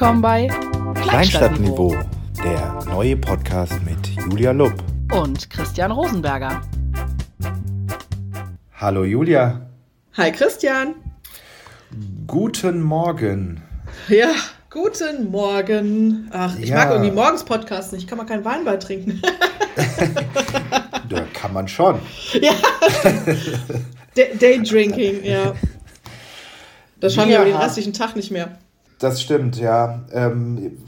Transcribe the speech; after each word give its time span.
willkommen 0.00 0.22
bei 0.22 0.48
Kleinstadtniveau, 1.02 1.94
der 2.42 2.82
neue 2.86 3.18
Podcast 3.18 3.74
mit 3.84 3.98
Julia 4.30 4.50
Lupp 4.50 4.72
und 5.12 5.50
Christian 5.50 5.92
Rosenberger. 5.92 6.62
Hallo 8.78 9.04
Julia. 9.04 9.68
Hi 10.16 10.32
Christian. 10.32 10.94
Guten 12.26 12.80
Morgen. 12.80 13.62
Ja, 14.08 14.32
guten 14.70 15.30
Morgen. 15.30 16.30
Ach, 16.32 16.58
ich 16.58 16.70
ja. 16.70 16.76
mag 16.76 16.92
irgendwie 16.92 17.10
morgens 17.10 17.44
Podcasts 17.44 17.92
nicht. 17.92 18.08
Kann 18.08 18.16
man 18.16 18.26
keinen 18.26 18.46
Wein 18.46 18.64
beitrinken. 18.64 19.20
ja, 21.10 21.26
kann 21.34 21.52
man 21.52 21.68
schon. 21.68 21.98
Ja. 22.40 22.52
Daydrinking, 24.40 25.24
ja. 25.24 25.52
Das 27.00 27.14
schauen 27.14 27.28
wir 27.28 27.36
aber 27.38 27.50
den 27.50 27.56
restlichen 27.56 27.92
Tag 27.92 28.16
nicht 28.16 28.30
mehr. 28.30 28.56
Das 29.00 29.20
stimmt, 29.20 29.58
ja. 29.58 30.02
Ähm, 30.12 30.78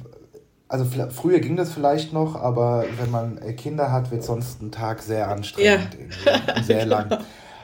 also 0.68 0.86
früher 1.10 1.40
ging 1.40 1.56
das 1.56 1.72
vielleicht 1.72 2.12
noch, 2.12 2.34
aber 2.34 2.84
wenn 2.98 3.10
man 3.10 3.38
Kinder 3.56 3.90
hat, 3.90 4.10
wird 4.10 4.22
sonst 4.22 4.62
ein 4.62 4.70
Tag 4.70 5.02
sehr 5.02 5.28
anstrengend. 5.28 5.96
Ja. 6.24 6.62
Sehr 6.62 6.86
lang. 6.86 7.18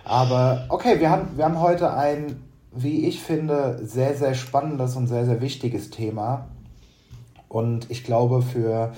Aber 0.05 0.65
okay, 0.70 1.01
wir 1.01 1.11
haben, 1.11 1.29
wir 1.37 1.45
haben 1.45 1.61
heute 1.61 1.92
ein, 1.95 2.42
wie 2.73 3.06
ich 3.06 3.23
finde, 3.23 3.79
sehr, 3.83 4.15
sehr 4.15 4.34
spannendes 4.34 4.97
und 4.97 5.06
sehr, 5.06 5.27
sehr 5.27 5.41
wichtiges 5.41 5.91
Thema. 5.91 6.48
Und 7.48 7.91
ich 7.91 8.05
glaube, 8.05 8.42
für, 8.42 8.92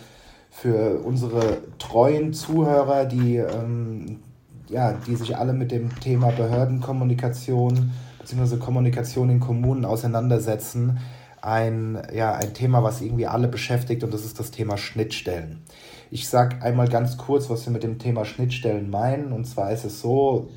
für 0.51 1.01
unsere 1.01 1.59
treuen 1.79 2.33
Zuhörer, 2.33 3.07
die, 3.07 3.37
ähm, 3.37 4.21
ja, 4.69 4.93
die 4.93 5.17
sich 5.17 5.37
alle 5.37 5.53
mit 5.53 5.73
dem 5.73 5.99
Thema 6.01 6.31
Behördenkommunikation 6.31 7.93
bzw. 8.21 8.57
Kommunikation 8.57 9.31
in 9.31 9.41
Kommunen 9.41 9.85
auseinandersetzen, 9.85 10.99
ein, 11.43 12.01
ja, 12.13 12.35
ein 12.35 12.55
Thema, 12.55 12.83
was 12.83 13.01
irgendwie 13.01 13.27
alle 13.27 13.49
beschäftigt 13.49 14.05
und 14.05 14.13
das 14.13 14.25
ist 14.25 14.39
das 14.39 14.51
Thema 14.51 14.77
Schnittstellen. 14.77 15.63
Ich 16.11 16.29
sage 16.29 16.63
einmal 16.63 16.89
ganz 16.89 17.17
kurz, 17.17 17.49
was 17.51 17.67
wir 17.67 17.73
mit 17.73 17.83
dem 17.83 17.99
Thema 17.99 18.25
Schnittstellen 18.25 18.91
meinen. 18.91 19.33
Und 19.33 19.45
zwar 19.47 19.71
ist 19.71 19.85
es 19.85 20.01
so, 20.01 20.49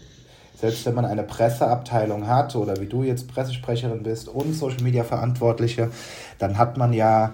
selbst 0.59 0.85
wenn 0.85 0.95
man 0.95 1.05
eine 1.05 1.23
Presseabteilung 1.23 2.27
hat 2.27 2.55
oder 2.55 2.79
wie 2.79 2.87
du 2.87 3.03
jetzt 3.03 3.27
Pressesprecherin 3.27 4.01
bist 4.01 4.27
und 4.27 4.53
Social 4.53 4.81
Media 4.81 5.03
Verantwortliche, 5.03 5.91
dann 6.39 6.57
hat 6.57 6.77
man 6.77 6.91
ja 6.91 7.33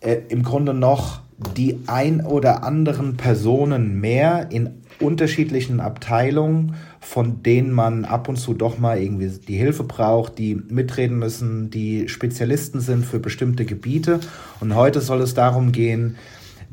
äh, 0.00 0.16
im 0.28 0.42
Grunde 0.42 0.74
noch 0.74 1.20
die 1.56 1.80
ein 1.86 2.24
oder 2.24 2.62
anderen 2.64 3.16
Personen 3.16 4.00
mehr 4.00 4.50
in 4.50 4.83
unterschiedlichen 5.04 5.80
Abteilungen, 5.80 6.74
von 7.00 7.42
denen 7.42 7.70
man 7.70 8.04
ab 8.04 8.28
und 8.28 8.36
zu 8.36 8.54
doch 8.54 8.78
mal 8.78 8.98
irgendwie 8.98 9.28
die 9.28 9.56
Hilfe 9.56 9.84
braucht, 9.84 10.38
die 10.38 10.54
mitreden 10.54 11.18
müssen, 11.18 11.70
die 11.70 12.08
Spezialisten 12.08 12.80
sind 12.80 13.04
für 13.04 13.20
bestimmte 13.20 13.64
Gebiete. 13.64 14.20
Und 14.60 14.74
heute 14.74 15.00
soll 15.00 15.20
es 15.20 15.34
darum 15.34 15.72
gehen, 15.72 16.16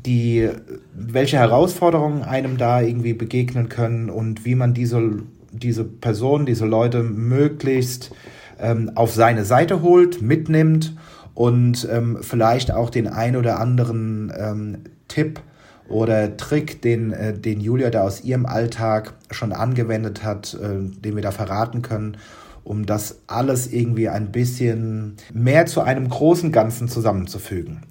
die, 0.06 0.48
welche 0.94 1.38
Herausforderungen 1.38 2.22
einem 2.22 2.56
da 2.56 2.80
irgendwie 2.80 3.12
begegnen 3.12 3.68
können 3.68 4.10
und 4.10 4.44
wie 4.44 4.54
man 4.54 4.74
diese, 4.74 5.20
diese 5.52 5.84
Personen, 5.84 6.46
diese 6.46 6.66
Leute 6.66 7.02
möglichst 7.02 8.12
ähm, 8.58 8.90
auf 8.94 9.12
seine 9.12 9.44
Seite 9.44 9.82
holt, 9.82 10.22
mitnimmt 10.22 10.96
und 11.34 11.86
ähm, 11.90 12.18
vielleicht 12.20 12.72
auch 12.72 12.90
den 12.90 13.06
ein 13.06 13.36
oder 13.36 13.60
anderen 13.60 14.32
ähm, 14.36 14.78
Tipp 15.08 15.40
oder 15.88 16.36
Trick, 16.36 16.82
den, 16.82 17.12
äh, 17.12 17.36
den 17.36 17.60
Julia 17.60 17.90
da 17.90 18.02
aus 18.02 18.24
ihrem 18.24 18.46
Alltag 18.46 19.14
schon 19.30 19.52
angewendet 19.52 20.22
hat, 20.24 20.54
äh, 20.54 20.78
den 20.80 21.14
wir 21.14 21.22
da 21.22 21.30
verraten 21.30 21.82
können, 21.82 22.16
um 22.64 22.86
das 22.86 23.20
alles 23.26 23.72
irgendwie 23.72 24.08
ein 24.08 24.32
bisschen 24.32 25.16
mehr 25.32 25.66
zu 25.66 25.80
einem 25.80 26.08
großen 26.08 26.52
Ganzen 26.52 26.88
zusammenzufügen. 26.88 27.82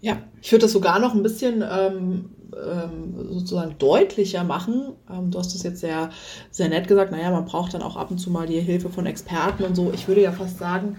Ja, 0.00 0.18
ich 0.40 0.50
würde 0.50 0.62
das 0.62 0.72
sogar 0.72 0.98
noch 0.98 1.14
ein 1.14 1.22
bisschen 1.22 1.62
ähm, 1.62 2.30
ähm, 2.54 3.28
sozusagen 3.30 3.76
deutlicher 3.78 4.44
machen. 4.44 4.92
Ähm, 5.10 5.30
du 5.30 5.38
hast 5.38 5.54
das 5.54 5.62
jetzt 5.62 5.80
sehr, 5.80 6.10
sehr 6.50 6.68
nett 6.68 6.88
gesagt, 6.88 7.12
naja, 7.12 7.30
man 7.30 7.44
braucht 7.44 7.74
dann 7.74 7.82
auch 7.82 7.96
ab 7.96 8.10
und 8.10 8.18
zu 8.18 8.30
mal 8.30 8.46
die 8.46 8.60
Hilfe 8.60 8.90
von 8.90 9.06
Experten 9.06 9.64
und 9.64 9.74
so. 9.74 9.92
Ich 9.94 10.08
würde 10.08 10.22
ja 10.22 10.32
fast 10.32 10.58
sagen, 10.58 10.96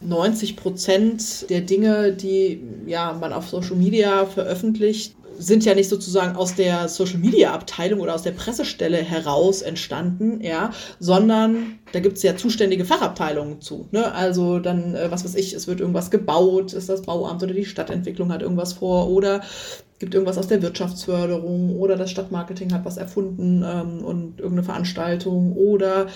90 0.00 0.56
Prozent 0.56 1.48
der 1.50 1.62
Dinge, 1.62 2.12
die 2.12 2.62
ja, 2.86 3.16
man 3.18 3.32
auf 3.32 3.48
Social 3.48 3.76
Media 3.76 4.26
veröffentlicht, 4.26 5.15
sind 5.38 5.64
ja 5.64 5.74
nicht 5.74 5.88
sozusagen 5.88 6.36
aus 6.36 6.54
der 6.54 6.88
Social 6.88 7.18
Media 7.18 7.52
Abteilung 7.52 8.00
oder 8.00 8.14
aus 8.14 8.22
der 8.22 8.32
Pressestelle 8.32 8.98
heraus 8.98 9.62
entstanden, 9.62 10.40
ja, 10.40 10.70
sondern 10.98 11.78
da 11.92 12.00
gibt 12.00 12.16
es 12.16 12.22
ja 12.22 12.36
zuständige 12.36 12.84
Fachabteilungen 12.84 13.60
zu. 13.60 13.88
Ne? 13.92 14.12
Also 14.12 14.58
dann, 14.58 14.94
äh, 14.94 15.10
was 15.10 15.24
weiß 15.24 15.34
ich, 15.34 15.52
es 15.52 15.66
wird 15.66 15.80
irgendwas 15.80 16.10
gebaut, 16.10 16.72
ist 16.72 16.88
das 16.88 17.02
Bauamt 17.02 17.42
oder 17.42 17.54
die 17.54 17.64
Stadtentwicklung 17.64 18.32
hat 18.32 18.42
irgendwas 18.42 18.74
vor 18.74 19.08
oder 19.08 19.42
gibt 19.98 20.14
irgendwas 20.14 20.38
aus 20.38 20.48
der 20.48 20.62
Wirtschaftsförderung 20.62 21.76
oder 21.78 21.96
das 21.96 22.10
Stadtmarketing 22.10 22.72
hat 22.72 22.84
was 22.84 22.96
erfunden 22.96 23.64
ähm, 23.66 24.04
und 24.04 24.40
irgendeine 24.40 24.64
Veranstaltung 24.64 25.54
oder 25.56 26.06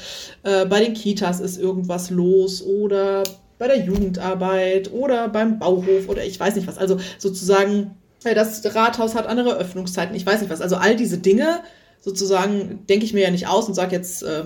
äh, 0.43 0.67
bei 0.67 0.85
den 0.85 0.95
Kitas 0.95 1.41
ist 1.41 1.59
irgendwas 1.59 2.11
los 2.11 2.63
oder 2.63 3.23
bei 3.59 3.69
der 3.69 3.85
Jugendarbeit 3.85 4.93
oder 4.93 5.29
beim 5.29 5.59
Bauhof 5.59 6.09
oder 6.09 6.25
ich 6.25 6.41
weiß 6.41 6.57
nicht 6.57 6.67
was. 6.67 6.79
Also 6.79 6.99
sozusagen 7.19 7.93
das 8.23 8.63
Rathaus 8.75 9.15
hat 9.15 9.27
andere 9.27 9.57
Öffnungszeiten, 9.57 10.15
ich 10.15 10.27
weiß 10.27 10.41
nicht 10.41 10.51
was. 10.51 10.61
Also 10.61 10.77
all 10.77 10.97
diese 10.97 11.19
Dinge 11.19 11.61
sozusagen 12.01 12.87
denke 12.89 13.05
ich 13.05 13.15
mir 13.15 13.23
ja 13.23 13.31
nicht 13.31 13.47
aus 13.47 13.69
und 13.69 13.75
sage 13.75 13.97
jetzt, 13.97 14.23
äh, 14.23 14.45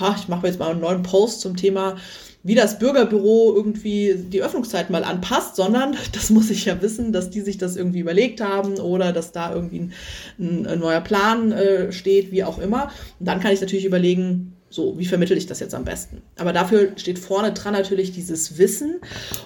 ha, 0.00 0.16
ich 0.18 0.28
mache 0.28 0.46
jetzt 0.46 0.58
mal 0.58 0.70
einen 0.70 0.80
neuen 0.80 1.02
Post 1.02 1.40
zum 1.40 1.56
Thema, 1.56 1.96
wie 2.44 2.54
das 2.54 2.78
Bürgerbüro 2.78 3.54
irgendwie 3.54 4.14
die 4.16 4.42
Öffnungszeiten 4.42 4.92
mal 4.92 5.04
anpasst, 5.04 5.56
sondern 5.56 5.96
das 6.12 6.30
muss 6.30 6.50
ich 6.50 6.64
ja 6.64 6.80
wissen, 6.82 7.12
dass 7.12 7.30
die 7.30 7.40
sich 7.40 7.58
das 7.58 7.76
irgendwie 7.76 8.00
überlegt 8.00 8.40
haben 8.40 8.78
oder 8.78 9.12
dass 9.12 9.32
da 9.32 9.54
irgendwie 9.54 9.90
ein, 10.38 10.66
ein 10.66 10.78
neuer 10.78 11.00
Plan 11.00 11.52
äh, 11.52 11.92
steht, 11.92 12.32
wie 12.32 12.44
auch 12.44 12.58
immer. 12.58 12.90
Und 13.18 13.26
dann 13.26 13.40
kann 13.40 13.52
ich 13.52 13.60
natürlich 13.60 13.84
überlegen, 13.84 14.56
so, 14.70 14.98
wie 14.98 15.04
vermittel 15.04 15.36
ich 15.36 15.46
das 15.46 15.60
jetzt 15.60 15.74
am 15.74 15.84
besten? 15.84 16.22
Aber 16.38 16.54
dafür 16.54 16.92
steht 16.96 17.18
vorne 17.18 17.52
dran 17.52 17.74
natürlich 17.74 18.12
dieses 18.12 18.56
Wissen. 18.56 19.00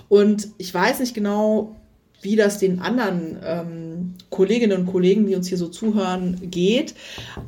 Und 0.08 0.48
ich 0.56 0.72
weiß 0.72 1.00
nicht 1.00 1.14
genau, 1.14 1.74
wie 2.22 2.36
das 2.36 2.58
den 2.58 2.80
anderen 2.80 3.38
ähm, 3.44 4.14
Kolleginnen 4.30 4.80
und 4.80 4.86
Kollegen, 4.86 5.26
die 5.26 5.34
uns 5.34 5.48
hier 5.48 5.58
so 5.58 5.68
zuhören, 5.68 6.50
geht. 6.50 6.94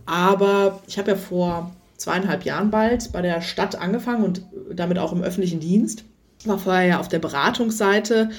Aber 0.06 0.81
ich 0.87 0.99
habe 0.99 1.12
ja 1.12 1.17
vor 1.17 1.75
zweieinhalb 1.97 2.45
Jahren 2.45 2.71
bald 2.71 3.12
bei 3.12 3.23
der 3.23 3.41
Stadt 3.41 3.77
angefangen 3.77 4.25
und 4.25 4.43
damit 4.73 4.99
auch 4.99 5.12
im 5.12 5.23
öffentlichen 5.23 5.61
Dienst. 5.61 6.05
War 6.45 6.59
vorher 6.59 6.87
ja 6.87 7.01
auf 7.01 7.09
der 7.09 7.19
Beratungsseite 7.19 8.31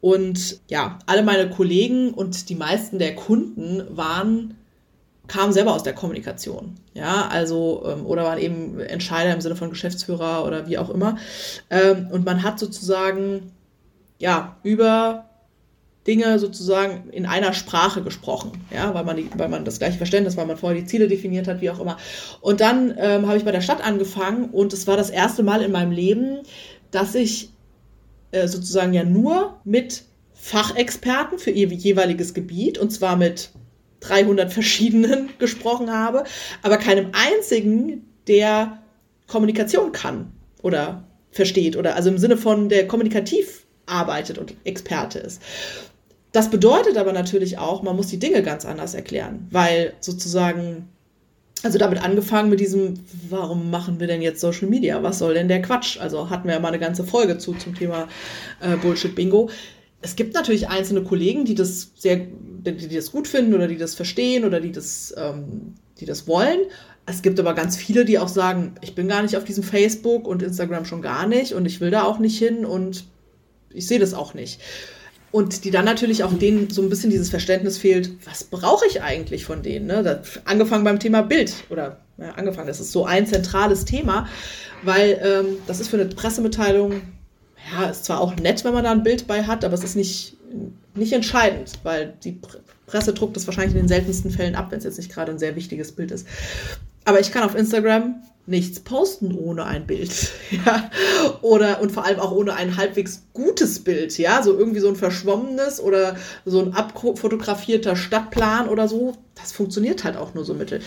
und 0.00 0.60
ja, 0.68 0.98
alle 1.06 1.22
meine 1.22 1.50
Kollegen 1.50 2.12
und 2.12 2.48
die 2.48 2.54
meisten 2.54 2.98
der 2.98 3.14
Kunden 3.14 3.84
waren 3.90 4.54
kamen 5.28 5.52
selber 5.52 5.72
aus 5.72 5.84
der 5.84 5.94
Kommunikation, 5.94 6.74
ja, 6.94 7.28
also 7.28 7.84
ähm, 7.86 8.04
oder 8.04 8.24
waren 8.24 8.38
eben 8.38 8.80
Entscheider 8.80 9.32
im 9.32 9.40
Sinne 9.40 9.56
von 9.56 9.70
Geschäftsführer 9.70 10.44
oder 10.44 10.66
wie 10.66 10.76
auch 10.76 10.90
immer. 10.90 11.16
Ähm, 11.70 12.08
und 12.10 12.24
man 12.24 12.42
hat 12.42 12.58
sozusagen 12.58 13.52
ja 14.18 14.56
über 14.62 15.26
Dinge 16.06 16.38
sozusagen 16.38 17.10
in 17.10 17.26
einer 17.26 17.52
Sprache 17.52 18.02
gesprochen, 18.02 18.52
ja, 18.74 18.92
weil 18.92 19.04
man, 19.04 19.16
die, 19.16 19.28
weil 19.36 19.48
man 19.48 19.64
das 19.64 19.78
gleiche 19.78 19.98
Verständnis, 19.98 20.36
weil 20.36 20.46
man 20.46 20.56
vorher 20.56 20.80
die 20.80 20.86
Ziele 20.86 21.06
definiert 21.06 21.46
hat, 21.46 21.60
wie 21.60 21.70
auch 21.70 21.78
immer. 21.78 21.96
Und 22.40 22.60
dann 22.60 22.94
ähm, 22.98 23.26
habe 23.26 23.36
ich 23.36 23.44
bei 23.44 23.52
der 23.52 23.60
Stadt 23.60 23.84
angefangen 23.84 24.50
und 24.50 24.72
es 24.72 24.86
war 24.86 24.96
das 24.96 25.10
erste 25.10 25.42
Mal 25.42 25.62
in 25.62 25.70
meinem 25.70 25.92
Leben, 25.92 26.40
dass 26.90 27.14
ich 27.14 27.50
äh, 28.32 28.48
sozusagen 28.48 28.92
ja 28.92 29.04
nur 29.04 29.60
mit 29.64 30.04
Fachexperten 30.34 31.38
für 31.38 31.50
ihr 31.50 31.68
jeweiliges 31.68 32.34
Gebiet 32.34 32.78
und 32.78 32.90
zwar 32.90 33.16
mit 33.16 33.50
300 34.00 34.52
verschiedenen 34.52 35.30
gesprochen 35.38 35.92
habe, 35.92 36.24
aber 36.62 36.78
keinem 36.78 37.12
einzigen, 37.12 38.08
der 38.26 38.82
Kommunikation 39.28 39.92
kann 39.92 40.32
oder 40.62 41.04
versteht 41.30 41.76
oder 41.76 41.96
also 41.96 42.10
im 42.10 42.18
Sinne 42.18 42.36
von 42.36 42.68
der 42.68 42.86
kommunikativ 42.88 43.66
arbeitet 43.86 44.38
und 44.38 44.54
Experte 44.64 45.18
ist. 45.18 45.40
Das 46.32 46.48
bedeutet 46.48 46.96
aber 46.96 47.12
natürlich 47.12 47.58
auch, 47.58 47.82
man 47.82 47.94
muss 47.94 48.06
die 48.06 48.18
Dinge 48.18 48.42
ganz 48.42 48.64
anders 48.64 48.94
erklären, 48.94 49.46
weil 49.50 49.92
sozusagen, 50.00 50.88
also 51.62 51.78
damit 51.78 52.02
angefangen 52.02 52.48
mit 52.48 52.58
diesem, 52.58 52.94
warum 53.28 53.70
machen 53.70 54.00
wir 54.00 54.06
denn 54.06 54.22
jetzt 54.22 54.40
Social 54.40 54.68
Media? 54.68 55.02
Was 55.02 55.18
soll 55.18 55.34
denn 55.34 55.48
der 55.48 55.60
Quatsch? 55.60 56.00
Also 56.00 56.30
hatten 56.30 56.48
wir 56.48 56.54
ja 56.54 56.60
mal 56.60 56.68
eine 56.68 56.78
ganze 56.78 57.04
Folge 57.04 57.36
zu 57.36 57.52
zum 57.54 57.74
Thema 57.74 58.08
äh, 58.60 58.76
Bullshit 58.76 59.14
Bingo. 59.14 59.50
Es 60.00 60.16
gibt 60.16 60.34
natürlich 60.34 60.68
einzelne 60.68 61.02
Kollegen, 61.02 61.44
die 61.44 61.54
das 61.54 61.92
sehr, 61.96 62.16
die, 62.16 62.88
die 62.88 62.96
das 62.96 63.12
gut 63.12 63.28
finden 63.28 63.54
oder 63.54 63.68
die 63.68 63.76
das 63.76 63.94
verstehen 63.94 64.44
oder 64.44 64.58
die 64.58 64.72
das, 64.72 65.14
ähm, 65.16 65.74
die 66.00 66.06
das 66.06 66.26
wollen. 66.26 66.60
Es 67.04 67.20
gibt 67.20 67.38
aber 67.38 67.54
ganz 67.54 67.76
viele, 67.76 68.04
die 68.04 68.18
auch 68.18 68.28
sagen, 68.28 68.74
ich 68.80 68.94
bin 68.94 69.06
gar 69.06 69.22
nicht 69.22 69.36
auf 69.36 69.44
diesem 69.44 69.64
Facebook 69.64 70.26
und 70.26 70.42
Instagram 70.42 70.86
schon 70.86 71.02
gar 71.02 71.26
nicht 71.26 71.52
und 71.52 71.66
ich 71.66 71.80
will 71.80 71.90
da 71.90 72.04
auch 72.04 72.18
nicht 72.18 72.38
hin 72.38 72.64
und 72.64 73.04
ich 73.70 73.86
sehe 73.86 73.98
das 73.98 74.14
auch 74.14 74.34
nicht. 74.34 74.60
Und 75.32 75.64
die 75.64 75.70
dann 75.70 75.86
natürlich 75.86 76.24
auch 76.24 76.32
denen 76.32 76.70
so 76.70 76.82
ein 76.82 76.90
bisschen 76.90 77.10
dieses 77.10 77.30
Verständnis 77.30 77.78
fehlt, 77.78 78.10
was 78.26 78.44
brauche 78.44 78.86
ich 78.86 79.02
eigentlich 79.02 79.46
von 79.46 79.62
denen? 79.62 79.86
Ne? 79.86 80.02
Das, 80.02 80.40
angefangen 80.44 80.84
beim 80.84 81.00
Thema 81.00 81.22
Bild 81.22 81.54
oder 81.70 82.00
ja, 82.18 82.32
angefangen, 82.32 82.68
das 82.68 82.80
ist 82.80 82.92
so 82.92 83.06
ein 83.06 83.26
zentrales 83.26 83.86
Thema, 83.86 84.28
weil 84.82 85.20
ähm, 85.24 85.56
das 85.66 85.80
ist 85.80 85.88
für 85.88 85.98
eine 85.98 86.06
Pressemitteilung 86.06 87.00
ja, 87.70 87.90
ist 87.90 88.04
zwar 88.04 88.20
auch 88.20 88.36
nett, 88.36 88.64
wenn 88.64 88.74
man 88.74 88.84
da 88.84 88.90
ein 88.90 89.02
Bild 89.02 89.26
bei 89.26 89.44
hat, 89.44 89.64
aber 89.64 89.74
es 89.74 89.84
ist 89.84 89.96
nicht, 89.96 90.36
nicht 90.94 91.12
entscheidend, 91.12 91.72
weil 91.82 92.14
die 92.24 92.38
Presse 92.86 93.14
druckt 93.14 93.36
das 93.36 93.46
wahrscheinlich 93.46 93.74
in 93.74 93.82
den 93.82 93.88
seltensten 93.88 94.30
Fällen 94.30 94.54
ab, 94.54 94.70
wenn 94.70 94.78
es 94.78 94.84
jetzt 94.84 94.98
nicht 94.98 95.12
gerade 95.12 95.32
ein 95.32 95.38
sehr 95.38 95.56
wichtiges 95.56 95.92
Bild 95.92 96.10
ist. 96.10 96.26
Aber 97.04 97.20
ich 97.20 97.32
kann 97.32 97.44
auf 97.44 97.54
Instagram 97.54 98.22
nichts 98.46 98.80
posten 98.80 99.32
ohne 99.32 99.64
ein 99.64 99.86
Bild. 99.86 100.32
Ja? 100.66 100.90
Oder 101.40 101.80
und 101.80 101.92
vor 101.92 102.04
allem 102.04 102.20
auch 102.20 102.32
ohne 102.32 102.54
ein 102.54 102.76
halbwegs 102.76 103.22
gutes 103.32 103.82
Bild, 103.82 104.16
ja, 104.18 104.42
so 104.42 104.56
irgendwie 104.56 104.80
so 104.80 104.88
ein 104.88 104.96
verschwommenes 104.96 105.80
oder 105.80 106.16
so 106.44 106.60
ein 106.60 106.74
abfotografierter 106.74 107.96
Stadtplan 107.96 108.68
oder 108.68 108.86
so. 108.86 109.16
Das 109.34 109.52
funktioniert 109.52 110.04
halt 110.04 110.16
auch 110.16 110.34
nur 110.34 110.44
so 110.44 110.54
mittel. 110.54 110.80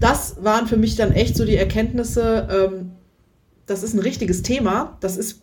Das 0.00 0.36
waren 0.42 0.66
für 0.66 0.78
mich 0.78 0.96
dann 0.96 1.12
echt 1.12 1.36
so 1.36 1.44
die 1.44 1.56
Erkenntnisse, 1.56 2.48
ähm, 2.50 2.92
das 3.66 3.82
ist 3.82 3.92
ein 3.92 4.00
richtiges 4.00 4.42
Thema. 4.42 4.96
Das 5.00 5.18
ist 5.18 5.42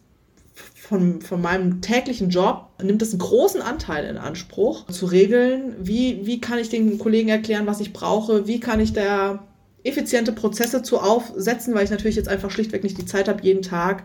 von, 0.73 1.21
von 1.21 1.41
meinem 1.41 1.81
täglichen 1.81 2.29
Job 2.29 2.69
nimmt 2.81 3.01
es 3.01 3.11
einen 3.11 3.19
großen 3.19 3.61
Anteil 3.61 4.05
in 4.05 4.17
Anspruch, 4.17 4.87
zu 4.87 5.05
regeln, 5.05 5.75
wie, 5.79 6.25
wie 6.25 6.39
kann 6.41 6.59
ich 6.59 6.69
den 6.69 6.97
Kollegen 6.97 7.29
erklären, 7.29 7.67
was 7.67 7.81
ich 7.81 7.93
brauche, 7.93 8.47
wie 8.47 8.59
kann 8.59 8.79
ich 8.79 8.93
da 8.93 9.46
effiziente 9.87 10.31
Prozesse 10.31 10.81
zu 10.81 10.99
aufsetzen, 10.99 11.73
weil 11.73 11.83
ich 11.83 11.89
natürlich 11.89 12.15
jetzt 12.15 12.29
einfach 12.29 12.51
schlichtweg 12.51 12.83
nicht 12.83 12.97
die 12.97 13.05
Zeit 13.05 13.27
habe, 13.27 13.43
jeden 13.43 13.61
Tag 13.61 14.03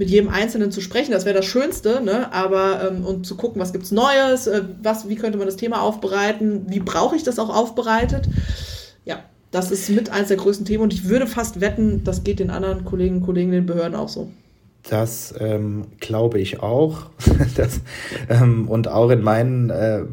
mit 0.00 0.08
jedem 0.08 0.30
Einzelnen 0.30 0.72
zu 0.72 0.80
sprechen. 0.80 1.12
Das 1.12 1.26
wäre 1.26 1.36
das 1.36 1.44
Schönste, 1.44 2.00
ne? 2.00 2.32
Aber 2.32 2.88
ähm, 2.88 3.04
und 3.04 3.26
zu 3.26 3.36
gucken, 3.36 3.60
was 3.60 3.72
gibt's 3.72 3.90
Neues, 3.90 4.46
äh, 4.46 4.62
was, 4.82 5.08
wie 5.10 5.16
könnte 5.16 5.36
man 5.36 5.46
das 5.46 5.56
Thema 5.56 5.82
aufbereiten, 5.82 6.64
wie 6.68 6.80
brauche 6.80 7.16
ich 7.16 7.22
das 7.22 7.38
auch 7.38 7.54
aufbereitet? 7.54 8.26
Ja, 9.04 9.22
das 9.50 9.70
ist 9.70 9.90
mit 9.90 10.10
eins 10.10 10.28
der 10.28 10.38
größten 10.38 10.64
Themen 10.64 10.84
und 10.84 10.94
ich 10.94 11.08
würde 11.08 11.26
fast 11.26 11.60
wetten, 11.60 12.02
das 12.02 12.24
geht 12.24 12.38
den 12.38 12.50
anderen 12.50 12.86
Kollegen 12.86 13.16
und 13.16 13.26
Kollegen, 13.26 13.52
den 13.52 13.66
Behörden 13.66 13.94
auch 13.94 14.08
so. 14.08 14.30
Das 14.88 15.34
ähm, 15.38 15.88
glaube 16.00 16.40
ich 16.40 16.62
auch. 16.62 17.10
das, 17.56 17.80
ähm, 18.30 18.68
und 18.68 18.88
auch 18.88 19.10
in 19.10 19.20
meinen 19.20 19.68
äh, 19.68 20.04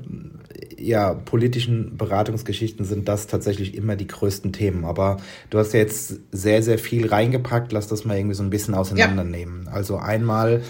ja, 0.79 1.13
politischen 1.13 1.97
Beratungsgeschichten 1.97 2.85
sind 2.85 3.07
das 3.07 3.27
tatsächlich 3.27 3.75
immer 3.75 3.95
die 3.95 4.07
größten 4.07 4.53
Themen. 4.53 4.85
Aber 4.85 5.17
du 5.49 5.57
hast 5.57 5.73
ja 5.73 5.79
jetzt 5.79 6.19
sehr, 6.31 6.61
sehr 6.63 6.79
viel 6.79 7.07
reingepackt. 7.07 7.71
Lass 7.71 7.87
das 7.87 8.05
mal 8.05 8.17
irgendwie 8.17 8.35
so 8.35 8.43
ein 8.43 8.49
bisschen 8.49 8.73
auseinandernehmen. 8.73 9.63
Ja. 9.65 9.71
Also 9.71 9.97
einmal 9.97 10.61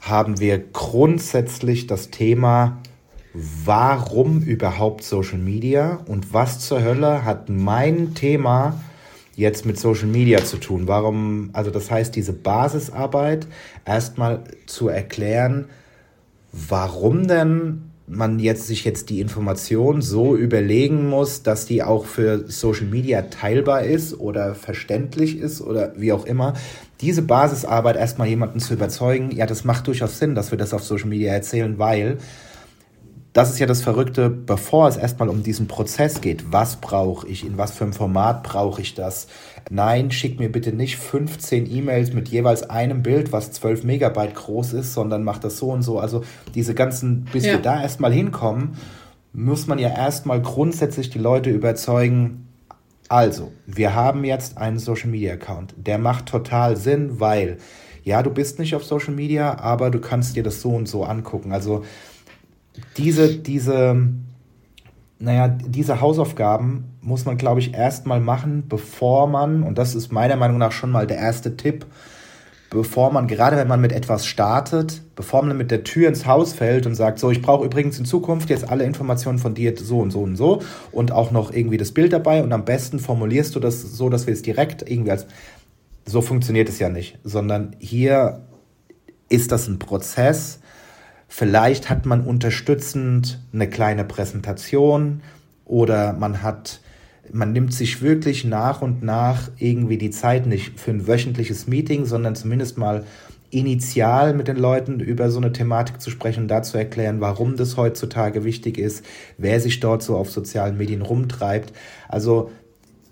haben 0.00 0.40
wir 0.40 0.58
grundsätzlich 0.58 1.86
das 1.86 2.10
Thema, 2.10 2.78
warum 3.34 4.40
überhaupt 4.42 5.02
Social 5.02 5.38
Media 5.38 6.00
und 6.06 6.32
was 6.32 6.60
zur 6.60 6.82
Hölle 6.82 7.24
hat 7.24 7.48
mein 7.48 8.14
Thema 8.14 8.80
jetzt 9.34 9.66
mit 9.66 9.78
Social 9.78 10.06
Media 10.06 10.44
zu 10.44 10.58
tun? 10.58 10.86
Warum, 10.86 11.50
also 11.52 11.70
das 11.70 11.90
heißt, 11.90 12.14
diese 12.14 12.32
Basisarbeit 12.32 13.46
erstmal 13.84 14.44
zu 14.66 14.88
erklären, 14.88 15.66
warum 16.52 17.26
denn 17.26 17.90
man 18.06 18.38
jetzt 18.38 18.66
sich 18.66 18.84
jetzt 18.84 19.08
die 19.08 19.20
Information 19.20 20.02
so 20.02 20.36
überlegen 20.36 21.08
muss, 21.08 21.42
dass 21.42 21.64
die 21.64 21.82
auch 21.82 22.04
für 22.04 22.44
Social 22.48 22.86
Media 22.86 23.22
teilbar 23.22 23.82
ist 23.84 24.18
oder 24.18 24.54
verständlich 24.54 25.38
ist 25.38 25.62
oder 25.62 25.92
wie 25.96 26.12
auch 26.12 26.26
immer. 26.26 26.54
Diese 27.00 27.22
Basisarbeit 27.22 27.96
erstmal 27.96 28.28
jemanden 28.28 28.60
zu 28.60 28.74
überzeugen, 28.74 29.30
ja, 29.30 29.46
das 29.46 29.64
macht 29.64 29.86
durchaus 29.86 30.18
Sinn, 30.18 30.34
dass 30.34 30.50
wir 30.50 30.58
das 30.58 30.74
auf 30.74 30.84
Social 30.84 31.08
Media 31.08 31.32
erzählen, 31.32 31.78
weil 31.78 32.18
das 33.34 33.50
ist 33.50 33.58
ja 33.58 33.66
das 33.66 33.82
Verrückte, 33.82 34.30
bevor 34.30 34.86
es 34.86 34.96
erstmal 34.96 35.28
um 35.28 35.42
diesen 35.42 35.66
Prozess 35.66 36.20
geht. 36.20 36.52
Was 36.52 36.76
brauche 36.76 37.26
ich? 37.26 37.44
In 37.44 37.58
was 37.58 37.72
für 37.72 37.82
einem 37.82 37.92
Format 37.92 38.44
brauche 38.44 38.80
ich 38.80 38.94
das? 38.94 39.26
Nein, 39.68 40.12
schick 40.12 40.38
mir 40.38 40.52
bitte 40.52 40.72
nicht 40.72 40.96
15 40.98 41.68
E-Mails 41.68 42.12
mit 42.12 42.28
jeweils 42.28 42.70
einem 42.70 43.02
Bild, 43.02 43.32
was 43.32 43.50
12 43.50 43.82
Megabyte 43.82 44.36
groß 44.36 44.74
ist, 44.74 44.94
sondern 44.94 45.24
mach 45.24 45.38
das 45.38 45.58
so 45.58 45.72
und 45.72 45.82
so. 45.82 45.98
Also 45.98 46.22
diese 46.54 46.74
ganzen, 46.74 47.24
bis 47.24 47.44
ja. 47.44 47.54
wir 47.54 47.58
da 47.58 47.82
erstmal 47.82 48.12
hinkommen, 48.12 48.78
muss 49.32 49.66
man 49.66 49.80
ja 49.80 49.88
erstmal 49.88 50.40
grundsätzlich 50.40 51.10
die 51.10 51.18
Leute 51.18 51.50
überzeugen, 51.50 52.48
also, 53.08 53.52
wir 53.66 53.94
haben 53.94 54.24
jetzt 54.24 54.56
einen 54.56 54.78
Social 54.78 55.10
Media 55.10 55.34
Account. 55.34 55.74
Der 55.76 55.98
macht 55.98 56.26
total 56.26 56.76
Sinn, 56.76 57.20
weil, 57.20 57.58
ja, 58.02 58.22
du 58.22 58.30
bist 58.30 58.58
nicht 58.58 58.74
auf 58.74 58.82
Social 58.82 59.12
Media, 59.12 59.58
aber 59.58 59.90
du 59.90 60.00
kannst 60.00 60.36
dir 60.36 60.42
das 60.42 60.62
so 60.62 60.70
und 60.70 60.88
so 60.88 61.04
angucken. 61.04 61.52
Also, 61.52 61.84
diese, 62.96 63.36
diese, 63.36 63.96
naja, 65.18 65.48
diese 65.48 66.00
Hausaufgaben 66.00 66.84
muss 67.00 67.24
man, 67.24 67.36
glaube 67.36 67.60
ich, 67.60 67.74
erstmal 67.74 68.20
machen, 68.20 68.64
bevor 68.68 69.26
man, 69.26 69.62
und 69.62 69.78
das 69.78 69.94
ist 69.94 70.12
meiner 70.12 70.36
Meinung 70.36 70.58
nach 70.58 70.72
schon 70.72 70.90
mal 70.90 71.06
der 71.06 71.18
erste 71.18 71.56
Tipp, 71.56 71.86
bevor 72.70 73.12
man, 73.12 73.28
gerade 73.28 73.56
wenn 73.56 73.68
man 73.68 73.80
mit 73.80 73.92
etwas 73.92 74.26
startet, 74.26 75.02
bevor 75.14 75.42
man 75.42 75.56
mit 75.56 75.70
der 75.70 75.84
Tür 75.84 76.08
ins 76.08 76.26
Haus 76.26 76.52
fällt 76.52 76.86
und 76.86 76.94
sagt, 76.94 77.20
so, 77.20 77.30
ich 77.30 77.40
brauche 77.40 77.64
übrigens 77.64 77.98
in 77.98 78.04
Zukunft 78.04 78.50
jetzt 78.50 78.68
alle 78.68 78.84
Informationen 78.84 79.38
von 79.38 79.54
dir 79.54 79.74
so 79.76 80.00
und 80.00 80.10
so 80.10 80.22
und 80.22 80.36
so 80.36 80.60
und 80.90 81.12
auch 81.12 81.30
noch 81.30 81.52
irgendwie 81.52 81.76
das 81.76 81.92
Bild 81.92 82.12
dabei 82.12 82.42
und 82.42 82.52
am 82.52 82.64
besten 82.64 82.98
formulierst 82.98 83.54
du 83.54 83.60
das 83.60 83.82
so, 83.82 84.08
dass 84.08 84.26
wir 84.26 84.34
es 84.34 84.42
direkt 84.42 84.88
irgendwie 84.90 85.12
als, 85.12 85.26
so 86.04 86.20
funktioniert 86.20 86.68
es 86.68 86.80
ja 86.80 86.88
nicht, 86.88 87.18
sondern 87.22 87.76
hier 87.78 88.40
ist 89.28 89.52
das 89.52 89.68
ein 89.68 89.78
Prozess, 89.78 90.60
Vielleicht 91.28 91.90
hat 91.90 92.06
man 92.06 92.22
unterstützend 92.22 93.40
eine 93.52 93.68
kleine 93.68 94.04
Präsentation 94.04 95.22
oder 95.64 96.12
man 96.12 96.42
hat, 96.42 96.80
man 97.32 97.52
nimmt 97.52 97.72
sich 97.72 98.02
wirklich 98.02 98.44
nach 98.44 98.82
und 98.82 99.02
nach 99.02 99.50
irgendwie 99.58 99.98
die 99.98 100.10
Zeit 100.10 100.46
nicht 100.46 100.78
für 100.78 100.90
ein 100.90 101.06
wöchentliches 101.06 101.66
Meeting, 101.66 102.04
sondern 102.04 102.36
zumindest 102.36 102.78
mal 102.78 103.04
initial 103.50 104.34
mit 104.34 104.48
den 104.48 104.56
Leuten 104.56 105.00
über 105.00 105.30
so 105.30 105.38
eine 105.38 105.52
Thematik 105.52 106.00
zu 106.00 106.10
sprechen 106.10 106.42
und 106.42 106.48
da 106.48 106.62
zu 106.62 106.76
erklären, 106.76 107.20
warum 107.20 107.56
das 107.56 107.76
heutzutage 107.76 108.44
wichtig 108.44 108.78
ist, 108.78 109.04
wer 109.38 109.60
sich 109.60 109.80
dort 109.80 110.02
so 110.02 110.16
auf 110.16 110.30
sozialen 110.30 110.76
Medien 110.76 111.02
rumtreibt. 111.02 111.72
Also 112.08 112.50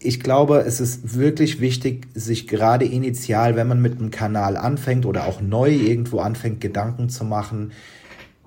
ich 0.01 0.21
glaube, 0.21 0.65
es 0.67 0.81
ist 0.81 1.17
wirklich 1.17 1.61
wichtig, 1.61 2.09
sich 2.15 2.49
gerade 2.49 2.85
initial, 2.85 3.55
wenn 3.55 3.69
man 3.69 3.81
mit 3.81 3.99
einem 3.99 4.11
Kanal 4.11 4.57
anfängt 4.57 5.07
oder 5.07 5.27
auch 5.27 5.41
neu 5.41 5.71
irgendwo 5.71 6.19
anfängt, 6.19 6.61
Gedanken 6.61 7.09
zu 7.09 7.25
machen, 7.25 7.71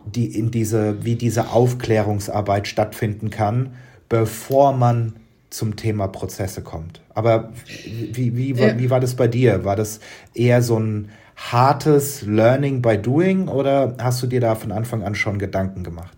die 0.05 0.37
in 0.37 0.51
diese, 0.51 1.03
wie 1.03 1.15
diese 1.15 1.49
Aufklärungsarbeit 1.49 2.67
stattfinden 2.67 3.29
kann, 3.29 3.73
bevor 4.09 4.73
man 4.73 5.13
zum 5.49 5.75
Thema 5.75 6.07
Prozesse 6.07 6.61
kommt. 6.61 7.01
Aber 7.13 7.53
wie, 7.85 8.35
wie, 8.35 8.53
ja. 8.53 8.77
wie 8.77 8.89
war 8.89 8.99
das 8.99 9.15
bei 9.15 9.27
dir? 9.27 9.63
War 9.63 9.75
das 9.75 9.99
eher 10.33 10.61
so 10.61 10.77
ein 10.77 11.09
hartes 11.35 12.21
Learning 12.23 12.81
by 12.81 12.97
Doing 12.97 13.47
oder 13.47 13.95
hast 13.99 14.21
du 14.23 14.27
dir 14.27 14.41
da 14.41 14.55
von 14.55 14.71
Anfang 14.71 15.03
an 15.03 15.15
schon 15.15 15.39
Gedanken 15.39 15.83
gemacht? 15.83 16.17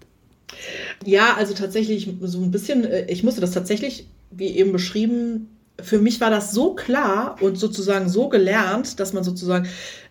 Ja, 1.05 1.35
also 1.37 1.53
tatsächlich 1.53 2.09
so 2.21 2.41
ein 2.41 2.51
bisschen, 2.51 2.83
äh, 2.85 3.05
ich 3.05 3.23
musste 3.23 3.41
das 3.41 3.51
tatsächlich, 3.51 4.07
wie 4.31 4.47
eben 4.47 4.71
beschrieben, 4.71 5.49
für 5.79 5.99
mich 5.99 6.19
war 6.19 6.29
das 6.29 6.51
so 6.51 6.73
klar 6.73 7.37
und 7.41 7.57
sozusagen 7.57 8.09
so 8.09 8.29
gelernt, 8.29 8.99
dass 8.99 9.13
man 9.13 9.23
sozusagen 9.23 9.67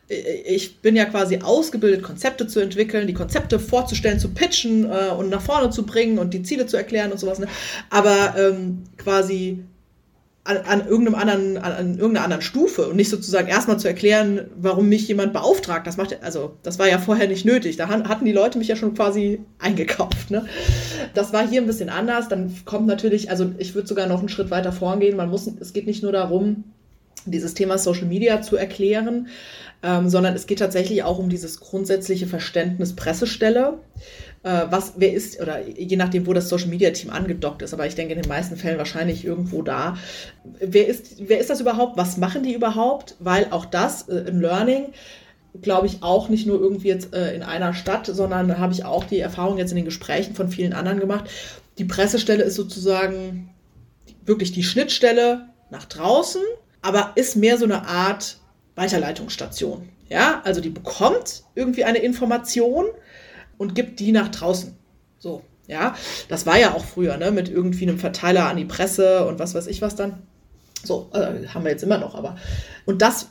ich 0.08 0.78
bin 0.78 0.94
ja 0.94 1.04
quasi 1.04 1.38
ausgebildet, 1.38 2.02
Konzepte 2.02 2.46
zu 2.46 2.60
entwickeln, 2.60 3.06
die 3.06 3.14
Konzepte 3.14 3.58
vorzustellen, 3.58 4.20
zu 4.20 4.28
pitchen 4.28 4.84
äh, 4.84 5.10
und 5.10 5.30
nach 5.30 5.42
vorne 5.42 5.70
zu 5.70 5.84
bringen 5.84 6.18
und 6.18 6.32
die 6.32 6.42
Ziele 6.42 6.66
zu 6.66 6.76
erklären 6.76 7.10
und 7.10 7.18
sowas. 7.18 7.40
Ne? 7.40 7.48
Aber 7.90 8.34
ähm, 8.38 8.84
quasi 8.96 9.64
an, 10.44 10.58
an, 10.58 10.86
irgendeinem 10.86 11.16
anderen, 11.16 11.58
an, 11.58 11.72
an, 11.72 11.98
irgendeiner 11.98 12.22
anderen 12.22 12.42
Stufe 12.42 12.86
und 12.86 12.94
nicht 12.94 13.10
sozusagen 13.10 13.48
erstmal 13.48 13.80
zu 13.80 13.88
erklären, 13.88 14.42
warum 14.56 14.88
mich 14.88 15.08
jemand 15.08 15.32
beauftragt. 15.32 15.88
Das 15.88 15.96
macht, 15.96 16.22
also 16.22 16.56
das 16.62 16.78
war 16.78 16.88
ja 16.88 16.98
vorher 16.98 17.26
nicht 17.26 17.44
nötig. 17.44 17.76
Da 17.76 17.88
hatten 17.88 18.24
die 18.24 18.32
Leute 18.32 18.58
mich 18.58 18.68
ja 18.68 18.76
schon 18.76 18.94
quasi 18.94 19.40
eingekauft. 19.58 20.30
Ne? 20.30 20.46
Das 21.14 21.32
war 21.32 21.48
hier 21.48 21.60
ein 21.60 21.66
bisschen 21.66 21.88
anders. 21.88 22.28
Dann 22.28 22.54
kommt 22.64 22.86
natürlich, 22.86 23.28
also 23.30 23.50
ich 23.58 23.74
würde 23.74 23.88
sogar 23.88 24.06
noch 24.06 24.20
einen 24.20 24.28
Schritt 24.28 24.50
weiter 24.50 24.70
vorgehen. 24.70 25.16
Man 25.16 25.30
muss, 25.30 25.50
es 25.58 25.72
geht 25.72 25.86
nicht 25.86 26.04
nur 26.04 26.12
darum, 26.12 26.62
dieses 27.24 27.54
Thema 27.54 27.78
Social 27.78 28.06
Media 28.06 28.40
zu 28.40 28.56
erklären, 28.56 29.28
ähm, 29.82 30.08
sondern 30.08 30.34
es 30.34 30.46
geht 30.46 30.58
tatsächlich 30.58 31.02
auch 31.02 31.18
um 31.18 31.28
dieses 31.28 31.60
grundsätzliche 31.60 32.26
Verständnis 32.26 32.96
Pressestelle. 32.96 33.78
Äh, 34.42 34.66
was, 34.70 34.94
wer 34.96 35.12
ist, 35.12 35.40
oder 35.40 35.66
je 35.66 35.96
nachdem, 35.96 36.26
wo 36.26 36.32
das 36.32 36.48
Social 36.48 36.68
Media 36.68 36.90
Team 36.90 37.10
angedockt 37.10 37.62
ist, 37.62 37.74
aber 37.74 37.86
ich 37.86 37.94
denke 37.94 38.14
in 38.14 38.22
den 38.22 38.28
meisten 38.28 38.56
Fällen 38.56 38.78
wahrscheinlich 38.78 39.24
irgendwo 39.24 39.62
da. 39.62 39.96
Wer 40.60 40.86
ist, 40.86 41.16
wer 41.28 41.38
ist 41.38 41.50
das 41.50 41.60
überhaupt? 41.60 41.96
Was 41.96 42.16
machen 42.16 42.42
die 42.42 42.54
überhaupt? 42.54 43.16
Weil 43.18 43.48
auch 43.50 43.64
das 43.64 44.08
äh, 44.08 44.16
im 44.28 44.40
Learning 44.40 44.86
glaube 45.62 45.86
ich, 45.86 46.02
auch 46.02 46.28
nicht 46.28 46.46
nur 46.46 46.60
irgendwie 46.60 46.88
jetzt 46.88 47.14
äh, 47.14 47.34
in 47.34 47.42
einer 47.42 47.74
Stadt, 47.74 48.06
sondern 48.06 48.58
habe 48.58 48.72
ich 48.72 48.84
auch 48.84 49.04
die 49.04 49.18
Erfahrung 49.18 49.58
jetzt 49.58 49.70
in 49.70 49.76
den 49.76 49.84
Gesprächen 49.84 50.34
von 50.34 50.48
vielen 50.48 50.72
anderen 50.72 51.00
gemacht. 51.00 51.30
Die 51.78 51.84
Pressestelle 51.84 52.42
ist 52.42 52.56
sozusagen 52.56 53.50
wirklich 54.24 54.52
die 54.52 54.62
Schnittstelle 54.62 55.48
nach 55.70 55.84
draußen, 55.84 56.42
aber 56.82 57.12
ist 57.14 57.36
mehr 57.36 57.58
so 57.58 57.64
eine 57.64 57.86
Art 57.86 58.38
Weiterleitungsstation. 58.76 59.88
Ja, 60.08 60.40
also 60.44 60.60
die 60.60 60.70
bekommt 60.70 61.42
irgendwie 61.54 61.84
eine 61.84 61.98
Information 61.98 62.86
und 63.58 63.74
gibt 63.74 63.98
die 63.98 64.12
nach 64.12 64.28
draußen. 64.28 64.76
So, 65.18 65.42
ja, 65.66 65.96
das 66.28 66.46
war 66.46 66.58
ja 66.58 66.74
auch 66.74 66.84
früher, 66.84 67.16
ne, 67.16 67.32
mit 67.32 67.48
irgendwie 67.48 67.88
einem 67.88 67.98
Verteiler 67.98 68.48
an 68.48 68.56
die 68.56 68.64
Presse 68.64 69.26
und 69.26 69.38
was 69.40 69.54
weiß 69.54 69.66
ich 69.66 69.82
was 69.82 69.96
dann. 69.96 70.22
So, 70.84 71.10
äh, 71.12 71.48
haben 71.48 71.64
wir 71.64 71.72
jetzt 71.72 71.82
immer 71.82 71.98
noch, 71.98 72.14
aber. 72.14 72.36
Und 72.84 73.02
das 73.02 73.30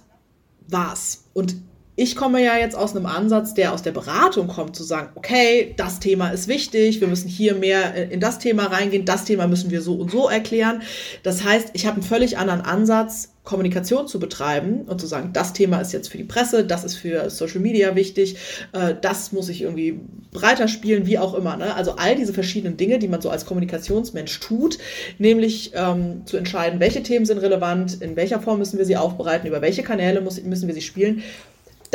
war's. 0.68 1.26
Und 1.34 1.56
ich 1.96 2.18
komme 2.18 2.44
ja 2.44 2.58
jetzt 2.58 2.76
aus 2.76 2.94
einem 2.94 3.06
Ansatz, 3.06 3.54
der 3.54 3.72
aus 3.72 3.82
der 3.82 3.94
Beratung 3.94 4.48
kommt, 4.48 4.76
zu 4.76 4.84
sagen, 4.84 5.12
okay, 5.16 5.74
das 5.78 6.02
Thema 6.02 6.30
ist 6.30 6.50
wichtig, 6.50 7.00
wir 7.00 7.08
müssen 7.08 7.30
hier 7.30 7.56
mehr 7.56 8.12
in 8.12 8.20
das 8.20 8.40
Thema 8.40 8.66
reingehen, 8.66 9.06
das 9.06 9.24
Thema 9.24 9.48
müssen 9.48 9.72
wir 9.72 9.82
so 9.82 9.94
und 9.96 10.12
so 10.12 10.28
erklären. 10.28 10.82
Das 11.24 11.46
heißt, 11.46 11.70
ich 11.72 11.86
habe 11.86 11.96
einen 11.96 12.04
völlig 12.04 12.38
anderen 12.38 12.62
Ansatz, 12.62 13.35
Kommunikation 13.46 14.08
zu 14.08 14.20
betreiben 14.20 14.82
und 14.82 15.00
zu 15.00 15.08
sagen, 15.08 15.30
das 15.32 15.54
Thema 15.54 15.80
ist 15.80 15.94
jetzt 15.94 16.10
für 16.10 16.18
die 16.18 16.24
Presse, 16.24 16.66
das 16.66 16.84
ist 16.84 16.96
für 16.96 17.30
Social 17.30 17.62
Media 17.62 17.96
wichtig, 17.96 18.36
äh, 18.74 18.96
das 19.00 19.32
muss 19.32 19.48
ich 19.48 19.62
irgendwie 19.62 20.00
breiter 20.34 20.68
spielen, 20.68 21.06
wie 21.06 21.18
auch 21.18 21.34
immer. 21.34 21.56
Ne? 21.56 21.74
Also 21.76 21.96
all 21.96 22.16
diese 22.16 22.34
verschiedenen 22.34 22.76
Dinge, 22.76 23.00
die 23.00 23.08
man 23.08 23.22
so 23.22 23.30
als 23.30 23.46
Kommunikationsmensch 23.46 24.40
tut, 24.42 24.80
nämlich 25.20 25.72
ähm, 25.74 26.24
zu 26.26 26.36
entscheiden, 26.36 26.82
welche 26.82 27.04
Themen 27.04 27.26
sind 27.26 27.38
relevant, 27.38 28.02
in 28.02 28.18
welcher 28.18 28.42
Form 28.42 28.60
müssen 28.60 28.78
wir 28.78 28.86
sie 28.86 28.98
aufbereiten, 28.98 29.48
über 29.48 29.62
welche 29.62 29.84
Kanäle 29.84 30.20
muss, 30.20 30.42
müssen 30.42 30.68
wir 30.68 30.76
sie 30.76 30.82
spielen 30.82 31.24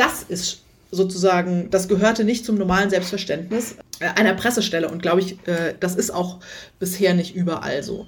das 0.01 0.23
ist 0.23 0.61
sozusagen, 0.91 1.69
das 1.69 1.87
gehörte 1.87 2.23
nicht 2.23 2.45
zum 2.45 2.57
normalen 2.57 2.89
Selbstverständnis 2.89 3.75
einer 4.01 4.33
Pressestelle 4.33 4.89
und 4.89 5.01
glaube 5.01 5.21
ich, 5.21 5.33
äh, 5.47 5.75
das 5.79 5.95
ist 5.95 6.11
auch 6.11 6.39
bisher 6.79 7.13
nicht 7.13 7.35
überall 7.35 7.83
so. 7.83 8.07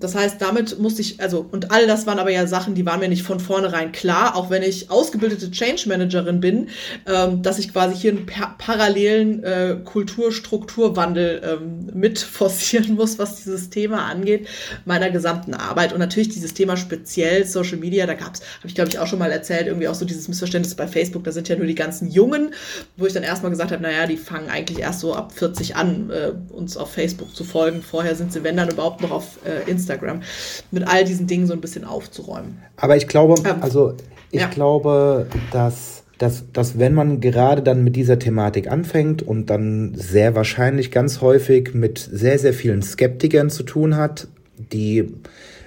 Das 0.00 0.14
heißt, 0.14 0.40
damit 0.40 0.78
musste 0.78 1.00
ich, 1.00 1.20
also, 1.20 1.46
und 1.50 1.70
all 1.70 1.86
das 1.86 2.06
waren 2.06 2.18
aber 2.18 2.30
ja 2.30 2.46
Sachen, 2.46 2.74
die 2.74 2.84
waren 2.84 3.00
mir 3.00 3.08
nicht 3.08 3.22
von 3.22 3.40
vornherein 3.40 3.92
klar, 3.92 4.36
auch 4.36 4.50
wenn 4.50 4.62
ich 4.62 4.90
ausgebildete 4.90 5.50
Change 5.50 5.84
Managerin 5.86 6.40
bin, 6.40 6.68
ähm, 7.06 7.42
dass 7.42 7.58
ich 7.58 7.72
quasi 7.72 7.94
hier 7.96 8.12
einen 8.12 8.26
par 8.26 8.56
parallelen 8.58 9.44
äh, 9.44 9.76
Kulturstrukturwandel 9.84 11.42
ähm, 11.44 11.90
mit 11.94 12.18
forcieren 12.18 12.94
muss, 12.96 13.18
was 13.18 13.36
dieses 13.36 13.70
Thema 13.70 14.06
angeht, 14.06 14.48
meiner 14.84 15.10
gesamten 15.10 15.54
Arbeit. 15.54 15.92
Und 15.92 16.00
natürlich 16.00 16.30
dieses 16.30 16.54
Thema 16.54 16.76
speziell 16.76 17.46
Social 17.46 17.78
Media, 17.78 18.06
da 18.06 18.14
gab 18.14 18.34
es, 18.34 18.40
habe 18.58 18.68
ich 18.68 18.74
glaube 18.74 18.90
ich 18.90 18.98
auch 18.98 19.06
schon 19.06 19.18
mal 19.18 19.30
erzählt, 19.30 19.66
irgendwie 19.66 19.88
auch 19.88 19.94
so 19.94 20.04
dieses 20.04 20.28
Missverständnis 20.28 20.74
bei 20.74 20.88
Facebook, 20.88 21.24
da 21.24 21.32
sind 21.32 21.48
ja 21.48 21.56
nur 21.56 21.66
die 21.66 21.74
ganzen 21.74 22.10
Jungen, 22.10 22.54
wo 22.96 23.06
ich 23.06 23.12
dann 23.12 23.22
erstmal 23.22 23.50
gesagt 23.50 23.70
habe, 23.70 23.82
naja, 23.82 24.06
die 24.06 24.16
fangen 24.16 24.48
eigentlich 24.48 24.80
erst 24.80 25.00
so 25.00 25.14
ab 25.14 25.21
40 25.30 25.76
an, 25.76 26.10
äh, 26.10 26.32
uns 26.52 26.76
auf 26.76 26.92
Facebook 26.92 27.34
zu 27.34 27.44
folgen. 27.44 27.82
Vorher 27.82 28.14
sind 28.14 28.32
sie, 28.32 28.42
wenn 28.42 28.56
dann 28.56 28.70
überhaupt 28.70 29.00
noch 29.00 29.10
auf 29.10 29.38
äh, 29.44 29.70
Instagram 29.70 29.82
Instagram, 29.82 30.22
mit 30.70 30.86
all 30.86 31.04
diesen 31.04 31.26
Dingen 31.26 31.46
so 31.46 31.52
ein 31.52 31.60
bisschen 31.60 31.84
aufzuräumen. 31.84 32.58
Aber 32.76 32.96
ich 32.96 33.08
glaube, 33.08 33.34
ähm, 33.48 33.56
also 33.60 33.94
ich 34.30 34.40
ja. 34.40 34.48
glaube, 34.48 35.26
dass, 35.52 36.04
dass, 36.18 36.44
dass 36.52 36.78
wenn 36.78 36.94
man 36.94 37.20
gerade 37.20 37.62
dann 37.62 37.84
mit 37.84 37.96
dieser 37.96 38.18
Thematik 38.18 38.70
anfängt 38.70 39.22
und 39.22 39.50
dann 39.50 39.94
sehr 39.94 40.34
wahrscheinlich 40.34 40.90
ganz 40.90 41.20
häufig 41.20 41.74
mit 41.74 41.98
sehr, 41.98 42.38
sehr 42.38 42.54
vielen 42.54 42.82
Skeptikern 42.82 43.50
zu 43.50 43.62
tun 43.62 43.96
hat, 43.96 44.28
die 44.56 45.12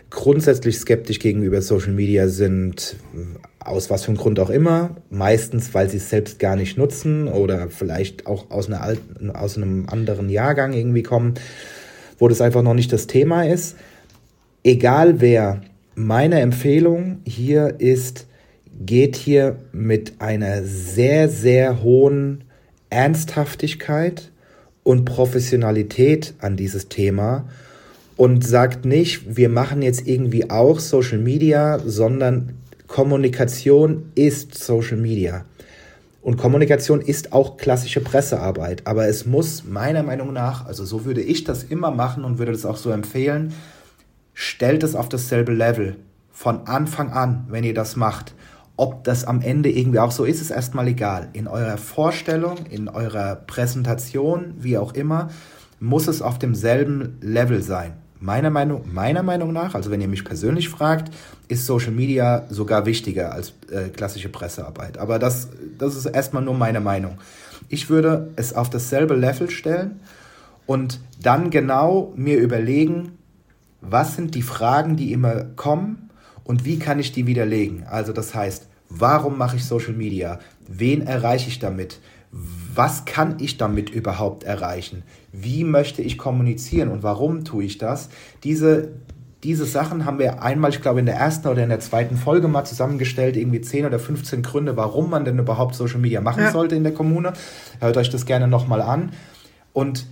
grundsätzlich 0.09 0.77
skeptisch 0.77 1.19
gegenüber 1.19 1.61
Social 1.61 1.91
Media 1.91 2.27
sind, 2.27 2.95
aus 3.65 3.89
was 3.89 4.03
für 4.03 4.09
einem 4.09 4.17
Grund 4.17 4.39
auch 4.39 4.49
immer, 4.49 4.95
meistens 5.09 5.73
weil 5.73 5.89
sie 5.89 5.97
es 5.97 6.09
selbst 6.09 6.39
gar 6.39 6.55
nicht 6.55 6.77
nutzen 6.77 7.27
oder 7.27 7.69
vielleicht 7.69 8.27
auch 8.27 8.51
aus, 8.51 8.67
einer 8.67 8.81
alten, 8.81 9.31
aus 9.31 9.57
einem 9.57 9.87
anderen 9.89 10.29
Jahrgang 10.29 10.73
irgendwie 10.73 11.03
kommen, 11.03 11.33
wo 12.19 12.27
das 12.27 12.41
einfach 12.41 12.61
noch 12.61 12.75
nicht 12.75 12.93
das 12.93 13.07
Thema 13.07 13.43
ist. 13.43 13.75
Egal 14.63 15.19
wer, 15.19 15.61
meine 15.95 16.39
Empfehlung 16.41 17.19
hier 17.25 17.75
ist, 17.79 18.27
geht 18.79 19.15
hier 19.15 19.57
mit 19.71 20.21
einer 20.21 20.63
sehr, 20.63 21.29
sehr 21.29 21.81
hohen 21.81 22.43
Ernsthaftigkeit 22.89 24.31
und 24.83 25.05
Professionalität 25.05 26.35
an 26.39 26.55
dieses 26.55 26.89
Thema 26.89 27.49
und 28.17 28.45
sagt 28.45 28.85
nicht, 28.85 29.35
wir 29.37 29.49
machen 29.49 29.81
jetzt 29.81 30.07
irgendwie 30.07 30.49
auch 30.49 30.79
Social 30.79 31.17
Media, 31.17 31.79
sondern 31.79 32.53
Kommunikation 32.87 34.11
ist 34.15 34.53
Social 34.53 34.97
Media. 34.97 35.45
Und 36.21 36.37
Kommunikation 36.37 37.01
ist 37.01 37.33
auch 37.33 37.57
klassische 37.57 38.01
Pressearbeit. 38.01 38.87
Aber 38.87 39.07
es 39.07 39.25
muss 39.25 39.63
meiner 39.63 40.03
Meinung 40.03 40.33
nach, 40.33 40.65
also 40.65 40.85
so 40.85 41.05
würde 41.05 41.21
ich 41.21 41.43
das 41.43 41.63
immer 41.63 41.91
machen 41.91 42.23
und 42.23 42.39
würde 42.39 42.51
das 42.51 42.65
auch 42.65 42.77
so 42.77 42.89
empfehlen, 42.89 43.53
stellt 44.33 44.83
es 44.83 44.95
auf 44.95 45.09
dasselbe 45.09 45.53
Level 45.53 45.97
von 46.31 46.67
Anfang 46.67 47.11
an, 47.11 47.45
wenn 47.49 47.63
ihr 47.63 47.73
das 47.73 47.95
macht. 47.95 48.33
Ob 48.75 49.03
das 49.03 49.23
am 49.23 49.41
Ende 49.41 49.69
irgendwie 49.69 49.99
auch 49.99 50.11
so 50.11 50.25
ist, 50.25 50.41
ist 50.41 50.51
erstmal 50.51 50.87
egal. 50.87 51.29
In 51.33 51.47
eurer 51.47 51.77
Vorstellung, 51.77 52.57
in 52.69 52.89
eurer 52.89 53.35
Präsentation, 53.35 54.55
wie 54.57 54.77
auch 54.77 54.93
immer, 54.93 55.29
muss 55.79 56.07
es 56.07 56.21
auf 56.21 56.39
demselben 56.39 57.17
Level 57.21 57.61
sein. 57.61 57.93
Meiner 58.19 58.49
Meinung, 58.49 58.93
meiner 58.93 59.23
Meinung 59.23 59.51
nach, 59.51 59.75
also 59.75 59.91
wenn 59.91 60.01
ihr 60.01 60.07
mich 60.07 60.23
persönlich 60.23 60.69
fragt, 60.69 61.13
ist 61.47 61.65
Social 61.65 61.91
Media 61.91 62.45
sogar 62.49 62.85
wichtiger 62.85 63.33
als 63.33 63.53
äh, 63.69 63.89
klassische 63.89 64.29
Pressearbeit. 64.29 64.97
Aber 64.97 65.19
das, 65.19 65.49
das 65.77 65.95
ist 65.95 66.05
erstmal 66.05 66.43
nur 66.43 66.55
meine 66.55 66.79
Meinung. 66.79 67.17
Ich 67.67 67.89
würde 67.89 68.31
es 68.35 68.53
auf 68.53 68.69
dasselbe 68.69 69.15
Level 69.15 69.49
stellen 69.49 69.99
und 70.65 70.99
dann 71.21 71.49
genau 71.49 72.13
mir 72.15 72.37
überlegen, 72.37 73.17
was 73.81 74.15
sind 74.15 74.33
die 74.33 74.41
Fragen, 74.41 74.95
die 74.95 75.11
immer 75.11 75.43
kommen 75.55 76.09
und 76.43 76.65
wie 76.65 76.79
kann 76.79 76.99
ich 76.99 77.11
die 77.11 77.27
widerlegen? 77.27 77.83
Also 77.83 78.13
das 78.13 78.33
heißt, 78.33 78.67
warum 78.89 79.37
mache 79.37 79.57
ich 79.57 79.65
Social 79.65 79.93
Media? 79.93 80.39
Wen 80.67 81.05
erreiche 81.05 81.49
ich 81.49 81.59
damit? 81.59 81.99
Was 82.31 83.05
kann 83.05 83.37
ich 83.39 83.57
damit 83.57 83.89
überhaupt 83.89 84.43
erreichen? 84.43 85.03
Wie 85.43 85.63
möchte 85.63 86.01
ich 86.01 86.17
kommunizieren 86.17 86.89
und 86.89 87.03
warum 87.03 87.45
tue 87.45 87.63
ich 87.63 87.77
das? 87.77 88.09
Diese, 88.43 88.89
diese 89.43 89.65
Sachen 89.65 90.05
haben 90.05 90.19
wir 90.19 90.41
einmal, 90.41 90.71
ich 90.71 90.81
glaube, 90.81 90.99
in 90.99 91.05
der 91.05 91.15
ersten 91.15 91.47
oder 91.47 91.63
in 91.63 91.69
der 91.69 91.79
zweiten 91.79 92.17
Folge 92.17 92.47
mal 92.47 92.65
zusammengestellt, 92.65 93.37
irgendwie 93.37 93.61
10 93.61 93.85
oder 93.85 93.99
15 93.99 94.41
Gründe, 94.41 94.75
warum 94.77 95.09
man 95.09 95.25
denn 95.25 95.37
überhaupt 95.37 95.75
Social 95.75 95.99
Media 95.99 96.21
machen 96.21 96.43
ja. 96.43 96.51
sollte 96.51 96.75
in 96.75 96.83
der 96.83 96.93
Kommune. 96.93 97.33
Hört 97.79 97.97
euch 97.97 98.09
das 98.09 98.25
gerne 98.25 98.47
nochmal 98.47 98.81
an. 98.81 99.11
Und 99.73 100.07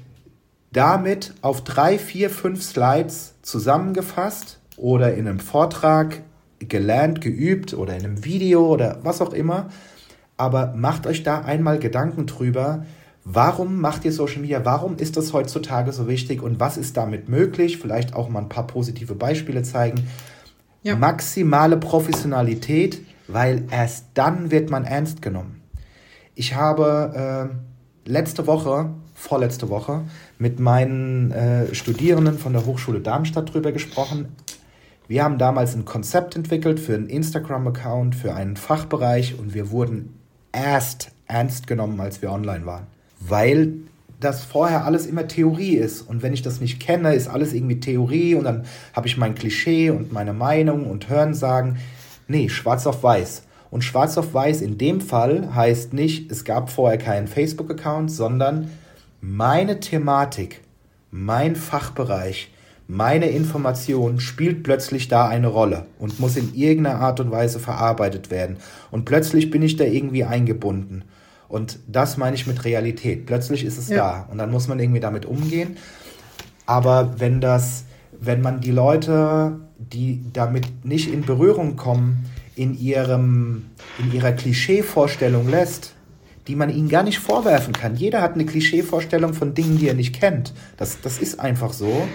damit 0.71 1.33
auf 1.41 1.63
drei, 1.63 1.97
vier, 1.97 2.29
fünf 2.29 2.63
Slides 2.63 3.35
zusammengefasst 3.41 4.59
oder 4.77 5.13
in 5.13 5.27
einem 5.27 5.39
Vortrag 5.39 6.21
gelernt, 6.59 7.21
geübt 7.21 7.73
oder 7.73 7.95
in 7.95 8.05
einem 8.05 8.25
Video 8.25 8.67
oder 8.67 8.99
was 9.03 9.21
auch 9.21 9.33
immer. 9.33 9.69
Aber 10.37 10.73
macht 10.75 11.07
euch 11.07 11.23
da 11.23 11.41
einmal 11.41 11.79
Gedanken 11.79 12.25
drüber, 12.25 12.85
warum 13.25 13.79
macht 13.79 14.05
ihr 14.05 14.11
Social 14.11 14.41
Media, 14.41 14.65
warum 14.65 14.97
ist 14.97 15.17
das 15.17 15.33
heutzutage 15.33 15.91
so 15.91 16.07
wichtig 16.07 16.41
und 16.41 16.59
was 16.59 16.77
ist 16.77 16.97
damit 16.97 17.29
möglich? 17.29 17.77
Vielleicht 17.77 18.13
auch 18.13 18.29
mal 18.29 18.41
ein 18.41 18.49
paar 18.49 18.67
positive 18.67 19.15
Beispiele 19.15 19.63
zeigen. 19.63 20.07
Ja. 20.83 20.95
Maximale 20.95 21.77
Professionalität, 21.77 23.01
weil 23.27 23.63
erst 23.71 24.07
dann 24.15 24.51
wird 24.51 24.69
man 24.69 24.83
ernst 24.83 25.21
genommen. 25.21 25.61
Ich 26.35 26.55
habe 26.55 27.49
äh, 28.05 28.09
letzte 28.09 28.47
Woche 28.47 28.89
vorletzte 29.13 29.69
Woche 29.69 30.01
mit 30.37 30.59
meinen 30.59 31.31
äh, 31.31 31.73
Studierenden 31.73 32.37
von 32.37 32.53
der 32.53 32.65
Hochschule 32.65 32.99
Darmstadt 32.99 33.53
drüber 33.53 33.71
gesprochen. 33.71 34.35
Wir 35.07 35.23
haben 35.23 35.37
damals 35.37 35.75
ein 35.75 35.85
Konzept 35.85 36.35
entwickelt 36.35 36.79
für 36.79 36.95
einen 36.95 37.07
Instagram-Account, 37.07 38.15
für 38.15 38.33
einen 38.33 38.57
Fachbereich 38.57 39.39
und 39.39 39.53
wir 39.53 39.71
wurden 39.71 40.19
erst 40.51 41.11
ernst 41.27 41.67
genommen, 41.67 41.99
als 41.99 42.21
wir 42.21 42.31
online 42.31 42.65
waren. 42.65 42.87
Weil 43.27 43.73
das 44.19 44.43
vorher 44.43 44.85
alles 44.85 45.05
immer 45.05 45.27
Theorie 45.27 45.75
ist. 45.75 46.01
Und 46.01 46.23
wenn 46.23 46.33
ich 46.33 46.41
das 46.41 46.61
nicht 46.61 46.79
kenne, 46.79 47.13
ist 47.13 47.27
alles 47.27 47.53
irgendwie 47.53 47.79
Theorie 47.79 48.35
und 48.35 48.45
dann 48.45 48.63
habe 48.93 49.07
ich 49.07 49.17
mein 49.17 49.35
Klischee 49.35 49.89
und 49.89 50.11
meine 50.11 50.33
Meinung 50.33 50.89
und 50.89 51.09
Hörensagen. 51.09 51.77
Nee, 52.27 52.49
schwarz 52.49 52.87
auf 52.87 53.03
weiß. 53.03 53.43
Und 53.69 53.83
schwarz 53.83 54.17
auf 54.17 54.33
weiß 54.33 54.61
in 54.61 54.77
dem 54.77 55.01
Fall 55.01 55.53
heißt 55.55 55.93
nicht, 55.93 56.31
es 56.31 56.45
gab 56.45 56.69
vorher 56.69 56.97
keinen 56.97 57.27
Facebook-Account, 57.27 58.11
sondern 58.11 58.69
meine 59.19 59.79
Thematik, 59.79 60.61
mein 61.11 61.55
Fachbereich, 61.55 62.51
meine 62.87 63.29
Information 63.29 64.19
spielt 64.19 64.63
plötzlich 64.63 65.07
da 65.07 65.27
eine 65.27 65.47
Rolle 65.47 65.85
und 65.97 66.19
muss 66.19 66.35
in 66.35 66.53
irgendeiner 66.53 66.99
Art 66.99 67.19
und 67.19 67.31
Weise 67.31 67.59
verarbeitet 67.59 68.29
werden. 68.29 68.57
Und 68.91 69.05
plötzlich 69.05 69.49
bin 69.49 69.61
ich 69.61 69.77
da 69.77 69.85
irgendwie 69.85 70.25
eingebunden. 70.25 71.03
Und 71.53 71.77
das 71.87 72.17
meine 72.17 72.35
ich 72.35 72.47
mit 72.47 72.65
Realität. 72.65 73.27
Plötzlich 73.27 73.63
ist 73.63 73.77
es 73.77 73.87
ja. 73.87 73.97
da 73.97 74.27
und 74.31 74.39
dann 74.39 74.49
muss 74.49 74.67
man 74.67 74.79
irgendwie 74.79 74.99
damit 74.99 75.27
umgehen. 75.27 75.77
Aber 76.65 77.19
wenn 77.19 77.41
das, 77.41 77.83
wenn 78.19 78.41
man 78.41 78.59
die 78.59 78.71
Leute, 78.71 79.59
die 79.77 80.23
damit 80.33 80.83
nicht 80.83 81.13
in 81.13 81.21
Berührung 81.21 81.75
kommen, 81.75 82.25
in 82.55 82.75
ihrem, 82.75 83.65
in 83.99 84.11
ihrer 84.11 84.31
Klischeevorstellung 84.31 85.47
lässt, 85.47 85.93
die 86.47 86.55
man 86.55 86.71
ihnen 86.71 86.89
gar 86.89 87.03
nicht 87.03 87.19
vorwerfen 87.19 87.73
kann. 87.73 87.97
Jeder 87.97 88.23
hat 88.23 88.33
eine 88.33 88.47
Klischeevorstellung 88.47 89.35
von 89.35 89.53
Dingen, 89.53 89.77
die 89.77 89.87
er 89.89 89.93
nicht 89.93 90.19
kennt. 90.19 90.53
Das, 90.77 91.01
das 91.01 91.19
ist 91.19 91.39
einfach 91.39 91.71
so. 91.71 92.07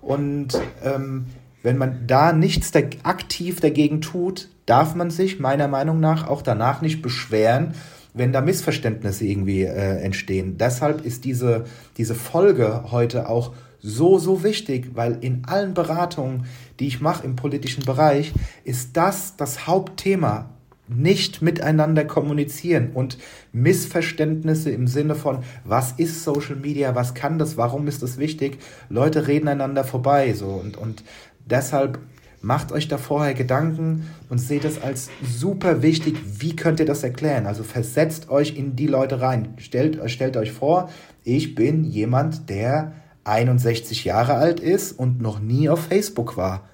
Und 0.00 0.58
ähm, 0.82 1.26
wenn 1.62 1.76
man 1.76 2.06
da 2.06 2.32
nichts 2.32 2.70
da 2.70 2.80
aktiv 3.02 3.60
dagegen 3.60 4.00
tut, 4.00 4.48
darf 4.64 4.94
man 4.94 5.10
sich 5.10 5.38
meiner 5.38 5.68
Meinung 5.68 6.00
nach 6.00 6.26
auch 6.26 6.40
danach 6.40 6.80
nicht 6.80 7.02
beschweren, 7.02 7.74
wenn 8.16 8.32
da 8.32 8.40
Missverständnisse 8.40 9.26
irgendwie 9.26 9.62
äh, 9.62 10.00
entstehen. 10.00 10.56
Deshalb 10.58 11.04
ist 11.04 11.24
diese, 11.24 11.64
diese 11.96 12.14
Folge 12.14 12.90
heute 12.90 13.28
auch 13.28 13.52
so, 13.80 14.18
so 14.18 14.42
wichtig, 14.42 14.90
weil 14.94 15.18
in 15.20 15.44
allen 15.44 15.74
Beratungen, 15.74 16.46
die 16.80 16.88
ich 16.88 17.00
mache 17.00 17.24
im 17.24 17.36
politischen 17.36 17.84
Bereich, 17.84 18.32
ist 18.64 18.96
das 18.96 19.36
das 19.36 19.66
Hauptthema. 19.66 20.50
Nicht 20.88 21.42
miteinander 21.42 22.04
kommunizieren 22.04 22.90
und 22.94 23.18
Missverständnisse 23.52 24.70
im 24.70 24.86
Sinne 24.86 25.16
von, 25.16 25.40
was 25.64 25.92
ist 25.92 26.22
Social 26.22 26.54
Media, 26.56 26.94
was 26.94 27.14
kann 27.14 27.40
das, 27.40 27.56
warum 27.56 27.88
ist 27.88 28.04
das 28.04 28.18
wichtig, 28.18 28.58
Leute 28.88 29.26
reden 29.26 29.48
einander 29.48 29.82
vorbei 29.82 30.32
so. 30.32 30.46
Und, 30.46 30.76
und 30.76 31.02
deshalb 31.44 31.98
macht 32.46 32.70
euch 32.70 32.86
da 32.86 32.96
vorher 32.96 33.34
Gedanken 33.34 34.06
und 34.28 34.38
seht 34.38 34.64
es 34.64 34.80
als 34.80 35.10
super 35.20 35.82
wichtig, 35.82 36.16
wie 36.38 36.54
könnt 36.54 36.78
ihr 36.78 36.86
das 36.86 37.02
erklären, 37.02 37.44
also 37.44 37.64
versetzt 37.64 38.30
euch 38.30 38.56
in 38.56 38.76
die 38.76 38.86
Leute 38.86 39.20
rein, 39.20 39.54
stellt, 39.58 39.98
stellt 40.08 40.36
euch 40.36 40.52
vor, 40.52 40.88
ich 41.24 41.56
bin 41.56 41.82
jemand, 41.82 42.48
der 42.48 42.92
61 43.24 44.04
Jahre 44.04 44.34
alt 44.34 44.60
ist 44.60 44.92
und 44.92 45.20
noch 45.20 45.40
nie 45.40 45.68
auf 45.68 45.86
Facebook 45.86 46.36
war. 46.36 46.68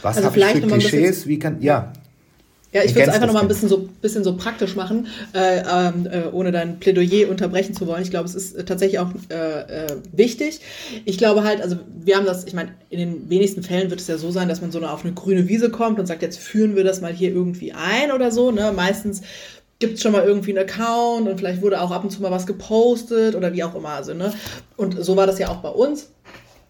Was 0.00 0.16
also 0.16 0.30
habe 0.30 0.38
ich 0.38 0.62
für 0.62 0.66
Klischees? 0.66 1.26
Wie 1.26 1.38
kann, 1.38 1.60
ja, 1.60 1.92
ja, 2.72 2.84
ich 2.84 2.94
würde 2.94 3.08
es 3.08 3.14
einfach 3.14 3.26
nochmal 3.26 3.42
ein 3.42 3.48
bisschen 3.48 3.68
so, 3.68 3.88
bisschen 4.00 4.22
so 4.22 4.36
praktisch 4.36 4.76
machen, 4.76 5.08
äh, 5.34 5.58
äh, 5.58 6.28
ohne 6.30 6.52
dein 6.52 6.78
Plädoyer 6.78 7.28
unterbrechen 7.28 7.74
zu 7.74 7.86
wollen. 7.86 8.02
Ich 8.02 8.10
glaube, 8.10 8.26
es 8.26 8.36
ist 8.36 8.54
äh, 8.54 8.64
tatsächlich 8.64 9.00
auch 9.00 9.10
äh, 9.28 9.86
äh, 9.86 9.96
wichtig. 10.12 10.60
Ich 11.04 11.18
glaube 11.18 11.42
halt, 11.42 11.60
also 11.60 11.76
wir 12.04 12.16
haben 12.16 12.26
das, 12.26 12.44
ich 12.44 12.54
meine, 12.54 12.70
in 12.88 12.98
den 13.00 13.30
wenigsten 13.30 13.64
Fällen 13.64 13.90
wird 13.90 14.00
es 14.00 14.06
ja 14.06 14.18
so 14.18 14.30
sein, 14.30 14.48
dass 14.48 14.60
man 14.60 14.70
so 14.70 14.78
eine, 14.78 14.92
auf 14.92 15.04
eine 15.04 15.14
grüne 15.14 15.48
Wiese 15.48 15.70
kommt 15.70 15.98
und 15.98 16.06
sagt, 16.06 16.22
jetzt 16.22 16.38
führen 16.38 16.76
wir 16.76 16.84
das 16.84 17.00
mal 17.00 17.12
hier 17.12 17.30
irgendwie 17.30 17.72
ein 17.72 18.12
oder 18.12 18.30
so. 18.30 18.52
Ne? 18.52 18.72
Meistens 18.74 19.22
gibt 19.80 19.94
es 19.94 20.02
schon 20.02 20.12
mal 20.12 20.22
irgendwie 20.22 20.56
einen 20.56 20.68
Account 20.68 21.28
und 21.28 21.38
vielleicht 21.38 21.62
wurde 21.62 21.80
auch 21.80 21.90
ab 21.90 22.04
und 22.04 22.10
zu 22.10 22.22
mal 22.22 22.30
was 22.30 22.46
gepostet 22.46 23.34
oder 23.34 23.52
wie 23.52 23.64
auch 23.64 23.74
immer. 23.74 23.90
Also, 23.90 24.14
ne? 24.14 24.32
Und 24.76 25.02
so 25.02 25.16
war 25.16 25.26
das 25.26 25.38
ja 25.38 25.48
auch 25.48 25.56
bei 25.56 25.70
uns. 25.70 26.10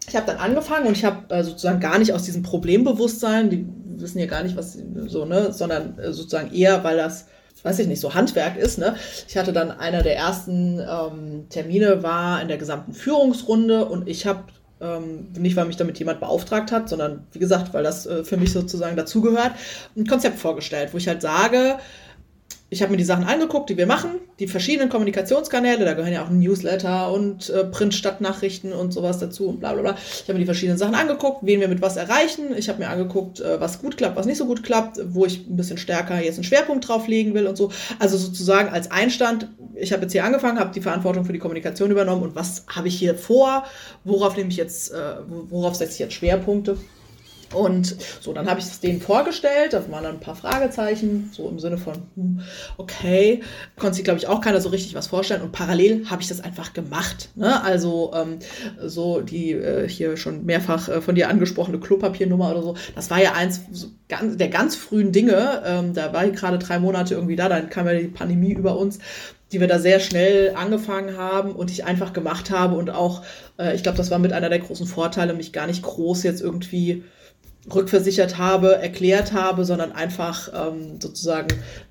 Ich 0.08 0.16
habe 0.16 0.26
dann 0.26 0.38
angefangen 0.38 0.86
und 0.86 0.96
ich 0.96 1.04
habe 1.04 1.32
äh, 1.34 1.44
sozusagen 1.44 1.78
gar 1.80 1.98
nicht 1.98 2.12
aus 2.12 2.22
diesem 2.22 2.42
Problembewusstsein, 2.42 3.50
die 3.50 3.66
wissen 4.00 4.18
ja 4.18 4.26
gar 4.26 4.42
nicht, 4.42 4.56
was 4.56 4.78
so, 5.06 5.24
ne, 5.24 5.52
sondern 5.52 5.98
äh, 5.98 6.12
sozusagen 6.12 6.52
eher, 6.52 6.82
weil 6.84 6.96
das 6.96 7.26
weiß 7.62 7.78
ich 7.80 7.86
nicht, 7.86 8.00
so 8.00 8.14
Handwerk 8.14 8.56
ist. 8.56 8.78
Ne? 8.78 8.94
Ich 9.28 9.36
hatte 9.36 9.52
dann 9.52 9.70
einer 9.70 10.02
der 10.02 10.16
ersten 10.16 10.80
ähm, 10.80 11.46
Termine 11.50 12.02
war 12.02 12.40
in 12.40 12.48
der 12.48 12.56
gesamten 12.56 12.94
Führungsrunde 12.94 13.84
und 13.84 14.08
ich 14.08 14.26
habe 14.26 14.44
ähm, 14.80 15.28
nicht, 15.36 15.56
weil 15.56 15.66
mich 15.66 15.76
damit 15.76 15.98
jemand 15.98 16.20
beauftragt 16.20 16.72
hat, 16.72 16.88
sondern 16.88 17.26
wie 17.32 17.38
gesagt, 17.38 17.74
weil 17.74 17.82
das 17.82 18.06
äh, 18.06 18.24
für 18.24 18.36
mich 18.36 18.52
sozusagen 18.52 18.96
dazugehört, 18.96 19.52
ein 19.96 20.06
Konzept 20.06 20.38
vorgestellt, 20.38 20.90
wo 20.92 20.96
ich 20.96 21.06
halt 21.06 21.20
sage, 21.20 21.76
ich 22.70 22.82
habe 22.82 22.92
mir 22.92 22.96
die 22.96 23.04
Sachen 23.04 23.24
angeguckt, 23.24 23.68
die 23.68 23.76
wir 23.76 23.86
machen, 23.86 24.10
die 24.38 24.46
verschiedenen 24.46 24.88
Kommunikationskanäle, 24.88 25.84
da 25.84 25.94
gehören 25.94 26.12
ja 26.12 26.24
auch 26.24 26.30
Newsletter 26.30 27.12
und 27.12 27.50
äh, 27.50 27.64
Print-Stadtnachrichten 27.64 28.72
und 28.72 28.92
sowas 28.92 29.18
dazu 29.18 29.48
und 29.48 29.58
bla 29.58 29.72
bla 29.72 29.82
bla. 29.82 29.96
Ich 29.96 30.22
habe 30.22 30.34
mir 30.34 30.38
die 30.38 30.44
verschiedenen 30.44 30.78
Sachen 30.78 30.94
angeguckt, 30.94 31.40
wen 31.42 31.60
wir 31.60 31.66
mit 31.66 31.82
was 31.82 31.96
erreichen. 31.96 32.54
Ich 32.56 32.68
habe 32.68 32.78
mir 32.78 32.88
angeguckt, 32.88 33.40
äh, 33.40 33.60
was 33.60 33.80
gut 33.80 33.96
klappt, 33.96 34.16
was 34.16 34.26
nicht 34.26 34.38
so 34.38 34.46
gut 34.46 34.62
klappt, 34.62 35.00
wo 35.04 35.26
ich 35.26 35.48
ein 35.48 35.56
bisschen 35.56 35.78
stärker 35.78 36.22
jetzt 36.22 36.36
einen 36.36 36.44
Schwerpunkt 36.44 36.86
drauf 36.86 37.08
legen 37.08 37.34
will 37.34 37.48
und 37.48 37.56
so. 37.56 37.72
Also 37.98 38.16
sozusagen 38.16 38.68
als 38.68 38.90
Einstand, 38.92 39.48
ich 39.74 39.92
habe 39.92 40.02
jetzt 40.02 40.12
hier 40.12 40.24
angefangen, 40.24 40.60
habe 40.60 40.72
die 40.72 40.80
Verantwortung 40.80 41.24
für 41.24 41.32
die 41.32 41.40
Kommunikation 41.40 41.90
übernommen 41.90 42.22
und 42.22 42.36
was 42.36 42.66
habe 42.68 42.86
ich 42.86 42.96
hier 42.96 43.16
vor, 43.16 43.64
worauf 44.04 44.36
nehme 44.36 44.48
ich 44.48 44.56
jetzt, 44.56 44.92
äh, 44.92 45.16
worauf 45.26 45.74
setze 45.74 45.94
ich 45.94 45.98
jetzt 45.98 46.14
Schwerpunkte. 46.14 46.76
Und 47.52 47.96
so, 48.20 48.32
dann 48.32 48.48
habe 48.48 48.60
ich 48.60 48.66
es 48.66 48.78
denen 48.78 49.00
vorgestellt, 49.00 49.72
da 49.72 49.90
waren 49.90 50.04
dann 50.04 50.16
ein 50.16 50.20
paar 50.20 50.36
Fragezeichen, 50.36 51.30
so 51.32 51.48
im 51.48 51.58
Sinne 51.58 51.78
von, 51.78 51.94
hm, 52.14 52.40
okay, 52.76 53.40
konnte 53.76 53.96
sich, 53.96 54.04
glaube 54.04 54.18
ich, 54.18 54.28
auch 54.28 54.40
keiner 54.40 54.60
so 54.60 54.68
richtig 54.68 54.94
was 54.94 55.08
vorstellen. 55.08 55.42
Und 55.42 55.50
parallel 55.50 56.08
habe 56.08 56.22
ich 56.22 56.28
das 56.28 56.40
einfach 56.40 56.72
gemacht. 56.72 57.30
Ne? 57.34 57.62
Also 57.64 58.12
ähm, 58.14 58.38
so 58.84 59.20
die 59.20 59.52
äh, 59.52 59.88
hier 59.88 60.16
schon 60.16 60.46
mehrfach 60.46 60.88
äh, 60.88 61.00
von 61.00 61.16
dir 61.16 61.28
angesprochene 61.28 61.80
Klopapiernummer 61.80 62.52
oder 62.52 62.62
so, 62.62 62.76
das 62.94 63.10
war 63.10 63.20
ja 63.20 63.32
eins 63.32 63.62
so 63.72 63.88
ganz, 64.08 64.36
der 64.36 64.48
ganz 64.48 64.76
frühen 64.76 65.10
Dinge. 65.10 65.62
Ähm, 65.66 65.92
da 65.92 66.12
war 66.12 66.24
ich 66.26 66.34
gerade 66.34 66.58
drei 66.58 66.78
Monate 66.78 67.14
irgendwie 67.14 67.36
da, 67.36 67.48
dann 67.48 67.68
kam 67.68 67.86
ja 67.86 67.94
die 67.94 68.08
Pandemie 68.08 68.52
über 68.52 68.76
uns 68.76 69.00
die 69.52 69.58
wir 69.58 69.66
da 69.66 69.80
sehr 69.80 69.98
schnell 69.98 70.54
angefangen 70.54 71.16
haben 71.16 71.56
und 71.56 71.72
ich 71.72 71.84
einfach 71.84 72.12
gemacht 72.12 72.50
habe 72.50 72.76
und 72.76 72.90
auch, 72.90 73.22
äh, 73.58 73.74
ich 73.74 73.82
glaube, 73.82 73.98
das 73.98 74.10
war 74.10 74.20
mit 74.20 74.32
einer 74.32 74.48
der 74.48 74.60
großen 74.60 74.86
Vorteile, 74.86 75.34
mich 75.34 75.52
gar 75.52 75.66
nicht 75.66 75.82
groß 75.82 76.22
jetzt 76.22 76.40
irgendwie 76.40 77.02
rückversichert 77.74 78.38
habe, 78.38 78.76
erklärt 78.76 79.32
habe, 79.32 79.64
sondern 79.64 79.92
einfach 79.92 80.50
ähm, 80.54 81.00
sozusagen 81.00 81.48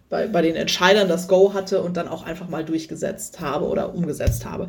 bei, 0.09 0.27
bei 0.27 0.41
den 0.41 0.55
Entscheidern 0.55 1.07
das 1.07 1.27
Go 1.27 1.53
hatte 1.53 1.81
und 1.81 1.97
dann 1.97 2.07
auch 2.07 2.23
einfach 2.23 2.49
mal 2.49 2.65
durchgesetzt 2.65 3.39
habe 3.39 3.65
oder 3.65 3.93
umgesetzt 3.93 4.45
habe. 4.45 4.67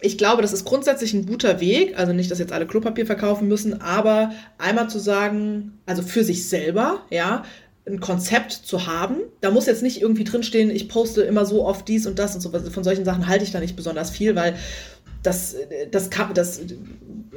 Ich 0.00 0.18
glaube, 0.18 0.42
das 0.42 0.52
ist 0.52 0.64
grundsätzlich 0.64 1.14
ein 1.14 1.26
guter 1.26 1.60
Weg. 1.60 1.98
Also 1.98 2.12
nicht, 2.12 2.30
dass 2.30 2.38
jetzt 2.38 2.52
alle 2.52 2.66
Klopapier 2.66 3.06
verkaufen 3.06 3.48
müssen, 3.48 3.80
aber 3.80 4.32
einmal 4.58 4.88
zu 4.88 4.98
sagen, 4.98 5.78
also 5.86 6.02
für 6.02 6.22
sich 6.22 6.48
selber, 6.48 7.00
ja, 7.10 7.44
ein 7.86 8.00
Konzept 8.00 8.52
zu 8.52 8.86
haben. 8.86 9.18
Da 9.40 9.50
muss 9.50 9.66
jetzt 9.66 9.82
nicht 9.82 10.02
irgendwie 10.02 10.24
drinstehen, 10.24 10.70
ich 10.70 10.88
poste 10.88 11.22
immer 11.22 11.46
so 11.46 11.64
oft 11.64 11.86
dies 11.86 12.06
und 12.06 12.18
das 12.18 12.34
und 12.34 12.40
so. 12.40 12.50
Von 12.50 12.84
solchen 12.84 13.04
Sachen 13.04 13.28
halte 13.28 13.44
ich 13.44 13.52
da 13.52 13.60
nicht 13.60 13.76
besonders 13.76 14.10
viel, 14.10 14.34
weil 14.34 14.56
das, 15.22 15.56
das, 15.90 16.10
kann, 16.10 16.34
das 16.34 16.60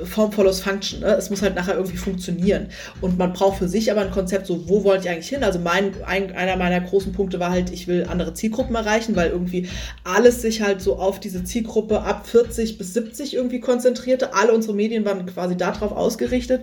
Form 0.04 0.32
follows 0.32 0.62
Function. 0.62 1.02
Ne? 1.02 1.08
Es 1.16 1.30
muss 1.30 1.42
halt 1.42 1.56
nachher 1.56 1.76
irgendwie 1.76 1.98
funktionieren. 1.98 2.68
Und 3.02 3.18
man 3.18 3.34
braucht 3.34 3.58
für 3.58 3.68
sich 3.68 3.92
aber 3.92 4.02
ein 4.02 4.12
Konzept, 4.12 4.48
so 4.48 4.68
wo 4.70 4.84
wollte 4.84 5.06
ich 5.06 5.10
eigentlich 5.10 5.30
hin? 5.30 5.44
Also 5.44 5.60
mein, 5.60 5.92
ein, 6.06 6.32
einer 6.36 6.56
meiner 6.58 6.82
großen 6.82 7.12
Punkte 7.12 7.40
war 7.40 7.52
halt, 7.52 7.72
ich 7.72 7.88
will 7.88 8.06
andere 8.10 8.34
Zielgruppen 8.34 8.76
erreichen, 8.76 9.16
weil 9.16 9.32
irgendwie 9.32 9.70
alles 10.04 10.42
sich 10.42 10.62
halt 10.62 10.82
so 10.82 10.98
auf 10.98 11.20
diese 11.20 11.44
Zielgruppe 11.44 12.02
ab 12.02 12.28
40 12.28 12.78
bis 12.78 12.94
70 12.94 13.34
irgendwie 13.34 13.60
konzentrierte. 13.60 14.34
Alle 14.34 14.54
unsere 14.54 14.74
Medien 14.74 15.06
waren 15.06 15.26
quasi 15.26 15.58
darauf 15.58 15.92
ausgerichtet. 15.92 16.62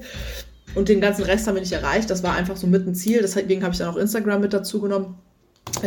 Und 0.75 0.89
den 0.89 1.01
ganzen 1.01 1.25
Rest 1.25 1.47
haben 1.47 1.55
wir 1.55 1.63
nicht 1.63 1.73
erreicht. 1.73 2.11
Das 2.11 2.23
war 2.23 2.35
einfach 2.35 2.57
so 2.57 2.67
mit 2.67 2.87
ein 2.87 2.95
Ziel. 2.95 3.21
Deswegen 3.23 3.63
habe 3.63 3.73
ich 3.73 3.79
dann 3.79 3.89
auch 3.89 3.97
Instagram 3.97 4.41
mit 4.41 4.53
dazu 4.53 4.81
genommen 4.81 5.17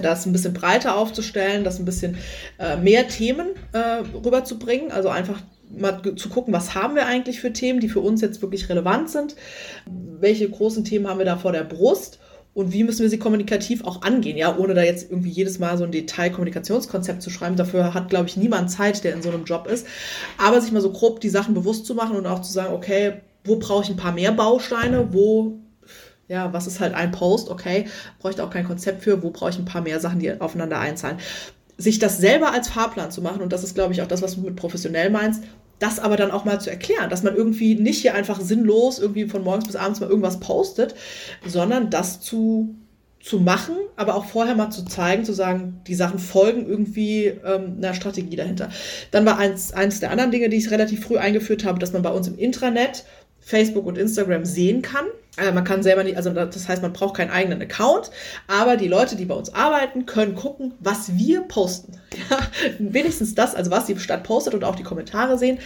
das 0.02 0.26
ein 0.26 0.32
bisschen 0.32 0.54
breiter 0.54 0.96
aufzustellen, 0.96 1.64
das 1.64 1.80
ein 1.80 1.86
bisschen 1.86 2.18
äh, 2.60 2.78
mehr 2.78 3.08
Themen 3.08 3.48
äh, 3.72 4.04
rüberzubringen, 4.14 4.92
also 4.92 5.10
einfach 5.10 5.42
mal 5.70 6.02
zu 6.16 6.30
gucken, 6.30 6.54
was 6.54 6.76
haben 6.76 6.96
wir 6.96 7.06
eigentlich 7.06 7.40
für 7.40 7.54
Themen, 7.54 7.80
die 7.80 7.90
für 7.90 8.00
uns 8.00 8.22
jetzt 8.22 8.42
wirklich 8.42 8.70
relevant 8.70 9.10
sind, 9.10 9.36
welche 9.86 10.50
großen 10.50 10.84
Themen 10.84 11.08
haben 11.08 11.20
wir 11.20 11.26
da 11.26 11.38
vor 11.38 11.52
der 11.52 11.64
Brust 11.64 12.20
und 12.54 12.74
wie 12.74 12.84
müssen 12.84 13.04
wir 13.04 13.10
sie 13.10 13.20
kommunikativ 13.20 13.84
auch 13.86 14.02
angehen, 14.02 14.38
ja, 14.38 14.58
ohne 14.58 14.74
da 14.74 14.84
jetzt 14.84 15.10
irgendwie 15.10 15.30
jedes 15.30 15.60
Mal 15.60 15.78
so 15.78 15.84
ein 15.84 15.92
Detail-Kommunikationskonzept 15.92 17.22
zu 17.22 17.30
schreiben. 17.30 17.56
Dafür 17.56 17.94
hat, 17.94 18.10
glaube 18.10 18.28
ich, 18.28 18.38
niemand 18.38 18.72
Zeit, 18.72 19.04
der 19.04 19.14
in 19.14 19.22
so 19.22 19.30
einem 19.30 19.46
Job 19.46 19.68
ist. 19.68 19.86
Aber 20.38 20.60
sich 20.60 20.72
mal 20.72 20.82
so 20.82 20.92
grob 20.92 21.22
die 21.22 21.30
Sachen 21.30 21.54
bewusst 21.54 21.86
zu 21.86 21.94
machen 21.94 22.18
und 22.18 22.26
auch 22.26 22.42
zu 22.42 22.52
sagen, 22.52 22.74
okay, 22.74 23.22
wo 23.46 23.58
brauche 23.58 23.84
ich 23.84 23.90
ein 23.90 23.98
paar 23.98 24.12
mehr 24.12 24.32
Bausteine, 24.32 25.14
wo 25.14 25.60
ja, 26.30 26.54
was 26.54 26.68
ist 26.68 26.80
halt 26.80 26.94
ein 26.94 27.12
Post? 27.12 27.50
Okay, 27.50 27.88
bräuchte 28.20 28.44
auch 28.44 28.52
kein 28.52 28.66
Konzept 28.66 29.04
für. 29.04 29.22
Wo 29.22 29.32
brauche 29.32 29.50
ich 29.50 29.58
ein 29.58 29.66
paar 29.66 29.82
mehr 29.82 30.00
Sachen, 30.00 30.20
die 30.20 30.40
aufeinander 30.40 30.80
einzahlen? 30.80 31.18
Sich 31.78 31.98
das 31.98 32.20
selber 32.20 32.54
als 32.54 32.70
Fahrplan 32.70 33.12
zu 33.12 33.22
machen, 33.22 33.42
und 33.42 33.52
das 33.52 33.64
ist, 33.64 33.74
glaube 33.74 33.94
ich, 33.94 34.02
auch 34.02 34.08
das, 34.08 34.22
was 34.22 34.36
du 34.36 34.42
mit 34.42 34.56
professionell 34.56 35.10
meinst, 35.10 35.44
das 35.80 35.98
aber 35.98 36.18
dann 36.18 36.32
auch 36.32 36.46
mal 36.46 36.62
zu 36.62 36.70
erklären, 36.70 37.10
dass 37.10 37.24
man 37.24 37.36
irgendwie 37.36 37.76
nicht 37.76 38.02
hier 38.02 38.14
einfach 38.14 38.40
sinnlos 38.40 39.00
irgendwie 39.00 39.28
von 39.28 39.44
morgens 39.44 39.66
bis 39.66 39.76
abends 39.76 40.00
mal 40.00 40.10
irgendwas 40.10 40.40
postet, 40.40 40.94
sondern 41.46 41.90
das 41.90 42.20
zu, 42.20 42.76
zu 43.22 43.40
machen, 43.40 43.76
aber 43.96 44.16
auch 44.16 44.26
vorher 44.26 44.56
mal 44.56 44.70
zu 44.70 44.84
zeigen, 44.84 45.24
zu 45.24 45.34
sagen, 45.34 45.82
die 45.88 45.96
Sachen 45.96 46.20
folgen 46.20 46.68
irgendwie 46.68 47.28
ähm, 47.28 47.78
einer 47.78 47.94
Strategie 47.94 48.36
dahinter. 48.36 48.70
Dann 49.12 49.26
war 49.26 49.40
eins, 49.40 49.72
eins 49.72 50.02
der 50.02 50.12
anderen 50.12 50.32
Dinge, 50.32 50.50
die 50.50 50.58
ich 50.58 50.70
relativ 50.70 51.06
früh 51.06 51.18
eingeführt 51.18 51.64
habe, 51.64 51.80
dass 51.80 51.94
man 51.94 52.02
bei 52.02 52.12
uns 52.12 52.28
im 52.28 52.38
Intranet 52.38 53.06
Facebook 53.40 53.86
und 53.86 53.98
Instagram 53.98 54.46
sehen 54.46 54.82
kann. 54.82 55.06
Also 55.38 55.54
man 55.54 55.64
kann 55.64 55.84
selber 55.84 56.04
nicht, 56.04 56.18
also 56.18 56.32
das 56.32 56.68
heißt, 56.68 56.82
man 56.82 56.94
braucht 56.94 57.16
keinen 57.16 57.32
eigenen 57.32 57.62
Account, 57.62 58.12
aber 58.48 58.78
die 58.78 58.88
Leute, 58.88 59.16
die 59.16 59.26
bei 59.26 59.36
uns 59.36 59.54
arbeiten, 59.54 60.06
können 60.06 60.36
gucken, 60.36 60.74
was 60.80 61.16
wir 61.18 61.42
posten. 61.42 61.94
Ja, 62.30 62.40
wenigstens 62.80 63.36
das, 63.36 63.54
also 63.54 63.70
was 63.70 63.86
die 63.86 63.98
Stadt 63.98 64.24
postet 64.24 64.56
und 64.56 64.64
auch 64.64 64.76
die 64.76 64.84
Kommentare 64.84 65.38
sehen. 65.38 65.60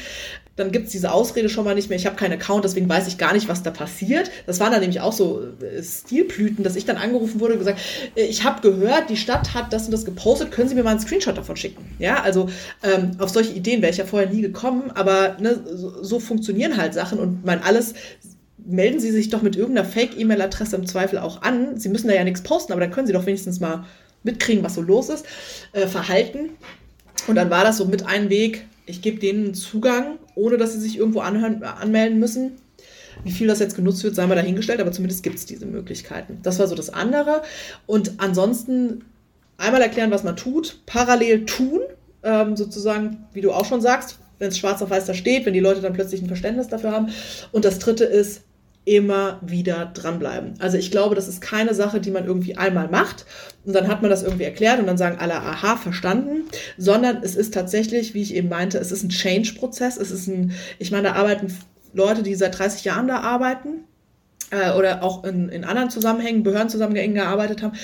Dann 0.58 0.71
gibt 0.71 0.88
es 0.88 0.91
diese 0.91 1.12
Ausrede 1.12 1.49
schon 1.49 1.63
mal 1.63 1.73
nicht 1.73 1.89
mehr, 1.89 1.97
ich 1.97 2.06
habe 2.06 2.17
keinen 2.17 2.34
Account, 2.34 2.63
deswegen 2.63 2.88
weiß 2.88 3.08
ich 3.08 3.17
gar 3.17 3.34
nicht, 3.34 3.47
was 3.47 3.63
da 3.63 3.71
passiert. 3.71 4.30
Das 4.45 4.60
waren 4.60 4.71
dann 4.71 4.82
nämlich 4.82 4.99
auch 4.99 5.13
so 5.13 5.41
äh, 5.41 5.82
Stilblüten, 5.82 6.63
dass 6.63 6.76
ich 6.76 6.86
dann 6.86 6.97
angerufen 6.97 7.39
wurde 7.39 7.54
und 7.54 7.60
gesagt, 7.60 7.80
äh, 8.15 8.26
ich 8.26 8.43
habe 8.43 8.62
gehört, 8.62 9.10
die 9.10 9.17
Stadt 9.17 9.54
hat 9.54 9.71
das 9.73 9.86
und 9.86 9.91
das 9.91 10.06
gepostet, 10.06 10.52
können 10.52 10.67
Sie 10.67 10.76
mir 10.76 10.84
mal 10.84 10.91
einen 10.91 10.99
Screenshot 10.99 11.38
davon 11.38 11.56
schicken? 11.56 11.84
Ja, 11.97 12.21
also 12.21 12.49
ähm, 12.84 13.12
auf 13.17 13.30
solche 13.30 13.54
Ideen 13.54 13.82
wäre 13.82 13.91
ich 13.91 13.97
ja 13.97 14.06
vorher 14.06 14.30
nie 14.30 14.41
gekommen, 14.41 14.91
aber 14.93 15.38
ne, 15.39 15.63
so, 15.73 16.04
so 16.04 16.19
funktionieren 16.19 16.78
halt 16.78 16.93
Sachen 16.93 17.19
und 17.19 17.45
mein 17.45 17.63
alles 17.63 17.93
melden 18.65 18.99
Sie 18.99 19.12
sich 19.12 19.30
doch 19.30 19.41
mit 19.41 19.56
irgendeiner 19.56 19.88
Fake-E-Mail-Adresse 19.88 20.76
im 20.76 20.86
Zweifel 20.86 21.19
auch 21.19 21.41
an. 21.41 21.78
Sie 21.78 21.89
müssen 21.89 22.08
da 22.08 22.13
ja 22.13 22.23
nichts 22.23 22.43
posten, 22.43 22.71
aber 22.71 22.82
dann 22.82 22.91
können 22.91 23.08
Sie 23.08 23.13
doch 23.13 23.26
wenigstens 23.26 23.60
mal 23.60 23.86
mitkriegen, 24.23 24.63
was 24.63 24.76
so 24.76 24.82
los 24.82 25.10
ist, 25.10 25.26
äh, 25.73 25.88
verhalten. 25.88 26.52
Und 27.28 27.36
dann 27.36 27.49
war 27.49 27.63
das 27.63 27.78
so 27.78 27.86
mit 27.86 28.06
einem 28.06 28.30
Weg, 28.30 28.65
ich 28.86 29.02
gebe 29.02 29.19
denen 29.19 29.54
Zugang, 29.54 30.17
ohne 30.36 30.58
dass 30.58 30.73
sie 30.73 30.80
sich 30.80 30.97
irgendwo 30.97 31.19
anhören, 31.19 31.63
anmelden 31.63 32.19
müssen. 32.19 32.54
Wie 33.23 33.32
viel 33.32 33.47
das 33.47 33.60
jetzt 33.60 33.76
genutzt 33.76 34.04
wird, 34.04 34.15
sei 34.15 34.26
mal 34.28 34.36
dahingestellt, 34.36 34.82
aber 34.82 34.91
zumindest 34.91 35.23
gibt 35.23 35.38
es 35.38 35.45
diese 35.45 35.65
Möglichkeiten. 35.65 36.39
Das 36.43 36.60
war 36.60 36.67
so 36.67 36.76
das 36.76 36.89
andere. 36.89 37.43
Und 37.86 38.13
ansonsten 38.17 39.06
einmal 39.58 39.82
erklären, 39.82 40.12
was 40.12 40.23
man 40.23 40.36
tut, 40.36 40.82
parallel 40.86 41.45
tun, 41.45 41.82
ähm, 42.23 42.58
sozusagen, 42.58 43.26
wie 43.34 43.41
du 43.41 43.52
auch 43.52 43.65
schon 43.65 43.82
sagst, 43.82 44.17
wenn 44.39 44.49
es 44.49 44.58
schwarz 44.58 44.82
auf 44.82 44.89
weiß 44.89 45.06
da 45.06 45.13
steht, 45.13 45.45
wenn 45.45 45.54
die 45.54 45.60
Leute 45.60 45.82
dann 45.82 45.93
plötzlich 45.93 46.21
ein 46.21 46.28
Verständnis 46.28 46.67
dafür 46.67 46.91
haben. 46.91 47.10
Und 47.52 47.63
das 47.63 47.80
dritte 47.80 48.04
ist, 48.04 48.41
immer 48.86 49.39
wieder 49.41 49.91
dranbleiben. 49.93 50.56
Also 50.60 50.78
ich 50.78 50.91
glaube, 50.91 51.15
das 51.15 51.28
ist 51.28 51.41
keine 51.41 51.74
Sache, 51.74 52.02
die 52.02 52.12
man 52.12 52.26
irgendwie 52.26 52.58
einmal 52.58 52.89
macht 52.89 53.26
und 53.65 53.74
dann 53.74 53.88
hat 53.88 54.02
man 54.02 54.12
das 54.12 54.24
irgendwie 54.24 54.43
erklärt 54.43 54.80
und 54.80 54.88
dann 54.88 54.98
sagen 54.98 55.19
alle, 55.19 55.36
aha, 55.36 55.78
verstanden, 55.78 56.43
sondern 56.78 57.24
es 57.24 57.36
ist 57.36 57.54
tatsächlich, 57.54 58.13
wie 58.13 58.22
ich 58.22 58.36
eben 58.36 58.50
meinte, 58.50 58.78
es 58.78 58.91
ist 58.91 59.04
ein 59.04 59.10
Change-Prozess. 59.10 59.98
Es 59.98 60.12
ist 60.12 60.28
ein, 60.28 60.52
ich 60.80 60.91
meine, 60.91 61.10
da 61.10 61.13
arbeiten 61.13 61.58
Leute, 61.93 62.24
die 62.24 62.36
seit 62.36 62.58
30 62.60 62.84
Jahren 62.84 63.08
da 63.08 63.19
arbeiten 63.22 63.86
äh, 64.52 64.74
oder 64.74 65.02
auch 65.02 65.24
in, 65.24 65.48
in 65.48 65.63
anderen 65.63 65.89
Zusammenhängen, 65.89 66.43
Behördenzusammenhängen 66.43 67.15
gearbeitet 67.15 67.62
haben. 67.62 67.78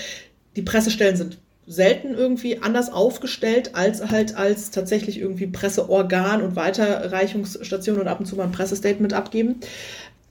Die 0.58 0.64
Pressestellen 0.64 1.16
sind 1.16 1.38
selten 1.66 2.16
irgendwie 2.16 2.64
anders 2.64 2.92
aufgestellt 2.92 3.76
als 3.76 4.04
halt 4.10 4.36
als 4.36 4.72
tatsächlich 4.72 5.20
irgendwie 5.20 5.46
Presseorgan 5.46 6.42
und 6.42 6.56
Weiterreichungsstation 6.56 8.00
und 8.00 8.08
ab 8.08 8.20
und 8.20 8.26
zu 8.26 8.36
mal 8.36 8.46
ein 8.46 8.52
Pressestatement 8.52 9.14
abgeben 9.14 9.60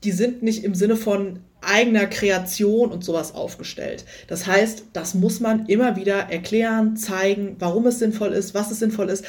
die 0.05 0.13
sind 0.13 0.43
nicht 0.43 0.65
im 0.65 0.75
Sinne 0.75 0.97
von 0.97 1.41
eigener 1.61 2.07
Kreation 2.07 2.91
und 2.91 3.05
sowas 3.05 3.35
aufgestellt. 3.35 4.05
Das 4.29 4.47
heißt, 4.47 4.85
das 4.93 5.15
muss 5.15 5.41
man 5.41 5.67
immer 5.67 5.97
wieder 5.97 6.31
erklären, 6.31 6.97
zeigen, 6.97 7.57
warum 7.59 7.87
es 7.87 7.99
sinnvoll 7.99 8.33
ist, 8.33 8.55
was 8.55 8.71
es 8.71 8.79
sinnvoll 8.79 9.09
ist. 9.09 9.25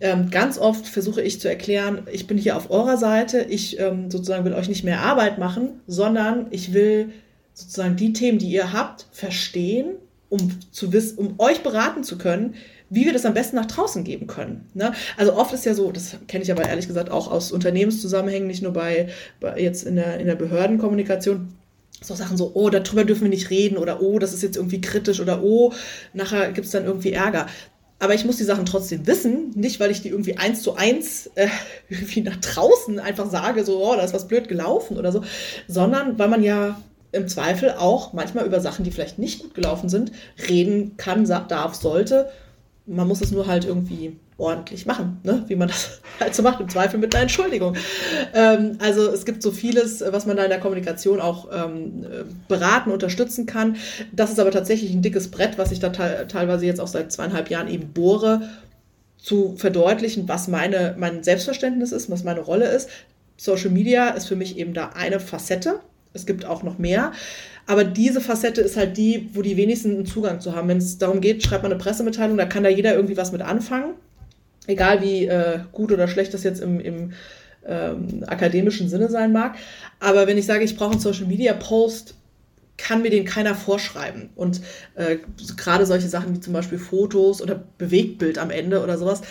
Ähm, 0.00 0.30
ganz 0.30 0.58
oft 0.58 0.86
versuche 0.86 1.22
ich 1.22 1.40
zu 1.40 1.48
erklären, 1.48 2.06
ich 2.12 2.26
bin 2.26 2.36
hier 2.36 2.56
auf 2.56 2.70
eurer 2.70 2.96
Seite, 2.96 3.46
ich 3.48 3.78
ähm, 3.78 4.10
sozusagen 4.10 4.44
will 4.44 4.52
euch 4.52 4.68
nicht 4.68 4.84
mehr 4.84 5.00
Arbeit 5.00 5.38
machen, 5.38 5.80
sondern 5.86 6.48
ich 6.50 6.72
will 6.72 7.10
sozusagen 7.54 7.96
die 7.96 8.12
Themen, 8.12 8.38
die 8.38 8.50
ihr 8.50 8.72
habt, 8.72 9.06
verstehen, 9.12 9.94
um 10.28 10.58
zu 10.70 10.92
wissen, 10.92 11.18
um 11.18 11.34
euch 11.38 11.62
beraten 11.62 12.04
zu 12.04 12.18
können, 12.18 12.54
wie 12.92 13.06
wir 13.06 13.14
das 13.14 13.24
am 13.24 13.32
besten 13.32 13.56
nach 13.56 13.64
draußen 13.64 14.04
geben 14.04 14.26
können. 14.26 14.68
Ne? 14.74 14.92
Also 15.16 15.34
oft 15.34 15.54
ist 15.54 15.64
ja 15.64 15.72
so, 15.72 15.90
das 15.92 16.16
kenne 16.28 16.44
ich 16.44 16.52
aber 16.52 16.68
ehrlich 16.68 16.86
gesagt 16.86 17.10
auch 17.10 17.30
aus 17.30 17.50
Unternehmenszusammenhängen, 17.50 18.46
nicht 18.46 18.62
nur 18.62 18.74
bei, 18.74 19.08
bei 19.40 19.58
jetzt 19.58 19.84
in 19.84 19.96
der, 19.96 20.18
in 20.18 20.26
der 20.26 20.34
Behördenkommunikation, 20.34 21.54
so 22.02 22.14
Sachen 22.14 22.36
so, 22.36 22.50
oh, 22.52 22.68
darüber 22.68 23.04
dürfen 23.04 23.22
wir 23.22 23.30
nicht 23.30 23.48
reden 23.48 23.78
oder 23.78 24.02
oh, 24.02 24.18
das 24.18 24.34
ist 24.34 24.42
jetzt 24.42 24.56
irgendwie 24.56 24.82
kritisch 24.82 25.20
oder 25.20 25.42
oh, 25.42 25.72
nachher 26.12 26.52
gibt 26.52 26.66
es 26.66 26.72
dann 26.72 26.84
irgendwie 26.84 27.12
Ärger. 27.12 27.46
Aber 27.98 28.14
ich 28.14 28.26
muss 28.26 28.36
die 28.36 28.44
Sachen 28.44 28.66
trotzdem 28.66 29.06
wissen, 29.06 29.52
nicht 29.54 29.80
weil 29.80 29.90
ich 29.90 30.02
die 30.02 30.08
irgendwie 30.08 30.36
eins 30.36 30.62
zu 30.62 30.74
eins 30.74 31.30
äh, 31.36 31.48
irgendwie 31.88 32.20
nach 32.20 32.36
draußen 32.36 32.98
einfach 32.98 33.30
sage, 33.30 33.64
so, 33.64 33.82
oh, 33.82 33.96
da 33.96 34.02
ist 34.02 34.12
was 34.12 34.28
blöd 34.28 34.48
gelaufen 34.48 34.98
oder 34.98 35.12
so, 35.12 35.24
sondern 35.66 36.18
weil 36.18 36.28
man 36.28 36.42
ja 36.42 36.78
im 37.12 37.26
Zweifel 37.28 37.70
auch 37.70 38.12
manchmal 38.12 38.44
über 38.44 38.60
Sachen, 38.60 38.84
die 38.84 38.90
vielleicht 38.90 39.18
nicht 39.18 39.40
gut 39.40 39.54
gelaufen 39.54 39.88
sind, 39.88 40.12
reden 40.48 40.98
kann, 40.98 41.24
darf, 41.24 41.74
sollte 41.74 42.30
man 42.86 43.06
muss 43.06 43.20
es 43.20 43.30
nur 43.30 43.46
halt 43.46 43.64
irgendwie 43.64 44.16
ordentlich 44.38 44.86
machen, 44.86 45.20
ne? 45.22 45.44
wie 45.46 45.54
man 45.54 45.68
das 45.68 46.00
halt 46.20 46.34
so 46.34 46.42
macht, 46.42 46.60
im 46.60 46.68
Zweifel 46.68 46.98
mit 46.98 47.14
einer 47.14 47.22
Entschuldigung. 47.22 47.76
Ähm, 48.34 48.78
also 48.80 49.08
es 49.10 49.24
gibt 49.24 49.42
so 49.42 49.52
vieles, 49.52 50.02
was 50.08 50.26
man 50.26 50.36
da 50.36 50.42
in 50.42 50.50
der 50.50 50.60
Kommunikation 50.60 51.20
auch 51.20 51.48
ähm, 51.52 52.06
beraten, 52.48 52.90
unterstützen 52.90 53.46
kann. 53.46 53.76
Das 54.10 54.30
ist 54.30 54.40
aber 54.40 54.50
tatsächlich 54.50 54.92
ein 54.92 55.02
dickes 55.02 55.30
Brett, 55.30 55.58
was 55.58 55.70
ich 55.70 55.78
da 55.78 55.90
te 55.90 56.26
teilweise 56.28 56.66
jetzt 56.66 56.80
auch 56.80 56.88
seit 56.88 57.12
zweieinhalb 57.12 57.50
Jahren 57.50 57.68
eben 57.68 57.92
bohre, 57.92 58.48
zu 59.16 59.54
verdeutlichen, 59.56 60.28
was 60.28 60.48
meine, 60.48 60.96
mein 60.98 61.22
Selbstverständnis 61.22 61.92
ist, 61.92 62.10
was 62.10 62.24
meine 62.24 62.40
Rolle 62.40 62.66
ist. 62.66 62.88
Social 63.36 63.70
Media 63.70 64.08
ist 64.08 64.26
für 64.26 64.34
mich 64.34 64.58
eben 64.58 64.74
da 64.74 64.90
eine 64.94 65.20
Facette. 65.20 65.80
Es 66.12 66.26
gibt 66.26 66.44
auch 66.44 66.64
noch 66.64 66.78
mehr. 66.78 67.12
Aber 67.66 67.84
diese 67.84 68.20
Facette 68.20 68.60
ist 68.60 68.76
halt 68.76 68.96
die, 68.96 69.30
wo 69.34 69.42
die 69.42 69.56
wenigsten 69.56 69.90
einen 69.94 70.06
Zugang 70.06 70.40
zu 70.40 70.54
haben. 70.54 70.68
Wenn 70.68 70.78
es 70.78 70.98
darum 70.98 71.20
geht, 71.20 71.42
schreibt 71.42 71.62
man 71.62 71.72
eine 71.72 71.80
Pressemitteilung, 71.80 72.36
da 72.36 72.46
kann 72.46 72.64
da 72.64 72.68
jeder 72.68 72.94
irgendwie 72.94 73.16
was 73.16 73.32
mit 73.32 73.42
anfangen. 73.42 73.94
Egal 74.66 75.02
wie 75.02 75.26
äh, 75.26 75.60
gut 75.72 75.92
oder 75.92 76.08
schlecht 76.08 76.34
das 76.34 76.44
jetzt 76.44 76.60
im, 76.60 76.80
im 76.80 77.12
ähm, 77.66 78.24
akademischen 78.26 78.88
Sinne 78.88 79.08
sein 79.08 79.32
mag. 79.32 79.56
Aber 80.00 80.26
wenn 80.26 80.38
ich 80.38 80.46
sage, 80.46 80.64
ich 80.64 80.76
brauche 80.76 80.92
einen 80.92 81.00
Social 81.00 81.26
Media 81.26 81.52
Post, 81.52 82.14
kann 82.76 83.02
mir 83.02 83.10
den 83.10 83.24
keiner 83.24 83.54
vorschreiben. 83.54 84.30
Und 84.34 84.60
äh, 84.96 85.18
gerade 85.56 85.86
solche 85.86 86.08
Sachen 86.08 86.34
wie 86.34 86.40
zum 86.40 86.52
Beispiel 86.52 86.78
Fotos 86.78 87.40
oder 87.40 87.62
Bewegtbild 87.78 88.38
am 88.38 88.50
Ende 88.50 88.82
oder 88.82 88.98
sowas, 88.98 89.22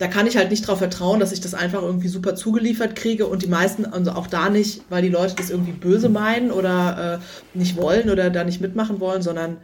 da 0.00 0.08
kann 0.08 0.26
ich 0.26 0.38
halt 0.38 0.48
nicht 0.50 0.64
darauf 0.64 0.78
vertrauen, 0.78 1.20
dass 1.20 1.30
ich 1.30 1.42
das 1.42 1.52
einfach 1.52 1.82
irgendwie 1.82 2.08
super 2.08 2.34
zugeliefert 2.34 2.96
kriege 2.96 3.26
und 3.26 3.42
die 3.42 3.48
meisten, 3.48 3.84
also 3.84 4.12
auch 4.12 4.28
da 4.28 4.48
nicht, 4.48 4.80
weil 4.88 5.02
die 5.02 5.10
Leute 5.10 5.34
das 5.36 5.50
irgendwie 5.50 5.72
böse 5.72 6.08
meinen 6.08 6.50
oder 6.50 7.20
äh, 7.20 7.58
nicht 7.58 7.76
wollen 7.76 8.08
oder 8.08 8.30
da 8.30 8.42
nicht 8.42 8.62
mitmachen 8.62 8.98
wollen, 8.98 9.20
sondern 9.20 9.58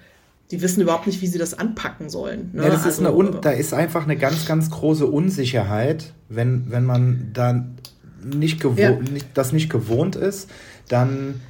die 0.51 0.61
wissen 0.61 0.83
überhaupt 0.83 1.07
nicht, 1.07 1.23
wie 1.23 1.27
sie 1.27 1.39
das 1.39 1.59
anpacken 1.59 2.11
sollen. 2.11 2.51
Ne? 2.53 2.65
Ja, 2.65 2.69
das 2.69 2.85
ist 2.85 3.01
also, 3.03 3.19
eine 3.19 3.41
da 3.41 3.49
ist 3.49 3.73
einfach 3.73 4.05
eine 4.05 4.19
ganz, 4.19 4.45
ganz 4.45 4.71
große 4.71 5.07
Unsicherheit, 5.07 6.13
wenn, 6.29 6.71
wenn 6.71 6.85
man 6.85 7.31
dann 7.33 7.79
nicht, 8.23 8.63
ja. 8.77 8.91
nicht 8.91 9.29
das 9.33 9.55
nicht 9.55 9.71
gewohnt 9.71 10.17
ist, 10.17 10.51
dann, 10.89 11.41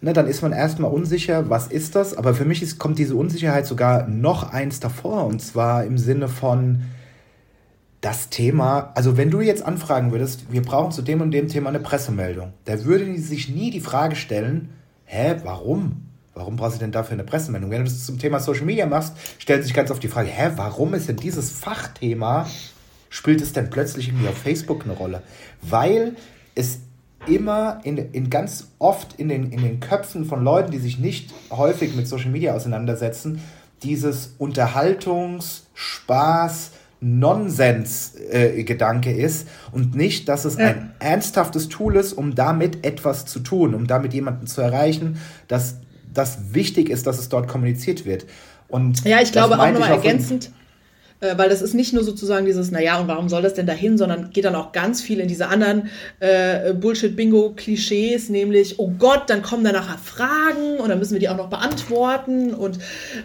ne, 0.00 0.12
dann 0.12 0.28
ist 0.28 0.42
man 0.42 0.52
erstmal 0.52 0.92
unsicher, 0.92 1.50
was 1.50 1.66
ist 1.66 1.96
das? 1.96 2.16
Aber 2.16 2.34
für 2.34 2.44
mich 2.44 2.62
ist, 2.62 2.78
kommt 2.78 3.00
diese 3.00 3.16
Unsicherheit 3.16 3.66
sogar 3.66 4.06
noch 4.06 4.52
eins 4.52 4.78
davor, 4.78 5.26
und 5.26 5.42
zwar 5.42 5.82
im 5.82 5.98
Sinne 5.98 6.28
von, 6.28 6.82
das 8.06 8.28
Thema, 8.28 8.92
also 8.94 9.16
wenn 9.16 9.32
du 9.32 9.40
jetzt 9.40 9.66
anfragen 9.66 10.12
würdest, 10.12 10.52
wir 10.52 10.62
brauchen 10.62 10.92
zu 10.92 11.02
dem 11.02 11.20
und 11.22 11.32
dem 11.32 11.48
Thema 11.48 11.70
eine 11.70 11.80
Pressemeldung, 11.80 12.52
da 12.64 12.84
würde 12.84 13.18
sich 13.18 13.48
nie 13.48 13.72
die 13.72 13.80
Frage 13.80 14.14
stellen, 14.14 14.68
hä, 15.06 15.34
warum? 15.42 16.06
Warum 16.32 16.54
brauchst 16.54 16.76
du 16.76 16.78
denn 16.78 16.92
dafür 16.92 17.14
eine 17.14 17.24
Pressemeldung? 17.24 17.68
Wenn 17.72 17.84
du 17.84 17.90
das 17.90 18.06
zum 18.06 18.20
Thema 18.20 18.38
Social 18.38 18.64
Media 18.64 18.86
machst, 18.86 19.14
stellt 19.40 19.64
sich 19.64 19.74
ganz 19.74 19.90
oft 19.90 20.00
die 20.04 20.08
Frage, 20.08 20.28
hä, 20.28 20.52
warum 20.54 20.94
ist 20.94 21.08
denn 21.08 21.16
dieses 21.16 21.50
Fachthema, 21.50 22.46
spielt 23.08 23.40
es 23.40 23.52
denn 23.52 23.70
plötzlich 23.70 24.06
irgendwie 24.06 24.28
auf 24.28 24.38
Facebook 24.38 24.84
eine 24.84 24.92
Rolle? 24.92 25.22
Weil 25.62 26.14
es 26.54 26.78
immer 27.26 27.80
in, 27.82 27.98
in 27.98 28.30
ganz 28.30 28.68
oft 28.78 29.14
in 29.18 29.28
den, 29.28 29.50
in 29.50 29.62
den 29.62 29.80
Köpfen 29.80 30.26
von 30.26 30.44
Leuten, 30.44 30.70
die 30.70 30.78
sich 30.78 31.00
nicht 31.00 31.34
häufig 31.50 31.96
mit 31.96 32.06
Social 32.06 32.30
Media 32.30 32.54
auseinandersetzen, 32.54 33.40
dieses 33.82 34.36
Unterhaltungs-, 34.38 35.62
Spaß-, 35.74 36.70
Nonsens-Gedanke 37.06 39.10
äh, 39.10 39.22
ist 39.22 39.48
und 39.72 39.94
nicht, 39.94 40.28
dass 40.28 40.44
es 40.44 40.56
ja. 40.56 40.68
ein 40.68 40.92
ernsthaftes 40.98 41.68
Tool 41.68 41.96
ist, 41.96 42.12
um 42.12 42.34
damit 42.34 42.84
etwas 42.84 43.26
zu 43.26 43.40
tun, 43.40 43.74
um 43.74 43.86
damit 43.86 44.14
jemanden 44.14 44.46
zu 44.46 44.60
erreichen, 44.60 45.20
dass 45.48 45.76
das 46.12 46.54
wichtig 46.54 46.88
ist, 46.88 47.06
dass 47.06 47.18
es 47.18 47.28
dort 47.28 47.48
kommuniziert 47.48 48.06
wird. 48.06 48.26
Und 48.68 49.04
ja, 49.04 49.20
ich 49.20 49.32
glaube 49.32 49.58
auch 49.58 49.70
nochmal 49.70 49.90
ergänzend. 49.90 50.46
Äh, 50.46 50.50
weil 51.36 51.48
das 51.48 51.62
ist 51.62 51.74
nicht 51.74 51.92
nur 51.92 52.04
sozusagen 52.04 52.44
dieses, 52.44 52.70
naja, 52.70 53.00
und 53.00 53.08
warum 53.08 53.28
soll 53.28 53.42
das 53.42 53.54
denn 53.54 53.66
dahin, 53.66 53.96
sondern 53.96 54.30
geht 54.30 54.44
dann 54.44 54.54
auch 54.54 54.72
ganz 54.72 55.00
viel 55.00 55.20
in 55.20 55.28
diese 55.28 55.48
anderen 55.48 55.88
äh, 56.20 56.74
Bullshit-Bingo-Klischees, 56.74 58.28
nämlich, 58.28 58.78
oh 58.78 58.92
Gott, 58.98 59.24
dann 59.28 59.42
kommen 59.42 59.64
da 59.64 59.72
nachher 59.72 59.98
Fragen 59.98 60.78
und 60.78 60.88
dann 60.88 60.98
müssen 60.98 61.14
wir 61.14 61.20
die 61.20 61.28
auch 61.28 61.36
noch 61.36 61.48
beantworten 61.48 62.52
und 62.52 62.78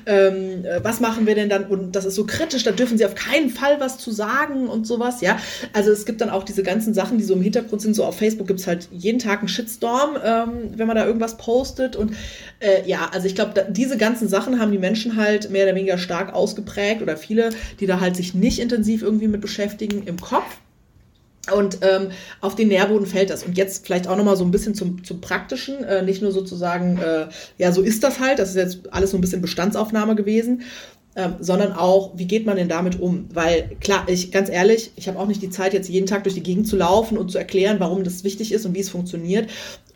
ähm, 0.06 0.64
äh, 0.64 0.84
was 0.84 1.00
machen 1.02 1.28
wir 1.28 1.36
denn 1.36 1.50
dann? 1.50 1.66
Und 1.66 1.96
das 1.96 2.06
ist 2.06 2.16
so 2.16 2.26
kritisch, 2.26 2.64
da 2.64 2.72
dürfen 2.72 2.98
sie 2.98 3.06
auf 3.06 3.16
keinen 3.16 3.50
Fall 3.50 3.80
was 3.80 3.98
zu 3.98 4.12
sagen 4.12 4.68
und 4.68 4.88
sowas, 4.88 5.22
ja. 5.22 5.38
Also 5.74 5.92
es 5.92 6.06
gibt 6.06 6.22
dann 6.22 6.30
auch 6.30 6.44
diese 6.44 6.64
ganzen 6.64 6.94
Sachen, 6.94 7.18
die 7.18 7.24
so 7.24 7.34
im 7.34 7.42
Hintergrund 7.42 7.82
sind, 7.82 7.94
so 7.94 8.06
auf 8.06 8.18
Facebook 8.18 8.48
gibt 8.48 8.62
es 8.62 8.68
halt 8.68 8.88
jeden 8.92 9.20
Tag 9.20 9.40
einen 9.40 9.48
Shitstorm, 9.50 10.18
ähm, 10.24 10.50
wenn 10.76 10.88
man 10.88 10.96
da 10.96 11.06
irgendwas 11.06 11.38
postet 11.38 11.96
und 11.96 12.14
äh, 12.60 12.88
ja, 12.88 13.10
also 13.12 13.28
ich 13.28 13.36
glaube, 13.36 13.66
diese 13.70 13.98
ganzen 13.98 14.28
Sachen 14.28 14.60
haben 14.60 14.72
die 14.72 14.78
Menschen 14.78 15.18
halt 15.18 15.50
mehr 15.50 15.66
oder 15.66 15.76
weniger 15.76 15.98
stark 15.98 16.34
ausgeprägt 16.34 17.02
oder 17.02 17.18
viele, 17.18 17.50
die 17.82 17.88
da 17.88 18.00
halt 18.00 18.16
sich 18.16 18.34
nicht 18.34 18.60
intensiv 18.60 19.02
irgendwie 19.02 19.28
mit 19.28 19.42
beschäftigen 19.42 20.04
im 20.06 20.20
Kopf. 20.20 20.60
Und 21.54 21.80
ähm, 21.82 22.10
auf 22.40 22.56
den 22.56 22.68
Nährboden 22.68 23.08
fällt 23.08 23.32
das. 23.32 23.44
Und 23.44 23.58
jetzt 23.58 23.86
vielleicht 23.86 24.08
auch 24.08 24.16
nochmal 24.16 24.38
so 24.38 24.46
ein 24.46 24.52
bisschen 24.52 24.76
zum, 24.76 25.04
zum 25.04 25.22
Praktischen, 25.22 25.84
äh, 25.84 26.04
nicht 26.04 26.22
nur 26.22 26.32
sozusagen, 26.32 27.00
äh, 27.00 27.28
ja, 27.58 27.72
so 27.72 27.82
ist 27.82 28.04
das 28.04 28.20
halt, 28.20 28.38
das 28.38 28.50
ist 28.50 28.56
jetzt 28.56 28.94
alles 28.94 29.12
so 29.12 29.18
ein 29.18 29.22
bisschen 29.22 29.42
Bestandsaufnahme 29.42 30.16
gewesen, 30.16 30.62
ähm, 31.16 31.36
sondern 31.40 31.74
auch, 31.74 32.12
wie 32.16 32.28
geht 32.28 32.46
man 32.46 32.58
denn 32.58 32.70
damit 32.70 33.00
um? 33.00 33.28
Weil 33.34 33.72
klar, 33.82 34.06
ich 34.08 34.32
ganz 34.32 34.50
ehrlich, 34.50 34.92
ich 34.96 35.08
habe 35.08 35.20
auch 35.20 35.28
nicht 35.28 35.42
die 35.42 35.50
Zeit, 35.50 35.74
jetzt 35.74 35.90
jeden 35.90 36.06
Tag 36.06 36.24
durch 36.24 36.36
die 36.36 36.44
Gegend 36.44 36.68
zu 36.68 36.78
laufen 36.78 37.18
und 37.18 37.32
zu 37.32 37.38
erklären, 37.38 37.80
warum 37.80 38.04
das 38.04 38.24
wichtig 38.24 38.52
ist 38.54 38.66
und 38.66 38.76
wie 38.76 38.80
es 38.80 38.90
funktioniert. 38.90 39.50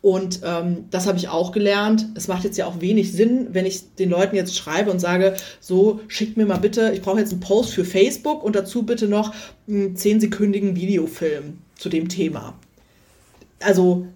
Und 0.06 0.42
ähm, 0.44 0.84
das 0.92 1.08
habe 1.08 1.18
ich 1.18 1.30
auch 1.30 1.50
gelernt. 1.50 2.06
Es 2.14 2.28
macht 2.28 2.44
jetzt 2.44 2.56
ja 2.56 2.66
auch 2.66 2.80
wenig 2.80 3.10
Sinn, 3.10 3.48
wenn 3.50 3.66
ich 3.66 3.92
den 3.96 4.08
Leuten 4.08 4.36
jetzt 4.36 4.56
schreibe 4.56 4.92
und 4.92 5.00
sage, 5.00 5.34
so, 5.58 5.98
schickt 6.06 6.36
mir 6.36 6.46
mal 6.46 6.58
bitte, 6.58 6.92
ich 6.94 7.02
brauche 7.02 7.18
jetzt 7.18 7.32
einen 7.32 7.40
Post 7.40 7.72
für 7.72 7.84
Facebook 7.84 8.44
und 8.44 8.54
dazu 8.54 8.84
bitte 8.84 9.08
noch 9.08 9.34
einen 9.66 9.96
zehnsekündigen 9.96 10.76
Videofilm 10.76 11.58
zu 11.74 11.88
dem 11.88 12.08
Thema. 12.08 12.56
Also, 13.58 14.06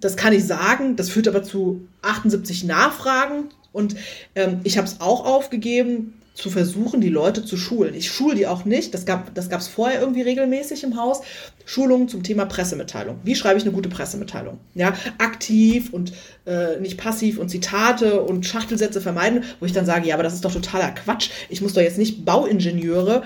das 0.00 0.16
kann 0.16 0.32
ich 0.32 0.46
sagen, 0.46 0.96
das 0.96 1.10
führt 1.10 1.28
aber 1.28 1.42
zu 1.42 1.86
78 2.00 2.64
Nachfragen 2.64 3.50
und 3.72 3.96
ähm, 4.34 4.62
ich 4.64 4.78
habe 4.78 4.88
es 4.88 5.02
auch 5.02 5.26
aufgegeben, 5.26 6.14
zu 6.34 6.50
versuchen, 6.50 7.00
die 7.00 7.08
Leute 7.08 7.44
zu 7.44 7.56
schulen. 7.56 7.94
Ich 7.94 8.10
schule 8.10 8.34
die 8.34 8.48
auch 8.48 8.64
nicht, 8.64 8.92
das 8.92 9.06
gab 9.06 9.38
es 9.38 9.48
das 9.48 9.68
vorher 9.68 10.00
irgendwie 10.00 10.22
regelmäßig 10.22 10.82
im 10.82 10.96
Haus. 10.96 11.20
Schulungen 11.64 12.08
zum 12.08 12.24
Thema 12.24 12.44
Pressemitteilung. 12.44 13.20
Wie 13.22 13.36
schreibe 13.36 13.56
ich 13.58 13.64
eine 13.64 13.72
gute 13.72 13.88
Pressemitteilung? 13.88 14.58
Ja, 14.74 14.94
aktiv 15.18 15.92
und 15.92 16.12
äh, 16.44 16.80
nicht 16.80 16.98
passiv 16.98 17.38
und 17.38 17.50
Zitate 17.50 18.20
und 18.20 18.44
Schachtelsätze 18.44 19.00
vermeiden, 19.00 19.44
wo 19.60 19.66
ich 19.66 19.72
dann 19.72 19.86
sage, 19.86 20.08
ja, 20.08 20.14
aber 20.14 20.24
das 20.24 20.34
ist 20.34 20.44
doch 20.44 20.52
totaler 20.52 20.90
Quatsch. 20.90 21.30
Ich 21.48 21.62
muss 21.62 21.72
doch 21.72 21.82
jetzt 21.82 21.98
nicht 21.98 22.24
Bauingenieure 22.24 23.22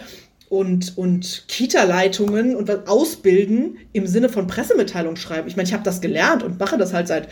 und, 0.51 0.99
und 0.99 1.45
Kita-Leitungen 1.49 2.57
und 2.57 2.69
was 2.69 2.87
ausbilden 2.87 3.79
im 3.95 4.07
Sinne 4.07 4.29
von 4.29 4.47
Pressemitteilung 4.47 5.17
schreiben. 5.17 5.49
Ich 5.49 5.57
meine, 5.57 5.67
ich 5.67 5.73
habe 5.75 5.83
das 5.83 6.03
gelernt 6.03 6.43
und 6.43 6.61
mache 6.61 6.77
das 6.77 6.93
halt 6.93 7.09
seit 7.09 7.29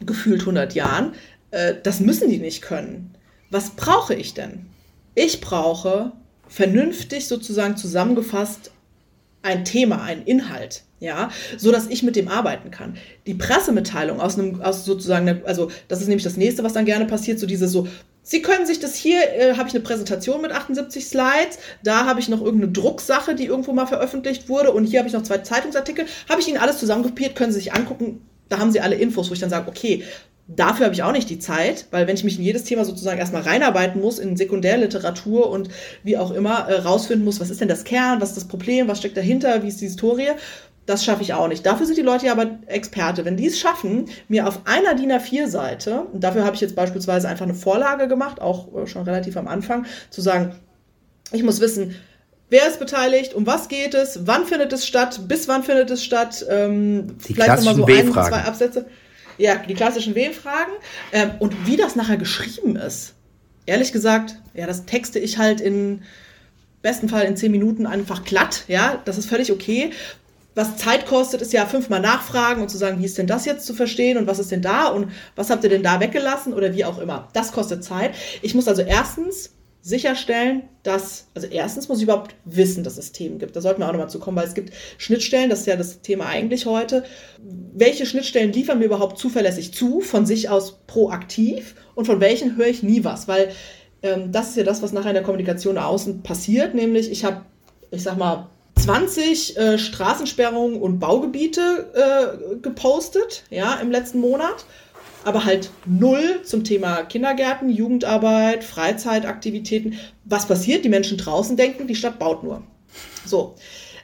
gefühlt 0.00 0.40
100 0.40 0.74
Jahren. 0.74 1.12
Äh, 1.50 1.74
das 1.82 2.00
müssen 2.00 2.30
die 2.30 2.38
nicht 2.38 2.62
können. 2.62 3.14
Was 3.50 3.70
brauche 3.70 4.14
ich 4.14 4.32
denn? 4.32 4.66
Ich 5.18 5.40
brauche 5.40 6.12
vernünftig 6.46 7.26
sozusagen 7.26 7.78
zusammengefasst 7.78 8.70
ein 9.40 9.64
Thema, 9.64 10.02
ein 10.02 10.22
Inhalt, 10.24 10.82
ja, 11.00 11.30
so 11.56 11.72
dass 11.72 11.86
ich 11.86 12.02
mit 12.02 12.16
dem 12.16 12.28
arbeiten 12.28 12.70
kann. 12.70 12.98
Die 13.26 13.32
Pressemitteilung 13.32 14.20
aus 14.20 14.38
einem, 14.38 14.60
aus 14.60 14.84
sozusagen, 14.84 15.42
also 15.46 15.70
das 15.88 16.02
ist 16.02 16.08
nämlich 16.08 16.24
das 16.24 16.36
nächste, 16.36 16.64
was 16.64 16.74
dann 16.74 16.84
gerne 16.84 17.06
passiert, 17.06 17.40
so 17.40 17.46
dieses 17.46 17.72
so, 17.72 17.88
Sie 18.22 18.42
können 18.42 18.66
sich 18.66 18.78
das 18.78 18.94
hier, 18.94 19.20
äh, 19.34 19.54
habe 19.56 19.68
ich 19.68 19.74
eine 19.74 19.84
Präsentation 19.84 20.42
mit 20.42 20.52
78 20.52 21.06
Slides, 21.06 21.60
da 21.82 22.04
habe 22.04 22.20
ich 22.20 22.28
noch 22.28 22.42
irgendeine 22.42 22.72
Drucksache, 22.72 23.34
die 23.34 23.46
irgendwo 23.46 23.72
mal 23.72 23.86
veröffentlicht 23.86 24.50
wurde 24.50 24.72
und 24.72 24.84
hier 24.84 24.98
habe 24.98 25.08
ich 25.08 25.14
noch 25.14 25.22
zwei 25.22 25.38
Zeitungsartikel, 25.38 26.04
habe 26.28 26.42
ich 26.42 26.48
Ihnen 26.48 26.58
alles 26.58 26.76
zusammenkopiert, 26.78 27.36
können 27.36 27.52
Sie 27.52 27.60
sich 27.60 27.72
angucken, 27.72 28.20
da 28.50 28.58
haben 28.58 28.70
Sie 28.70 28.80
alle 28.80 28.96
Infos, 28.96 29.30
wo 29.30 29.32
ich 29.32 29.40
dann 29.40 29.48
sage, 29.48 29.68
okay, 29.68 30.04
dafür 30.48 30.86
habe 30.86 30.94
ich 30.94 31.02
auch 31.02 31.12
nicht 31.12 31.28
die 31.28 31.38
Zeit, 31.38 31.86
weil 31.90 32.06
wenn 32.06 32.16
ich 32.16 32.24
mich 32.24 32.38
in 32.38 32.44
jedes 32.44 32.64
Thema 32.64 32.84
sozusagen 32.84 33.18
erstmal 33.18 33.42
reinarbeiten 33.42 34.00
muss, 34.00 34.18
in 34.18 34.36
Sekundärliteratur 34.36 35.50
und 35.50 35.68
wie 36.02 36.16
auch 36.16 36.30
immer, 36.30 36.68
äh, 36.68 36.80
rausfinden 36.80 37.24
muss, 37.24 37.40
was 37.40 37.50
ist 37.50 37.60
denn 37.60 37.68
das 37.68 37.84
Kern, 37.84 38.20
was 38.20 38.30
ist 38.30 38.36
das 38.36 38.48
Problem, 38.48 38.88
was 38.88 38.98
steckt 38.98 39.16
dahinter, 39.16 39.62
wie 39.62 39.68
ist 39.68 39.80
die 39.80 39.86
Historie, 39.86 40.30
das 40.86 41.04
schaffe 41.04 41.22
ich 41.22 41.34
auch 41.34 41.48
nicht. 41.48 41.66
Dafür 41.66 41.84
sind 41.84 41.98
die 41.98 42.02
Leute 42.02 42.26
ja 42.26 42.32
aber 42.32 42.58
Experte. 42.66 43.24
Wenn 43.24 43.36
die 43.36 43.46
es 43.46 43.58
schaffen, 43.58 44.08
mir 44.28 44.46
auf 44.46 44.60
einer 44.66 44.94
DIN 44.94 45.10
A4-Seite, 45.10 46.02
und 46.12 46.22
dafür 46.22 46.44
habe 46.44 46.54
ich 46.54 46.60
jetzt 46.60 46.76
beispielsweise 46.76 47.28
einfach 47.28 47.44
eine 47.44 47.54
Vorlage 47.54 48.06
gemacht, 48.06 48.40
auch 48.40 48.72
äh, 48.72 48.86
schon 48.86 49.02
relativ 49.02 49.36
am 49.36 49.48
Anfang, 49.48 49.84
zu 50.10 50.20
sagen, 50.20 50.54
ich 51.32 51.42
muss 51.42 51.60
wissen, 51.60 51.96
Wer 52.48 52.68
ist 52.68 52.78
beteiligt? 52.78 53.34
Um 53.34 53.44
was 53.44 53.68
geht 53.68 53.94
es? 53.94 54.20
Wann 54.24 54.46
findet 54.46 54.72
es 54.72 54.86
statt? 54.86 55.20
Bis 55.26 55.48
wann 55.48 55.64
findet 55.64 55.90
es 55.90 56.04
statt? 56.04 56.46
Ähm, 56.48 57.16
die 57.26 57.34
vielleicht 57.34 57.64
nochmal 57.64 57.74
so 57.74 57.86
ein, 57.86 58.12
zwei 58.12 58.42
Absätze. 58.42 58.86
Ja, 59.38 59.56
die 59.56 59.74
klassischen 59.74 60.14
W-Fragen. 60.14 60.72
Ähm, 61.12 61.32
und 61.38 61.66
wie 61.66 61.76
das 61.76 61.96
nachher 61.96 62.16
geschrieben 62.16 62.76
ist. 62.76 63.14
Ehrlich 63.66 63.92
gesagt, 63.92 64.36
ja, 64.54 64.66
das 64.66 64.86
texte 64.86 65.18
ich 65.18 65.38
halt 65.38 65.60
in 65.60 66.02
besten 66.82 67.08
Fall 67.08 67.24
in 67.24 67.36
zehn 67.36 67.50
Minuten 67.50 67.86
einfach 67.86 68.24
glatt. 68.24 68.64
Ja, 68.68 69.02
das 69.04 69.18
ist 69.18 69.28
völlig 69.28 69.50
okay 69.50 69.92
was 70.56 70.78
Zeit 70.78 71.06
kostet, 71.06 71.42
ist 71.42 71.52
ja 71.52 71.66
fünfmal 71.66 72.00
nachfragen 72.00 72.62
und 72.62 72.70
zu 72.70 72.78
sagen, 72.78 72.98
wie 72.98 73.04
ist 73.04 73.18
denn 73.18 73.26
das 73.26 73.44
jetzt 73.44 73.66
zu 73.66 73.74
verstehen 73.74 74.16
und 74.16 74.26
was 74.26 74.38
ist 74.38 74.50
denn 74.50 74.62
da 74.62 74.86
und 74.86 75.12
was 75.36 75.50
habt 75.50 75.62
ihr 75.62 75.70
denn 75.70 75.82
da 75.82 76.00
weggelassen 76.00 76.54
oder 76.54 76.74
wie 76.74 76.86
auch 76.86 76.98
immer. 76.98 77.28
Das 77.34 77.52
kostet 77.52 77.84
Zeit. 77.84 78.14
Ich 78.40 78.54
muss 78.54 78.66
also 78.66 78.80
erstens 78.80 79.50
sicherstellen, 79.86 80.64
dass, 80.82 81.28
also 81.32 81.46
erstens 81.46 81.88
muss 81.88 81.98
ich 81.98 82.04
überhaupt 82.04 82.34
wissen, 82.44 82.82
dass 82.82 82.98
es 82.98 83.12
Themen 83.12 83.38
gibt. 83.38 83.54
Da 83.54 83.60
sollten 83.60 83.80
wir 83.80 83.86
auch 83.86 83.92
nochmal 83.92 84.10
zu 84.10 84.18
kommen, 84.18 84.36
weil 84.36 84.48
es 84.48 84.54
gibt 84.54 84.72
Schnittstellen, 84.98 85.48
das 85.48 85.60
ist 85.60 85.66
ja 85.66 85.76
das 85.76 86.00
Thema 86.02 86.26
eigentlich 86.26 86.66
heute. 86.66 87.04
Welche 87.72 88.04
Schnittstellen 88.04 88.52
liefern 88.52 88.80
mir 88.80 88.86
überhaupt 88.86 89.16
zuverlässig 89.16 89.72
zu, 89.72 90.00
von 90.00 90.26
sich 90.26 90.48
aus 90.48 90.80
proaktiv 90.88 91.76
und 91.94 92.06
von 92.06 92.18
welchen 92.18 92.56
höre 92.56 92.66
ich 92.66 92.82
nie 92.82 93.04
was? 93.04 93.28
Weil 93.28 93.52
ähm, 94.02 94.32
das 94.32 94.48
ist 94.48 94.56
ja 94.56 94.64
das, 94.64 94.82
was 94.82 94.92
nachher 94.92 95.10
in 95.10 95.14
der 95.14 95.22
Kommunikation 95.22 95.78
außen 95.78 96.24
passiert, 96.24 96.74
nämlich 96.74 97.08
ich 97.08 97.24
habe, 97.24 97.42
ich 97.92 98.02
sag 98.02 98.18
mal, 98.18 98.48
20 98.74 99.56
äh, 99.56 99.78
Straßensperrungen 99.78 100.82
und 100.82 100.98
Baugebiete 100.98 101.92
äh, 101.94 102.56
gepostet, 102.56 103.44
ja, 103.50 103.76
im 103.76 103.92
letzten 103.92 104.18
Monat. 104.18 104.66
Aber 105.26 105.44
halt 105.44 105.70
null 105.86 106.42
zum 106.44 106.62
Thema 106.62 107.02
Kindergärten, 107.02 107.68
Jugendarbeit, 107.68 108.62
Freizeitaktivitäten. 108.62 109.94
Was 110.24 110.46
passiert? 110.46 110.84
Die 110.84 110.88
Menschen 110.88 111.18
draußen 111.18 111.56
denken, 111.56 111.88
die 111.88 111.96
Stadt 111.96 112.20
baut 112.20 112.44
nur. 112.44 112.62
So. 113.24 113.56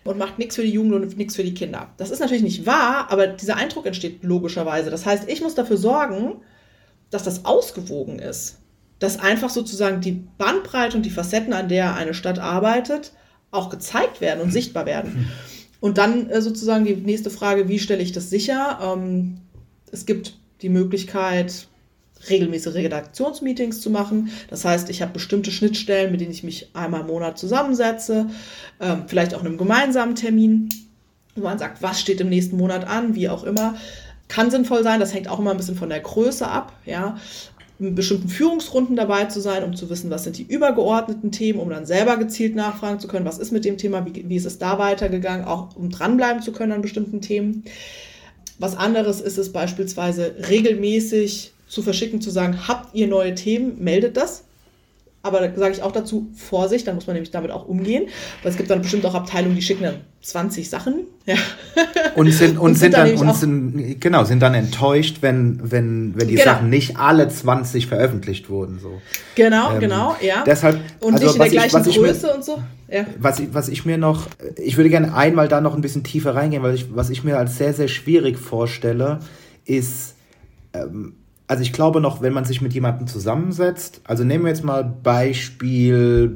Und 0.03 0.19
macht 0.19 0.41
nichts 0.41 0.57
für 0.57 0.63
die 0.63 0.73
Jugend 0.73 0.95
und 0.95 1.17
nichts 1.17 1.37
für 1.37 1.45
die 1.45 1.55
Kinder. 1.55 1.91
Das 1.97 2.11
ist 2.11 2.19
natürlich 2.19 2.43
nicht 2.43 2.67
wahr, 2.67 3.07
aber 3.09 3.29
dieser 3.29 3.55
Eindruck 3.55 3.87
entsteht 3.87 4.25
logischerweise. 4.25 4.91
Das 4.91 5.07
heißt, 5.07 5.29
ich 5.29 5.41
muss 5.41 5.55
dafür 5.55 5.77
sorgen, 5.77 6.41
dass 7.11 7.23
das 7.23 7.45
ausgewogen 7.45 8.19
ist. 8.19 8.59
Dass 8.99 9.21
einfach 9.21 9.51
sozusagen 9.51 10.01
die 10.01 10.25
Bandbreite 10.39 10.97
und 10.97 11.07
die 11.07 11.11
Facetten, 11.11 11.53
an 11.53 11.69
der 11.69 11.95
eine 11.95 12.15
Stadt 12.15 12.41
arbeitet, 12.41 13.13
auch 13.53 13.71
gezeigt 13.71 14.21
werden 14.21 14.41
und 14.41 14.53
sichtbar 14.53 14.87
werden. 14.87 15.31
Und 15.79 15.99
dann 15.99 16.29
äh, 16.31 16.43
sozusagen 16.43 16.85
die 16.85 16.97
nächste 16.97 17.31
Frage, 17.31 17.69
wie 17.69 17.79
stelle 17.79 18.03
ich 18.03 18.11
das 18.11 18.29
sicher? 18.29 18.81
Ähm, 18.83 19.39
es 19.93 20.05
gibt 20.05 20.42
die 20.63 20.69
Möglichkeit, 20.69 21.67
regelmäßige 22.29 22.75
Redaktionsmeetings 22.75 23.81
zu 23.81 23.91
machen. 23.91 24.31
Das 24.49 24.65
heißt, 24.65 24.89
ich 24.91 25.03
habe 25.03 25.13
bestimmte 25.13 25.51
Schnittstellen, 25.51 26.13
mit 26.13 26.21
denen 26.21 26.31
ich 26.31 26.45
mich 26.45 26.71
einmal 26.75 27.01
im 27.01 27.09
Monat 27.09 27.39
zusammensetze, 27.39 28.27
ähm, 28.81 29.05
vielleicht 29.07 29.35
auch 29.35 29.41
in 29.41 29.49
einem 29.49 29.59
gemeinsamen 29.59 30.15
Termin, 30.15 30.69
wo 31.35 31.43
man 31.43 31.59
sagt, 31.59 31.83
was 31.83 32.01
steht 32.01 32.21
im 32.21 32.29
nächsten 32.29 32.57
Monat 32.57 32.87
an, 32.87 33.15
wie 33.15 33.29
auch 33.29 33.45
immer. 33.45 33.75
Kann 34.29 34.51
sinnvoll 34.51 34.83
sein, 34.83 35.01
das 35.01 35.13
hängt 35.13 35.29
auch 35.29 35.41
immer 35.41 35.51
ein 35.51 35.57
bisschen 35.57 35.77
von 35.77 35.89
der 35.89 36.01
Größe 36.01 36.47
ab, 36.47 36.73
ja 36.87 37.17
in 37.87 37.95
bestimmten 37.95 38.29
Führungsrunden 38.29 38.97
dabei 38.97 39.25
zu 39.27 39.41
sein, 39.41 39.65
um 39.65 39.75
zu 39.75 39.91
wissen, 39.91 40.11
was 40.11 40.25
sind 40.25 40.39
die 40.39 40.45
übergeordneten 40.45 41.33
Themen, 41.33 41.59
um 41.59 41.71
dann 41.71 41.87
selber 41.87 42.17
gezielt 42.17 42.55
nachfragen 42.55 43.01
zu 43.01 43.09
können, 43.09 43.27
was 43.27 43.39
ist 43.39 43.53
mit 43.53 43.65
dem 43.65 43.79
Thema, 43.79 44.07
wie, 44.07 44.29
wie 44.29 44.37
ist 44.37 44.47
es 44.47 44.59
da 44.59 44.79
weitergegangen, 44.79 45.45
auch 45.47 45.75
um 45.77 45.91
dranbleiben 45.91 46.43
zu 46.43 46.53
können 46.53 46.73
an 46.73 46.83
bestimmten 46.83 47.21
Themen. 47.21 47.65
Was 48.63 48.77
anderes 48.77 49.21
ist 49.21 49.39
es 49.39 49.51
beispielsweise 49.51 50.37
regelmäßig 50.49 51.53
zu 51.67 51.83
verschicken, 51.83 52.21
zu 52.21 52.31
sagen, 52.31 52.69
habt 52.69 52.95
ihr 52.95 53.09
neue 53.09 53.35
Themen, 53.35 53.83
meldet 53.83 54.17
das. 54.17 54.45
Aber 55.25 55.41
da 55.41 55.57
sage 55.57 55.73
ich 55.73 55.83
auch 55.83 55.93
dazu, 55.93 56.31
Vorsicht, 56.35 56.89
da 56.89 56.93
muss 56.93 57.07
man 57.07 57.15
nämlich 57.15 57.31
damit 57.31 57.53
auch 57.53 57.67
umgehen. 57.67 58.07
Weil 58.43 58.51
es 58.51 58.57
gibt 58.57 58.71
dann 58.71 58.83
bestimmt 58.83 59.07
auch 59.07 59.15
Abteilungen, 59.15 59.55
die 59.55 59.63
schicken 59.63 59.85
dann 59.85 60.01
20 60.21 60.69
Sachen. 60.69 61.07
Ja. 61.27 61.37
Und 62.17 62.33
sind, 62.33 62.59
und, 62.59 62.71
und 62.71 62.75
sind, 62.75 62.95
dann, 62.95 63.17
und 63.17 63.37
sind, 63.37 64.01
genau, 64.01 64.25
sind 64.25 64.41
dann 64.41 64.55
enttäuscht, 64.55 65.19
wenn, 65.21 65.61
wenn, 65.63 66.15
wenn 66.17 66.27
die 66.27 66.35
genau. 66.35 66.45
Sachen 66.45 66.71
nicht 66.71 66.97
alle 66.97 67.29
20 67.29 67.87
veröffentlicht 67.87 68.51
wurden. 68.51 68.81
So. 68.81 69.01
Genau, 69.37 69.75
ähm, 69.75 69.81
genau, 69.81 70.17
ja. 70.21 70.43
Deshalb, 70.45 70.81
und 70.99 71.15
also, 71.15 71.27
nicht 71.27 71.35
in 71.37 71.41
der 71.41 71.51
gleichen 71.51 71.89
ich, 71.89 71.97
Größe 71.97 72.27
mir, 72.27 72.35
und 72.35 72.45
so. 72.45 72.63
Ja. 72.91 73.07
Was, 73.19 73.39
ich, 73.39 73.55
was 73.55 73.69
ich 73.69 73.85
mir 73.85 73.99
noch, 73.99 74.27
ich 74.57 74.77
würde 74.77 74.91
gerne 74.91 75.15
einmal 75.15 75.47
da 75.47 75.61
noch 75.61 75.77
ein 75.77 75.83
bisschen 75.83 76.03
tiefer 76.03 76.35
reingehen, 76.35 76.65
weil 76.65 76.75
ich, 76.75 76.95
was 76.97 77.11
ich 77.11 77.23
mir 77.23 77.39
als 77.39 77.59
sehr, 77.59 77.75
sehr 77.75 77.89
schwierig 77.89 78.39
vorstelle, 78.39 79.21
ist, 79.65 80.17
ähm, 80.73 81.15
also 81.53 81.65
ich 81.65 81.75
glaube 81.75 82.01
noch, 82.01 82.23
wenn 82.23 82.33
man 82.33 82.47
sich 82.47 82.63
mit 82.63 82.73
jemandem 82.73 83.07
zusammensetzt, 83.07 84.01
also 84.05 84.25
nehmen 84.25 84.45
wir 84.45 84.49
jetzt 84.49 84.65
mal 84.65 84.83
Beispiel 84.83 86.35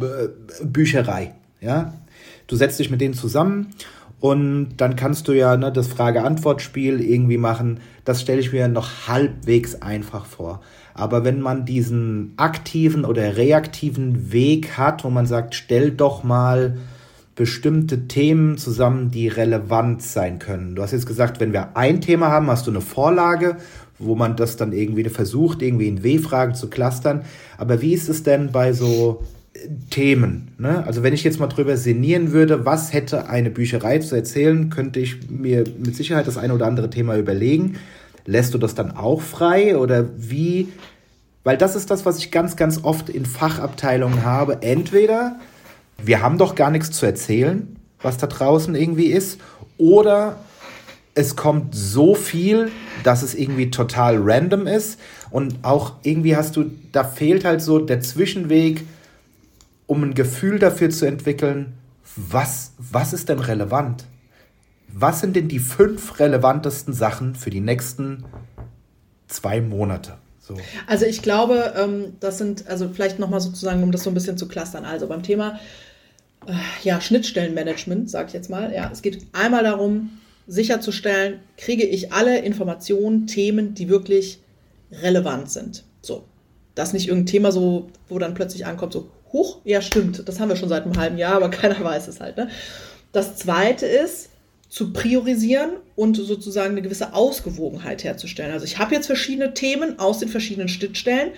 äh, 0.00 0.64
Bücherei, 0.64 1.34
ja. 1.60 1.92
Du 2.46 2.56
setzt 2.56 2.78
dich 2.78 2.90
mit 2.90 3.02
denen 3.02 3.12
zusammen 3.12 3.74
und 4.20 4.76
dann 4.78 4.96
kannst 4.96 5.28
du 5.28 5.32
ja 5.32 5.58
ne, 5.58 5.70
das 5.70 5.88
Frage-Antwort-Spiel 5.88 7.02
irgendwie 7.02 7.36
machen. 7.36 7.80
Das 8.06 8.22
stelle 8.22 8.40
ich 8.40 8.54
mir 8.54 8.68
noch 8.68 9.06
halbwegs 9.06 9.82
einfach 9.82 10.24
vor. 10.24 10.62
Aber 10.94 11.24
wenn 11.24 11.42
man 11.42 11.66
diesen 11.66 12.32
aktiven 12.38 13.04
oder 13.04 13.36
reaktiven 13.36 14.32
Weg 14.32 14.78
hat, 14.78 15.04
wo 15.04 15.10
man 15.10 15.26
sagt, 15.26 15.54
stell 15.54 15.90
doch 15.90 16.24
mal 16.24 16.78
bestimmte 17.34 18.06
Themen 18.06 18.56
zusammen, 18.56 19.10
die 19.10 19.28
relevant 19.28 20.02
sein 20.02 20.38
können. 20.38 20.74
Du 20.74 20.82
hast 20.82 20.92
jetzt 20.92 21.06
gesagt, 21.06 21.40
wenn 21.40 21.52
wir 21.52 21.76
ein 21.76 22.00
Thema 22.00 22.28
haben, 22.28 22.48
hast 22.48 22.66
du 22.66 22.70
eine 22.70 22.80
Vorlage 22.80 23.56
wo 24.04 24.14
man 24.14 24.36
das 24.36 24.56
dann 24.56 24.72
irgendwie 24.72 25.08
versucht, 25.08 25.62
irgendwie 25.62 25.88
in 25.88 26.02
W-Fragen 26.02 26.54
zu 26.54 26.68
clustern. 26.68 27.22
Aber 27.58 27.80
wie 27.82 27.94
ist 27.94 28.08
es 28.08 28.22
denn 28.22 28.52
bei 28.52 28.72
so 28.72 29.24
äh, 29.54 29.68
Themen? 29.90 30.52
Ne? 30.58 30.84
Also 30.86 31.02
wenn 31.02 31.14
ich 31.14 31.24
jetzt 31.24 31.40
mal 31.40 31.46
drüber 31.46 31.76
sinnieren 31.76 32.32
würde, 32.32 32.64
was 32.64 32.92
hätte 32.92 33.28
eine 33.28 33.50
Bücherei 33.50 33.98
zu 33.98 34.14
erzählen, 34.14 34.70
könnte 34.70 35.00
ich 35.00 35.28
mir 35.30 35.64
mit 35.78 35.96
Sicherheit 35.96 36.26
das 36.26 36.36
eine 36.36 36.54
oder 36.54 36.66
andere 36.66 36.90
Thema 36.90 37.16
überlegen. 37.16 37.76
Lässt 38.26 38.54
du 38.54 38.58
das 38.58 38.74
dann 38.74 38.96
auch 38.96 39.20
frei 39.20 39.76
oder 39.76 40.08
wie? 40.16 40.68
Weil 41.42 41.58
das 41.58 41.76
ist 41.76 41.90
das, 41.90 42.06
was 42.06 42.18
ich 42.18 42.30
ganz, 42.30 42.56
ganz 42.56 42.82
oft 42.82 43.10
in 43.10 43.26
Fachabteilungen 43.26 44.24
habe. 44.24 44.62
Entweder 44.62 45.36
wir 46.02 46.22
haben 46.22 46.38
doch 46.38 46.54
gar 46.54 46.70
nichts 46.70 46.90
zu 46.92 47.06
erzählen, 47.06 47.76
was 48.00 48.16
da 48.16 48.26
draußen 48.26 48.74
irgendwie 48.74 49.06
ist, 49.06 49.40
oder 49.78 50.36
es 51.14 51.36
kommt 51.36 51.74
so 51.74 52.14
viel, 52.14 52.70
dass 53.04 53.22
es 53.22 53.34
irgendwie 53.34 53.70
total 53.70 54.18
random 54.20 54.66
ist. 54.66 54.98
Und 55.30 55.56
auch 55.62 55.94
irgendwie 56.02 56.36
hast 56.36 56.56
du, 56.56 56.70
da 56.92 57.04
fehlt 57.04 57.44
halt 57.44 57.62
so 57.62 57.78
der 57.78 58.00
Zwischenweg, 58.00 58.84
um 59.86 60.02
ein 60.02 60.14
Gefühl 60.14 60.58
dafür 60.58 60.90
zu 60.90 61.06
entwickeln, 61.06 61.74
was, 62.16 62.72
was 62.78 63.12
ist 63.12 63.28
denn 63.28 63.38
relevant? 63.38 64.04
Was 64.88 65.20
sind 65.20 65.34
denn 65.36 65.48
die 65.48 65.58
fünf 65.58 66.18
relevantesten 66.20 66.94
Sachen 66.94 67.34
für 67.34 67.50
die 67.50 67.60
nächsten 67.60 68.24
zwei 69.26 69.60
Monate? 69.60 70.14
So. 70.40 70.56
Also 70.86 71.06
ich 71.06 71.22
glaube, 71.22 71.74
ähm, 71.76 72.14
das 72.20 72.38
sind, 72.38 72.68
also 72.68 72.88
vielleicht 72.88 73.18
nochmal 73.18 73.40
sozusagen, 73.40 73.82
um 73.82 73.92
das 73.92 74.02
so 74.02 74.10
ein 74.10 74.14
bisschen 74.14 74.36
zu 74.36 74.46
clustern. 74.46 74.84
Also 74.84 75.06
beim 75.06 75.22
Thema 75.22 75.58
äh, 76.46 76.52
ja, 76.82 77.00
Schnittstellenmanagement, 77.00 78.10
sage 78.10 78.28
ich 78.28 78.34
jetzt 78.34 78.50
mal, 78.50 78.72
ja, 78.72 78.90
es 78.92 79.02
geht 79.02 79.26
einmal 79.32 79.64
darum, 79.64 80.10
sicherzustellen, 80.46 81.40
kriege 81.56 81.84
ich 81.84 82.12
alle 82.12 82.38
Informationen, 82.40 83.26
Themen, 83.26 83.74
die 83.74 83.88
wirklich 83.88 84.40
relevant 84.90 85.50
sind. 85.50 85.84
So. 86.02 86.24
Das 86.74 86.92
nicht 86.92 87.08
irgendein 87.08 87.26
Thema 87.26 87.52
so, 87.52 87.88
wo 88.08 88.18
dann 88.18 88.34
plötzlich 88.34 88.66
ankommt, 88.66 88.92
so, 88.92 89.08
huch, 89.32 89.60
ja 89.64 89.80
stimmt, 89.80 90.28
das 90.28 90.40
haben 90.40 90.48
wir 90.48 90.56
schon 90.56 90.68
seit 90.68 90.84
einem 90.84 90.96
halben 90.96 91.18
Jahr, 91.18 91.36
aber 91.36 91.48
keiner 91.50 91.82
weiß 91.82 92.08
es 92.08 92.20
halt. 92.20 92.36
Ne? 92.36 92.48
Das 93.12 93.36
zweite 93.36 93.86
ist, 93.86 94.30
zu 94.74 94.92
priorisieren 94.92 95.74
und 95.94 96.16
sozusagen 96.16 96.72
eine 96.72 96.82
gewisse 96.82 97.14
Ausgewogenheit 97.14 98.02
herzustellen. 98.02 98.50
Also 98.50 98.64
ich 98.64 98.78
habe 98.78 98.92
jetzt 98.92 99.06
verschiedene 99.06 99.54
Themen 99.54 100.00
aus 100.00 100.18
den 100.18 100.28
verschiedenen 100.28 100.68
Schnittstellen. 100.68 101.30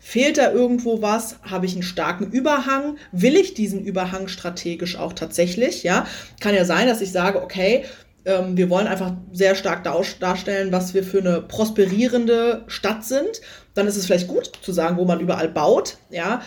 Fehlt 0.00 0.36
da 0.36 0.50
irgendwo 0.50 1.00
was? 1.00 1.36
Habe 1.42 1.66
ich 1.66 1.74
einen 1.74 1.84
starken 1.84 2.32
Überhang? 2.32 2.96
Will 3.12 3.36
ich 3.36 3.54
diesen 3.54 3.84
Überhang 3.84 4.26
strategisch 4.26 4.96
auch 4.96 5.12
tatsächlich? 5.12 5.84
Ja, 5.84 6.08
kann 6.40 6.56
ja 6.56 6.64
sein, 6.64 6.88
dass 6.88 7.00
ich 7.00 7.12
sage, 7.12 7.40
okay, 7.40 7.84
ähm, 8.24 8.56
wir 8.56 8.70
wollen 8.70 8.86
einfach 8.86 9.12
sehr 9.32 9.54
stark 9.54 9.84
darstellen, 9.84 10.72
was 10.72 10.94
wir 10.94 11.02
für 11.02 11.18
eine 11.18 11.40
prosperierende 11.42 12.64
Stadt 12.66 13.04
sind. 13.04 13.40
Dann 13.74 13.86
ist 13.86 13.96
es 13.96 14.06
vielleicht 14.06 14.28
gut 14.28 14.52
zu 14.62 14.72
sagen, 14.72 14.96
wo 14.96 15.04
man 15.04 15.20
überall 15.20 15.48
baut. 15.48 15.96
Ja, 16.10 16.42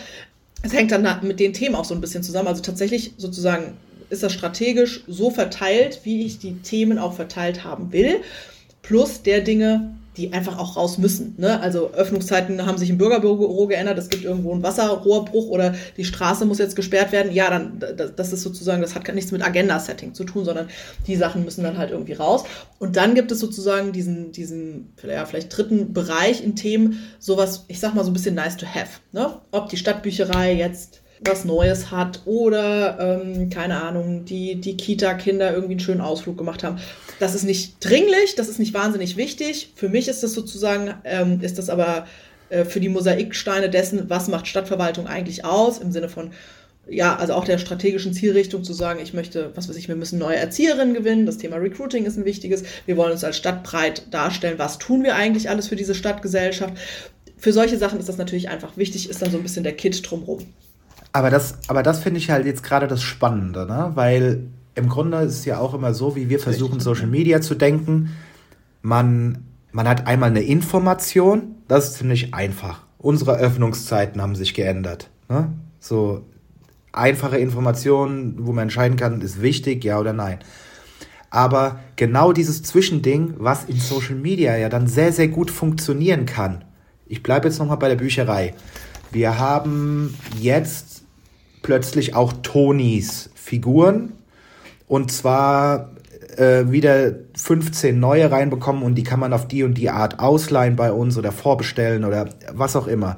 es 0.62 0.72
hängt 0.72 0.90
dann 0.90 1.06
mit 1.22 1.40
den 1.40 1.52
Themen 1.52 1.74
auch 1.74 1.84
so 1.84 1.94
ein 1.94 2.00
bisschen 2.00 2.22
zusammen. 2.22 2.48
Also 2.48 2.62
tatsächlich 2.62 3.12
sozusagen 3.18 3.76
ist 4.08 4.22
das 4.22 4.32
strategisch 4.32 5.02
so 5.06 5.30
verteilt, 5.30 6.00
wie 6.04 6.24
ich 6.24 6.38
die 6.38 6.54
Themen 6.58 6.98
auch 6.98 7.14
verteilt 7.14 7.64
haben 7.64 7.92
will, 7.92 8.20
plus 8.82 9.22
der 9.22 9.40
Dinge, 9.40 9.96
die 10.16 10.32
einfach 10.32 10.58
auch 10.58 10.76
raus 10.76 10.98
müssen. 10.98 11.34
Ne? 11.36 11.60
Also 11.60 11.90
Öffnungszeiten 11.92 12.64
haben 12.64 12.78
sich 12.78 12.90
im 12.90 12.98
Bürgerbüro 12.98 13.66
geändert, 13.66 13.98
es 13.98 14.08
gibt 14.08 14.24
irgendwo 14.24 14.52
einen 14.52 14.62
Wasserrohrbruch 14.62 15.48
oder 15.48 15.74
die 15.96 16.04
Straße 16.04 16.46
muss 16.46 16.58
jetzt 16.58 16.76
gesperrt 16.76 17.12
werden. 17.12 17.32
Ja, 17.32 17.50
dann 17.50 17.78
das 17.78 18.32
ist 18.32 18.42
sozusagen, 18.42 18.80
das 18.80 18.94
hat 18.94 19.06
nichts 19.14 19.32
mit 19.32 19.44
Agenda-Setting 19.44 20.14
zu 20.14 20.24
tun, 20.24 20.44
sondern 20.44 20.68
die 21.06 21.16
Sachen 21.16 21.44
müssen 21.44 21.62
dann 21.62 21.78
halt 21.78 21.90
irgendwie 21.90 22.14
raus. 22.14 22.44
Und 22.78 22.96
dann 22.96 23.14
gibt 23.14 23.30
es 23.30 23.40
sozusagen 23.40 23.92
diesen, 23.92 24.32
diesen 24.32 24.92
ja, 25.06 25.26
vielleicht 25.26 25.56
dritten 25.56 25.92
Bereich 25.92 26.42
in 26.42 26.56
Themen, 26.56 27.00
sowas, 27.18 27.64
ich 27.68 27.80
sag 27.80 27.94
mal 27.94 28.04
so 28.04 28.10
ein 28.10 28.14
bisschen 28.14 28.34
nice 28.34 28.56
to 28.56 28.66
have. 28.66 29.00
Ne? 29.12 29.38
Ob 29.50 29.68
die 29.68 29.76
Stadtbücherei 29.76 30.54
jetzt 30.54 31.02
was 31.20 31.44
Neues 31.44 31.90
hat 31.90 32.20
oder, 32.26 33.22
ähm, 33.24 33.50
keine 33.50 33.82
Ahnung, 33.82 34.24
die, 34.24 34.60
die 34.60 34.76
Kita-Kinder 34.76 35.52
irgendwie 35.52 35.72
einen 35.72 35.80
schönen 35.80 36.00
Ausflug 36.00 36.36
gemacht 36.36 36.62
haben. 36.62 36.78
Das 37.18 37.34
ist 37.34 37.44
nicht 37.44 37.76
dringlich, 37.80 38.34
das 38.36 38.48
ist 38.48 38.58
nicht 38.58 38.74
wahnsinnig 38.74 39.16
wichtig. 39.16 39.72
Für 39.74 39.88
mich 39.88 40.08
ist 40.08 40.22
das 40.22 40.34
sozusagen, 40.34 40.94
ähm, 41.04 41.40
ist 41.40 41.58
das 41.58 41.70
aber 41.70 42.06
äh, 42.50 42.64
für 42.64 42.80
die 42.80 42.88
Mosaiksteine 42.88 43.70
dessen, 43.70 44.08
was 44.10 44.28
macht 44.28 44.46
Stadtverwaltung 44.46 45.06
eigentlich 45.06 45.44
aus, 45.44 45.78
im 45.78 45.90
Sinne 45.90 46.08
von, 46.08 46.32
ja, 46.88 47.16
also 47.16 47.32
auch 47.32 47.44
der 47.44 47.58
strategischen 47.58 48.12
Zielrichtung 48.12 48.62
zu 48.62 48.72
sagen, 48.72 49.00
ich 49.02 49.12
möchte, 49.12 49.50
was 49.56 49.68
weiß 49.68 49.76
ich, 49.76 49.88
wir 49.88 49.96
müssen 49.96 50.18
neue 50.18 50.36
Erzieherinnen 50.36 50.94
gewinnen, 50.94 51.26
das 51.26 51.38
Thema 51.38 51.56
Recruiting 51.56 52.04
ist 52.04 52.16
ein 52.16 52.24
wichtiges, 52.24 52.62
wir 52.84 52.96
wollen 52.96 53.12
uns 53.12 53.24
als 53.24 53.36
Stadt 53.36 53.64
breit 53.64 54.06
darstellen, 54.12 54.58
was 54.58 54.78
tun 54.78 55.02
wir 55.02 55.16
eigentlich 55.16 55.50
alles 55.50 55.66
für 55.68 55.76
diese 55.76 55.94
Stadtgesellschaft. 55.94 56.74
Für 57.38 57.52
solche 57.52 57.76
Sachen 57.76 57.98
ist 57.98 58.08
das 58.08 58.18
natürlich 58.18 58.48
einfach 58.48 58.76
wichtig, 58.76 59.10
ist 59.10 59.20
dann 59.20 59.30
so 59.30 59.36
ein 59.36 59.42
bisschen 59.42 59.64
der 59.64 59.76
Kit 59.76 60.08
drumherum. 60.08 60.46
Aber 61.16 61.30
das, 61.30 61.56
aber 61.68 61.82
das 61.82 62.00
finde 62.00 62.18
ich 62.18 62.28
halt 62.28 62.44
jetzt 62.44 62.62
gerade 62.62 62.86
das 62.86 63.02
Spannende, 63.02 63.64
ne? 63.64 63.92
weil 63.94 64.48
im 64.74 64.90
Grunde 64.90 65.16
ist 65.22 65.38
es 65.38 65.44
ja 65.46 65.58
auch 65.58 65.72
immer 65.72 65.94
so, 65.94 66.14
wie 66.14 66.28
wir 66.28 66.38
versuchen, 66.38 66.78
Social 66.78 67.06
Media 67.06 67.40
zu 67.40 67.54
denken. 67.54 68.10
Man, 68.82 69.46
man 69.72 69.88
hat 69.88 70.06
einmal 70.06 70.28
eine 70.28 70.42
Information, 70.42 71.54
das 71.68 71.88
ist 71.88 71.94
ziemlich 71.94 72.34
einfach. 72.34 72.82
Unsere 72.98 73.38
Öffnungszeiten 73.38 74.20
haben 74.20 74.34
sich 74.34 74.52
geändert. 74.52 75.08
Ne? 75.30 75.54
So 75.80 76.26
einfache 76.92 77.38
Informationen, 77.38 78.46
wo 78.46 78.52
man 78.52 78.64
entscheiden 78.64 78.98
kann, 78.98 79.22
ist 79.22 79.40
wichtig, 79.40 79.84
ja 79.84 79.98
oder 79.98 80.12
nein. 80.12 80.40
Aber 81.30 81.80
genau 81.96 82.34
dieses 82.34 82.62
Zwischending, 82.62 83.36
was 83.38 83.64
in 83.64 83.80
Social 83.80 84.16
Media 84.16 84.54
ja 84.54 84.68
dann 84.68 84.86
sehr, 84.86 85.14
sehr 85.14 85.28
gut 85.28 85.50
funktionieren 85.50 86.26
kann. 86.26 86.62
Ich 87.06 87.22
bleibe 87.22 87.48
jetzt 87.48 87.58
nochmal 87.58 87.78
bei 87.78 87.88
der 87.88 87.96
Bücherei. 87.96 88.52
Wir 89.12 89.38
haben 89.38 90.14
jetzt 90.38 90.95
plötzlich 91.66 92.14
auch 92.14 92.32
Tonys 92.44 93.28
Figuren. 93.34 94.12
Und 94.86 95.10
zwar 95.10 95.90
äh, 96.36 96.70
wieder 96.70 97.12
15 97.36 97.98
neue 97.98 98.30
reinbekommen 98.30 98.84
und 98.84 98.94
die 98.94 99.02
kann 99.02 99.18
man 99.18 99.32
auf 99.32 99.48
die 99.48 99.64
und 99.64 99.74
die 99.74 99.90
Art 99.90 100.20
ausleihen 100.20 100.76
bei 100.76 100.92
uns 100.92 101.18
oder 101.18 101.32
vorbestellen 101.32 102.04
oder 102.04 102.28
was 102.52 102.76
auch 102.76 102.86
immer. 102.86 103.16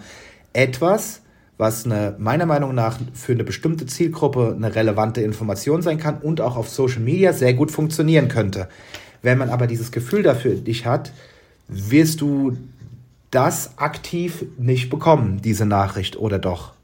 Etwas, 0.55 1.21
was 1.59 1.85
eine, 1.85 2.17
meiner 2.19 2.47
Meinung 2.47 2.75
nach 2.75 2.99
für 3.13 3.33
eine 3.33 3.45
bestimmte 3.45 3.85
Zielgruppe 3.85 4.55
eine 4.57 4.75
relevante 4.75 5.21
Information 5.21 5.83
sein 5.83 5.99
kann 5.99 6.17
und 6.17 6.41
auch 6.41 6.57
auf 6.57 6.71
Social 6.71 7.01
Media 7.01 7.35
sehr 7.35 7.53
gut 7.53 7.71
funktionieren 7.71 8.29
könnte. 8.29 8.69
Wenn 9.21 9.37
man 9.37 9.51
aber 9.51 9.67
dieses 9.67 9.93
Gefühl 9.93 10.23
dafür 10.23 10.55
dich 10.55 10.87
hat, 10.87 11.13
wirst 11.69 12.23
du 12.23 12.57
das 13.31 13.77
aktiv 13.77 14.47
nicht 14.57 14.89
bekommen, 14.89 15.43
diese 15.43 15.67
Nachricht, 15.67 16.17
oder 16.17 16.39
doch? 16.39 16.78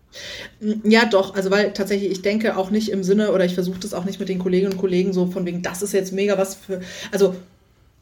Ja, 0.84 1.04
doch. 1.06 1.34
Also, 1.34 1.50
weil 1.50 1.72
tatsächlich, 1.72 2.10
ich 2.10 2.22
denke 2.22 2.56
auch 2.56 2.70
nicht 2.70 2.90
im 2.90 3.02
Sinne, 3.02 3.32
oder 3.32 3.44
ich 3.44 3.54
versuche 3.54 3.80
das 3.80 3.94
auch 3.94 4.04
nicht 4.04 4.20
mit 4.20 4.28
den 4.28 4.38
Kolleginnen 4.38 4.72
und 4.72 4.78
Kollegen 4.78 5.12
so 5.12 5.26
von 5.26 5.46
wegen, 5.46 5.62
das 5.62 5.82
ist 5.82 5.92
jetzt 5.92 6.12
mega 6.12 6.38
was 6.38 6.54
für. 6.54 6.80
Also, 7.10 7.34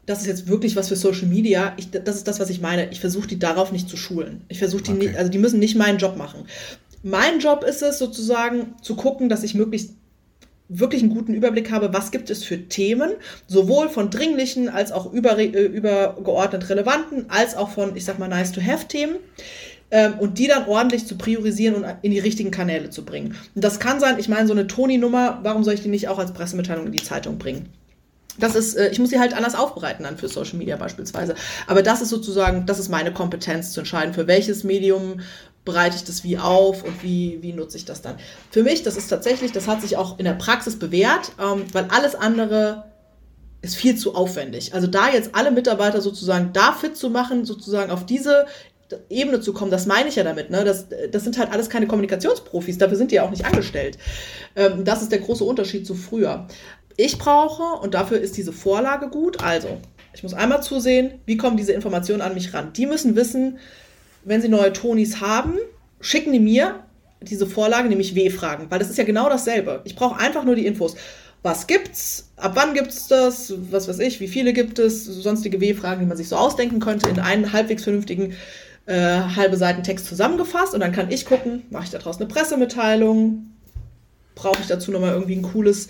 das 0.05 0.21
ist 0.21 0.27
jetzt 0.27 0.47
wirklich 0.47 0.75
was 0.75 0.89
für 0.89 0.95
Social 0.95 1.27
Media. 1.27 1.73
Ich, 1.77 1.89
das 1.91 2.15
ist 2.15 2.27
das, 2.27 2.39
was 2.39 2.49
ich 2.49 2.61
meine. 2.61 2.91
Ich 2.91 2.99
versuche 2.99 3.27
die 3.27 3.39
darauf 3.39 3.71
nicht 3.71 3.89
zu 3.89 3.97
schulen. 3.97 4.41
Ich 4.49 4.59
versuche 4.59 4.83
die 4.83 4.91
okay. 4.91 5.07
nicht, 5.07 5.17
also 5.17 5.31
die 5.31 5.37
müssen 5.37 5.59
nicht 5.59 5.75
meinen 5.75 5.97
Job 5.97 6.17
machen. 6.17 6.45
Mein 7.03 7.39
Job 7.39 7.63
ist 7.63 7.81
es 7.81 7.99
sozusagen 7.99 8.75
zu 8.81 8.95
gucken, 8.95 9.29
dass 9.29 9.43
ich 9.43 9.55
möglichst 9.55 9.91
wirklich 10.69 11.03
einen 11.03 11.13
guten 11.13 11.33
Überblick 11.33 11.71
habe, 11.71 11.93
was 11.93 12.11
gibt 12.11 12.29
es 12.29 12.43
für 12.43 12.67
Themen, 12.67 13.11
sowohl 13.47 13.89
von 13.89 14.09
dringlichen 14.09 14.69
als 14.69 14.91
auch 14.91 15.11
über, 15.11 15.37
äh, 15.37 15.45
übergeordnet 15.45 16.69
relevanten, 16.69 17.25
als 17.29 17.55
auch 17.55 17.69
von, 17.69 17.95
ich 17.95 18.05
sag 18.05 18.19
mal, 18.19 18.27
nice 18.27 18.51
to 18.51 18.61
have 18.61 18.87
Themen 18.87 19.17
ähm, 19.93 20.15
und 20.17 20.39
die 20.39 20.47
dann 20.47 20.67
ordentlich 20.67 21.05
zu 21.05 21.17
priorisieren 21.19 21.75
und 21.75 21.85
in 22.01 22.09
die 22.09 22.17
richtigen 22.17 22.49
Kanäle 22.49 22.89
zu 22.89 23.05
bringen. 23.05 23.35
Und 23.53 23.63
das 23.63 23.79
kann 23.79 23.99
sein, 23.99 24.17
ich 24.17 24.27
meine, 24.27 24.47
so 24.47 24.53
eine 24.53 24.65
Toni-Nummer, 24.65 25.39
warum 25.43 25.63
soll 25.63 25.75
ich 25.75 25.83
die 25.83 25.87
nicht 25.87 26.07
auch 26.07 26.17
als 26.17 26.33
Pressemitteilung 26.33 26.87
in 26.87 26.91
die 26.91 27.03
Zeitung 27.03 27.37
bringen? 27.37 27.69
Das 28.39 28.55
ist, 28.55 28.73
äh, 28.73 28.89
ich 28.89 28.97
muss 28.97 29.11
sie 29.11 29.19
halt 29.19 29.35
anders 29.35 29.53
aufbereiten 29.53 30.03
dann 30.03 30.17
für 30.17 30.27
Social 30.27 30.57
Media 30.57 30.77
beispielsweise. 30.77 31.35
Aber 31.67 31.83
das 31.83 32.01
ist 32.01 32.09
sozusagen, 32.09 32.65
das 32.65 32.79
ist 32.79 32.89
meine 32.89 33.13
Kompetenz 33.13 33.71
zu 33.71 33.81
entscheiden, 33.81 34.15
für 34.15 34.25
welches 34.25 34.63
Medium 34.63 35.21
bereite 35.63 35.95
ich 35.95 36.03
das 36.03 36.23
wie 36.23 36.39
auf 36.39 36.83
und 36.83 37.03
wie, 37.03 37.37
wie 37.41 37.53
nutze 37.53 37.77
ich 37.77 37.85
das 37.85 38.01
dann. 38.01 38.15
Für 38.49 38.63
mich, 38.63 38.81
das 38.81 38.97
ist 38.97 39.09
tatsächlich, 39.09 39.51
das 39.51 39.67
hat 39.67 39.83
sich 39.83 39.95
auch 39.95 40.17
in 40.17 40.25
der 40.25 40.33
Praxis 40.33 40.79
bewährt, 40.79 41.33
ähm, 41.39 41.65
weil 41.71 41.85
alles 41.91 42.15
andere 42.15 42.85
ist 43.61 43.75
viel 43.75 43.95
zu 43.95 44.15
aufwendig. 44.15 44.73
Also 44.73 44.87
da 44.87 45.09
jetzt 45.09 45.35
alle 45.35 45.51
Mitarbeiter 45.51 46.01
sozusagen 46.01 46.51
da 46.51 46.73
fit 46.73 46.97
zu 46.97 47.11
machen, 47.11 47.45
sozusagen 47.45 47.91
auf 47.91 48.07
diese 48.07 48.47
Ebene 49.09 49.39
zu 49.39 49.53
kommen, 49.53 49.71
das 49.71 49.85
meine 49.85 50.09
ich 50.09 50.15
ja 50.15 50.23
damit. 50.23 50.49
Ne? 50.49 50.63
Das, 50.63 50.87
das 51.11 51.23
sind 51.23 51.37
halt 51.37 51.51
alles 51.51 51.69
keine 51.69 51.87
Kommunikationsprofis, 51.87 52.77
dafür 52.77 52.97
sind 52.97 53.11
die 53.11 53.15
ja 53.15 53.23
auch 53.23 53.31
nicht 53.31 53.45
angestellt. 53.45 53.97
Ähm, 54.55 54.83
das 54.85 55.01
ist 55.01 55.11
der 55.11 55.19
große 55.19 55.43
Unterschied 55.43 55.85
zu 55.85 55.95
früher. 55.95 56.47
Ich 56.95 57.17
brauche, 57.17 57.81
und 57.81 57.93
dafür 57.93 58.19
ist 58.19 58.37
diese 58.37 58.53
Vorlage 58.53 59.09
gut, 59.09 59.43
also 59.43 59.79
ich 60.13 60.21
muss 60.21 60.33
einmal 60.33 60.61
zusehen, 60.61 61.19
wie 61.25 61.37
kommen 61.37 61.57
diese 61.57 61.73
Informationen 61.73 62.21
an 62.21 62.35
mich 62.35 62.53
ran. 62.53 62.71
Die 62.73 62.85
müssen 62.85 63.15
wissen, 63.15 63.57
wenn 64.23 64.41
sie 64.41 64.49
neue 64.49 64.73
Tonis 64.73 65.19
haben, 65.21 65.57
schicken 65.99 66.31
die 66.33 66.39
mir 66.39 66.83
diese 67.21 67.47
Vorlage, 67.47 67.89
nämlich 67.89 68.15
W-Fragen, 68.15 68.67
weil 68.69 68.79
das 68.79 68.89
ist 68.89 68.97
ja 68.97 69.03
genau 69.05 69.29
dasselbe. 69.29 69.81
Ich 69.85 69.95
brauche 69.95 70.19
einfach 70.19 70.43
nur 70.43 70.55
die 70.55 70.65
Infos. 70.65 70.95
Was 71.41 71.67
gibt's? 71.67 72.31
Ab 72.37 72.53
wann 72.55 72.73
gibt's 72.73 73.07
das? 73.07 73.53
Was 73.69 73.87
weiß 73.87 73.99
ich? 73.99 74.21
Wie 74.21 74.29
viele 74.29 74.53
gibt 74.53 74.79
es? 74.79 75.03
Sonstige 75.03 75.59
W-Fragen, 75.59 76.01
die 76.01 76.05
man 76.05 76.15
sich 76.15 76.29
so 76.29 76.37
ausdenken 76.37 76.79
könnte 76.79 77.09
in 77.09 77.19
einen 77.19 77.51
halbwegs 77.51 77.83
vernünftigen 77.83 78.35
äh, 78.85 79.21
halbe 79.35 79.57
Seiten 79.57 79.83
Text 79.83 80.07
zusammengefasst 80.07 80.73
und 80.73 80.79
dann 80.79 80.91
kann 80.91 81.11
ich 81.11 81.25
gucken, 81.25 81.63
mache 81.69 81.85
ich 81.85 81.89
daraus 81.89 82.17
eine 82.17 82.27
Pressemitteilung, 82.27 83.53
brauche 84.35 84.61
ich 84.61 84.67
dazu 84.67 84.91
nochmal 84.91 85.13
irgendwie 85.13 85.35
ein 85.35 85.41
cooles 85.43 85.89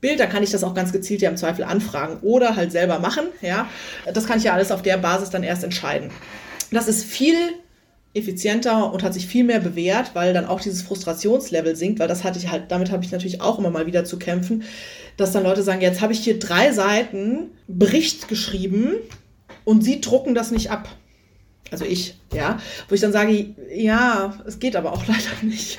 Bild, 0.00 0.18
dann 0.18 0.28
kann 0.28 0.42
ich 0.42 0.50
das 0.50 0.64
auch 0.64 0.74
ganz 0.74 0.92
gezielt 0.92 1.22
ja 1.22 1.30
im 1.30 1.36
Zweifel 1.36 1.64
anfragen 1.64 2.18
oder 2.22 2.56
halt 2.56 2.72
selber 2.72 2.98
machen, 2.98 3.24
ja. 3.40 3.68
Das 4.12 4.26
kann 4.26 4.38
ich 4.38 4.44
ja 4.44 4.54
alles 4.54 4.72
auf 4.72 4.82
der 4.82 4.96
Basis 4.96 5.30
dann 5.30 5.44
erst 5.44 5.62
entscheiden. 5.62 6.10
Das 6.72 6.88
ist 6.88 7.04
viel 7.04 7.36
effizienter 8.14 8.92
und 8.92 9.02
hat 9.02 9.14
sich 9.14 9.26
viel 9.26 9.44
mehr 9.44 9.60
bewährt, 9.60 10.10
weil 10.14 10.34
dann 10.34 10.46
auch 10.46 10.60
dieses 10.60 10.82
Frustrationslevel 10.82 11.76
sinkt, 11.76 12.00
weil 12.00 12.08
das 12.08 12.24
hatte 12.24 12.38
ich 12.38 12.50
halt, 12.50 12.70
damit 12.70 12.90
habe 12.90 13.04
ich 13.04 13.12
natürlich 13.12 13.40
auch 13.40 13.58
immer 13.58 13.70
mal 13.70 13.86
wieder 13.86 14.04
zu 14.04 14.18
kämpfen, 14.18 14.64
dass 15.16 15.32
dann 15.32 15.44
Leute 15.44 15.62
sagen, 15.62 15.80
jetzt 15.80 16.00
habe 16.00 16.12
ich 16.12 16.20
hier 16.20 16.38
drei 16.38 16.72
Seiten 16.72 17.52
Bericht 17.68 18.28
geschrieben 18.28 18.94
und 19.64 19.82
sie 19.82 20.00
drucken 20.00 20.34
das 20.34 20.50
nicht 20.50 20.70
ab 20.70 20.88
also 21.72 21.86
ich, 21.86 22.14
ja, 22.32 22.58
wo 22.88 22.94
ich 22.94 23.00
dann 23.00 23.12
sage, 23.12 23.54
ja, 23.74 24.34
es 24.46 24.58
geht 24.58 24.76
aber 24.76 24.92
auch 24.92 25.06
leider 25.08 25.20
nicht. 25.42 25.78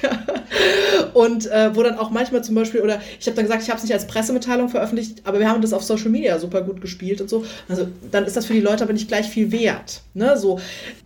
und 1.13 1.45
äh, 1.45 1.75
wo 1.75 1.83
dann 1.83 1.97
auch 1.97 2.09
manchmal 2.09 2.43
zum 2.43 2.55
Beispiel, 2.55 2.81
oder 2.81 2.99
ich 3.19 3.27
habe 3.27 3.35
dann 3.35 3.45
gesagt, 3.45 3.61
ich 3.61 3.69
habe 3.69 3.77
es 3.77 3.83
nicht 3.83 3.93
als 3.93 4.07
Pressemitteilung 4.07 4.69
veröffentlicht, 4.69 5.21
aber 5.23 5.39
wir 5.39 5.47
haben 5.47 5.61
das 5.61 5.71
auf 5.71 5.83
Social 5.83 6.09
Media 6.09 6.39
super 6.39 6.61
gut 6.61 6.81
gespielt 6.81 7.21
und 7.21 7.29
so. 7.29 7.45
Also 7.69 7.87
dann 8.11 8.25
ist 8.25 8.35
das 8.35 8.47
für 8.47 8.53
die 8.53 8.59
Leute 8.59 8.83
aber 8.83 8.93
nicht 8.93 9.07
gleich 9.07 9.27
viel 9.27 9.51
wert. 9.51 10.01
Ne? 10.15 10.35
So, 10.37 10.59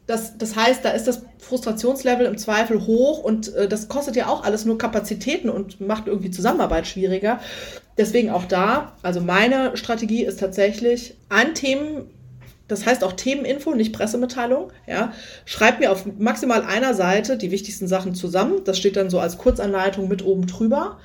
das, 0.08 0.38
das 0.38 0.56
heißt, 0.56 0.86
da 0.86 0.92
ist 0.92 1.06
das 1.06 1.24
Frustrationslevel 1.40 2.26
im 2.26 2.38
Zweifel 2.38 2.88
hoch 2.88 3.20
und 3.20 3.54
äh, 3.56 3.68
das 3.68 3.90
kostet 3.90 4.16
ja 4.16 4.28
auch 4.28 4.44
alles 4.44 4.64
nur 4.64 4.78
Kapazitäten 4.78 5.50
und 5.50 5.82
macht 5.82 6.08
irgendwie 6.08 6.32
Zusammenarbeit 6.32 6.88
schwieriger. 6.88 7.42
Deswegen 7.98 8.30
auch 8.30 8.46
da, 8.46 8.96
also 9.02 9.20
meine 9.20 9.76
Strategie 9.76 10.24
ist 10.24 10.40
tatsächlich, 10.40 11.16
ein 11.30 11.56
Themen 11.56 12.10
das 12.68 12.86
heißt 12.86 13.04
auch 13.04 13.14
Themeninfo, 13.14 13.74
nicht 13.74 13.94
Pressemitteilung. 13.94 14.72
Ja. 14.88 15.14
Schreibt 15.46 15.80
mir 15.80 15.92
auf 15.92 16.06
maximal 16.18 16.64
einer 16.64 16.94
Seite 16.94 17.38
die 17.38 17.52
wichtigsten 17.52 17.88
Sachen 17.88 18.14
zusammen. 18.14 18.62
Das 18.66 18.78
steht 18.78 18.98
dann 18.98 19.10
so 19.10 19.20
als 19.20 19.38
Kurzanleitung 19.38 20.08
mit 20.08 20.26
oben 20.26 20.48
drüber. 20.48 20.98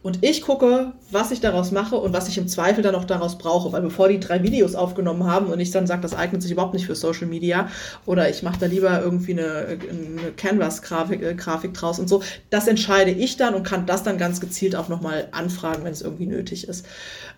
Und 0.00 0.20
ich 0.24 0.42
gucke, 0.42 0.92
was 1.10 1.32
ich 1.32 1.40
daraus 1.40 1.72
mache 1.72 1.96
und 1.96 2.12
was 2.12 2.28
ich 2.28 2.38
im 2.38 2.46
Zweifel 2.46 2.82
dann 2.82 2.94
auch 2.94 3.04
daraus 3.04 3.36
brauche. 3.36 3.72
Weil 3.72 3.82
bevor 3.82 4.08
die 4.08 4.20
drei 4.20 4.42
Videos 4.42 4.76
aufgenommen 4.76 5.24
haben 5.24 5.46
und 5.46 5.58
ich 5.58 5.72
dann 5.72 5.88
sage, 5.88 6.02
das 6.02 6.14
eignet 6.14 6.40
sich 6.40 6.52
überhaupt 6.52 6.72
nicht 6.72 6.86
für 6.86 6.94
Social 6.94 7.26
Media 7.26 7.68
oder 8.06 8.30
ich 8.30 8.42
mache 8.44 8.60
da 8.60 8.66
lieber 8.66 9.02
irgendwie 9.02 9.32
eine, 9.32 9.66
eine 9.66 10.32
Canvas-Grafik 10.36 11.22
äh, 11.22 11.34
Grafik 11.34 11.74
draus 11.74 11.98
und 11.98 12.08
so, 12.08 12.22
das 12.48 12.68
entscheide 12.68 13.10
ich 13.10 13.36
dann 13.36 13.54
und 13.54 13.64
kann 13.64 13.86
das 13.86 14.04
dann 14.04 14.18
ganz 14.18 14.40
gezielt 14.40 14.76
auch 14.76 14.88
nochmal 14.88 15.28
anfragen, 15.32 15.82
wenn 15.82 15.92
es 15.92 16.00
irgendwie 16.00 16.26
nötig 16.26 16.68
ist. 16.68 16.86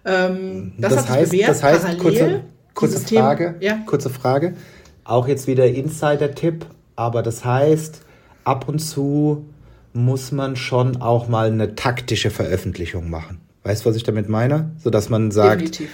Ähm, 0.04 0.74
das, 0.76 0.94
das, 0.94 1.08
heißt, 1.08 1.30
bewährt, 1.30 1.50
das 1.50 1.62
heißt, 1.62 1.98
kurze, 1.98 2.42
kurze 2.74 3.00
Frage, 3.00 3.56
ja? 3.60 3.78
kurze 3.86 4.10
Frage, 4.10 4.54
auch 5.04 5.28
jetzt 5.28 5.46
wieder 5.46 5.66
Insider-Tipp, 5.66 6.66
aber 6.96 7.22
das 7.22 7.44
heißt, 7.44 8.02
ab 8.44 8.68
und 8.68 8.78
zu 8.78 9.46
muss 9.92 10.32
man 10.32 10.56
schon 10.56 11.00
auch 11.00 11.28
mal 11.28 11.48
eine 11.48 11.74
taktische 11.74 12.30
Veröffentlichung 12.30 13.10
machen. 13.10 13.40
Weißt 13.64 13.84
du, 13.84 13.90
was 13.90 13.96
ich 13.96 14.04
damit 14.04 14.28
meine? 14.28 14.70
So 14.82 14.90
dass 14.90 15.08
man 15.08 15.30
sagt, 15.30 15.60
definitiv. 15.60 15.90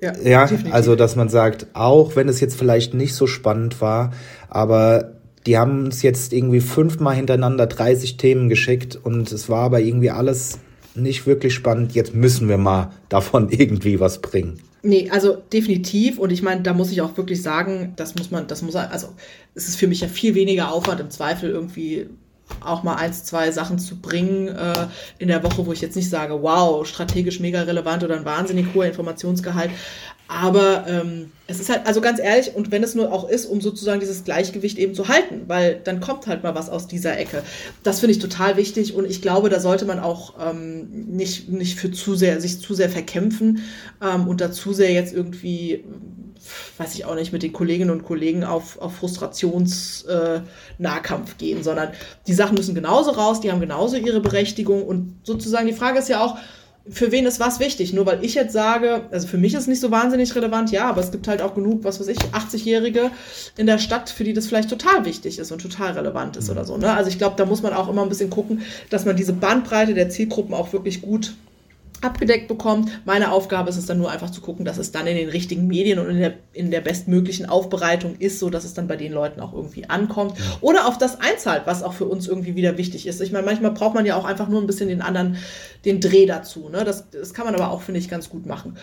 Ja, 0.00 0.16
ja 0.18 0.48
also 0.70 0.96
dass 0.96 1.16
man 1.16 1.28
sagt, 1.28 1.66
auch 1.74 2.16
wenn 2.16 2.28
es 2.28 2.40
jetzt 2.40 2.56
vielleicht 2.56 2.94
nicht 2.94 3.14
so 3.14 3.26
spannend 3.26 3.80
war, 3.80 4.12
aber 4.48 5.12
die 5.46 5.58
haben 5.58 5.86
uns 5.86 6.02
jetzt 6.02 6.32
irgendwie 6.32 6.60
fünfmal 6.60 7.16
hintereinander 7.16 7.66
30 7.66 8.16
Themen 8.16 8.48
geschickt 8.48 8.98
und 9.02 9.32
es 9.32 9.48
war 9.48 9.62
aber 9.64 9.80
irgendwie 9.80 10.10
alles 10.10 10.58
nicht 10.94 11.26
wirklich 11.26 11.54
spannend. 11.54 11.94
Jetzt 11.94 12.14
müssen 12.14 12.48
wir 12.48 12.58
mal 12.58 12.90
davon 13.08 13.48
irgendwie 13.50 14.00
was 14.00 14.20
bringen. 14.20 14.60
Nee, 14.82 15.10
also 15.10 15.42
definitiv. 15.52 16.18
Und 16.18 16.30
ich 16.30 16.42
meine, 16.42 16.62
da 16.62 16.72
muss 16.72 16.90
ich 16.90 17.02
auch 17.02 17.16
wirklich 17.16 17.42
sagen, 17.42 17.92
das 17.96 18.14
muss 18.14 18.30
man, 18.30 18.46
das 18.46 18.62
muss, 18.62 18.74
also 18.76 19.08
es 19.54 19.68
ist 19.68 19.76
für 19.76 19.86
mich 19.86 20.00
ja 20.00 20.08
viel 20.08 20.34
weniger 20.34 20.72
Aufwand 20.72 21.00
im 21.00 21.10
Zweifel 21.10 21.50
irgendwie 21.50 22.08
auch 22.60 22.82
mal 22.82 22.96
eins, 22.96 23.24
zwei 23.24 23.50
Sachen 23.52 23.78
zu 23.78 24.00
bringen 24.00 24.48
äh, 24.48 24.86
in 25.18 25.28
der 25.28 25.42
Woche, 25.44 25.66
wo 25.66 25.72
ich 25.72 25.80
jetzt 25.80 25.96
nicht 25.96 26.10
sage, 26.10 26.42
wow, 26.42 26.86
strategisch 26.86 27.40
mega 27.40 27.62
relevant 27.62 28.02
oder 28.02 28.16
ein 28.16 28.24
wahnsinnig 28.24 28.66
hoher 28.74 28.86
Informationsgehalt. 28.86 29.70
Aber 30.32 30.84
ähm, 30.86 31.32
es 31.48 31.58
ist 31.58 31.70
halt, 31.70 31.88
also 31.88 32.00
ganz 32.00 32.20
ehrlich, 32.20 32.54
und 32.54 32.70
wenn 32.70 32.84
es 32.84 32.94
nur 32.94 33.12
auch 33.12 33.28
ist, 33.28 33.46
um 33.46 33.60
sozusagen 33.60 33.98
dieses 33.98 34.22
Gleichgewicht 34.22 34.78
eben 34.78 34.94
zu 34.94 35.08
halten, 35.08 35.42
weil 35.48 35.80
dann 35.82 35.98
kommt 35.98 36.28
halt 36.28 36.44
mal 36.44 36.54
was 36.54 36.70
aus 36.70 36.86
dieser 36.86 37.18
Ecke. 37.18 37.42
Das 37.82 37.98
finde 37.98 38.12
ich 38.12 38.20
total 38.20 38.56
wichtig 38.56 38.94
und 38.94 39.06
ich 39.06 39.22
glaube, 39.22 39.48
da 39.48 39.58
sollte 39.58 39.86
man 39.86 39.98
auch 39.98 40.34
ähm, 40.40 40.86
nicht, 41.08 41.48
nicht 41.48 41.80
für 41.80 41.90
zu 41.90 42.14
sehr, 42.14 42.40
sich 42.40 42.60
zu 42.60 42.74
sehr 42.74 42.90
verkämpfen 42.90 43.64
ähm, 44.00 44.28
und 44.28 44.40
da 44.40 44.52
zu 44.52 44.72
sehr 44.72 44.92
jetzt 44.92 45.12
irgendwie 45.12 45.82
weiß 46.78 46.94
ich 46.94 47.04
auch 47.04 47.16
nicht, 47.16 47.32
mit 47.32 47.42
den 47.42 47.52
Kolleginnen 47.52 47.90
und 47.90 48.04
Kollegen 48.04 48.44
auf, 48.44 48.78
auf 48.78 48.94
Frustrationsnahkampf 48.96 51.32
äh, 51.32 51.34
gehen, 51.38 51.64
sondern 51.64 51.90
die 52.26 52.34
Sachen 52.34 52.54
müssen 52.54 52.74
genauso 52.74 53.10
raus, 53.10 53.40
die 53.40 53.52
haben 53.52 53.60
genauso 53.60 53.96
ihre 53.96 54.20
Berechtigung 54.20 54.82
und 54.84 55.16
sozusagen 55.24 55.66
die 55.66 55.74
Frage 55.74 55.98
ist 55.98 56.08
ja 56.08 56.24
auch, 56.24 56.38
für 56.88 57.12
wen 57.12 57.26
ist 57.26 57.40
was 57.40 57.60
wichtig? 57.60 57.92
Nur 57.92 58.06
weil 58.06 58.24
ich 58.24 58.34
jetzt 58.34 58.52
sage, 58.52 59.02
also 59.10 59.26
für 59.26 59.38
mich 59.38 59.54
ist 59.54 59.62
es 59.62 59.66
nicht 59.66 59.80
so 59.80 59.90
wahnsinnig 59.90 60.34
relevant, 60.34 60.70
ja, 60.72 60.88
aber 60.88 61.00
es 61.00 61.12
gibt 61.12 61.28
halt 61.28 61.42
auch 61.42 61.54
genug, 61.54 61.84
was 61.84 62.00
weiß 62.00 62.08
ich, 62.08 62.18
80-Jährige 62.18 63.10
in 63.56 63.66
der 63.66 63.78
Stadt, 63.78 64.10
für 64.10 64.24
die 64.24 64.32
das 64.32 64.46
vielleicht 64.46 64.70
total 64.70 65.04
wichtig 65.04 65.38
ist 65.38 65.52
und 65.52 65.60
total 65.60 65.92
relevant 65.92 66.36
ist 66.36 66.46
mhm. 66.46 66.52
oder 66.52 66.64
so. 66.64 66.76
Ne? 66.76 66.92
Also 66.92 67.10
ich 67.10 67.18
glaube, 67.18 67.36
da 67.36 67.44
muss 67.44 67.62
man 67.62 67.74
auch 67.74 67.88
immer 67.88 68.02
ein 68.02 68.08
bisschen 68.08 68.30
gucken, 68.30 68.62
dass 68.88 69.04
man 69.04 69.16
diese 69.16 69.32
Bandbreite 69.32 69.94
der 69.94 70.08
Zielgruppen 70.08 70.54
auch 70.54 70.72
wirklich 70.72 71.02
gut 71.02 71.34
abgedeckt 72.00 72.48
bekommt. 72.48 72.90
Meine 73.04 73.32
Aufgabe 73.32 73.68
ist 73.68 73.76
es 73.76 73.86
dann 73.86 73.98
nur 73.98 74.10
einfach 74.10 74.30
zu 74.30 74.40
gucken, 74.40 74.64
dass 74.64 74.78
es 74.78 74.92
dann 74.92 75.06
in 75.06 75.16
den 75.16 75.28
richtigen 75.28 75.66
Medien 75.66 75.98
und 75.98 76.08
in 76.08 76.18
der, 76.18 76.34
in 76.52 76.70
der 76.70 76.80
bestmöglichen 76.80 77.46
Aufbereitung 77.46 78.16
ist, 78.18 78.38
so 78.38 78.50
dass 78.50 78.64
es 78.64 78.74
dann 78.74 78.88
bei 78.88 78.96
den 78.96 79.12
Leuten 79.12 79.40
auch 79.40 79.52
irgendwie 79.52 79.88
ankommt. 79.88 80.34
Oder 80.60 80.86
auf 80.86 80.98
das 80.98 81.20
einzahlt, 81.20 81.62
was 81.66 81.82
auch 81.82 81.92
für 81.92 82.06
uns 82.06 82.26
irgendwie 82.26 82.54
wieder 82.54 82.78
wichtig 82.78 83.06
ist. 83.06 83.20
Ich 83.20 83.32
meine, 83.32 83.44
manchmal 83.44 83.72
braucht 83.72 83.94
man 83.94 84.06
ja 84.06 84.16
auch 84.16 84.24
einfach 84.24 84.48
nur 84.48 84.60
ein 84.60 84.66
bisschen 84.66 84.88
den 84.88 85.02
anderen, 85.02 85.36
den 85.84 86.00
Dreh 86.00 86.26
dazu. 86.26 86.68
Ne? 86.70 86.84
Das, 86.84 87.10
das 87.10 87.34
kann 87.34 87.44
man 87.44 87.54
aber 87.54 87.70
auch, 87.70 87.82
finde 87.82 88.00
ich, 88.00 88.08
ganz 88.08 88.30
gut 88.30 88.46
machen. 88.46 88.76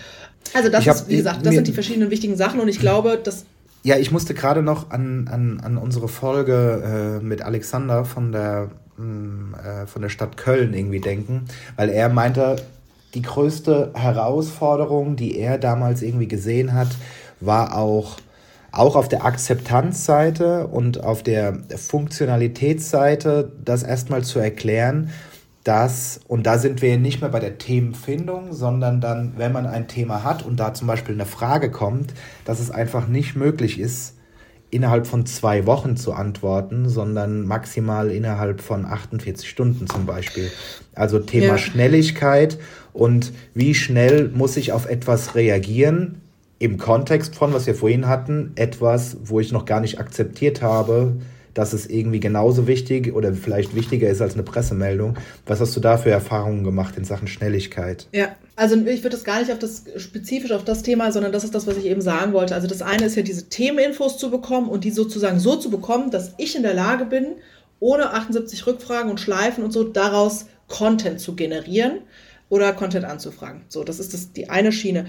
Also 0.53 0.69
das 0.69 0.85
hab, 0.85 0.95
ist, 0.95 1.09
wie 1.09 1.17
gesagt, 1.17 1.45
das 1.45 1.53
sind 1.53 1.67
die 1.67 1.73
verschiedenen 1.73 2.11
wichtigen 2.11 2.37
Sachen 2.37 2.59
und 2.59 2.67
ich 2.67 2.79
glaube, 2.79 3.19
dass 3.21 3.45
ja, 3.83 3.97
ich 3.97 4.11
musste 4.11 4.33
gerade 4.33 4.63
noch 4.63 4.89
an, 4.89 5.29
an, 5.31 5.61
an 5.61 5.77
unsere 5.77 6.09
Folge 6.09 7.19
äh, 7.21 7.23
mit 7.23 7.41
Alexander 7.41 8.03
von 8.03 8.33
der, 8.33 8.69
mm, 8.97 9.53
äh, 9.53 9.87
von 9.87 10.01
der 10.01 10.09
Stadt 10.09 10.35
Köln 10.35 10.73
irgendwie 10.73 10.99
denken, 10.99 11.45
weil 11.77 11.89
er 11.89 12.09
meinte, 12.09 12.57
die 13.13 13.21
größte 13.21 13.91
Herausforderung, 13.93 15.15
die 15.15 15.37
er 15.37 15.57
damals 15.57 16.01
irgendwie 16.01 16.27
gesehen 16.27 16.73
hat, 16.73 16.89
war 17.39 17.77
auch, 17.77 18.17
auch 18.71 18.95
auf 18.95 19.07
der 19.07 19.25
Akzeptanzseite 19.25 20.67
und 20.67 21.03
auf 21.03 21.23
der 21.23 21.59
Funktionalitätsseite, 21.75 23.51
das 23.63 23.83
erstmal 23.83 24.23
zu 24.23 24.39
erklären, 24.39 25.11
dass, 25.63 26.21
und 26.27 26.45
da 26.45 26.57
sind 26.57 26.81
wir 26.81 26.97
nicht 26.97 27.19
mehr 27.19 27.29
bei 27.29 27.41
der 27.41 27.57
Themenfindung, 27.57 28.53
sondern 28.53 29.01
dann, 29.01 29.33
wenn 29.35 29.51
man 29.51 29.65
ein 29.65 29.89
Thema 29.89 30.23
hat 30.23 30.45
und 30.45 30.57
da 30.57 30.73
zum 30.73 30.87
Beispiel 30.87 31.13
eine 31.13 31.25
Frage 31.25 31.71
kommt, 31.71 32.13
dass 32.45 32.61
es 32.61 32.71
einfach 32.71 33.07
nicht 33.07 33.35
möglich 33.35 33.77
ist, 33.77 34.13
innerhalb 34.69 35.07
von 35.07 35.25
zwei 35.25 35.65
Wochen 35.65 35.95
zu 35.95 36.13
antworten, 36.13 36.89
sondern 36.89 37.45
maximal 37.45 38.11
innerhalb 38.11 38.61
von 38.61 38.85
48 38.85 39.49
Stunden 39.49 39.87
zum 39.87 40.05
Beispiel. 40.05 40.51
Also 40.93 41.19
Thema 41.19 41.45
ja. 41.45 41.57
Schnelligkeit 41.57 42.57
und 42.97 43.31
wie 43.53 43.75
schnell 43.75 44.29
muss 44.33 44.57
ich 44.57 44.71
auf 44.71 44.89
etwas 44.89 45.35
reagieren 45.35 46.15
im 46.57 46.79
Kontext 46.79 47.35
von, 47.35 47.53
was 47.53 47.67
wir 47.67 47.75
vorhin 47.75 48.07
hatten, 48.07 48.53
etwas, 48.55 49.17
wo 49.23 49.39
ich 49.39 49.51
noch 49.51 49.65
gar 49.65 49.81
nicht 49.81 49.99
akzeptiert 49.99 50.63
habe, 50.63 51.13
dass 51.53 51.73
es 51.73 51.87
irgendwie 51.87 52.19
genauso 52.19 52.65
wichtig 52.65 53.13
oder 53.13 53.33
vielleicht 53.33 53.75
wichtiger 53.75 54.09
ist 54.09 54.19
als 54.21 54.33
eine 54.33 54.41
Pressemeldung. 54.41 55.15
Was 55.45 55.59
hast 55.59 55.75
du 55.75 55.79
da 55.79 55.97
für 55.97 56.09
Erfahrungen 56.09 56.63
gemacht 56.63 56.95
in 56.97 57.05
Sachen 57.05 57.27
Schnelligkeit? 57.27 58.07
Ja, 58.13 58.35
also 58.55 58.75
ich 58.75 59.03
würde 59.03 59.15
das 59.15 59.23
gar 59.23 59.39
nicht 59.41 59.51
auf 59.51 59.59
das 59.59 59.83
spezifisch 59.97 60.51
auf 60.51 60.63
das 60.63 60.81
Thema, 60.81 61.11
sondern 61.11 61.31
das 61.31 61.43
ist 61.43 61.53
das, 61.53 61.67
was 61.67 61.77
ich 61.77 61.85
eben 61.85 62.01
sagen 62.01 62.33
wollte. 62.33 62.55
Also 62.55 62.67
das 62.67 62.81
eine 62.81 63.05
ist 63.05 63.15
ja 63.15 63.21
diese 63.21 63.47
Themeninfos 63.49 64.17
zu 64.17 64.31
bekommen 64.31 64.69
und 64.69 64.83
die 64.83 64.91
sozusagen 64.91 65.39
so 65.39 65.55
zu 65.55 65.69
bekommen, 65.69 66.09
dass 66.09 66.33
ich 66.37 66.55
in 66.55 66.63
der 66.63 66.73
Lage 66.73 67.05
bin, 67.05 67.27
ohne 67.79 68.13
78 68.13 68.65
Rückfragen 68.65 69.11
und 69.11 69.19
Schleifen 69.19 69.63
und 69.63 69.71
so 69.71 69.83
daraus 69.83 70.47
Content 70.67 71.19
zu 71.19 71.35
generieren 71.35 71.99
oder 72.49 72.73
Content 72.73 73.05
anzufragen. 73.05 73.61
So, 73.69 73.83
das 73.83 73.99
ist 73.99 74.13
das, 74.13 74.31
die 74.33 74.49
eine 74.49 74.71
Schiene. 74.71 75.05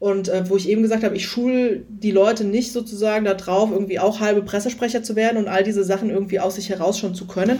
Und 0.00 0.28
äh, 0.28 0.48
wo 0.48 0.56
ich 0.56 0.68
eben 0.68 0.82
gesagt 0.82 1.02
habe, 1.02 1.16
ich 1.16 1.26
schule 1.26 1.82
die 1.88 2.12
Leute 2.12 2.44
nicht 2.44 2.72
sozusagen 2.72 3.24
darauf, 3.24 3.72
irgendwie 3.72 3.98
auch 3.98 4.20
halbe 4.20 4.42
Pressesprecher 4.42 5.02
zu 5.02 5.16
werden 5.16 5.38
und 5.38 5.48
all 5.48 5.64
diese 5.64 5.82
Sachen 5.82 6.08
irgendwie 6.08 6.38
aus 6.38 6.54
sich 6.54 6.68
heraus 6.68 7.00
schon 7.00 7.16
zu 7.16 7.26
können. 7.26 7.58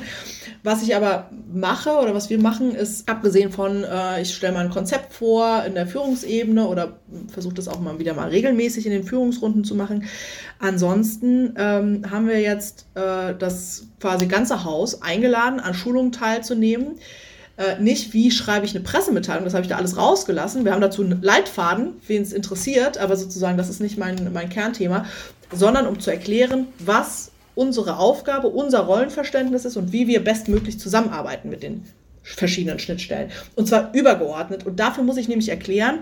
Was 0.63 0.85
ich 0.85 0.95
aber 0.95 1.31
mache 1.53 1.91
oder 1.91 2.15
was 2.15 2.31
wir 2.31 2.39
machen, 2.39 2.77
ist 2.77 3.09
abgesehen 3.09 3.51
von, 3.51 3.83
äh, 3.83 4.23
ich 4.23 4.33
stelle 4.33 4.53
mal 4.53 4.65
ein 4.65 4.71
Konzept 4.71 5.15
vor 5.15 5.65
in 5.67 5.75
der 5.75 5.89
Führungsebene 5.89 6.69
oder 6.69 7.01
versuche 7.27 7.55
das 7.55 7.67
auch 7.67 7.81
mal 7.81 7.99
wieder 7.99 8.15
mal 8.15 8.29
regelmäßig 8.29 8.87
in 8.87 8.93
den 8.93 9.03
Führungsrunden 9.03 9.65
zu 9.65 9.75
machen. 9.75 10.05
Ansonsten 10.61 11.55
ähm, 11.57 12.09
haben 12.09 12.29
wir 12.29 12.41
jetzt 12.41 12.87
äh, 12.95 13.35
das 13.37 13.89
quasi 13.99 14.27
ganze 14.27 14.63
Haus 14.63 15.03
eingeladen, 15.03 15.59
an 15.59 15.75
Schulungen 15.75 16.13
teilzunehmen 16.13 16.99
äh, 17.59 17.81
nicht, 17.81 18.13
wie 18.13 18.31
schreibe 18.31 18.65
ich 18.65 18.75
eine 18.75 18.85
Pressemitteilung, 18.85 19.45
das 19.45 19.53
habe 19.53 19.65
ich 19.65 19.69
da 19.69 19.77
alles 19.77 19.97
rausgelassen. 19.97 20.65
Wir 20.65 20.73
haben 20.73 20.81
dazu 20.81 21.03
einen 21.03 21.21
Leitfaden, 21.21 21.95
wen 22.07 22.23
es 22.23 22.33
interessiert, 22.33 22.99
aber 22.99 23.17
sozusagen, 23.17 23.59
das 23.59 23.69
ist 23.69 23.81
nicht 23.81 23.99
mein, 23.99 24.33
mein 24.33 24.49
Kernthema, 24.49 25.07
sondern 25.53 25.87
um 25.87 25.99
zu 25.99 26.11
erklären, 26.11 26.69
was 26.79 27.33
unsere 27.57 27.99
Aufgabe, 27.99 28.47
unser 28.47 28.81
Rollenverständnis 28.81 29.65
ist 29.65 29.77
und 29.77 29.91
wie 29.91 30.07
wir 30.07 30.23
bestmöglich 30.23 30.79
zusammenarbeiten 30.79 31.51
mit 31.51 31.65
den 31.65 31.85
verschiedenen 32.23 32.79
Schnittstellen. 32.79 33.31
Und 33.57 33.67
zwar 33.67 33.93
übergeordnet. 33.93 34.65
Und 34.65 34.79
dafür 34.79 35.03
muss 35.03 35.17
ich 35.17 35.27
nämlich 35.27 35.49
erklären, 35.49 36.01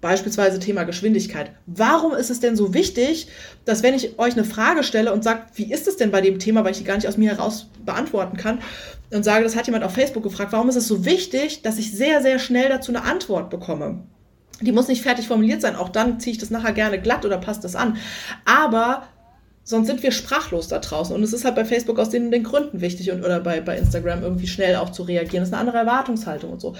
Beispielsweise 0.00 0.58
Thema 0.58 0.84
Geschwindigkeit. 0.84 1.52
Warum 1.66 2.12
ist 2.12 2.30
es 2.30 2.40
denn 2.40 2.56
so 2.56 2.72
wichtig, 2.72 3.28
dass 3.64 3.82
wenn 3.82 3.94
ich 3.94 4.18
euch 4.18 4.32
eine 4.32 4.44
Frage 4.44 4.82
stelle 4.82 5.12
und 5.12 5.22
sage, 5.22 5.42
wie 5.54 5.70
ist 5.72 5.86
es 5.86 5.96
denn 5.96 6.10
bei 6.10 6.20
dem 6.20 6.38
Thema, 6.38 6.64
weil 6.64 6.72
ich 6.72 6.78
die 6.78 6.84
gar 6.84 6.96
nicht 6.96 7.06
aus 7.06 7.18
mir 7.18 7.30
heraus 7.30 7.68
beantworten 7.84 8.36
kann, 8.36 8.60
und 9.12 9.24
sage, 9.24 9.44
das 9.44 9.56
hat 9.56 9.66
jemand 9.66 9.84
auf 9.84 9.92
Facebook 9.92 10.22
gefragt, 10.22 10.52
warum 10.52 10.68
ist 10.68 10.76
es 10.76 10.86
so 10.86 11.04
wichtig, 11.04 11.62
dass 11.62 11.78
ich 11.78 11.92
sehr, 11.92 12.22
sehr 12.22 12.38
schnell 12.38 12.68
dazu 12.68 12.92
eine 12.92 13.02
Antwort 13.02 13.50
bekomme? 13.50 14.04
Die 14.60 14.72
muss 14.72 14.88
nicht 14.88 15.02
fertig 15.02 15.26
formuliert 15.26 15.60
sein, 15.60 15.74
auch 15.74 15.88
dann 15.88 16.20
ziehe 16.20 16.32
ich 16.32 16.38
das 16.38 16.50
nachher 16.50 16.72
gerne 16.72 17.00
glatt 17.00 17.24
oder 17.24 17.38
passt 17.38 17.64
das 17.64 17.74
an. 17.74 17.96
Aber 18.44 19.04
sonst 19.70 19.86
sind 19.86 20.02
wir 20.02 20.10
sprachlos 20.10 20.68
da 20.68 20.80
draußen. 20.80 21.14
Und 21.14 21.22
es 21.22 21.32
ist 21.32 21.44
halt 21.44 21.54
bei 21.54 21.64
Facebook 21.64 21.98
aus 21.98 22.10
den, 22.10 22.30
den 22.30 22.42
Gründen 22.42 22.80
wichtig 22.80 23.10
und 23.12 23.24
oder 23.24 23.40
bei, 23.40 23.60
bei 23.60 23.78
Instagram 23.78 24.22
irgendwie 24.22 24.48
schnell 24.48 24.76
auch 24.76 24.90
zu 24.90 25.04
reagieren. 25.04 25.42
Das 25.42 25.48
ist 25.48 25.54
eine 25.54 25.60
andere 25.60 25.78
Erwartungshaltung 25.78 26.50
und 26.52 26.60
so. 26.60 26.74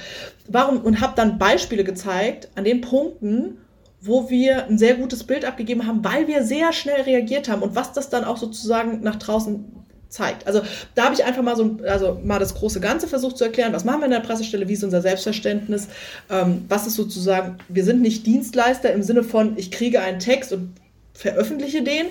Warum? 0.49 0.81
Und 0.81 1.01
habe 1.01 1.15
dann 1.17 1.39
Beispiele 1.39 1.85
gezeigt 1.85 2.49
an 2.57 2.65
den 2.65 2.81
Punkten, 2.81 3.59
wo 4.01 4.29
wir 4.29 4.67
ein 4.67 4.77
sehr 4.77 4.95
gutes 4.95 5.25
Bild 5.25 5.45
abgegeben 5.45 5.87
haben, 5.87 6.05
weil 6.05 6.27
wir 6.27 6.43
sehr 6.43 6.73
schnell 6.73 7.03
reagiert 7.03 7.49
haben 7.49 7.63
und 7.63 7.77
was 7.77 7.93
das 7.93 8.09
dann 8.09 8.25
auch 8.25 8.39
sozusagen 8.39 9.03
nach 9.03 9.17
draußen 9.17 9.65
zeigt. 10.09 10.47
Also 10.47 10.63
da 10.97 11.05
habe 11.05 11.15
ich 11.15 11.25
einfach 11.25 11.43
mal 11.43 11.55
so 11.55 11.79
also 11.87 12.21
mal 12.25 12.41
das 12.41 12.55
große 12.55 12.81
Ganze 12.81 13.07
versucht 13.07 13.39
zu 13.39 13.45
erklären, 13.45 13.73
was 13.73 13.85
machen 13.85 14.01
wir 14.01 14.07
in 14.07 14.11
der 14.11 14.21
Pressestelle, 14.21 14.69
wie 14.69 14.73
ist 14.73 14.83
unser 14.83 15.03
Selbstverständnis, 15.03 15.87
ähm, 16.29 16.65
was 16.69 16.89
ist 16.89 16.97
sozusagen, 16.97 17.59
wir 17.69 17.85
sind 17.85 18.03
nicht 18.03 18.27
Dienstleister 18.27 18.93
im 18.93 19.05
Sinne 19.05 19.23
von, 19.23 19.57
ich 19.57 19.71
kriege 19.71 20.01
einen 20.01 20.19
Text 20.19 20.53
und 20.53 20.73
veröffentliche 21.15 21.83
den, 21.83 22.07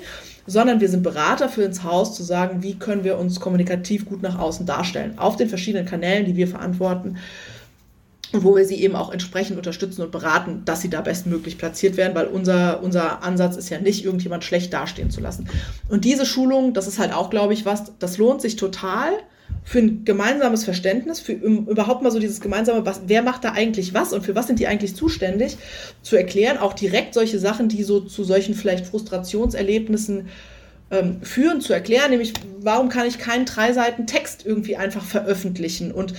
sondern 0.50 0.82
wir 0.82 0.89
sind 0.89 1.04
Berater 1.04 1.47
für 1.47 1.64
ins 1.64 1.84
Haus 1.84 2.16
zu 2.16 2.24
sagen, 2.24 2.64
wie 2.64 2.78
können 2.78 3.04
wir 3.04 3.18
uns 3.18 3.39
kommunikativ 3.39 4.06
gut 4.06 4.22
nach 4.22 4.39
außen 4.39 4.66
darstellen, 4.66 5.18
auf 5.18 5.38
den 5.38 5.47
verschiedenen 5.47 5.86
Kanälen, 5.86 6.26
die 6.26 6.36
wir 6.36 6.47
verantworten 6.47 7.18
und 8.32 8.43
wo 8.43 8.56
wir 8.56 8.66
sie 8.66 8.82
eben 8.82 8.95
auch 8.95 9.12
entsprechend 9.12 9.58
unterstützen 9.58 10.02
und 10.02 10.12
beraten, 10.12 10.64
dass 10.66 10.82
sie 10.82 10.89
da 10.89 11.02
bestmöglich 11.02 11.58
platziert 11.58 11.97
werden, 11.97 12.16
weil 12.16 12.28
unser, 12.28 12.82
unser 12.84 13.24
Ansatz 13.24 13.58
ist 13.58 13.70
ja 13.70 13.80
nicht, 13.80 14.04
irgendjemand 14.04 14.43
schlecht 14.43 14.74
dastehen 14.74 15.10
zu 15.10 15.22
lassen. 15.22 15.47
Und 15.88 16.06
diese 16.06 16.26
Schulung, 16.26 16.74
das 16.74 16.88
ist 16.88 17.00
halt 17.00 17.14
auch, 17.14 17.30
glaube 17.30 17.54
ich, 17.54 17.66
was, 17.66 17.93
das 18.00 18.18
lohnt 18.18 18.41
sich 18.41 18.56
total 18.56 19.12
für 19.70 19.78
ein 19.78 20.03
gemeinsames 20.03 20.63
Verständnis, 20.63 21.20
für 21.20 21.34
überhaupt 21.34 22.01
mal 22.01 22.09
so 22.09 22.17
dieses 22.17 22.41
gemeinsame, 22.41 22.88
was, 22.88 23.01
wer 23.05 23.22
macht 23.22 23.43
da 23.43 23.51
eigentlich 23.51 23.93
was 23.93 24.13
und 24.13 24.26
für 24.26 24.34
was 24.34 24.47
sind 24.47 24.57
die 24.57 24.65
eigentlich 24.65 24.95
zuständig, 24.95 25.57
zu 26.01 26.15
erklären, 26.15 26.57
auch 26.57 26.74
direkt 26.74 27.13
solche 27.13 27.38
Sachen, 27.38 27.70
die 27.70 27.84
so 27.84 27.99
zu 27.99 28.24
solchen 28.24 28.55
vielleicht 28.55 28.88
Frustrationserlebnissen 28.88 30.28
ähm, 30.89 31.22
führen, 31.22 31.61
zu 31.61 31.72
erklären, 31.72 32.09
nämlich 32.09 32.34
warum 32.59 32.89
kann 32.89 33.05
ich 33.05 33.20
keinen 33.20 33.45
drei 33.45 33.72
Seiten 33.72 34.07
Text 34.07 34.43
irgendwie 34.43 34.76
einfach 34.76 35.05
veröffentlichen? 35.05 35.91
Und 35.91 36.15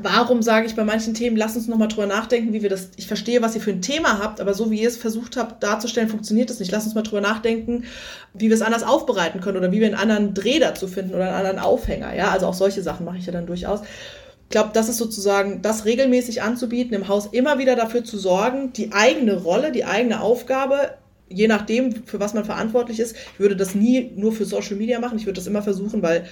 warum 0.00 0.42
sage 0.42 0.66
ich 0.66 0.76
bei 0.76 0.84
manchen 0.84 1.14
Themen, 1.14 1.36
lasst 1.36 1.56
uns 1.56 1.66
nochmal 1.66 1.88
drüber 1.88 2.06
nachdenken, 2.06 2.52
wie 2.52 2.62
wir 2.62 2.70
das, 2.70 2.90
ich 2.96 3.06
verstehe, 3.06 3.42
was 3.42 3.54
ihr 3.54 3.60
für 3.60 3.70
ein 3.70 3.82
Thema 3.82 4.18
habt, 4.18 4.40
aber 4.40 4.54
so 4.54 4.70
wie 4.70 4.80
ihr 4.80 4.88
es 4.88 4.96
versucht 4.96 5.36
habt 5.36 5.62
darzustellen, 5.62 6.08
funktioniert 6.08 6.50
das 6.50 6.60
nicht. 6.60 6.70
Lasst 6.70 6.86
uns 6.86 6.94
mal 6.94 7.02
drüber 7.02 7.20
nachdenken, 7.20 7.84
wie 8.32 8.48
wir 8.48 8.54
es 8.54 8.62
anders 8.62 8.82
aufbereiten 8.82 9.40
können 9.40 9.58
oder 9.58 9.72
wie 9.72 9.80
wir 9.80 9.86
einen 9.86 9.96
anderen 9.96 10.34
Dreh 10.34 10.58
dazu 10.58 10.86
finden 10.86 11.14
oder 11.14 11.26
einen 11.26 11.46
anderen 11.46 11.58
Aufhänger. 11.58 12.14
Ja, 12.14 12.30
also 12.30 12.46
auch 12.46 12.54
solche 12.54 12.82
Sachen 12.82 13.04
mache 13.04 13.18
ich 13.18 13.26
ja 13.26 13.32
dann 13.32 13.46
durchaus. 13.46 13.80
Ich 13.80 14.50
glaube, 14.50 14.70
das 14.72 14.88
ist 14.88 14.98
sozusagen, 14.98 15.62
das 15.62 15.84
regelmäßig 15.84 16.42
anzubieten, 16.42 16.94
im 16.94 17.08
Haus 17.08 17.26
immer 17.32 17.58
wieder 17.58 17.76
dafür 17.76 18.04
zu 18.04 18.18
sorgen, 18.18 18.72
die 18.72 18.92
eigene 18.92 19.36
Rolle, 19.36 19.72
die 19.72 19.84
eigene 19.84 20.20
Aufgabe 20.20 20.94
je 21.30 21.46
nachdem, 21.46 22.04
für 22.04 22.20
was 22.20 22.34
man 22.34 22.44
verantwortlich 22.44 22.98
ist. 22.98 23.14
Ich 23.34 23.40
würde 23.40 23.56
das 23.56 23.74
nie 23.74 24.10
nur 24.16 24.32
für 24.32 24.44
Social 24.44 24.76
Media 24.76 24.98
machen. 24.98 25.16
Ich 25.16 25.26
würde 25.26 25.38
das 25.38 25.46
immer 25.46 25.62
versuchen, 25.62 26.02
weil 26.02 26.26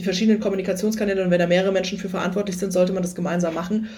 die 0.00 0.04
verschiedenen 0.04 0.40
Kommunikationskanäle 0.40 1.22
und 1.22 1.30
wenn 1.30 1.38
da 1.38 1.46
mehrere 1.46 1.72
Menschen 1.72 1.98
für 1.98 2.08
verantwortlich 2.08 2.56
sind, 2.56 2.72
sollte 2.72 2.92
man 2.92 3.02
das 3.02 3.14
gemeinsam 3.14 3.54
machen 3.54 3.88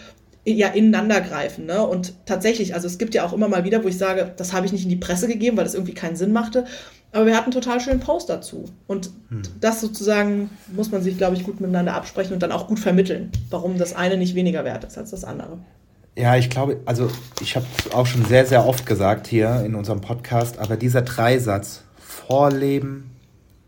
ja 0.45 0.69
ineinander 0.69 1.21
greifen. 1.21 1.67
Ne? 1.67 1.87
Und 1.87 2.15
tatsächlich, 2.27 2.75
also 2.75 2.87
es 2.87 2.99
gibt 2.99 3.15
ja 3.15 3.25
auch 3.25 3.33
immer 3.33 3.49
mal 3.49 3.65
wieder, 3.65 3.85
wo 3.85 3.89
ich 3.89 3.97
sage, 3.97 4.33
das 4.37 4.53
habe 4.53 4.67
ich 4.67 4.73
nicht 4.73 4.85
in 4.85 4.91
die 4.91 4.97
Presse 4.97 5.29
gegeben, 5.29 5.57
weil 5.57 5.65
das 5.65 5.75
irgendwie 5.75 5.95
keinen 5.95 6.17
Sinn 6.17 6.33
machte. 6.33 6.65
Aber 7.13 7.27
wir 7.27 7.37
hatten 7.37 7.53
einen 7.53 7.63
total 7.63 7.81
schönen 7.81 8.01
Post 8.01 8.29
dazu. 8.29 8.65
Und 8.87 9.11
hm. 9.29 9.43
das 9.61 9.81
sozusagen 9.81 10.51
muss 10.75 10.91
man 10.91 11.03
sich, 11.03 11.17
glaube 11.17 11.37
ich, 11.37 11.45
gut 11.45 11.61
miteinander 11.61 11.95
absprechen 11.95 12.33
und 12.33 12.43
dann 12.43 12.53
auch 12.53 12.67
gut 12.67 12.81
vermitteln, 12.81 13.31
warum 13.51 13.79
das 13.79 13.95
eine 13.95 14.17
nicht 14.17 14.35
weniger 14.35 14.65
wert 14.65 14.85
ist 14.85 14.99
als 14.99 15.11
das 15.11 15.25
andere. 15.25 15.59
Ja, 16.17 16.37
ich 16.37 16.51
glaube, 16.51 16.81
also 16.85 17.09
ich 17.41 17.55
habe 17.57 17.67
auch 17.95 18.07
schon 18.07 18.25
sehr, 18.25 18.45
sehr 18.45 18.67
oft 18.67 18.85
gesagt 18.85 19.27
hier 19.27 19.63
in 19.65 19.75
unserem 19.75 20.01
Podcast, 20.01 20.59
aber 20.59 20.77
dieser 20.77 21.03
Dreisatz, 21.03 21.85
Vorleben, 21.97 23.11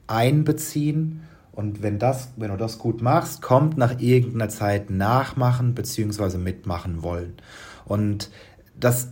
einbeziehen 0.07 1.24
und 1.55 1.83
wenn, 1.83 1.99
das, 1.99 2.31
wenn 2.37 2.51
du 2.51 2.57
das 2.57 2.79
gut 2.79 3.01
machst, 3.01 3.41
kommt 3.41 3.79
nach 3.79 4.01
irgendeiner 4.01 4.49
Zeit 4.49 4.91
nachmachen 4.91 5.75
bzw. 5.75 6.39
mitmachen 6.39 7.03
wollen. 7.03 7.35
Und 7.85 8.31
das 8.79 9.09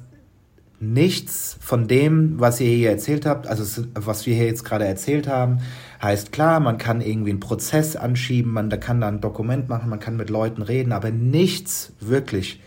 nichts 0.80 1.56
von 1.60 1.86
dem, 1.86 2.40
was 2.40 2.60
ihr 2.60 2.74
hier 2.74 2.90
erzählt 2.90 3.24
habt, 3.24 3.46
also 3.46 3.84
was 3.94 4.26
wir 4.26 4.34
hier 4.34 4.46
jetzt 4.46 4.64
gerade 4.64 4.84
erzählt 4.84 5.28
haben, 5.28 5.60
heißt 6.02 6.32
klar, 6.32 6.58
man 6.58 6.76
kann 6.76 7.00
irgendwie 7.00 7.30
einen 7.30 7.38
Prozess 7.38 7.94
anschieben, 7.94 8.52
man 8.52 8.68
kann 8.68 9.00
da 9.00 9.06
ein 9.06 9.20
Dokument 9.20 9.68
machen, 9.68 9.88
man 9.88 10.00
kann 10.00 10.16
mit 10.16 10.28
Leuten 10.28 10.62
reden, 10.62 10.90
aber 10.90 11.12
nichts 11.12 11.92
wirklich 12.00 12.60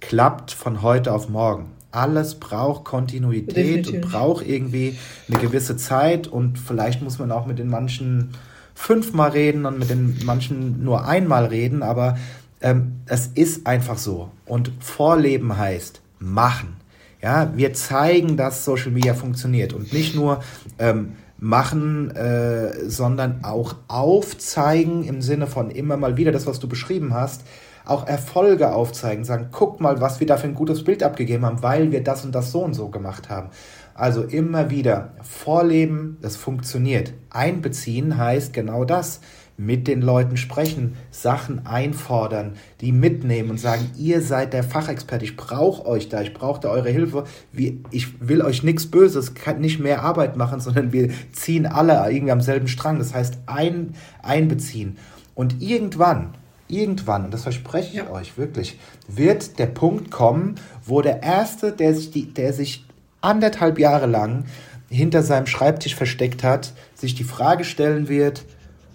klappt 0.00 0.50
von 0.50 0.80
heute 0.80 1.12
auf 1.12 1.28
morgen. 1.28 1.66
Alles 1.90 2.36
braucht 2.36 2.84
Kontinuität 2.84 3.54
Definitiv. 3.54 3.94
und 3.96 4.00
braucht 4.10 4.46
irgendwie 4.46 4.96
eine 5.28 5.38
gewisse 5.38 5.76
Zeit 5.76 6.26
und 6.26 6.58
vielleicht 6.58 7.02
muss 7.02 7.18
man 7.18 7.30
auch 7.30 7.44
mit 7.44 7.58
den 7.58 7.68
manchen 7.68 8.30
fünfmal 8.82 9.30
reden 9.30 9.64
und 9.64 9.78
mit 9.78 9.90
den 9.90 10.18
manchen 10.24 10.82
nur 10.82 11.06
einmal 11.06 11.46
reden, 11.46 11.84
aber 11.84 12.18
ähm, 12.60 13.00
es 13.06 13.28
ist 13.28 13.66
einfach 13.66 13.96
so. 13.96 14.32
Und 14.44 14.72
Vorleben 14.80 15.56
heißt 15.56 16.00
machen. 16.18 16.76
Ja, 17.22 17.52
wir 17.54 17.74
zeigen, 17.74 18.36
dass 18.36 18.64
Social 18.64 18.90
Media 18.90 19.14
funktioniert 19.14 19.72
und 19.72 19.92
nicht 19.92 20.16
nur 20.16 20.42
ähm, 20.80 21.12
machen, 21.38 22.10
äh, 22.16 22.88
sondern 22.90 23.44
auch 23.44 23.76
aufzeigen 23.86 25.04
im 25.04 25.22
Sinne 25.22 25.46
von 25.46 25.70
immer 25.70 25.96
mal 25.96 26.16
wieder 26.16 26.32
das, 26.32 26.48
was 26.48 26.58
du 26.58 26.68
beschrieben 26.68 27.14
hast, 27.14 27.42
auch 27.84 28.08
Erfolge 28.08 28.72
aufzeigen, 28.72 29.24
sagen, 29.24 29.48
guck 29.52 29.80
mal, 29.80 30.00
was 30.00 30.18
wir 30.18 30.26
da 30.26 30.36
für 30.36 30.48
ein 30.48 30.54
gutes 30.54 30.82
Bild 30.82 31.04
abgegeben 31.04 31.46
haben, 31.46 31.62
weil 31.62 31.92
wir 31.92 32.02
das 32.02 32.24
und 32.24 32.34
das 32.34 32.50
so 32.50 32.64
und 32.64 32.74
so 32.74 32.88
gemacht 32.88 33.28
haben. 33.28 33.50
Also 33.94 34.22
immer 34.22 34.70
wieder 34.70 35.14
vorleben, 35.22 36.16
das 36.20 36.36
funktioniert. 36.36 37.12
Einbeziehen 37.30 38.16
heißt 38.16 38.52
genau 38.52 38.84
das. 38.84 39.20
Mit 39.58 39.86
den 39.86 40.00
Leuten 40.00 40.38
sprechen, 40.38 40.94
Sachen 41.10 41.66
einfordern, 41.66 42.54
die 42.80 42.90
mitnehmen 42.90 43.50
und 43.50 43.60
sagen, 43.60 43.90
ihr 43.98 44.22
seid 44.22 44.54
der 44.54 44.64
Fachexperte, 44.64 45.26
ich 45.26 45.36
brauche 45.36 45.86
euch 45.86 46.08
da, 46.08 46.22
ich 46.22 46.32
brauche 46.32 46.60
da 46.60 46.70
eure 46.70 46.88
Hilfe. 46.88 47.24
Ich 47.90 48.26
will 48.26 48.40
euch 48.40 48.62
nichts 48.62 48.86
Böses, 48.86 49.34
kann 49.34 49.60
nicht 49.60 49.78
mehr 49.78 50.02
Arbeit 50.02 50.36
machen, 50.36 50.58
sondern 50.58 50.92
wir 50.92 51.10
ziehen 51.32 51.66
alle 51.66 51.92
irgendwie 52.10 52.32
am 52.32 52.40
selben 52.40 52.66
Strang. 52.66 52.98
Das 52.98 53.12
heißt, 53.12 53.40
ein, 53.46 53.94
einbeziehen. 54.22 54.96
Und 55.34 55.60
irgendwann, 55.60 56.34
irgendwann, 56.66 57.26
und 57.26 57.34
das 57.34 57.42
verspreche 57.42 57.88
ich 57.88 57.96
ja. 57.96 58.10
euch 58.10 58.38
wirklich, 58.38 58.78
wird 59.06 59.58
der 59.58 59.66
Punkt 59.66 60.10
kommen, 60.10 60.56
wo 60.84 61.02
der 61.02 61.22
Erste, 61.22 61.72
der 61.72 61.94
sich, 61.94 62.10
die, 62.10 62.32
der 62.32 62.52
sich 62.52 62.86
anderthalb 63.22 63.78
Jahre 63.78 64.06
lang 64.06 64.44
hinter 64.90 65.22
seinem 65.22 65.46
Schreibtisch 65.46 65.94
versteckt 65.94 66.44
hat, 66.44 66.74
sich 66.94 67.14
die 67.14 67.24
Frage 67.24 67.64
stellen 67.64 68.08
wird, 68.08 68.44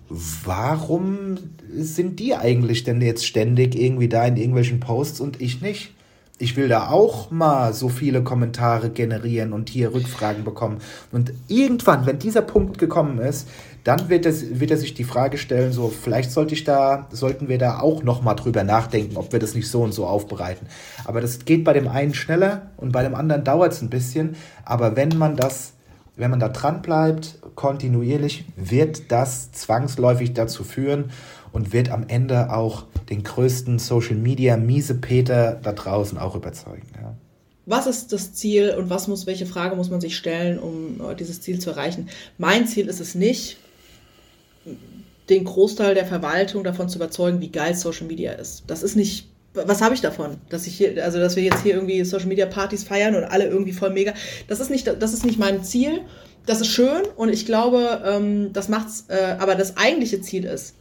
warum 0.09 1.37
sind 1.73 2.19
die 2.19 2.35
eigentlich 2.35 2.83
denn 2.83 3.01
jetzt 3.01 3.25
ständig 3.25 3.75
irgendwie 3.75 4.07
da 4.07 4.25
in 4.25 4.37
irgendwelchen 4.37 4.79
Posts 4.79 5.19
und 5.19 5.41
ich 5.41 5.61
nicht? 5.61 5.93
Ich 6.39 6.55
will 6.55 6.67
da 6.67 6.89
auch 6.89 7.31
mal 7.31 7.73
so 7.73 7.89
viele 7.89 8.21
Kommentare 8.21 8.91
generieren 8.91 9.53
und 9.53 9.69
hier 9.69 9.95
Rückfragen 9.95 10.43
bekommen. 10.43 10.77
Und 11.11 11.33
irgendwann, 11.47 12.05
wenn 12.05 12.19
dieser 12.19 12.43
Punkt 12.43 12.77
gekommen 12.77 13.17
ist, 13.17 13.49
dann 13.87 14.09
wird, 14.09 14.25
es, 14.25 14.59
wird 14.59 14.69
er 14.69 14.77
sich 14.77 14.95
die 14.95 15.05
Frage 15.05 15.37
stellen, 15.37 15.71
so 15.71 15.87
vielleicht 15.87 16.31
sollte 16.31 16.53
ich 16.53 16.65
da, 16.65 17.07
sollten 17.09 17.47
wir 17.47 17.57
da 17.57 17.79
auch 17.79 18.03
noch 18.03 18.21
mal 18.21 18.33
drüber 18.33 18.65
nachdenken, 18.65 19.15
ob 19.15 19.31
wir 19.31 19.39
das 19.39 19.55
nicht 19.55 19.69
so 19.69 19.81
und 19.81 19.93
so 19.93 20.05
aufbereiten. 20.05 20.67
Aber 21.05 21.21
das 21.21 21.45
geht 21.45 21.63
bei 21.63 21.71
dem 21.71 21.87
einen 21.87 22.13
schneller 22.13 22.63
und 22.75 22.91
bei 22.91 23.01
dem 23.01 23.15
anderen 23.15 23.45
dauert 23.45 23.71
es 23.71 23.81
ein 23.81 23.89
bisschen. 23.89 24.35
Aber 24.65 24.97
wenn 24.97 25.17
man 25.17 25.37
das, 25.37 25.71
wenn 26.17 26.29
man 26.29 26.41
da 26.41 26.49
dran 26.49 26.81
bleibt, 26.81 27.39
kontinuierlich, 27.55 28.43
wird 28.57 29.09
das 29.09 29.53
zwangsläufig 29.53 30.33
dazu 30.33 30.65
führen 30.65 31.11
und 31.53 31.71
wird 31.71 31.89
am 31.89 32.03
Ende 32.09 32.51
auch 32.51 32.83
den 33.09 33.23
größten 33.23 33.79
Social 33.79 34.17
Media 34.17 34.57
Miesepeter 34.57 35.57
da 35.63 35.71
draußen 35.71 36.17
auch 36.17 36.35
überzeugen. 36.35 36.87
Ja 37.01 37.13
was 37.69 37.85
ist 37.85 38.13
das 38.13 38.33
Ziel 38.33 38.73
und 38.77 38.89
was 38.89 39.09
muss, 39.09 39.27
welche 39.27 39.45
Frage 39.45 39.75
muss 39.75 39.89
man 39.89 39.99
sich 39.99 40.15
stellen, 40.15 40.57
um 40.57 41.01
äh, 41.01 41.15
dieses 41.15 41.41
Ziel 41.41 41.59
zu 41.59 41.71
erreichen? 41.71 42.07
Mein 42.37 42.65
Ziel 42.65 42.87
ist 42.87 43.01
es 43.01 43.13
nicht, 43.13 43.57
den 45.29 45.43
Großteil 45.43 45.93
der 45.95 46.05
Verwaltung 46.05 46.63
davon 46.63 46.89
zu 46.89 46.97
überzeugen, 46.97 47.41
wie 47.41 47.51
geil 47.51 47.75
Social 47.75 48.07
Media 48.07 48.33
ist. 48.33 48.63
Das 48.67 48.83
ist 48.83 48.95
nicht, 48.95 49.27
was 49.53 49.81
habe 49.81 49.93
ich 49.93 50.01
davon? 50.01 50.37
Dass 50.49 50.67
ich 50.67 50.77
hier, 50.77 51.03
also 51.03 51.19
dass 51.19 51.35
wir 51.35 51.43
jetzt 51.43 51.63
hier 51.63 51.75
irgendwie 51.75 52.03
Social 52.05 52.27
Media 52.27 52.45
Partys 52.45 52.83
feiern 52.83 53.15
und 53.15 53.23
alle 53.23 53.47
irgendwie 53.47 53.73
voll 53.73 53.89
mega. 53.89 54.13
Das 54.47 54.59
ist 54.59 54.69
nicht, 54.69 54.87
das 54.87 55.13
ist 55.13 55.25
nicht 55.25 55.39
mein 55.39 55.63
Ziel. 55.63 56.01
Das 56.45 56.61
ist 56.61 56.67
schön 56.67 57.03
und 57.17 57.27
ich 57.27 57.45
glaube, 57.45 58.01
ähm, 58.05 58.53
das 58.53 58.69
macht's, 58.69 59.05
äh, 59.09 59.35
aber 59.37 59.55
das 59.55 59.75
eigentliche 59.75 60.21
Ziel 60.21 60.45
ist, 60.45 60.75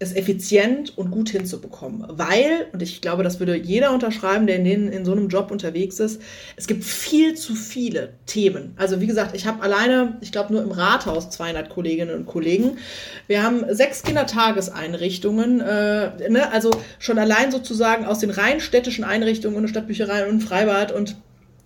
es 0.00 0.14
effizient 0.14 0.96
und 0.96 1.10
gut 1.10 1.30
hinzubekommen. 1.30 2.04
Weil, 2.08 2.66
und 2.72 2.82
ich 2.82 3.00
glaube, 3.00 3.24
das 3.24 3.40
würde 3.40 3.56
jeder 3.56 3.92
unterschreiben, 3.92 4.46
der 4.46 4.56
in, 4.56 4.64
den, 4.64 4.88
in 4.88 5.04
so 5.04 5.10
einem 5.10 5.28
Job 5.28 5.50
unterwegs 5.50 5.98
ist, 5.98 6.22
es 6.56 6.68
gibt 6.68 6.84
viel 6.84 7.34
zu 7.34 7.56
viele 7.56 8.10
Themen. 8.26 8.74
Also 8.76 9.00
wie 9.00 9.08
gesagt, 9.08 9.34
ich 9.34 9.46
habe 9.46 9.60
alleine, 9.60 10.16
ich 10.20 10.30
glaube 10.30 10.52
nur 10.52 10.62
im 10.62 10.70
Rathaus 10.70 11.30
200 11.30 11.68
Kolleginnen 11.68 12.14
und 12.14 12.26
Kollegen. 12.26 12.78
Wir 13.26 13.42
haben 13.42 13.64
sechs 13.74 14.04
Kindertageseinrichtungen, 14.04 15.60
äh, 15.60 16.30
ne? 16.30 16.52
also 16.52 16.70
schon 17.00 17.18
allein 17.18 17.50
sozusagen 17.50 18.04
aus 18.04 18.20
den 18.20 18.30
rein 18.30 18.60
städtischen 18.60 19.02
Einrichtungen, 19.02 19.58
eine 19.58 19.68
Stadtbücherei 19.68 20.28
und 20.28 20.42
Freibad 20.42 20.92
und 20.92 21.16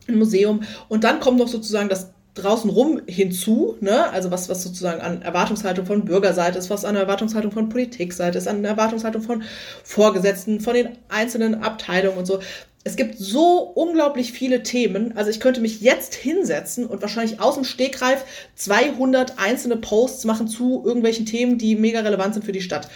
ein 0.08 0.16
Museum. 0.16 0.62
Und 0.88 1.04
dann 1.04 1.20
kommt 1.20 1.38
noch 1.38 1.48
sozusagen 1.48 1.90
das 1.90 2.11
draußen 2.34 2.70
rum 2.70 3.02
hinzu, 3.06 3.76
ne? 3.80 4.10
also 4.10 4.30
was, 4.30 4.48
was 4.48 4.62
sozusagen 4.62 5.02
an 5.02 5.20
Erwartungshaltung 5.22 5.84
von 5.84 6.04
Bürgerseite 6.04 6.58
ist, 6.58 6.70
was 6.70 6.84
an 6.84 6.96
Erwartungshaltung 6.96 7.52
von 7.52 7.68
Politikseite 7.68 8.38
ist, 8.38 8.48
an 8.48 8.64
Erwartungshaltung 8.64 9.22
von 9.22 9.42
Vorgesetzten, 9.84 10.60
von 10.60 10.74
den 10.74 10.88
einzelnen 11.08 11.62
Abteilungen 11.62 12.18
und 12.18 12.26
so. 12.26 12.40
Es 12.84 12.96
gibt 12.96 13.16
so 13.18 13.58
unglaublich 13.58 14.32
viele 14.32 14.62
Themen. 14.62 15.16
Also 15.16 15.30
ich 15.30 15.40
könnte 15.40 15.60
mich 15.60 15.82
jetzt 15.82 16.14
hinsetzen 16.14 16.86
und 16.86 17.00
wahrscheinlich 17.02 17.40
aus 17.40 17.54
dem 17.54 17.64
Stegreif 17.64 18.24
200 18.56 19.38
einzelne 19.38 19.76
Posts 19.76 20.24
machen 20.24 20.48
zu 20.48 20.82
irgendwelchen 20.84 21.26
Themen, 21.26 21.58
die 21.58 21.76
mega 21.76 22.00
relevant 22.00 22.34
sind 22.34 22.44
für 22.44 22.52
die 22.52 22.62
Stadt. 22.62 22.88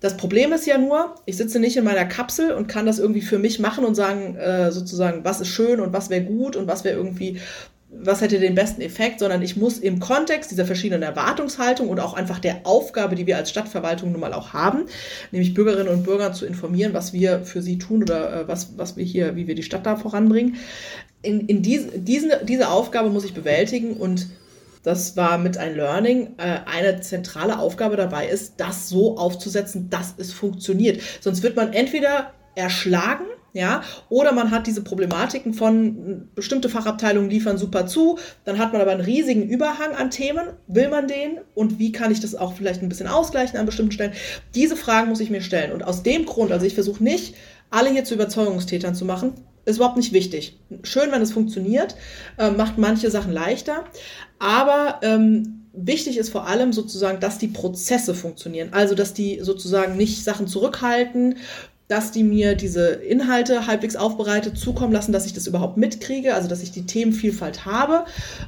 Das 0.00 0.16
Problem 0.16 0.52
ist 0.52 0.66
ja 0.66 0.76
nur, 0.78 1.14
ich 1.24 1.38
sitze 1.38 1.58
nicht 1.58 1.76
in 1.76 1.84
meiner 1.84 2.04
Kapsel 2.04 2.52
und 2.52 2.68
kann 2.68 2.86
das 2.86 2.98
irgendwie 2.98 3.22
für 3.22 3.38
mich 3.38 3.58
machen 3.58 3.84
und 3.84 3.94
sagen, 3.94 4.36
äh, 4.36 4.70
sozusagen, 4.70 5.24
was 5.24 5.40
ist 5.40 5.48
schön 5.48 5.80
und 5.80 5.92
was 5.92 6.10
wäre 6.10 6.22
gut 6.22 6.54
und 6.54 6.68
was 6.68 6.84
wäre 6.84 6.96
irgendwie 6.96 7.40
was 8.00 8.20
hätte 8.20 8.38
den 8.38 8.54
besten 8.54 8.80
Effekt, 8.80 9.20
sondern 9.20 9.42
ich 9.42 9.56
muss 9.56 9.78
im 9.78 10.00
Kontext 10.00 10.50
dieser 10.50 10.66
verschiedenen 10.66 11.02
Erwartungshaltung 11.02 11.88
und 11.88 12.00
auch 12.00 12.14
einfach 12.14 12.38
der 12.38 12.60
Aufgabe, 12.64 13.14
die 13.14 13.26
wir 13.26 13.36
als 13.36 13.50
Stadtverwaltung 13.50 14.12
nun 14.12 14.20
mal 14.20 14.32
auch 14.32 14.52
haben, 14.52 14.86
nämlich 15.32 15.54
Bürgerinnen 15.54 15.88
und 15.88 16.04
Bürger 16.04 16.32
zu 16.32 16.46
informieren, 16.46 16.94
was 16.94 17.12
wir 17.12 17.44
für 17.44 17.62
sie 17.62 17.78
tun 17.78 18.02
oder 18.02 18.42
äh, 18.42 18.48
was, 18.48 18.76
was 18.76 18.96
wir 18.96 19.04
hier, 19.04 19.36
wie 19.36 19.46
wir 19.46 19.54
die 19.54 19.62
Stadt 19.62 19.86
da 19.86 19.96
voranbringen. 19.96 20.56
In, 21.22 21.40
in 21.40 21.62
diese, 21.62 21.98
diese, 21.98 22.40
diese 22.44 22.68
Aufgabe 22.68 23.10
muss 23.10 23.24
ich 23.24 23.34
bewältigen 23.34 23.94
und 23.94 24.28
das 24.82 25.16
war 25.16 25.36
mit 25.36 25.58
ein 25.58 25.74
Learning, 25.74 26.34
äh, 26.38 26.60
eine 26.64 27.00
zentrale 27.00 27.58
Aufgabe 27.58 27.96
dabei 27.96 28.28
ist, 28.28 28.54
das 28.58 28.88
so 28.88 29.18
aufzusetzen, 29.18 29.90
dass 29.90 30.14
es 30.16 30.32
funktioniert. 30.32 31.00
Sonst 31.20 31.42
wird 31.42 31.56
man 31.56 31.72
entweder 31.72 32.32
erschlagen 32.54 33.24
ja, 33.56 33.82
oder 34.10 34.32
man 34.32 34.50
hat 34.50 34.66
diese 34.66 34.82
Problematiken 34.82 35.54
von 35.54 36.28
bestimmte 36.34 36.68
Fachabteilungen 36.68 37.30
liefern 37.30 37.56
super 37.56 37.86
zu, 37.86 38.18
dann 38.44 38.58
hat 38.58 38.72
man 38.72 38.82
aber 38.82 38.90
einen 38.90 39.00
riesigen 39.00 39.48
Überhang 39.48 39.94
an 39.96 40.10
Themen, 40.10 40.48
will 40.66 40.88
man 40.88 41.08
den 41.08 41.38
und 41.54 41.78
wie 41.78 41.90
kann 41.90 42.12
ich 42.12 42.20
das 42.20 42.34
auch 42.34 42.52
vielleicht 42.52 42.82
ein 42.82 42.90
bisschen 42.90 43.06
ausgleichen 43.06 43.58
an 43.58 43.64
bestimmten 43.64 43.92
Stellen? 43.92 44.12
Diese 44.54 44.76
Fragen 44.76 45.08
muss 45.08 45.20
ich 45.20 45.30
mir 45.30 45.40
stellen 45.40 45.72
und 45.72 45.82
aus 45.82 46.02
dem 46.02 46.26
Grund, 46.26 46.52
also 46.52 46.66
ich 46.66 46.74
versuche 46.74 47.02
nicht, 47.02 47.34
alle 47.70 47.90
hier 47.90 48.04
zu 48.04 48.14
Überzeugungstätern 48.14 48.94
zu 48.94 49.06
machen, 49.06 49.32
ist 49.64 49.76
überhaupt 49.76 49.96
nicht 49.96 50.12
wichtig. 50.12 50.60
Schön, 50.82 51.10
wenn 51.10 51.22
es 51.22 51.32
funktioniert, 51.32 51.96
äh, 52.38 52.50
macht 52.50 52.76
manche 52.76 53.10
Sachen 53.10 53.32
leichter, 53.32 53.84
aber 54.38 55.00
ähm, 55.02 55.66
wichtig 55.72 56.18
ist 56.18 56.28
vor 56.28 56.46
allem 56.46 56.72
sozusagen, 56.72 57.20
dass 57.20 57.38
die 57.38 57.48
Prozesse 57.48 58.14
funktionieren. 58.14 58.68
Also, 58.72 58.94
dass 58.94 59.14
die 59.14 59.40
sozusagen 59.42 59.96
nicht 59.96 60.24
Sachen 60.24 60.46
zurückhalten, 60.46 61.36
dass 61.88 62.10
die 62.10 62.24
mir 62.24 62.54
diese 62.54 62.88
Inhalte 62.88 63.66
halbwegs 63.66 63.96
aufbereitet 63.96 64.58
zukommen 64.58 64.92
lassen, 64.92 65.12
dass 65.12 65.26
ich 65.26 65.32
das 65.32 65.46
überhaupt 65.46 65.76
mitkriege, 65.76 66.34
also 66.34 66.48
dass 66.48 66.62
ich 66.62 66.72
die 66.72 66.86
Themenvielfalt 66.86 67.64
habe, 67.64 68.04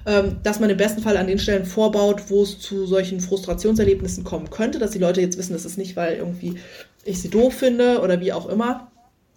ähm, 0.06 0.36
dass 0.42 0.60
man 0.60 0.70
im 0.70 0.76
besten 0.76 1.02
Fall 1.02 1.16
an 1.16 1.26
den 1.26 1.38
Stellen 1.38 1.64
vorbaut, 1.64 2.24
wo 2.28 2.42
es 2.42 2.58
zu 2.58 2.86
solchen 2.86 3.20
Frustrationserlebnissen 3.20 4.24
kommen 4.24 4.50
könnte, 4.50 4.78
dass 4.78 4.90
die 4.90 4.98
Leute 4.98 5.20
jetzt 5.20 5.38
wissen, 5.38 5.52
das 5.52 5.64
ist 5.64 5.78
nicht, 5.78 5.96
weil 5.96 6.16
irgendwie 6.16 6.56
ich 7.04 7.20
sie 7.20 7.30
doof 7.30 7.54
finde 7.54 8.00
oder 8.00 8.20
wie 8.20 8.32
auch 8.32 8.48
immer. 8.48 8.90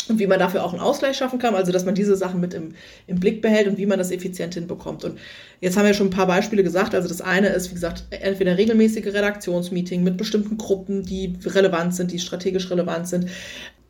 Und 0.09 0.19
wie 0.19 0.27
man 0.27 0.39
dafür 0.39 0.63
auch 0.63 0.73
einen 0.73 0.81
Ausgleich 0.81 1.17
schaffen 1.17 1.39
kann, 1.39 1.55
also 1.55 1.71
dass 1.71 1.85
man 1.85 1.95
diese 1.95 2.15
Sachen 2.15 2.39
mit 2.39 2.53
im, 2.53 2.73
im 3.07 3.19
Blick 3.19 3.41
behält 3.41 3.67
und 3.67 3.77
wie 3.77 3.85
man 3.85 3.99
das 3.99 4.11
effizient 4.11 4.53
hinbekommt. 4.55 5.03
Und 5.05 5.19
jetzt 5.59 5.77
haben 5.77 5.85
wir 5.85 5.93
schon 5.93 6.07
ein 6.07 6.11
paar 6.11 6.27
Beispiele 6.27 6.63
gesagt. 6.63 6.95
Also 6.95 7.07
das 7.07 7.21
eine 7.21 7.49
ist, 7.49 7.69
wie 7.69 7.75
gesagt, 7.75 8.05
entweder 8.09 8.57
regelmäßige 8.57 9.05
Redaktionsmeeting 9.05 10.03
mit 10.03 10.17
bestimmten 10.17 10.57
Gruppen, 10.57 11.03
die 11.03 11.37
relevant 11.45 11.95
sind, 11.95 12.11
die 12.11 12.19
strategisch 12.19 12.69
relevant 12.71 13.07
sind. 13.07 13.27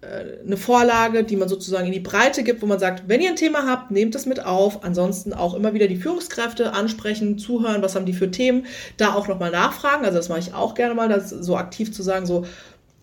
Äh, 0.02 0.44
eine 0.46 0.58
Vorlage, 0.58 1.24
die 1.24 1.36
man 1.36 1.48
sozusagen 1.48 1.86
in 1.86 1.94
die 1.94 2.00
Breite 2.00 2.44
gibt, 2.44 2.62
wo 2.62 2.66
man 2.66 2.80
sagt, 2.80 3.04
wenn 3.08 3.22
ihr 3.22 3.30
ein 3.30 3.36
Thema 3.36 3.68
habt, 3.68 3.92
nehmt 3.92 4.16
es 4.16 4.26
mit 4.26 4.44
auf. 4.44 4.84
Ansonsten 4.84 5.32
auch 5.32 5.54
immer 5.54 5.74
wieder 5.74 5.88
die 5.88 5.96
Führungskräfte 5.96 6.74
ansprechen, 6.74 7.38
zuhören, 7.38 7.84
was 7.84 7.96
haben 7.96 8.08
die 8.08 8.14
für 8.14 8.32
Themen, 8.32 8.66
da 8.98 9.14
auch 9.14 9.28
nochmal 9.28 9.52
nachfragen. 9.52 10.04
Also 10.04 10.18
das 10.18 10.30
mache 10.30 10.40
ich 10.40 10.54
auch 10.56 10.74
gerne 10.74 10.96
mal, 10.96 11.08
das 11.08 11.30
so 11.30 11.56
aktiv 11.56 11.94
zu 11.94 12.02
sagen, 12.02 12.26
so, 12.26 12.46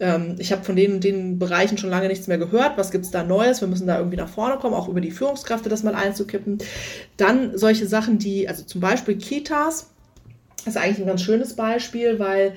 ähm, 0.01 0.37
ich 0.39 0.53
habe 0.53 0.65
von 0.65 0.77
den, 0.77 1.01
den 1.01 1.39
Bereichen 1.39 1.79
schon 1.79 1.91
lange 1.91 2.09
nichts 2.09 2.27
mehr 2.27 2.39
gehört, 2.39 2.77
was 2.77 2.91
gibt 2.91 3.05
es 3.05 3.11
da 3.11 3.23
Neues, 3.23 3.61
wir 3.61 3.69
müssen 3.69 3.87
da 3.87 3.99
irgendwie 3.99 4.17
nach 4.17 4.29
vorne 4.29 4.57
kommen, 4.57 4.75
auch 4.75 4.89
über 4.89 5.01
die 5.01 5.11
Führungskräfte 5.11 5.69
das 5.69 5.83
mal 5.83 5.95
einzukippen. 5.95 6.59
Dann 7.17 7.57
solche 7.57 7.87
Sachen, 7.87 8.19
die, 8.19 8.49
also 8.49 8.65
zum 8.65 8.81
Beispiel 8.81 9.17
Kitas, 9.17 9.91
ist 10.67 10.77
eigentlich 10.77 10.99
ein 10.99 11.07
ganz 11.07 11.23
schönes 11.23 11.55
Beispiel, 11.55 12.19
weil 12.19 12.55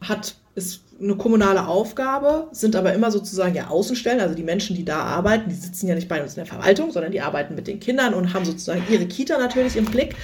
hat, 0.00 0.34
ist 0.54 0.82
eine 1.00 1.16
kommunale 1.16 1.66
Aufgabe, 1.66 2.48
sind 2.52 2.76
aber 2.76 2.92
immer 2.92 3.10
sozusagen 3.10 3.54
ja 3.54 3.68
Außenstellen, 3.68 4.20
also 4.20 4.34
die 4.34 4.42
Menschen, 4.42 4.76
die 4.76 4.84
da 4.84 4.98
arbeiten, 4.98 5.48
die 5.48 5.54
sitzen 5.54 5.88
ja 5.88 5.94
nicht 5.94 6.08
bei 6.08 6.22
uns 6.22 6.32
in 6.32 6.44
der 6.44 6.46
Verwaltung, 6.46 6.90
sondern 6.90 7.12
die 7.12 7.22
arbeiten 7.22 7.54
mit 7.54 7.66
den 7.66 7.80
Kindern 7.80 8.12
und 8.12 8.34
haben 8.34 8.44
sozusagen 8.44 8.82
ihre 8.90 9.06
Kita 9.06 9.38
natürlich 9.38 9.76
im 9.76 9.86
Blick. 9.86 10.14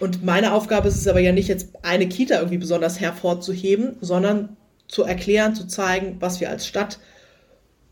Und 0.00 0.24
meine 0.24 0.52
Aufgabe 0.52 0.88
ist 0.88 0.96
es 0.96 1.08
aber 1.08 1.20
ja 1.20 1.32
nicht 1.32 1.48
jetzt 1.48 1.70
eine 1.82 2.08
Kita 2.08 2.36
irgendwie 2.36 2.58
besonders 2.58 3.00
hervorzuheben, 3.00 3.96
sondern 4.02 4.57
zu 4.88 5.04
erklären, 5.04 5.54
zu 5.54 5.66
zeigen, 5.66 6.16
was 6.20 6.40
wir 6.40 6.50
als 6.50 6.66
Stadt 6.66 6.98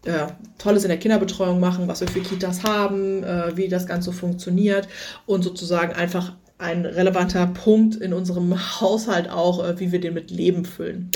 äh, 0.06 0.26
Tolles 0.58 0.84
in 0.84 0.88
der 0.88 0.98
Kinderbetreuung 0.98 1.60
machen, 1.60 1.88
was 1.88 2.00
wir 2.00 2.08
für 2.08 2.20
Kitas 2.20 2.64
haben, 2.64 3.22
äh, 3.22 3.56
wie 3.56 3.68
das 3.68 3.86
Ganze 3.86 4.12
funktioniert 4.12 4.88
und 5.26 5.42
sozusagen 5.42 5.92
einfach 5.92 6.32
ein 6.58 6.86
relevanter 6.86 7.46
Punkt 7.46 7.96
in 7.96 8.12
unserem 8.12 8.54
Haushalt 8.80 9.28
auch, 9.30 9.64
äh, 9.64 9.78
wie 9.78 9.92
wir 9.92 10.00
den 10.00 10.14
mit 10.14 10.30
Leben 10.30 10.64
füllen. 10.64 11.10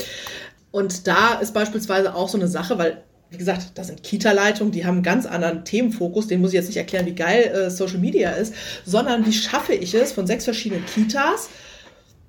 Und 0.71 1.07
da 1.07 1.35
ist 1.35 1.53
beispielsweise 1.53 2.15
auch 2.15 2.29
so 2.29 2.37
eine 2.37 2.47
Sache, 2.47 2.77
weil, 2.77 3.03
wie 3.29 3.37
gesagt, 3.37 3.71
das 3.75 3.87
sind 3.87 4.03
Kita-Leitungen, 4.03 4.71
die 4.71 4.85
haben 4.85 4.95
einen 4.95 5.03
ganz 5.03 5.25
anderen 5.25 5.65
Themenfokus. 5.65 6.27
Den 6.27 6.39
muss 6.39 6.51
ich 6.51 6.55
jetzt 6.55 6.67
nicht 6.67 6.77
erklären, 6.77 7.05
wie 7.05 7.15
geil 7.15 7.43
äh, 7.43 7.69
Social 7.69 7.97
Media 7.97 8.31
ist, 8.31 8.53
sondern 8.85 9.25
wie 9.25 9.33
schaffe 9.33 9.73
ich 9.73 9.93
es, 9.93 10.11
von 10.11 10.27
sechs 10.27 10.45
verschiedenen 10.45 10.85
Kitas 10.85 11.49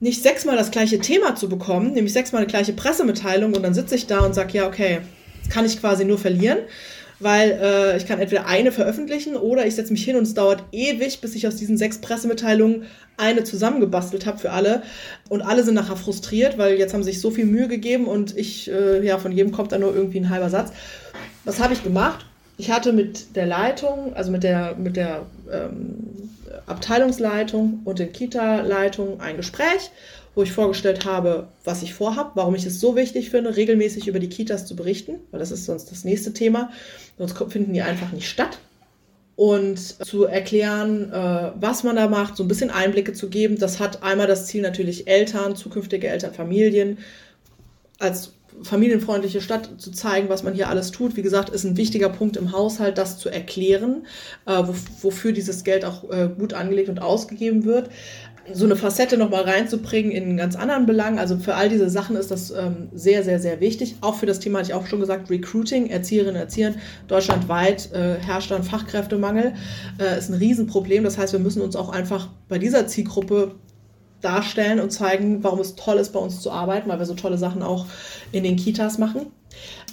nicht 0.03 0.21
sechsmal 0.21 0.57
das 0.57 0.73
gleiche 0.73 0.99
Thema 0.99 1.37
zu 1.37 1.49
bekommen, 1.49 1.93
nämlich 1.93 2.13
sechsmal 2.13 2.43
eine 2.43 2.51
gleiche 2.51 2.73
Pressemitteilung 2.73 3.55
und 3.55 3.63
dann 3.63 3.73
sitze 3.73 3.95
ich 3.95 4.09
da 4.09 4.19
und 4.19 4.35
sage, 4.35 4.59
ja, 4.59 4.67
okay, 4.67 4.99
kann 5.49 5.65
ich 5.65 5.79
quasi 5.79 6.05
nur 6.05 6.19
verlieren, 6.19 6.59
weil 7.21 7.53
äh, 7.53 7.97
ich 7.97 8.05
kann 8.09 8.19
entweder 8.19 8.47
eine 8.47 8.73
veröffentlichen 8.73 9.37
oder 9.37 9.65
ich 9.65 9.77
setze 9.77 9.93
mich 9.93 10.05
hin 10.05 10.17
und 10.17 10.25
es 10.25 10.35
dauert 10.35 10.65
ewig, 10.73 11.21
bis 11.21 11.37
ich 11.37 11.47
aus 11.47 11.55
diesen 11.55 11.79
sechs 11.79 11.99
Pressemitteilungen 11.99 12.83
eine 13.17 13.45
zusammengebastelt 13.45 14.27
habe 14.27 14.39
für 14.39 14.51
alle. 14.51 14.83
Und 15.29 15.41
alle 15.43 15.63
sind 15.63 15.75
nachher 15.75 15.95
frustriert, 15.95 16.59
weil 16.59 16.79
jetzt 16.79 16.95
haben 16.95 17.05
sie 17.05 17.13
sich 17.13 17.21
so 17.21 17.31
viel 17.31 17.47
Mühe 17.47 17.69
gegeben 17.69 18.07
und 18.07 18.37
ich, 18.37 18.69
äh, 18.73 19.07
ja, 19.07 19.19
von 19.19 19.31
jedem 19.31 19.53
kommt 19.53 19.71
dann 19.71 19.83
nur 19.83 19.95
irgendwie 19.95 20.19
ein 20.19 20.31
halber 20.31 20.51
Satz. 20.51 20.73
Was 21.45 21.61
habe 21.61 21.75
ich 21.75 21.85
gemacht? 21.85 22.27
Ich 22.57 22.73
hatte 22.73 22.93
mit 22.93 23.37
der 23.37 23.47
Leitung, 23.47 24.15
also 24.15 24.33
mit 24.33 24.43
der, 24.43 24.75
mit 24.75 24.97
der 24.97 25.27
ähm, 25.53 26.31
Abteilungsleitung 26.67 27.81
und 27.85 27.99
den 27.99 28.13
Kita-Leitungen 28.13 29.21
ein 29.21 29.37
Gespräch, 29.37 29.91
wo 30.35 30.43
ich 30.43 30.53
vorgestellt 30.53 31.05
habe, 31.05 31.49
was 31.65 31.83
ich 31.83 31.95
vorhabe, 31.95 32.33
warum 32.35 32.55
ich 32.55 32.65
es 32.65 32.81
so 32.81 32.97
wichtig 32.97 33.31
finde, 33.31 33.57
regelmäßig 33.57 34.09
über 34.09 34.19
die 34.19 34.29
Kitas 34.29 34.67
zu 34.67 34.77
berichten, 34.77 35.17
weil 35.31 35.41
das 35.41 35.51
ist 35.51 35.67
sonst 35.67 35.91
das 35.91 36.05
nächste 36.05 36.33
Thema. 36.33 36.71
Sonst 37.19 37.37
finden 37.53 37.73
die 37.75 37.83
einfach 37.83 38.13
nicht 38.13 38.29
statt 38.29 38.59
und 39.37 39.79
zu 39.79 40.25
erklären, 40.25 41.11
äh, 41.11 41.53
was 41.59 41.85
man 41.85 41.97
da 41.97 42.09
macht, 42.09 42.37
so 42.37 42.45
ein 42.45 42.49
bisschen 42.49 42.71
Einblicke 42.71 43.13
zu 43.13 43.29
geben. 43.29 43.59
Das 43.59 43.81
hat 43.81 44.03
einmal 44.03 44.27
das 44.27 44.47
Ziel 44.47 44.63
natürlich 44.63 45.07
Eltern, 45.07 45.57
zukünftige 45.57 46.09
Eltern, 46.09 46.35
Familien 46.35 46.99
als 47.99 48.33
familienfreundliche 48.63 49.41
Stadt 49.41 49.71
zu 49.79 49.91
zeigen, 49.91 50.29
was 50.29 50.43
man 50.43 50.55
hier 50.55 50.69
alles 50.69 50.91
tut. 50.91 51.17
Wie 51.17 51.23
gesagt, 51.23 51.51
ist 51.51 51.65
ein 51.65 51.77
wichtiger 51.77 52.09
Punkt 52.09 52.37
im 52.37 52.53
Haushalt, 52.53 52.99
das 52.99 53.19
zu 53.19 53.29
erklären, 53.29 54.07
äh, 54.47 54.63
wofür 55.01 55.33
dieses 55.33 55.65
Geld 55.65 55.85
auch 55.85 56.11
äh, 56.11 56.29
gut 56.29 56.55
angelegt 56.55 56.89
und 56.89 57.01
ausgegeben 57.01 57.65
wird 57.65 57.91
so 58.53 58.65
eine 58.65 58.77
Facette 58.77 59.17
nochmal 59.17 59.43
reinzubringen 59.43 60.11
in 60.11 60.37
ganz 60.37 60.57
anderen 60.57 60.87
Belang. 60.87 61.19
Also 61.19 61.39
für 61.39 61.55
all 61.55 61.69
diese 61.69 61.89
Sachen 61.89 62.17
ist 62.17 62.31
das 62.31 62.51
ähm, 62.51 62.89
sehr, 62.93 63.23
sehr, 63.23 63.39
sehr 63.39 63.61
wichtig. 63.61 63.97
Auch 64.01 64.17
für 64.17 64.27
das 64.27 64.41
Thema 64.41 64.59
hatte 64.59 64.71
ich 64.71 64.75
auch 64.75 64.87
schon 64.87 65.01
gesagt, 65.01 65.31
Recruiting, 65.31 65.89
Erzieherinnen, 65.89 66.37
Erziehern. 66.37 66.75
Deutschlandweit 67.09 67.93
äh, 67.93 68.17
herrscht 68.19 68.51
ein 68.53 68.65
Fachkräftemangel. 68.65 69.55
Äh, 69.99 70.19
ist 70.19 70.29
ein 70.31 70.35
Riesenproblem. 70.35 71.05
Das 71.05 71.19
heißt, 71.19 71.33
wir 71.33 71.41
müssen 71.41 71.63
uns 71.63 71.77
auch 71.77 71.89
einfach 71.89 72.29
bei 72.49 72.59
dieser 72.59 72.87
Zielgruppe 72.87 73.55
darstellen 74.23 74.81
und 74.81 74.91
zeigen, 74.91 75.43
warum 75.45 75.61
es 75.61 75.75
toll 75.75 75.99
ist, 75.99 76.13
bei 76.13 76.21
uns 76.21 76.41
zu 76.41 76.51
arbeiten, 76.51 76.89
weil 76.89 76.99
wir 76.99 77.07
so 77.07 77.15
tolle 77.15 77.39
Sachen 77.39 77.63
auch 77.63 77.87
in 78.33 78.45
den 78.45 78.57
Kitas 78.57 78.99
machen. 78.99 79.27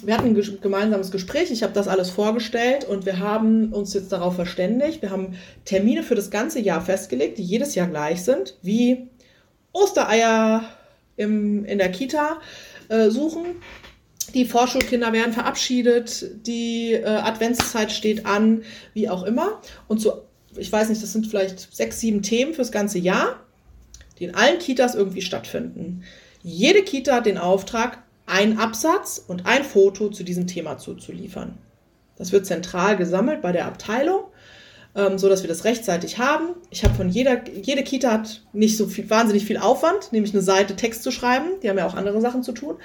Wir 0.02 0.16
hatten 0.16 0.28
ein 0.28 0.60
gemeinsames 0.62 1.10
Gespräch, 1.10 1.50
ich 1.50 1.62
habe 1.62 1.74
das 1.74 1.88
alles 1.88 2.10
vorgestellt 2.10 2.84
und 2.84 3.04
wir 3.04 3.18
haben 3.18 3.72
uns 3.72 3.92
jetzt 3.92 4.10
darauf 4.12 4.34
verständigt. 4.34 5.02
Wir 5.02 5.10
haben 5.10 5.34
Termine 5.64 6.02
für 6.02 6.14
das 6.14 6.30
ganze 6.30 6.60
Jahr 6.60 6.80
festgelegt, 6.80 7.38
die 7.38 7.42
jedes 7.42 7.74
Jahr 7.74 7.86
gleich 7.86 8.22
sind, 8.22 8.56
wie 8.62 9.08
Ostereier 9.72 10.64
im, 11.16 11.64
in 11.66 11.78
der 11.78 11.90
Kita 11.90 12.38
äh, 12.88 13.10
suchen. 13.10 13.56
Die 14.34 14.44
Vorschulkinder 14.44 15.12
werden 15.12 15.32
verabschiedet, 15.32 16.46
die 16.46 16.92
äh, 16.92 17.04
Adventszeit 17.04 17.90
steht 17.90 18.26
an, 18.26 18.62
wie 18.94 19.08
auch 19.08 19.24
immer. 19.24 19.60
Und 19.88 20.00
so, 20.00 20.22
ich 20.56 20.70
weiß 20.70 20.88
nicht, 20.88 21.02
das 21.02 21.12
sind 21.12 21.26
vielleicht 21.26 21.74
sechs, 21.74 22.00
sieben 22.00 22.22
Themen 22.22 22.54
fürs 22.54 22.72
ganze 22.72 22.98
Jahr, 22.98 23.40
die 24.20 24.24
in 24.24 24.34
allen 24.34 24.58
Kitas 24.58 24.94
irgendwie 24.94 25.22
stattfinden. 25.22 26.04
Jede 26.42 26.82
Kita 26.82 27.16
hat 27.16 27.26
den 27.26 27.38
Auftrag, 27.38 27.98
einen 28.26 28.58
Absatz 28.58 29.22
und 29.26 29.46
ein 29.46 29.64
Foto 29.64 30.08
zu 30.08 30.22
diesem 30.22 30.46
Thema 30.46 30.78
zuzuliefern. 30.78 31.58
Das 32.16 32.32
wird 32.32 32.46
zentral 32.46 32.96
gesammelt 32.96 33.42
bei 33.42 33.50
der 33.50 33.66
Abteilung, 33.66 34.24
ähm, 34.94 35.18
so 35.18 35.28
wir 35.30 35.48
das 35.48 35.64
rechtzeitig 35.64 36.18
haben. 36.18 36.54
Ich 36.70 36.84
habe 36.84 36.94
von 36.94 37.08
jeder, 37.08 37.48
jede 37.48 37.82
Kita 37.82 38.12
hat 38.12 38.42
nicht 38.52 38.76
so 38.76 38.86
viel, 38.86 39.08
wahnsinnig 39.08 39.46
viel 39.46 39.56
Aufwand, 39.56 40.12
nämlich 40.12 40.32
eine 40.32 40.42
Seite 40.42 40.76
Text 40.76 41.02
zu 41.02 41.10
schreiben. 41.10 41.48
Die 41.62 41.68
haben 41.68 41.78
ja 41.78 41.86
auch 41.86 41.94
andere 41.94 42.20
Sachen 42.20 42.42
zu 42.42 42.52
tun, 42.52 42.76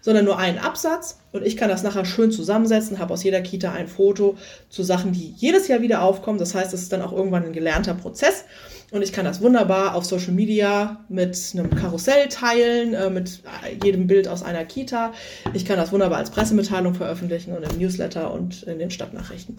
sondern 0.00 0.24
nur 0.24 0.38
einen 0.38 0.58
Absatz. 0.58 1.18
Und 1.32 1.44
ich 1.44 1.56
kann 1.56 1.68
das 1.68 1.82
nachher 1.82 2.04
schön 2.04 2.30
zusammensetzen, 2.30 2.98
habe 2.98 3.12
aus 3.12 3.24
jeder 3.24 3.40
Kita 3.40 3.72
ein 3.72 3.88
Foto 3.88 4.36
zu 4.68 4.82
Sachen, 4.82 5.12
die 5.12 5.34
jedes 5.36 5.68
Jahr 5.68 5.82
wieder 5.82 6.02
aufkommen. 6.02 6.38
Das 6.38 6.54
heißt, 6.54 6.72
es 6.72 6.82
ist 6.82 6.92
dann 6.92 7.02
auch 7.02 7.12
irgendwann 7.12 7.44
ein 7.44 7.52
gelernter 7.52 7.94
Prozess. 7.94 8.44
Und 8.90 9.02
ich 9.02 9.12
kann 9.12 9.24
das 9.24 9.40
wunderbar 9.40 9.94
auf 9.94 10.04
Social 10.04 10.32
Media 10.32 11.04
mit 11.08 11.36
einem 11.54 11.70
Karussell 11.70 12.28
teilen, 12.28 12.94
äh, 12.94 13.10
mit 13.10 13.42
jedem 13.82 14.06
Bild 14.06 14.28
aus 14.28 14.42
einer 14.42 14.64
Kita. 14.64 15.12
Ich 15.52 15.64
kann 15.64 15.78
das 15.78 15.90
wunderbar 15.90 16.18
als 16.18 16.30
Pressemitteilung 16.30 16.94
veröffentlichen 16.94 17.56
und 17.56 17.62
im 17.64 17.78
Newsletter 17.78 18.32
und 18.32 18.62
in 18.64 18.78
den 18.78 18.90
Stadtnachrichten. 18.90 19.56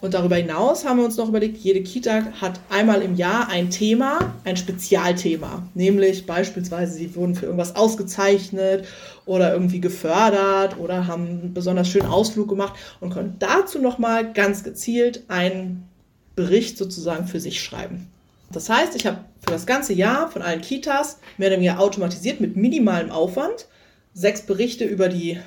Und 0.00 0.14
darüber 0.14 0.36
hinaus 0.36 0.84
haben 0.84 0.98
wir 0.98 1.04
uns 1.04 1.16
noch 1.16 1.28
überlegt, 1.28 1.56
jede 1.58 1.82
Kita 1.82 2.26
hat 2.40 2.60
einmal 2.70 3.02
im 3.02 3.16
Jahr 3.16 3.48
ein 3.48 3.70
Thema, 3.70 4.34
ein 4.44 4.56
Spezialthema. 4.56 5.68
Nämlich 5.74 6.26
beispielsweise, 6.26 6.94
sie 6.94 7.14
wurden 7.16 7.34
für 7.34 7.46
irgendwas 7.46 7.74
ausgezeichnet 7.76 8.86
oder 9.24 9.52
irgendwie 9.52 9.80
gefördert 9.80 10.78
oder 10.78 11.06
haben 11.06 11.26
einen 11.26 11.54
besonders 11.54 11.88
schönen 11.88 12.06
Ausflug 12.06 12.48
gemacht 12.48 12.74
und 13.00 13.12
können 13.12 13.36
dazu 13.38 13.80
nochmal 13.80 14.32
ganz 14.32 14.62
gezielt 14.62 15.24
einen 15.28 15.88
Bericht 16.36 16.78
sozusagen 16.78 17.26
für 17.26 17.40
sich 17.40 17.62
schreiben. 17.62 18.08
Das 18.52 18.68
heißt, 18.68 18.94
ich 18.96 19.06
habe 19.06 19.18
für 19.40 19.52
das 19.52 19.66
ganze 19.66 19.92
Jahr 19.92 20.30
von 20.30 20.42
allen 20.42 20.60
Kitas 20.60 21.18
mehr 21.36 21.48
oder 21.48 21.56
weniger 21.56 21.80
automatisiert 21.80 22.40
mit 22.40 22.56
minimalem 22.56 23.10
Aufwand 23.10 23.66
sechs 24.14 24.42
Berichte 24.42 24.84
über 24.84 25.08
die 25.08 25.38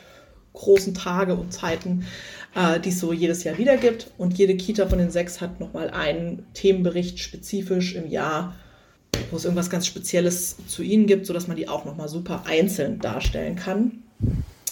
großen 0.54 0.93
Tage 0.93 1.36
und 1.36 1.54
Zeiten, 1.54 2.06
äh, 2.56 2.80
die 2.80 2.89
es 2.89 3.00
so 3.00 3.14
jedes 3.14 3.43
Jahr 3.43 3.58
wieder 3.58 3.78
gibt. 3.78 4.12
Und 4.18 4.38
jede 4.38 4.58
Kita 4.58 4.88
von 4.88 5.00
den 5.00 5.12
sechs 5.12 5.41
hat 5.41 5.60
nochmal 5.60 5.89
einen 5.89 6.45
Themenbericht 6.54 7.20
spezifisch 7.20 7.95
im 7.95 8.08
Jahr, 8.10 8.56
wo 9.32 9.38
es 9.38 9.45
irgendwas 9.45 9.70
ganz 9.70 9.88
Spezielles 9.88 10.58
zu 10.68 10.84
ihnen 10.84 11.08
gibt, 11.08 11.26
sodass 11.26 11.47
man 11.47 11.58
die 11.58 11.68
auch 11.68 11.86
nochmal 11.86 12.10
super 12.10 12.43
einzeln 12.45 13.00
darstellen 13.00 13.56
kann 13.56 14.04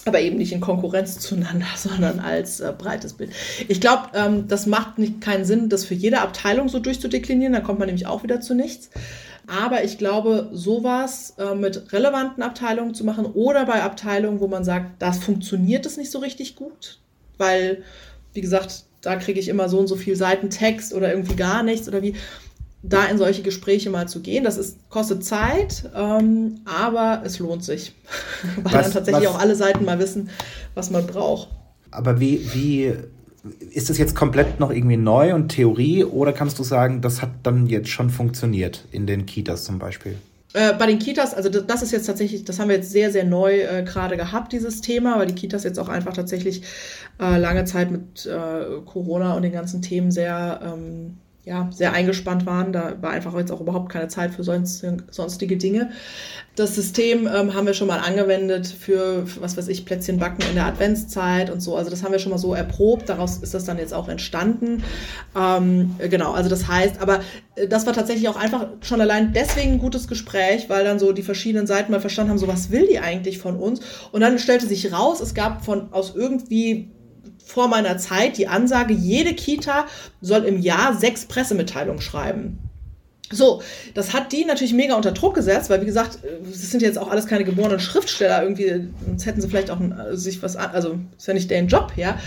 aber 0.08 0.20
eben 0.20 0.36
nicht 0.36 0.52
in 0.52 0.60
Konkurrenz 0.60 1.18
zueinander, 1.20 1.66
sondern 1.76 2.18
als 2.20 2.60
äh, 2.60 2.72
breites 2.76 3.12
Bild. 3.12 3.30
Ich 3.68 3.80
glaube, 3.80 4.08
ähm, 4.14 4.48
das 4.48 4.66
macht 4.66 4.98
nicht, 4.98 5.20
keinen 5.20 5.44
Sinn, 5.44 5.68
das 5.68 5.84
für 5.84 5.94
jede 5.94 6.20
Abteilung 6.20 6.68
so 6.68 6.78
durchzudeklinieren, 6.78 7.52
da 7.52 7.60
kommt 7.60 7.78
man 7.78 7.86
nämlich 7.86 8.06
auch 8.06 8.22
wieder 8.22 8.40
zu 8.40 8.54
nichts. 8.54 8.90
Aber 9.46 9.82
ich 9.82 9.96
glaube, 9.96 10.50
sowas 10.52 11.34
äh, 11.38 11.54
mit 11.54 11.92
relevanten 11.92 12.42
Abteilungen 12.42 12.94
zu 12.94 13.04
machen 13.04 13.24
oder 13.24 13.64
bei 13.64 13.82
Abteilungen, 13.82 14.40
wo 14.40 14.48
man 14.48 14.62
sagt, 14.62 15.00
das 15.00 15.18
funktioniert 15.18 15.86
es 15.86 15.96
nicht 15.96 16.10
so 16.10 16.18
richtig 16.18 16.54
gut, 16.54 16.98
weil, 17.38 17.82
wie 18.34 18.42
gesagt, 18.42 18.84
da 19.00 19.16
kriege 19.16 19.40
ich 19.40 19.48
immer 19.48 19.70
so 19.70 19.78
und 19.78 19.86
so 19.86 19.96
viel 19.96 20.16
Seiten 20.16 20.50
Text 20.50 20.92
oder 20.92 21.10
irgendwie 21.10 21.36
gar 21.36 21.62
nichts 21.62 21.88
oder 21.88 22.02
wie 22.02 22.14
da 22.82 23.04
in 23.06 23.18
solche 23.18 23.42
Gespräche 23.42 23.90
mal 23.90 24.08
zu 24.08 24.20
gehen. 24.20 24.44
Das 24.44 24.56
ist, 24.56 24.88
kostet 24.88 25.24
Zeit, 25.24 25.90
ähm, 25.96 26.60
aber 26.64 27.22
es 27.24 27.38
lohnt 27.38 27.64
sich, 27.64 27.94
weil 28.56 28.64
was, 28.64 28.72
dann 28.72 28.92
tatsächlich 28.92 29.28
was, 29.28 29.34
auch 29.34 29.40
alle 29.40 29.54
Seiten 29.54 29.84
mal 29.84 29.98
wissen, 29.98 30.30
was 30.74 30.90
man 30.90 31.06
braucht. 31.06 31.48
Aber 31.90 32.20
wie, 32.20 32.48
wie 32.54 32.94
ist 33.72 33.90
das 33.90 33.98
jetzt 33.98 34.14
komplett 34.14 34.60
noch 34.60 34.70
irgendwie 34.70 34.96
neu 34.96 35.34
und 35.34 35.48
Theorie 35.48 36.04
oder 36.04 36.32
kannst 36.32 36.58
du 36.58 36.64
sagen, 36.64 37.00
das 37.00 37.22
hat 37.22 37.30
dann 37.42 37.66
jetzt 37.66 37.88
schon 37.88 38.10
funktioniert 38.10 38.84
in 38.92 39.06
den 39.06 39.26
Kitas 39.26 39.64
zum 39.64 39.78
Beispiel? 39.78 40.16
Äh, 40.54 40.72
bei 40.74 40.86
den 40.86 40.98
Kitas, 40.98 41.34
also 41.34 41.48
das 41.48 41.82
ist 41.82 41.92
jetzt 41.92 42.06
tatsächlich, 42.06 42.44
das 42.44 42.58
haben 42.58 42.68
wir 42.68 42.76
jetzt 42.76 42.90
sehr, 42.90 43.12
sehr 43.12 43.24
neu 43.24 43.60
äh, 43.60 43.82
gerade 43.84 44.16
gehabt, 44.16 44.52
dieses 44.52 44.80
Thema, 44.80 45.18
weil 45.18 45.26
die 45.26 45.34
Kitas 45.34 45.62
jetzt 45.64 45.78
auch 45.78 45.88
einfach 45.88 46.14
tatsächlich 46.14 46.62
äh, 47.20 47.38
lange 47.38 47.64
Zeit 47.64 47.90
mit 47.90 48.24
äh, 48.26 48.80
Corona 48.86 49.34
und 49.34 49.42
den 49.42 49.52
ganzen 49.52 49.82
Themen 49.82 50.10
sehr 50.10 50.60
ähm, 50.64 51.18
ja, 51.48 51.70
sehr 51.72 51.94
eingespannt 51.94 52.44
waren. 52.44 52.74
Da 52.74 53.00
war 53.00 53.10
einfach 53.10 53.34
jetzt 53.36 53.50
auch 53.50 53.62
überhaupt 53.62 53.90
keine 53.90 54.08
Zeit 54.08 54.34
für 54.34 54.44
sonst, 54.44 54.84
sonstige 55.10 55.56
Dinge. 55.56 55.90
Das 56.56 56.74
System 56.74 57.26
ähm, 57.26 57.54
haben 57.54 57.66
wir 57.66 57.72
schon 57.72 57.88
mal 57.88 58.00
angewendet 58.00 58.66
für, 58.66 59.24
was 59.40 59.56
weiß 59.56 59.68
ich, 59.68 59.86
Plätzchen 59.86 60.18
backen 60.18 60.42
in 60.42 60.56
der 60.56 60.66
Adventszeit 60.66 61.48
und 61.48 61.60
so. 61.60 61.74
Also 61.76 61.88
das 61.88 62.02
haben 62.02 62.12
wir 62.12 62.18
schon 62.18 62.32
mal 62.32 62.38
so 62.38 62.52
erprobt. 62.52 63.08
Daraus 63.08 63.38
ist 63.38 63.54
das 63.54 63.64
dann 63.64 63.78
jetzt 63.78 63.94
auch 63.94 64.08
entstanden. 64.08 64.82
Ähm, 65.34 65.94
genau, 66.10 66.32
also 66.32 66.50
das 66.50 66.68
heißt, 66.68 67.00
aber 67.00 67.20
äh, 67.54 67.66
das 67.66 67.86
war 67.86 67.94
tatsächlich 67.94 68.28
auch 68.28 68.36
einfach 68.36 68.66
schon 68.82 69.00
allein 69.00 69.32
deswegen 69.32 69.72
ein 69.72 69.78
gutes 69.78 70.06
Gespräch, 70.06 70.68
weil 70.68 70.84
dann 70.84 70.98
so 70.98 71.12
die 71.12 71.22
verschiedenen 71.22 71.66
Seiten 71.66 71.92
mal 71.92 72.00
verstanden 72.00 72.32
haben, 72.32 72.38
so 72.38 72.48
was 72.48 72.70
will 72.70 72.86
die 72.86 72.98
eigentlich 72.98 73.38
von 73.38 73.56
uns? 73.56 73.80
Und 74.12 74.20
dann 74.20 74.38
stellte 74.38 74.66
sich 74.66 74.92
raus, 74.92 75.20
es 75.20 75.32
gab 75.32 75.64
von 75.64 75.94
aus 75.94 76.12
irgendwie 76.14 76.90
vor 77.48 77.68
meiner 77.68 77.96
Zeit 77.98 78.36
die 78.36 78.46
Ansage, 78.46 78.92
jede 78.92 79.34
Kita 79.34 79.86
soll 80.20 80.44
im 80.44 80.60
Jahr 80.60 80.94
sechs 80.94 81.24
Pressemitteilungen 81.24 82.02
schreiben. 82.02 82.58
So, 83.30 83.60
das 83.92 84.14
hat 84.14 84.32
die 84.32 84.46
natürlich 84.46 84.72
mega 84.72 84.94
unter 84.94 85.12
Druck 85.12 85.34
gesetzt, 85.34 85.68
weil 85.68 85.82
wie 85.82 85.86
gesagt, 85.86 86.18
das 86.42 86.70
sind 86.70 86.80
jetzt 86.80 86.98
auch 86.98 87.10
alles 87.10 87.26
keine 87.26 87.44
geborenen 87.44 87.78
Schriftsteller 87.78 88.42
irgendwie, 88.42 88.88
sonst 89.06 89.26
hätten 89.26 89.40
sie 89.42 89.48
vielleicht 89.48 89.70
auch 89.70 89.80
äh, 89.80 90.16
sich 90.16 90.42
was 90.42 90.56
an, 90.56 90.70
also 90.72 90.98
ist 91.16 91.26
ja 91.26 91.34
nicht 91.34 91.50
deren 91.50 91.68
Job, 91.68 91.92
ja. 91.96 92.18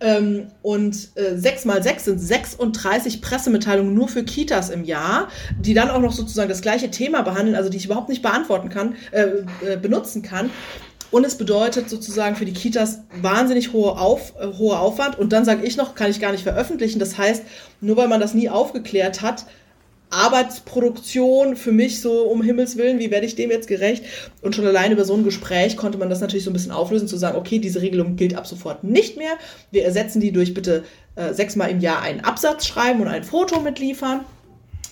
Ähm, 0.00 0.48
und 0.62 1.08
äh, 1.16 1.36
sechs 1.36 1.64
mal 1.64 1.82
sechs 1.82 2.04
sind 2.04 2.20
36 2.20 3.20
Pressemitteilungen 3.20 3.94
nur 3.94 4.06
für 4.06 4.22
Kitas 4.22 4.70
im 4.70 4.84
Jahr, 4.84 5.28
die 5.58 5.74
dann 5.74 5.90
auch 5.90 6.00
noch 6.00 6.12
sozusagen 6.12 6.48
das 6.48 6.62
gleiche 6.62 6.90
Thema 6.90 7.22
behandeln, 7.22 7.56
also 7.56 7.68
die 7.68 7.78
ich 7.78 7.86
überhaupt 7.86 8.08
nicht 8.08 8.22
beantworten 8.22 8.68
kann, 8.68 8.94
äh, 9.10 9.22
äh, 9.66 9.76
benutzen 9.76 10.22
kann. 10.22 10.50
Und 11.10 11.24
es 11.24 11.36
bedeutet 11.36 11.88
sozusagen 11.88 12.36
für 12.36 12.44
die 12.44 12.52
Kitas 12.52 13.00
wahnsinnig 13.20 13.72
hohe, 13.72 13.98
Auf, 13.98 14.34
äh, 14.40 14.46
hohe 14.58 14.78
Aufwand. 14.78 15.18
Und 15.18 15.32
dann 15.32 15.44
sage 15.44 15.64
ich 15.64 15.76
noch, 15.76 15.94
kann 15.94 16.10
ich 16.10 16.20
gar 16.20 16.32
nicht 16.32 16.42
veröffentlichen. 16.42 16.98
Das 16.98 17.18
heißt, 17.18 17.44
nur 17.80 17.96
weil 17.96 18.08
man 18.08 18.20
das 18.20 18.34
nie 18.34 18.48
aufgeklärt 18.48 19.22
hat, 19.22 19.46
Arbeitsproduktion 20.10 21.56
für 21.56 21.72
mich 21.72 22.00
so 22.00 22.22
um 22.22 22.42
Himmels 22.42 22.76
Willen, 22.76 22.98
wie 22.98 23.10
werde 23.10 23.26
ich 23.26 23.34
dem 23.34 23.50
jetzt 23.50 23.66
gerecht? 23.66 24.04
Und 24.42 24.54
schon 24.54 24.66
alleine 24.66 24.94
über 24.94 25.04
so 25.04 25.14
ein 25.14 25.24
Gespräch 25.24 25.76
konnte 25.76 25.98
man 25.98 26.08
das 26.08 26.20
natürlich 26.20 26.44
so 26.44 26.50
ein 26.50 26.52
bisschen 26.52 26.70
auflösen, 26.70 27.08
zu 27.08 27.16
sagen, 27.16 27.36
okay, 27.36 27.58
diese 27.58 27.82
Regelung 27.82 28.16
gilt 28.16 28.36
ab 28.36 28.46
sofort 28.46 28.84
nicht 28.84 29.16
mehr. 29.16 29.32
Wir 29.72 29.84
ersetzen 29.84 30.20
die 30.20 30.32
durch 30.32 30.54
bitte 30.54 30.84
äh, 31.16 31.32
sechsmal 31.32 31.70
im 31.70 31.80
Jahr 31.80 32.00
einen 32.02 32.20
Absatz 32.20 32.66
schreiben 32.66 33.00
und 33.00 33.08
ein 33.08 33.24
Foto 33.24 33.60
mitliefern. 33.60 34.20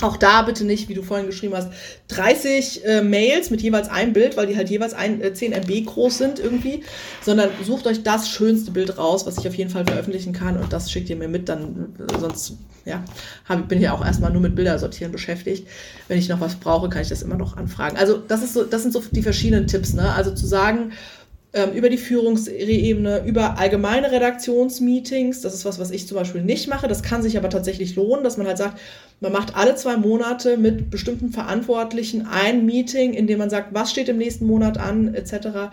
Auch 0.03 0.17
da 0.17 0.43
bitte 0.43 0.65
nicht, 0.65 0.89
wie 0.89 0.95
du 0.95 1.03
vorhin 1.03 1.27
geschrieben 1.27 1.55
hast, 1.55 1.71
30 2.09 2.85
äh, 2.85 3.03
Mails 3.03 3.51
mit 3.51 3.63
jeweils 3.63 3.89
einem 3.89 4.13
Bild, 4.13 4.37
weil 4.37 4.47
die 4.47 4.57
halt 4.57 4.69
jeweils 4.69 4.95
ein, 4.95 5.23
äh, 5.23 5.33
10 5.33 5.53
MB 5.53 5.87
groß 5.87 6.19
sind 6.19 6.39
irgendwie, 6.39 6.83
sondern 7.23 7.51
sucht 7.65 7.87
euch 7.87 8.03
das 8.03 8.29
schönste 8.29 8.73
Bild 8.73 8.99
raus, 8.99 9.27
was 9.27 9.39
ich 9.39 9.49
auf 9.49 9.55
jeden 9.55 9.71
Fall 9.71 9.87
veröffentlichen 9.87 10.33
kann 10.33 10.59
und 10.59 10.73
das 10.73 10.91
schickt 10.91 11.09
ihr 11.09 11.17
mir 11.17 11.29
mit, 11.29 11.49
dann 11.49 11.95
äh, 11.99 12.19
sonst 12.19 12.57
ja, 12.85 13.05
hab, 13.49 13.69
bin 13.69 13.79
ich 13.79 13.85
ja 13.85 13.93
auch 13.93 14.05
erstmal 14.05 14.33
nur 14.33 14.43
mit 14.43 14.57
Bilder 14.57 14.79
sortieren 14.79 15.13
beschäftigt. 15.13 15.69
Wenn 16.09 16.19
ich 16.19 16.29
noch 16.29 16.41
was 16.41 16.57
brauche, 16.57 16.89
kann 16.89 17.03
ich 17.03 17.09
das 17.09 17.23
immer 17.23 17.37
noch 17.37 17.57
anfragen. 17.57 17.97
Also 17.97 18.17
das 18.17 18.43
ist 18.43 18.55
so, 18.55 18.65
das 18.65 18.83
sind 18.83 18.93
so 18.93 19.03
die 19.11 19.23
verschiedenen 19.23 19.67
Tipps, 19.67 19.93
ne? 19.93 20.13
Also 20.13 20.33
zu 20.33 20.47
sagen, 20.47 20.93
über 21.75 21.91
die 21.91 21.99
Führungsebene, 21.99 23.25
über 23.27 23.59
allgemeine 23.59 24.11
Redaktionsmeetings. 24.11 25.43
Das 25.43 25.53
ist 25.53 25.67
was, 25.67 25.79
was 25.79 25.91
ich 25.91 26.09
zum 26.09 26.17
Beispiel 26.17 26.43
nicht 26.43 26.67
mache. 26.67 26.89
Das 26.89 27.03
kann 27.03 27.23
sich 27.23 27.37
aber 27.37 27.51
tatsächlich 27.51 27.95
lohnen, 27.95 28.25
dass 28.25 28.39
man 28.39 28.47
halt 28.47 28.57
sagt, 28.57 28.81
man 29.21 29.33
macht 29.33 29.55
alle 29.55 29.75
zwei 29.75 29.99
Monate 29.99 30.57
mit 30.57 30.91
bestimmten 30.91 31.31
Verantwortlichen 31.31 32.27
ein 32.27 32.65
Meeting, 32.65 33.13
in 33.13 33.27
dem 33.27 33.39
man 33.39 33.51
sagt, 33.51 33.75
was 33.75 33.91
steht 33.91 34.09
im 34.09 34.17
nächsten 34.17 34.47
Monat 34.47 34.79
an, 34.79 35.15
etc. 35.15 35.71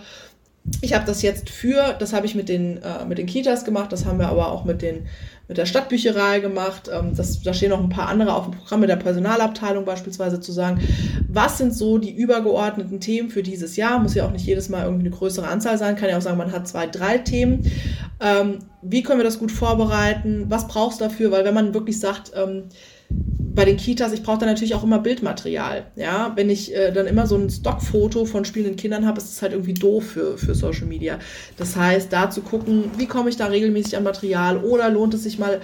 Ich 0.82 0.94
habe 0.94 1.06
das 1.06 1.22
jetzt 1.22 1.50
für, 1.50 1.96
das 1.98 2.14
habe 2.14 2.26
ich 2.26 2.36
mit 2.36 2.50
den, 2.50 2.78
äh, 2.78 3.06
mit 3.08 3.18
den 3.18 3.26
Kitas 3.26 3.66
gemacht, 3.66 3.92
das 3.92 4.06
haben 4.06 4.20
wir 4.20 4.28
aber 4.28 4.52
auch 4.52 4.66
mit, 4.66 4.82
den, 4.82 5.08
mit 5.48 5.58
der 5.58 5.66
Stadtbücherei 5.66 6.40
gemacht. 6.40 6.90
Ähm, 6.94 7.16
das, 7.16 7.42
da 7.42 7.54
stehen 7.54 7.70
noch 7.70 7.80
ein 7.80 7.90
paar 7.90 8.08
andere 8.08 8.34
auf 8.34 8.46
dem 8.46 8.54
Programm 8.54 8.82
mit 8.82 8.90
der 8.90 8.98
Personalabteilung 8.98 9.86
beispielsweise 9.86 10.40
zu 10.40 10.52
sagen, 10.52 10.80
was 11.28 11.58
sind 11.58 11.74
so 11.74 11.98
die 11.98 12.16
übergeordneten 12.16 13.00
Themen 13.00 13.30
für 13.30 13.42
dieses 13.42 13.76
Jahr? 13.78 14.00
Muss 14.00 14.16
ja 14.16 14.26
auch 14.26 14.32
nicht 14.32 14.46
jedes 14.46 14.70
Mal 14.70 14.84
irgendwie 14.84 15.08
eine 15.08 15.16
größere 15.16 15.48
Anzahl 15.48 15.78
sein, 15.78 15.96
kann 15.96 16.10
ja 16.10 16.18
auch 16.18 16.22
sagen, 16.22 16.38
man 16.38 16.52
hat 16.52 16.68
zwei, 16.68 16.88
drei 16.88 17.18
Themen. 17.18 17.72
Ähm, 18.20 18.60
wie 18.82 19.02
können 19.02 19.20
wir 19.20 19.26
das 19.26 19.40
gut 19.40 19.52
vorbereiten? 19.52 20.46
Was 20.50 20.68
brauchst 20.68 21.00
du 21.00 21.06
dafür? 21.06 21.32
Weil 21.32 21.46
wenn 21.46 21.54
man 21.54 21.74
wirklich 21.74 22.00
sagt, 22.00 22.32
ähm, 22.36 22.66
bei 23.10 23.66
den 23.66 23.78
Kitas, 23.78 24.14
ich 24.14 24.24
brauche 24.24 24.38
da 24.38 24.46
natürlich 24.46 24.74
auch 24.76 24.84
immer 24.84 25.00
Bildmaterial. 25.00 25.88
Ja, 25.96 26.32
wenn 26.36 26.50
ich 26.50 26.74
äh, 26.74 26.92
dann 26.92 27.08
immer 27.08 27.28
so 27.28 27.36
ein 27.36 27.50
Stockfoto 27.50 28.26
von 28.26 28.46
spielenden 28.46 28.78
Kindern 28.78 29.06
habe, 29.06 29.18
ist 29.18 29.32
es 29.32 29.42
halt 29.42 29.52
irgendwie 29.52 29.74
doof 29.74 30.06
für, 30.12 30.38
für 30.38 30.56
Social 30.56 30.86
Media. 30.86 31.20
Das 31.58 31.76
heißt, 31.76 32.14
da 32.14 32.30
zu 32.30 32.42
gucken, 32.42 32.92
wie 32.98 33.08
komme 33.08 33.30
ich 33.30 33.38
da 33.38 33.48
regelmäßig 33.48 33.98
an 33.98 34.04
Material 34.04 34.64
oder 34.64 34.90
lohnt 34.90 35.14
es 35.14 35.24
sich 35.24 35.40
mal 35.40 35.60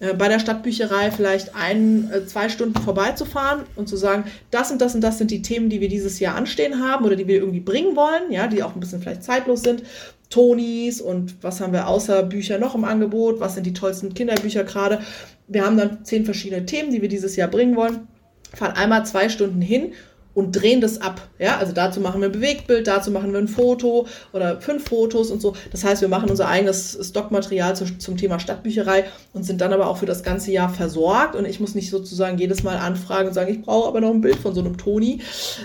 äh, 0.00 0.14
bei 0.14 0.28
der 0.28 0.38
Stadtbücherei 0.38 1.10
vielleicht 1.10 1.54
ein, 1.56 2.10
äh, 2.12 2.24
zwei 2.26 2.48
Stunden 2.48 2.80
vorbeizufahren 2.80 3.64
und 3.74 3.88
zu 3.88 3.96
sagen, 3.96 4.24
das 4.50 4.70
und 4.70 4.80
das 4.80 4.94
und 4.94 5.00
das 5.00 5.18
sind 5.18 5.30
die 5.30 5.42
Themen, 5.42 5.70
die 5.70 5.80
wir 5.80 5.88
dieses 5.88 6.20
Jahr 6.20 6.36
anstehen 6.36 6.82
haben 6.82 7.04
oder 7.04 7.16
die 7.16 7.26
wir 7.26 7.36
irgendwie 7.36 7.60
bringen 7.60 7.96
wollen, 7.96 8.30
ja, 8.30 8.46
die 8.46 8.62
auch 8.62 8.74
ein 8.74 8.80
bisschen 8.80 9.00
vielleicht 9.00 9.24
zeitlos 9.24 9.62
sind. 9.62 9.82
Tonis 10.30 11.00
und 11.00 11.42
was 11.42 11.60
haben 11.60 11.72
wir 11.72 11.88
außer 11.88 12.22
Bücher 12.22 12.58
noch 12.58 12.74
im 12.74 12.84
Angebot? 12.84 13.40
Was 13.40 13.54
sind 13.54 13.66
die 13.66 13.72
tollsten 13.72 14.14
Kinderbücher 14.14 14.64
gerade? 14.64 15.00
Wir 15.48 15.64
haben 15.64 15.76
dann 15.76 16.04
zehn 16.04 16.24
verschiedene 16.24 16.64
Themen, 16.64 16.90
die 16.90 17.02
wir 17.02 17.08
dieses 17.08 17.36
Jahr 17.36 17.48
bringen 17.48 17.76
wollen. 17.76 18.06
Fahren 18.54 18.76
einmal 18.76 19.04
zwei 19.04 19.28
Stunden 19.28 19.60
hin 19.60 19.92
und 20.32 20.52
drehen 20.52 20.80
das 20.80 21.00
ab. 21.00 21.28
Ja, 21.38 21.58
also 21.58 21.72
dazu 21.72 22.00
machen 22.00 22.20
wir 22.20 22.28
ein 22.28 22.32
Bewegtbild, 22.32 22.86
dazu 22.86 23.10
machen 23.10 23.32
wir 23.32 23.38
ein 23.38 23.48
Foto 23.48 24.06
oder 24.32 24.60
fünf 24.60 24.88
Fotos 24.88 25.30
und 25.30 25.42
so. 25.42 25.54
Das 25.72 25.84
heißt, 25.84 26.00
wir 26.02 26.08
machen 26.08 26.30
unser 26.30 26.48
eigenes 26.48 26.98
Stockmaterial 27.02 27.74
zu, 27.74 27.98
zum 27.98 28.16
Thema 28.16 28.38
Stadtbücherei 28.38 29.04
und 29.32 29.44
sind 29.44 29.60
dann 29.60 29.72
aber 29.72 29.88
auch 29.88 29.96
für 29.96 30.06
das 30.06 30.22
ganze 30.22 30.52
Jahr 30.52 30.68
versorgt. 30.68 31.34
Und 31.34 31.46
ich 31.46 31.58
muss 31.58 31.74
nicht 31.74 31.90
sozusagen 31.90 32.38
jedes 32.38 32.62
Mal 32.62 32.76
anfragen 32.76 33.28
und 33.28 33.34
sagen, 33.34 33.50
ich 33.50 33.62
brauche 33.62 33.88
aber 33.88 34.00
noch 34.00 34.10
ein 34.10 34.20
Bild 34.20 34.36
von 34.36 34.54
so 34.54 34.60
einem 34.60 34.76
Toni. 34.76 35.20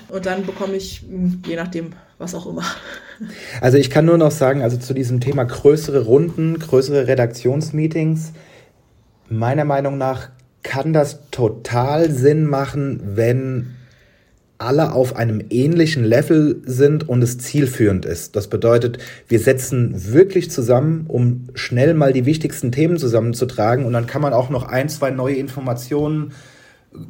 Und 0.10 0.26
dann 0.26 0.46
bekomme 0.46 0.76
ich, 0.76 1.02
hm, 1.02 1.44
je 1.46 1.56
nachdem, 1.56 1.92
was 2.18 2.34
auch 2.34 2.48
immer. 2.48 2.64
Also 3.62 3.78
ich 3.78 3.90
kann 3.90 4.06
nur 4.06 4.18
noch 4.18 4.32
sagen, 4.32 4.62
also 4.62 4.78
zu 4.78 4.94
diesem 4.94 5.22
Thema 5.22 5.44
größere 5.44 6.06
Runden, 6.06 6.60
größere 6.60 7.08
Redaktionsmeetings, 7.08 8.34
meiner 9.30 9.66
Meinung 9.66 9.98
nach 9.98 10.30
kann 10.64 10.94
das 10.94 11.30
total 11.30 12.12
Sinn 12.12 12.46
machen, 12.46 13.00
wenn 13.16 13.76
alle 14.58 14.94
auf 14.94 15.16
einem 15.16 15.42
ähnlichen 15.50 16.04
Level 16.04 16.62
sind 16.66 17.08
und 17.10 17.22
es 17.22 17.38
zielführend 17.38 18.06
ist. 18.06 18.36
Das 18.36 18.48
bedeutet, 18.48 19.00
wir 19.28 19.40
setzen 19.40 20.14
wirklich 20.14 20.50
zusammen, 20.50 21.06
um 21.08 21.48
schnell 21.56 21.94
mal 21.94 22.14
die 22.14 22.26
wichtigsten 22.26 22.72
Themen 22.72 22.98
zusammenzutragen 22.98 23.86
und 23.86 23.94
dann 23.94 24.08
kann 24.08 24.22
man 24.22 24.34
auch 24.34 24.50
noch 24.50 24.64
ein, 24.64 24.88
zwei 24.90 25.12
neue 25.12 25.36
Informationen, 25.36 26.32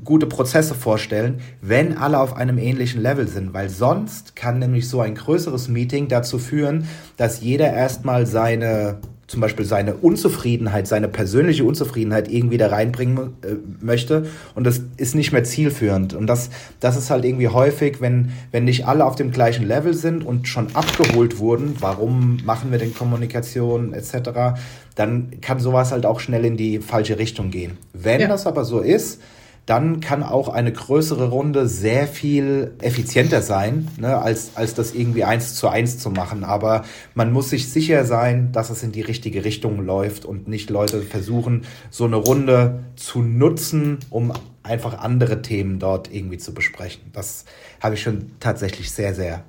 gute 0.03 0.25
Prozesse 0.25 0.73
vorstellen, 0.73 1.39
wenn 1.61 1.97
alle 1.97 2.19
auf 2.19 2.35
einem 2.35 2.57
ähnlichen 2.57 3.01
Level 3.01 3.27
sind, 3.27 3.53
weil 3.53 3.69
sonst 3.69 4.35
kann 4.35 4.59
nämlich 4.59 4.89
so 4.89 4.99
ein 5.01 5.15
größeres 5.15 5.67
Meeting 5.67 6.07
dazu 6.07 6.39
führen, 6.39 6.87
dass 7.17 7.41
jeder 7.41 7.71
erstmal 7.71 8.25
seine 8.25 8.97
zum 9.27 9.41
Beispiel 9.41 9.65
seine 9.65 9.95
Unzufriedenheit, 9.95 10.87
seine 10.87 11.07
persönliche 11.07 11.63
Unzufriedenheit 11.63 12.31
irgendwie 12.31 12.57
da 12.57 12.67
reinbringen 12.67 13.17
äh, 13.17 13.55
möchte 13.81 14.27
und 14.53 14.65
das 14.65 14.81
ist 14.97 15.15
nicht 15.15 15.31
mehr 15.31 15.43
zielführend 15.43 16.13
und 16.13 16.27
das, 16.27 16.49
das 16.79 16.95
ist 16.95 17.09
halt 17.09 17.25
irgendwie 17.25 17.47
häufig, 17.47 18.01
wenn, 18.01 18.31
wenn 18.51 18.65
nicht 18.65 18.87
alle 18.87 19.03
auf 19.03 19.15
dem 19.15 19.31
gleichen 19.31 19.67
Level 19.67 19.93
sind 19.93 20.23
und 20.23 20.47
schon 20.47 20.75
abgeholt 20.75 21.39
wurden, 21.39 21.75
warum 21.79 22.37
machen 22.45 22.71
wir 22.71 22.77
denn 22.77 22.93
Kommunikation 22.93 23.93
etc., 23.93 24.59
dann 24.95 25.41
kann 25.41 25.59
sowas 25.59 25.91
halt 25.91 26.05
auch 26.05 26.19
schnell 26.19 26.45
in 26.45 26.55
die 26.55 26.79
falsche 26.79 27.19
Richtung 27.19 27.51
gehen. 27.51 27.77
Wenn 27.93 28.21
ja. 28.21 28.27
das 28.27 28.47
aber 28.47 28.63
so 28.63 28.79
ist, 28.79 29.21
dann 29.65 29.99
kann 29.99 30.21
auch 30.21 30.47
eine 30.49 30.71
größere 30.71 31.29
Runde 31.29 31.67
sehr 31.67 32.07
viel 32.07 32.73
effizienter 32.81 33.41
sein, 33.41 33.87
ne, 33.97 34.17
als, 34.17 34.51
als 34.55 34.75
das 34.75 34.93
irgendwie 34.93 35.23
eins 35.23 35.55
zu 35.55 35.67
eins 35.67 35.97
zu 35.97 36.11
machen. 36.11 36.43
Aber 36.43 36.83
man 37.15 37.31
muss 37.31 37.49
sich 37.49 37.71
sicher 37.71 38.05
sein, 38.05 38.51
dass 38.51 38.69
es 38.69 38.83
in 38.83 38.91
die 38.91 39.01
richtige 39.01 39.43
Richtung 39.43 39.83
läuft 39.83 40.25
und 40.25 40.47
nicht 40.47 40.69
Leute 40.69 41.01
versuchen, 41.01 41.63
so 41.89 42.05
eine 42.05 42.17
Runde 42.17 42.83
zu 42.95 43.23
nutzen, 43.23 43.97
um 44.11 44.33
einfach 44.61 44.99
andere 44.99 45.41
Themen 45.41 45.79
dort 45.79 46.13
irgendwie 46.13 46.37
zu 46.37 46.53
besprechen. 46.53 47.01
Das 47.13 47.45
habe 47.81 47.95
ich 47.95 48.03
schon 48.03 48.31
tatsächlich 48.39 48.91
sehr, 48.91 49.15
sehr 49.15 49.43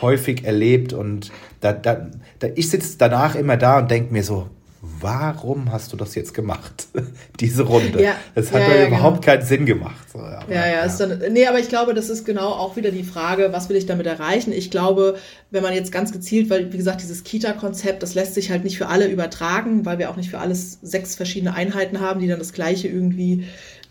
häufig 0.00 0.44
erlebt 0.44 0.92
und 0.92 1.30
da, 1.60 1.72
da, 1.72 2.08
da 2.38 2.48
ich 2.54 2.70
sitze 2.70 2.96
danach 2.98 3.34
immer 3.34 3.56
da 3.56 3.80
und 3.80 3.90
denke 3.90 4.12
mir 4.12 4.22
so, 4.22 4.48
warum 4.80 5.72
hast 5.72 5.92
du 5.92 5.96
das 5.96 6.14
jetzt 6.14 6.34
gemacht? 6.34 6.86
Diese 7.40 7.64
Runde. 7.64 8.02
Ja, 8.02 8.14
das 8.34 8.52
hat 8.52 8.62
ja, 8.62 8.76
ja 8.76 8.86
überhaupt 8.86 9.22
genau. 9.22 9.34
keinen 9.34 9.46
Sinn 9.46 9.66
gemacht. 9.66 10.10
So, 10.12 10.20
aber, 10.20 10.52
ja, 10.52 10.66
ja, 10.68 10.82
Ist 10.82 10.98
dann, 10.98 11.20
nee, 11.32 11.46
aber 11.46 11.58
ich 11.58 11.68
glaube, 11.68 11.94
das 11.94 12.08
ist 12.08 12.24
genau 12.24 12.50
auch 12.50 12.76
wieder 12.76 12.90
die 12.90 13.02
Frage, 13.02 13.48
was 13.52 13.68
will 13.68 13.76
ich 13.76 13.86
damit 13.86 14.06
erreichen? 14.06 14.52
Ich 14.52 14.70
glaube, 14.70 15.16
wenn 15.50 15.62
man 15.62 15.74
jetzt 15.74 15.90
ganz 15.90 16.12
gezielt, 16.12 16.48
weil, 16.48 16.72
wie 16.72 16.76
gesagt, 16.76 17.02
dieses 17.02 17.24
Kita-Konzept, 17.24 18.02
das 18.02 18.14
lässt 18.14 18.34
sich 18.34 18.50
halt 18.50 18.62
nicht 18.62 18.78
für 18.78 18.86
alle 18.86 19.08
übertragen, 19.08 19.84
weil 19.84 19.98
wir 19.98 20.10
auch 20.10 20.16
nicht 20.16 20.30
für 20.30 20.38
alles 20.38 20.78
sechs 20.82 21.16
verschiedene 21.16 21.54
Einheiten 21.54 22.00
haben, 22.00 22.20
die 22.20 22.28
dann 22.28 22.38
das 22.38 22.52
Gleiche 22.52 22.86
irgendwie 22.86 23.44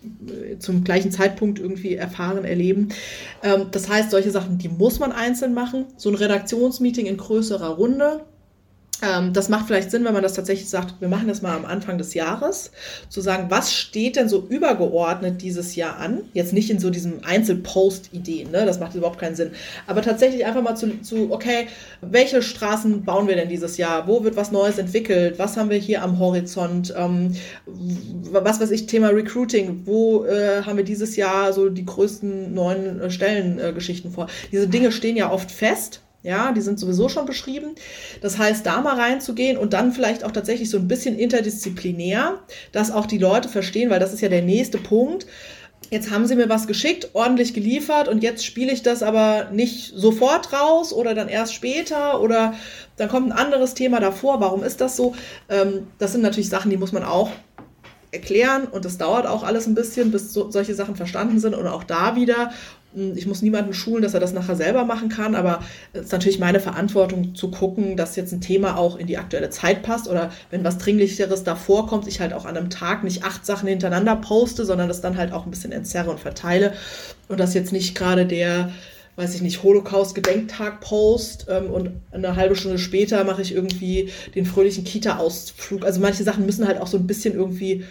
äh, 0.03 0.57
zum 0.59 0.85
gleichen 0.85 1.11
Zeitpunkt 1.11 1.59
irgendwie 1.59 1.95
erfahren, 1.95 2.45
erleben. 2.45 2.89
Ähm, 3.43 3.67
das 3.71 3.89
heißt, 3.89 4.11
solche 4.11 4.31
Sachen, 4.31 4.57
die 4.57 4.69
muss 4.69 4.99
man 4.99 5.11
einzeln 5.11 5.53
machen. 5.53 5.85
So 5.97 6.09
ein 6.09 6.15
Redaktionsmeeting 6.15 7.07
in 7.07 7.17
größerer 7.17 7.69
Runde, 7.69 8.21
das 9.31 9.49
macht 9.49 9.67
vielleicht 9.67 9.91
Sinn, 9.91 10.05
wenn 10.05 10.13
man 10.13 10.23
das 10.23 10.33
tatsächlich 10.33 10.69
sagt, 10.69 10.99
wir 10.99 11.07
machen 11.07 11.27
das 11.27 11.43
mal 11.43 11.55
am 11.55 11.65
Anfang 11.65 11.97
des 11.97 12.13
Jahres, 12.15 12.71
zu 13.09 13.21
sagen, 13.21 13.45
was 13.49 13.73
steht 13.73 14.15
denn 14.15 14.27
so 14.27 14.47
übergeordnet 14.49 15.41
dieses 15.41 15.75
Jahr 15.75 15.97
an? 15.97 16.21
Jetzt 16.33 16.53
nicht 16.53 16.71
in 16.71 16.79
so 16.79 16.89
diesem 16.89 17.23
Einzelpost-Ideen, 17.23 18.51
ne? 18.51 18.65
das 18.65 18.79
macht 18.79 18.95
überhaupt 18.95 19.19
keinen 19.19 19.35
Sinn. 19.35 19.51
Aber 19.85 20.01
tatsächlich 20.01 20.45
einfach 20.45 20.63
mal 20.63 20.75
zu, 20.75 21.01
zu, 21.01 21.31
okay, 21.31 21.67
welche 22.01 22.41
Straßen 22.41 23.03
bauen 23.03 23.27
wir 23.27 23.35
denn 23.35 23.49
dieses 23.49 23.77
Jahr? 23.77 24.07
Wo 24.07 24.23
wird 24.23 24.35
was 24.35 24.51
Neues 24.51 24.77
entwickelt? 24.77 25.37
Was 25.37 25.57
haben 25.57 25.69
wir 25.69 25.77
hier 25.77 26.03
am 26.03 26.19
Horizont? 26.19 26.93
Ähm, 26.97 27.35
was 27.65 28.59
weiß 28.59 28.71
ich, 28.71 28.87
Thema 28.87 29.09
Recruiting, 29.09 29.83
wo 29.85 30.25
äh, 30.25 30.63
haben 30.63 30.77
wir 30.77 30.83
dieses 30.83 31.15
Jahr 31.15 31.53
so 31.53 31.69
die 31.69 31.85
größten 31.85 32.53
neuen 32.53 33.01
äh, 33.01 33.11
Stellengeschichten 33.11 34.11
äh, 34.11 34.13
vor? 34.13 34.27
Diese 34.51 34.67
Dinge 34.67 34.91
stehen 34.91 35.15
ja 35.15 35.31
oft 35.31 35.51
fest 35.51 36.01
ja, 36.27 36.51
die 36.51 36.61
sind 36.61 36.77
sowieso 36.77 37.07
schon 37.07 37.25
beschrieben. 37.25 37.75
Das 38.21 38.37
heißt, 38.37 38.65
da 38.65 38.81
mal 38.81 38.99
reinzugehen 38.99 39.57
und 39.57 39.71
dann 39.71 39.93
vielleicht 39.93 40.25
auch 40.25 40.31
tatsächlich 40.31 40.69
so 40.69 40.77
ein 40.77 40.87
bisschen 40.87 41.17
interdisziplinär, 41.17 42.39
dass 42.73 42.91
auch 42.91 43.05
die 43.05 43.17
Leute 43.17 43.47
verstehen, 43.47 43.89
weil 43.89 44.01
das 44.01 44.13
ist 44.13 44.19
ja 44.19 44.27
der 44.27 44.41
nächste 44.41 44.77
Punkt. 44.77 45.25
Jetzt 45.89 46.11
haben 46.11 46.27
sie 46.27 46.35
mir 46.35 46.49
was 46.49 46.67
geschickt, 46.67 47.11
ordentlich 47.13 47.53
geliefert 47.53 48.09
und 48.09 48.23
jetzt 48.23 48.45
spiele 48.45 48.73
ich 48.73 48.83
das 48.83 49.03
aber 49.03 49.51
nicht 49.53 49.93
sofort 49.95 50.51
raus 50.51 50.91
oder 50.91 51.15
dann 51.15 51.29
erst 51.29 51.53
später 51.53 52.19
oder 52.19 52.55
dann 52.97 53.07
kommt 53.07 53.27
ein 53.27 53.31
anderes 53.31 53.73
Thema 53.73 54.01
davor. 54.01 54.41
Warum 54.41 54.63
ist 54.63 54.81
das 54.81 54.97
so? 54.97 55.15
Ähm, 55.47 55.87
das 55.97 56.11
sind 56.11 56.23
natürlich 56.23 56.49
Sachen, 56.49 56.69
die 56.69 56.77
muss 56.77 56.91
man 56.91 57.03
auch 57.03 57.31
erklären 58.11 58.65
und 58.65 58.83
das 58.83 58.97
dauert 58.97 59.27
auch 59.27 59.43
alles 59.43 59.67
ein 59.67 59.75
bisschen, 59.75 60.11
bis 60.11 60.33
so, 60.33 60.51
solche 60.51 60.73
Sachen 60.73 60.97
verstanden 60.97 61.39
sind 61.39 61.55
und 61.55 61.67
auch 61.67 61.83
da 61.83 62.15
wieder 62.17 62.51
ich 62.93 63.27
muss 63.27 63.41
niemanden 63.41 63.73
schulen, 63.73 64.01
dass 64.01 64.13
er 64.13 64.19
das 64.19 64.33
nachher 64.33 64.55
selber 64.55 64.85
machen 64.85 65.09
kann, 65.09 65.35
aber 65.35 65.61
es 65.93 66.05
ist 66.05 66.11
natürlich 66.11 66.39
meine 66.39 66.59
Verantwortung 66.59 67.35
zu 67.35 67.51
gucken, 67.51 67.97
dass 67.97 68.15
jetzt 68.15 68.31
ein 68.31 68.41
Thema 68.41 68.77
auch 68.77 68.97
in 68.97 69.07
die 69.07 69.17
aktuelle 69.17 69.49
Zeit 69.49 69.83
passt 69.83 70.07
oder 70.07 70.31
wenn 70.49 70.63
was 70.63 70.77
Dringlicheres 70.77 71.43
davor 71.43 71.87
kommt, 71.87 72.07
ich 72.07 72.19
halt 72.19 72.33
auch 72.33 72.45
an 72.45 72.57
einem 72.57 72.69
Tag 72.69 73.03
nicht 73.03 73.23
acht 73.23 73.45
Sachen 73.45 73.67
hintereinander 73.67 74.15
poste, 74.15 74.65
sondern 74.65 74.87
das 74.87 75.01
dann 75.01 75.17
halt 75.17 75.31
auch 75.33 75.45
ein 75.45 75.51
bisschen 75.51 75.71
entzerre 75.71 76.09
und 76.09 76.19
verteile 76.19 76.73
und 77.27 77.39
das 77.39 77.53
jetzt 77.53 77.73
nicht 77.73 77.95
gerade 77.95 78.25
der 78.25 78.71
weiß 79.17 79.33
ich 79.33 79.41
nicht, 79.41 79.63
Holocaust-Gedenktag-Post 79.63 81.47
ähm, 81.49 81.71
und 81.71 81.89
eine 82.11 82.35
halbe 82.35 82.55
Stunde 82.55 82.77
später 82.77 83.23
mache 83.23 83.41
ich 83.41 83.53
irgendwie 83.53 84.11
den 84.35 84.45
fröhlichen 84.45 84.83
Kita-Ausflug. 84.83 85.83
Also 85.83 85.99
manche 85.99 86.23
Sachen 86.23 86.45
müssen 86.45 86.67
halt 86.67 86.79
auch 86.79 86.85
so 86.85 86.97
ein 86.97 87.07
bisschen 87.07 87.33
irgendwie 87.33 87.83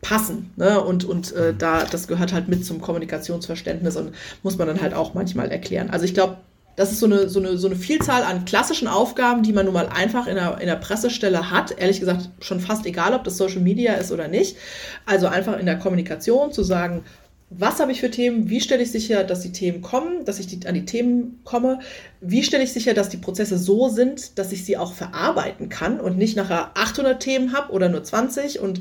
passen. 0.00 0.52
Ne? 0.56 0.80
Und, 0.80 1.04
und 1.04 1.32
äh, 1.32 1.54
da, 1.56 1.84
das 1.84 2.08
gehört 2.08 2.32
halt 2.32 2.48
mit 2.48 2.64
zum 2.64 2.80
Kommunikationsverständnis 2.80 3.96
und 3.96 4.12
muss 4.42 4.58
man 4.58 4.68
dann 4.68 4.80
halt 4.80 4.94
auch 4.94 5.14
manchmal 5.14 5.50
erklären. 5.50 5.90
Also 5.90 6.04
ich 6.04 6.14
glaube, 6.14 6.36
das 6.76 6.92
ist 6.92 7.00
so 7.00 7.06
eine, 7.06 7.28
so, 7.28 7.40
eine, 7.40 7.58
so 7.58 7.66
eine 7.66 7.74
Vielzahl 7.74 8.22
an 8.22 8.44
klassischen 8.44 8.86
Aufgaben, 8.86 9.42
die 9.42 9.52
man 9.52 9.64
nun 9.64 9.74
mal 9.74 9.88
einfach 9.88 10.28
in 10.28 10.36
der, 10.36 10.60
in 10.60 10.66
der 10.68 10.76
Pressestelle 10.76 11.50
hat. 11.50 11.76
Ehrlich 11.76 11.98
gesagt, 11.98 12.28
schon 12.40 12.60
fast 12.60 12.86
egal, 12.86 13.14
ob 13.14 13.24
das 13.24 13.36
Social 13.36 13.60
Media 13.60 13.94
ist 13.94 14.12
oder 14.12 14.28
nicht. 14.28 14.56
Also 15.04 15.26
einfach 15.26 15.58
in 15.58 15.66
der 15.66 15.78
Kommunikation 15.78 16.52
zu 16.52 16.62
sagen, 16.62 17.02
was 17.50 17.80
habe 17.80 17.92
ich 17.92 18.00
für 18.00 18.10
Themen, 18.10 18.50
wie 18.50 18.60
stelle 18.60 18.82
ich 18.82 18.92
sicher, 18.92 19.24
dass 19.24 19.40
die 19.40 19.52
Themen 19.52 19.80
kommen, 19.80 20.24
dass 20.24 20.38
ich 20.38 20.46
die, 20.46 20.66
an 20.66 20.74
die 20.74 20.84
Themen 20.84 21.40
komme, 21.44 21.80
wie 22.20 22.42
stelle 22.42 22.62
ich 22.62 22.72
sicher, 22.72 22.92
dass 22.92 23.08
die 23.08 23.16
Prozesse 23.16 23.58
so 23.58 23.88
sind, 23.88 24.38
dass 24.38 24.52
ich 24.52 24.64
sie 24.64 24.76
auch 24.76 24.92
verarbeiten 24.92 25.70
kann 25.70 25.98
und 25.98 26.18
nicht 26.18 26.36
nachher 26.36 26.72
800 26.74 27.20
Themen 27.20 27.54
habe 27.54 27.72
oder 27.72 27.88
nur 27.88 28.04
20 28.04 28.60
und 28.60 28.80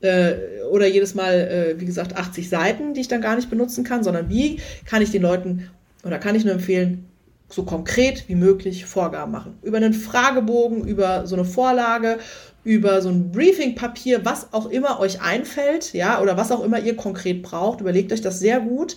äh, 0.00 0.62
oder 0.70 0.86
jedes 0.86 1.14
Mal, 1.14 1.34
äh, 1.34 1.80
wie 1.80 1.86
gesagt, 1.86 2.16
80 2.16 2.48
Seiten, 2.48 2.94
die 2.94 3.00
ich 3.00 3.08
dann 3.08 3.20
gar 3.20 3.36
nicht 3.36 3.50
benutzen 3.50 3.84
kann, 3.84 4.02
sondern 4.02 4.28
wie 4.28 4.60
kann 4.84 5.02
ich 5.02 5.10
den 5.10 5.22
Leuten 5.22 5.70
oder 6.04 6.18
kann 6.18 6.34
ich 6.34 6.44
nur 6.44 6.54
empfehlen, 6.54 7.08
so 7.50 7.64
konkret 7.64 8.28
wie 8.28 8.34
möglich 8.34 8.84
Vorgaben 8.84 9.32
machen. 9.32 9.58
Über 9.62 9.78
einen 9.78 9.94
Fragebogen, 9.94 10.86
über 10.86 11.26
so 11.26 11.34
eine 11.34 11.46
Vorlage, 11.46 12.18
über 12.62 13.00
so 13.00 13.08
ein 13.08 13.32
Briefingpapier, 13.32 14.24
was 14.24 14.52
auch 14.52 14.66
immer 14.66 15.00
euch 15.00 15.22
einfällt, 15.22 15.94
ja, 15.94 16.20
oder 16.20 16.36
was 16.36 16.52
auch 16.52 16.62
immer 16.62 16.78
ihr 16.78 16.94
konkret 16.96 17.42
braucht. 17.42 17.80
Überlegt 17.80 18.12
euch 18.12 18.20
das 18.20 18.38
sehr 18.38 18.60
gut 18.60 18.96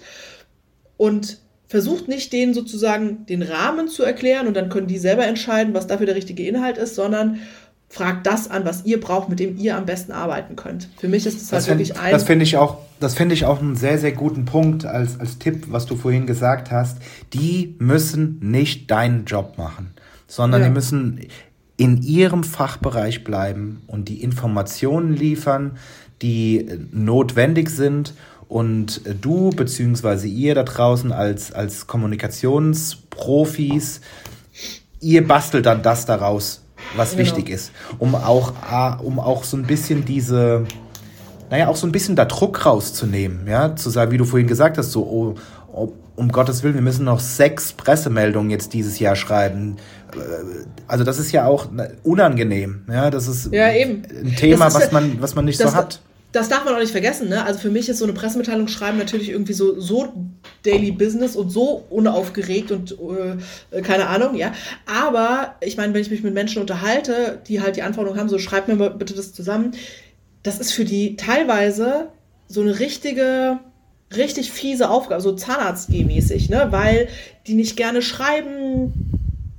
und 0.97 1.37
versucht 1.67 2.09
nicht 2.09 2.33
denen 2.33 2.53
sozusagen 2.53 3.25
den 3.27 3.41
Rahmen 3.41 3.87
zu 3.87 4.03
erklären 4.03 4.47
und 4.47 4.57
dann 4.57 4.67
können 4.67 4.87
die 4.87 4.97
selber 4.97 5.25
entscheiden, 5.25 5.73
was 5.73 5.87
dafür 5.87 6.05
der 6.05 6.15
richtige 6.15 6.45
Inhalt 6.45 6.77
ist, 6.77 6.95
sondern 6.95 7.39
fragt 7.91 8.25
das 8.25 8.49
an, 8.49 8.63
was 8.63 8.85
ihr 8.85 9.01
braucht, 9.01 9.27
mit 9.27 9.39
dem 9.39 9.57
ihr 9.57 9.75
am 9.75 9.85
besten 9.85 10.13
arbeiten 10.13 10.55
könnt. 10.55 10.87
Für 10.97 11.09
mich 11.09 11.25
ist 11.25 11.41
das, 11.41 11.49
das 11.49 11.51
halt 11.51 11.77
find, 11.77 11.79
wirklich 11.79 11.99
ein. 11.99 12.13
Das 12.13 12.23
finde 12.23 12.43
ich 12.43 12.55
auch, 12.55 12.77
das 13.01 13.15
finde 13.15 13.35
ich 13.35 13.43
auch 13.43 13.59
einen 13.59 13.75
sehr, 13.75 13.97
sehr 13.97 14.13
guten 14.13 14.45
Punkt 14.45 14.85
als, 14.85 15.19
als 15.19 15.39
Tipp, 15.39 15.65
was 15.69 15.87
du 15.87 15.97
vorhin 15.97 16.25
gesagt 16.25 16.71
hast. 16.71 16.99
Die 17.33 17.75
müssen 17.79 18.39
nicht 18.41 18.89
deinen 18.89 19.25
Job 19.25 19.57
machen, 19.57 19.91
sondern 20.25 20.61
ja. 20.61 20.69
die 20.69 20.73
müssen 20.73 21.19
in 21.75 22.01
ihrem 22.01 22.45
Fachbereich 22.45 23.25
bleiben 23.25 23.81
und 23.87 24.07
die 24.07 24.23
Informationen 24.23 25.13
liefern, 25.13 25.77
die 26.21 26.69
notwendig 26.91 27.69
sind 27.69 28.13
und 28.47 29.01
du 29.21 29.49
bzw. 29.49 30.27
ihr 30.27 30.55
da 30.55 30.63
draußen 30.63 31.11
als, 31.11 31.51
als 31.51 31.87
Kommunikationsprofis, 31.87 33.99
ihr 35.01 35.27
bastelt 35.27 35.65
dann 35.65 35.83
das 35.83 36.05
daraus, 36.05 36.61
was 36.95 37.11
genau. 37.11 37.21
wichtig 37.21 37.49
ist, 37.49 37.71
um 37.99 38.15
auch, 38.15 38.53
um 39.03 39.19
auch 39.19 39.43
so 39.43 39.57
ein 39.57 39.63
bisschen 39.63 40.05
diese, 40.05 40.65
naja, 41.49 41.67
auch 41.67 41.75
so 41.75 41.87
ein 41.87 41.91
bisschen 41.91 42.15
da 42.15 42.25
Druck 42.25 42.65
rauszunehmen, 42.65 43.47
ja, 43.47 43.75
zu 43.75 43.89
sagen, 43.89 44.11
wie 44.11 44.17
du 44.17 44.25
vorhin 44.25 44.47
gesagt 44.47 44.77
hast, 44.77 44.91
so, 44.91 45.03
oh, 45.03 45.35
oh, 45.73 45.93
um 46.15 46.31
Gottes 46.31 46.63
Willen, 46.63 46.75
wir 46.75 46.81
müssen 46.81 47.05
noch 47.05 47.19
sechs 47.19 47.73
Pressemeldungen 47.73 48.51
jetzt 48.51 48.73
dieses 48.73 48.99
Jahr 48.99 49.15
schreiben. 49.15 49.77
Also 50.87 51.03
das 51.03 51.17
ist 51.17 51.31
ja 51.31 51.45
auch 51.45 51.67
unangenehm, 52.03 52.83
ja, 52.91 53.09
das 53.09 53.27
ist 53.27 53.51
ja, 53.53 53.65
ein 53.65 54.35
Thema, 54.37 54.73
was 54.73 54.91
man, 54.91 55.21
was 55.21 55.35
man 55.35 55.45
nicht 55.45 55.57
so 55.57 55.73
hat 55.73 56.01
das 56.31 56.47
darf 56.49 56.63
man 56.63 56.73
auch 56.73 56.79
nicht 56.79 56.91
vergessen, 56.91 57.29
ne? 57.29 57.43
Also 57.43 57.59
für 57.59 57.69
mich 57.69 57.89
ist 57.89 57.97
so 57.97 58.05
eine 58.05 58.13
Pressemitteilung 58.13 58.67
schreiben 58.67 58.97
natürlich 58.97 59.29
irgendwie 59.29 59.53
so, 59.53 59.79
so 59.79 60.13
Daily 60.63 60.91
Business 60.91 61.35
und 61.35 61.49
so 61.49 61.85
unaufgeregt 61.89 62.71
und 62.71 62.97
äh, 63.71 63.81
keine 63.81 64.07
Ahnung, 64.07 64.35
ja. 64.35 64.53
Aber 64.85 65.55
ich 65.61 65.77
meine, 65.77 65.93
wenn 65.93 66.01
ich 66.01 66.11
mich 66.11 66.23
mit 66.23 66.33
Menschen 66.33 66.61
unterhalte, 66.61 67.41
die 67.47 67.61
halt 67.61 67.75
die 67.75 67.81
Anforderungen 67.81 68.19
haben, 68.19 68.29
so 68.29 68.39
schreib 68.39 68.67
mir 68.67 68.91
bitte 68.91 69.13
das 69.13 69.33
zusammen, 69.33 69.71
das 70.43 70.59
ist 70.59 70.71
für 70.71 70.85
die 70.85 71.15
teilweise 71.17 72.07
so 72.47 72.61
eine 72.61 72.79
richtige 72.79 73.59
richtig 74.15 74.51
fiese 74.51 74.89
Aufgaben, 74.89 75.21
so 75.21 75.33
Zahnarzt-mäßig, 75.35 76.49
ne? 76.49 76.67
weil 76.71 77.07
die 77.47 77.53
nicht 77.53 77.77
gerne 77.77 78.01
schreiben, 78.01 79.10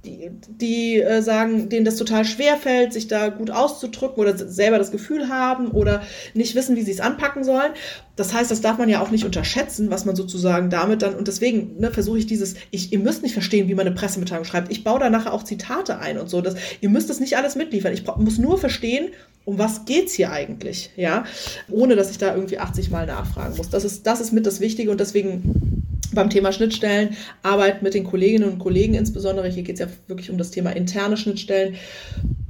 die, 0.04 0.30
die 0.48 1.00
äh, 1.00 1.22
sagen, 1.22 1.68
denen 1.68 1.84
das 1.84 1.96
total 1.96 2.24
schwer 2.24 2.56
fällt, 2.56 2.92
sich 2.92 3.06
da 3.06 3.28
gut 3.28 3.50
auszudrücken 3.50 4.18
oder 4.18 4.36
selber 4.36 4.78
das 4.78 4.90
Gefühl 4.90 5.28
haben 5.28 5.68
oder 5.68 6.02
nicht 6.34 6.56
wissen, 6.56 6.74
wie 6.74 6.82
sie 6.82 6.90
es 6.90 7.00
anpacken 7.00 7.44
sollen. 7.44 7.72
Das 8.16 8.34
heißt, 8.34 8.50
das 8.50 8.60
darf 8.60 8.78
man 8.78 8.88
ja 8.88 9.00
auch 9.00 9.10
nicht 9.10 9.24
unterschätzen, 9.24 9.90
was 9.90 10.04
man 10.04 10.16
sozusagen 10.16 10.70
damit 10.70 11.02
dann, 11.02 11.14
und 11.14 11.28
deswegen 11.28 11.78
ne, 11.78 11.92
versuche 11.92 12.18
ich 12.18 12.26
dieses, 12.26 12.56
ich, 12.70 12.92
ihr 12.92 12.98
müsst 12.98 13.22
nicht 13.22 13.32
verstehen, 13.32 13.68
wie 13.68 13.74
man 13.74 13.86
eine 13.86 13.94
Pressemitteilung 13.94 14.44
schreibt. 14.44 14.72
Ich 14.72 14.82
baue 14.82 14.98
da 14.98 15.08
nachher 15.08 15.32
auch 15.32 15.44
Zitate 15.44 15.98
ein 15.98 16.18
und 16.18 16.28
so. 16.28 16.40
Das, 16.40 16.56
ihr 16.80 16.88
müsst 16.88 17.08
es 17.08 17.20
nicht 17.20 17.36
alles 17.36 17.54
mitliefern. 17.54 17.92
Ich 17.92 18.04
muss 18.16 18.38
nur 18.38 18.58
verstehen, 18.58 19.10
um 19.44 19.58
was 19.58 19.84
geht's 19.84 20.14
hier 20.14 20.32
eigentlich, 20.32 20.90
ja, 20.96 21.24
ohne 21.70 21.96
dass 21.96 22.10
ich 22.10 22.18
da 22.18 22.34
irgendwie 22.34 22.58
80 22.58 22.90
Mal 22.90 23.06
nachfragen 23.06 23.56
muss. 23.56 23.70
Das 23.70 23.84
ist, 23.84 24.06
das 24.06 24.20
ist 24.20 24.32
mit 24.32 24.46
das 24.46 24.60
Wichtige 24.60 24.90
und 24.90 25.00
deswegen 25.00 25.82
beim 26.14 26.30
Thema 26.30 26.52
Schnittstellen, 26.52 27.16
Arbeit 27.42 27.82
mit 27.82 27.94
den 27.94 28.04
Kolleginnen 28.04 28.48
und 28.48 28.58
Kollegen 28.58 28.94
insbesondere, 28.94 29.48
hier 29.48 29.62
geht 29.62 29.74
es 29.74 29.80
ja 29.80 29.86
wirklich 30.06 30.30
um 30.30 30.38
das 30.38 30.50
Thema 30.50 30.70
interne 30.70 31.16
Schnittstellen, 31.16 31.76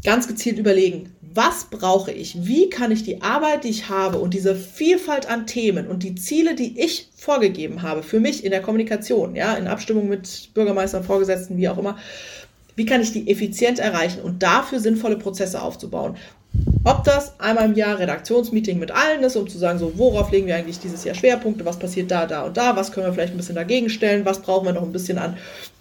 ganz 0.05 0.29
gezielt 0.29 0.59
überlegen, 0.59 1.11
was 1.35 1.65
brauche 1.71 2.13
ich? 2.13 2.47
Wie 2.47 2.69
kann 2.69 2.91
ich 2.91 3.05
die 3.05 3.23
Arbeit, 3.23 3.65
die 3.65 3.71
ich 3.71 3.89
habe 3.89 4.19
und 4.19 4.35
diese 4.35 4.55
Vielfalt 4.55 5.31
an 5.31 5.47
Themen 5.47 5.87
und 5.87 6.03
die 6.03 6.15
Ziele, 6.15 6.55
die 6.55 6.79
ich 6.79 7.09
vorgegeben 7.17 7.83
habe 7.83 8.03
für 8.03 8.21
mich 8.21 8.45
in 8.45 8.51
der 8.51 8.61
Kommunikation, 8.61 9.35
ja, 9.35 9.55
in 9.55 9.67
Abstimmung 9.67 10.09
mit 10.09 10.51
Bürgermeistern, 10.53 11.05
Vorgesetzten, 11.05 11.57
wie 11.57 11.69
auch 11.69 11.79
immer, 11.79 11.97
wie 12.77 12.87
kann 12.87 13.01
ich 13.01 13.13
die 13.13 13.31
effizient 13.31 13.79
erreichen 13.79 14.23
und 14.23 14.43
dafür 14.43 14.81
sinnvolle 14.81 15.17
Prozesse 15.17 15.63
aufzubauen? 15.63 16.17
Ob 16.85 17.05
das 17.05 17.39
einmal 17.39 17.67
im 17.67 17.75
Jahr 17.75 17.99
Redaktionsmeeting 17.99 18.79
mit 18.79 18.91
allen 18.91 19.23
ist, 19.23 19.37
um 19.37 19.49
zu 19.49 19.57
sagen, 19.57 19.79
so, 19.79 19.93
worauf 19.97 20.33
legen 20.33 20.49
wir 20.49 20.57
eigentlich 20.57 20.81
dieses 20.81 21.05
Jahr 21.05 21.15
Schwerpunkte, 21.15 21.65
was 21.65 21.79
passiert 21.79 22.11
da, 22.11 22.27
da 22.27 22.43
und 22.43 22.57
da, 22.57 22.75
was 22.75 22.91
können 22.91 23.07
wir 23.07 23.13
vielleicht 23.13 23.35
ein 23.35 23.37
bisschen 23.37 23.55
dagegen 23.55 23.89
stellen, 23.89 24.25
was 24.25 24.43
brauchen 24.43 24.67
wir 24.67 24.73
noch 24.73 24.83
ein 24.83 24.93
bisschen 24.93 25.19
an 25.19 25.37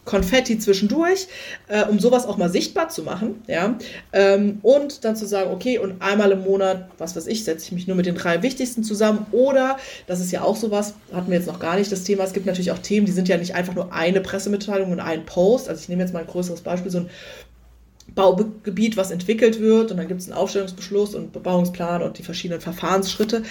Konfetti 0.05 0.57
zwischendurch, 0.57 1.27
äh, 1.67 1.83
um 1.85 1.99
sowas 1.99 2.25
auch 2.25 2.37
mal 2.37 2.49
sichtbar 2.49 2.89
zu 2.89 3.03
machen, 3.03 3.41
ja, 3.47 3.77
ähm, 4.13 4.59
und 4.61 5.05
dann 5.05 5.15
zu 5.15 5.27
sagen, 5.27 5.51
okay, 5.51 5.77
und 5.77 6.01
einmal 6.01 6.31
im 6.31 6.43
Monat, 6.43 6.89
was 6.97 7.15
weiß 7.15 7.27
ich, 7.27 7.43
setze 7.43 7.65
ich 7.65 7.71
mich 7.71 7.87
nur 7.87 7.95
mit 7.95 8.07
den 8.07 8.15
drei 8.15 8.41
wichtigsten 8.41 8.83
zusammen, 8.83 9.25
oder, 9.31 9.77
das 10.07 10.19
ist 10.19 10.31
ja 10.31 10.41
auch 10.41 10.55
sowas, 10.55 10.95
hatten 11.13 11.29
wir 11.29 11.37
jetzt 11.37 11.47
noch 11.47 11.59
gar 11.59 11.77
nicht 11.77 11.91
das 11.91 12.03
Thema, 12.03 12.23
es 12.23 12.33
gibt 12.33 12.47
natürlich 12.47 12.71
auch 12.71 12.79
Themen, 12.79 13.05
die 13.05 13.11
sind 13.11 13.27
ja 13.27 13.37
nicht 13.37 13.53
einfach 13.53 13.75
nur 13.75 13.93
eine 13.93 14.21
Pressemitteilung 14.21 14.91
und 14.91 14.99
ein 14.99 15.25
Post, 15.25 15.69
also 15.69 15.79
ich 15.79 15.89
nehme 15.89 16.01
jetzt 16.01 16.13
mal 16.13 16.19
ein 16.21 16.27
größeres 16.27 16.61
Beispiel, 16.61 16.91
so 16.91 16.99
ein 16.99 17.09
Baugebiet, 18.15 18.97
was 18.97 19.11
entwickelt 19.11 19.59
wird 19.59 19.91
und 19.91 19.97
dann 19.97 20.07
gibt 20.07 20.21
es 20.21 20.27
einen 20.27 20.37
Aufstellungsbeschluss 20.37 21.15
und 21.15 21.31
Bebauungsplan 21.31 22.01
und 22.03 22.17
die 22.17 22.23
verschiedenen 22.23 22.61
Verfahrensschritte. 22.61 23.43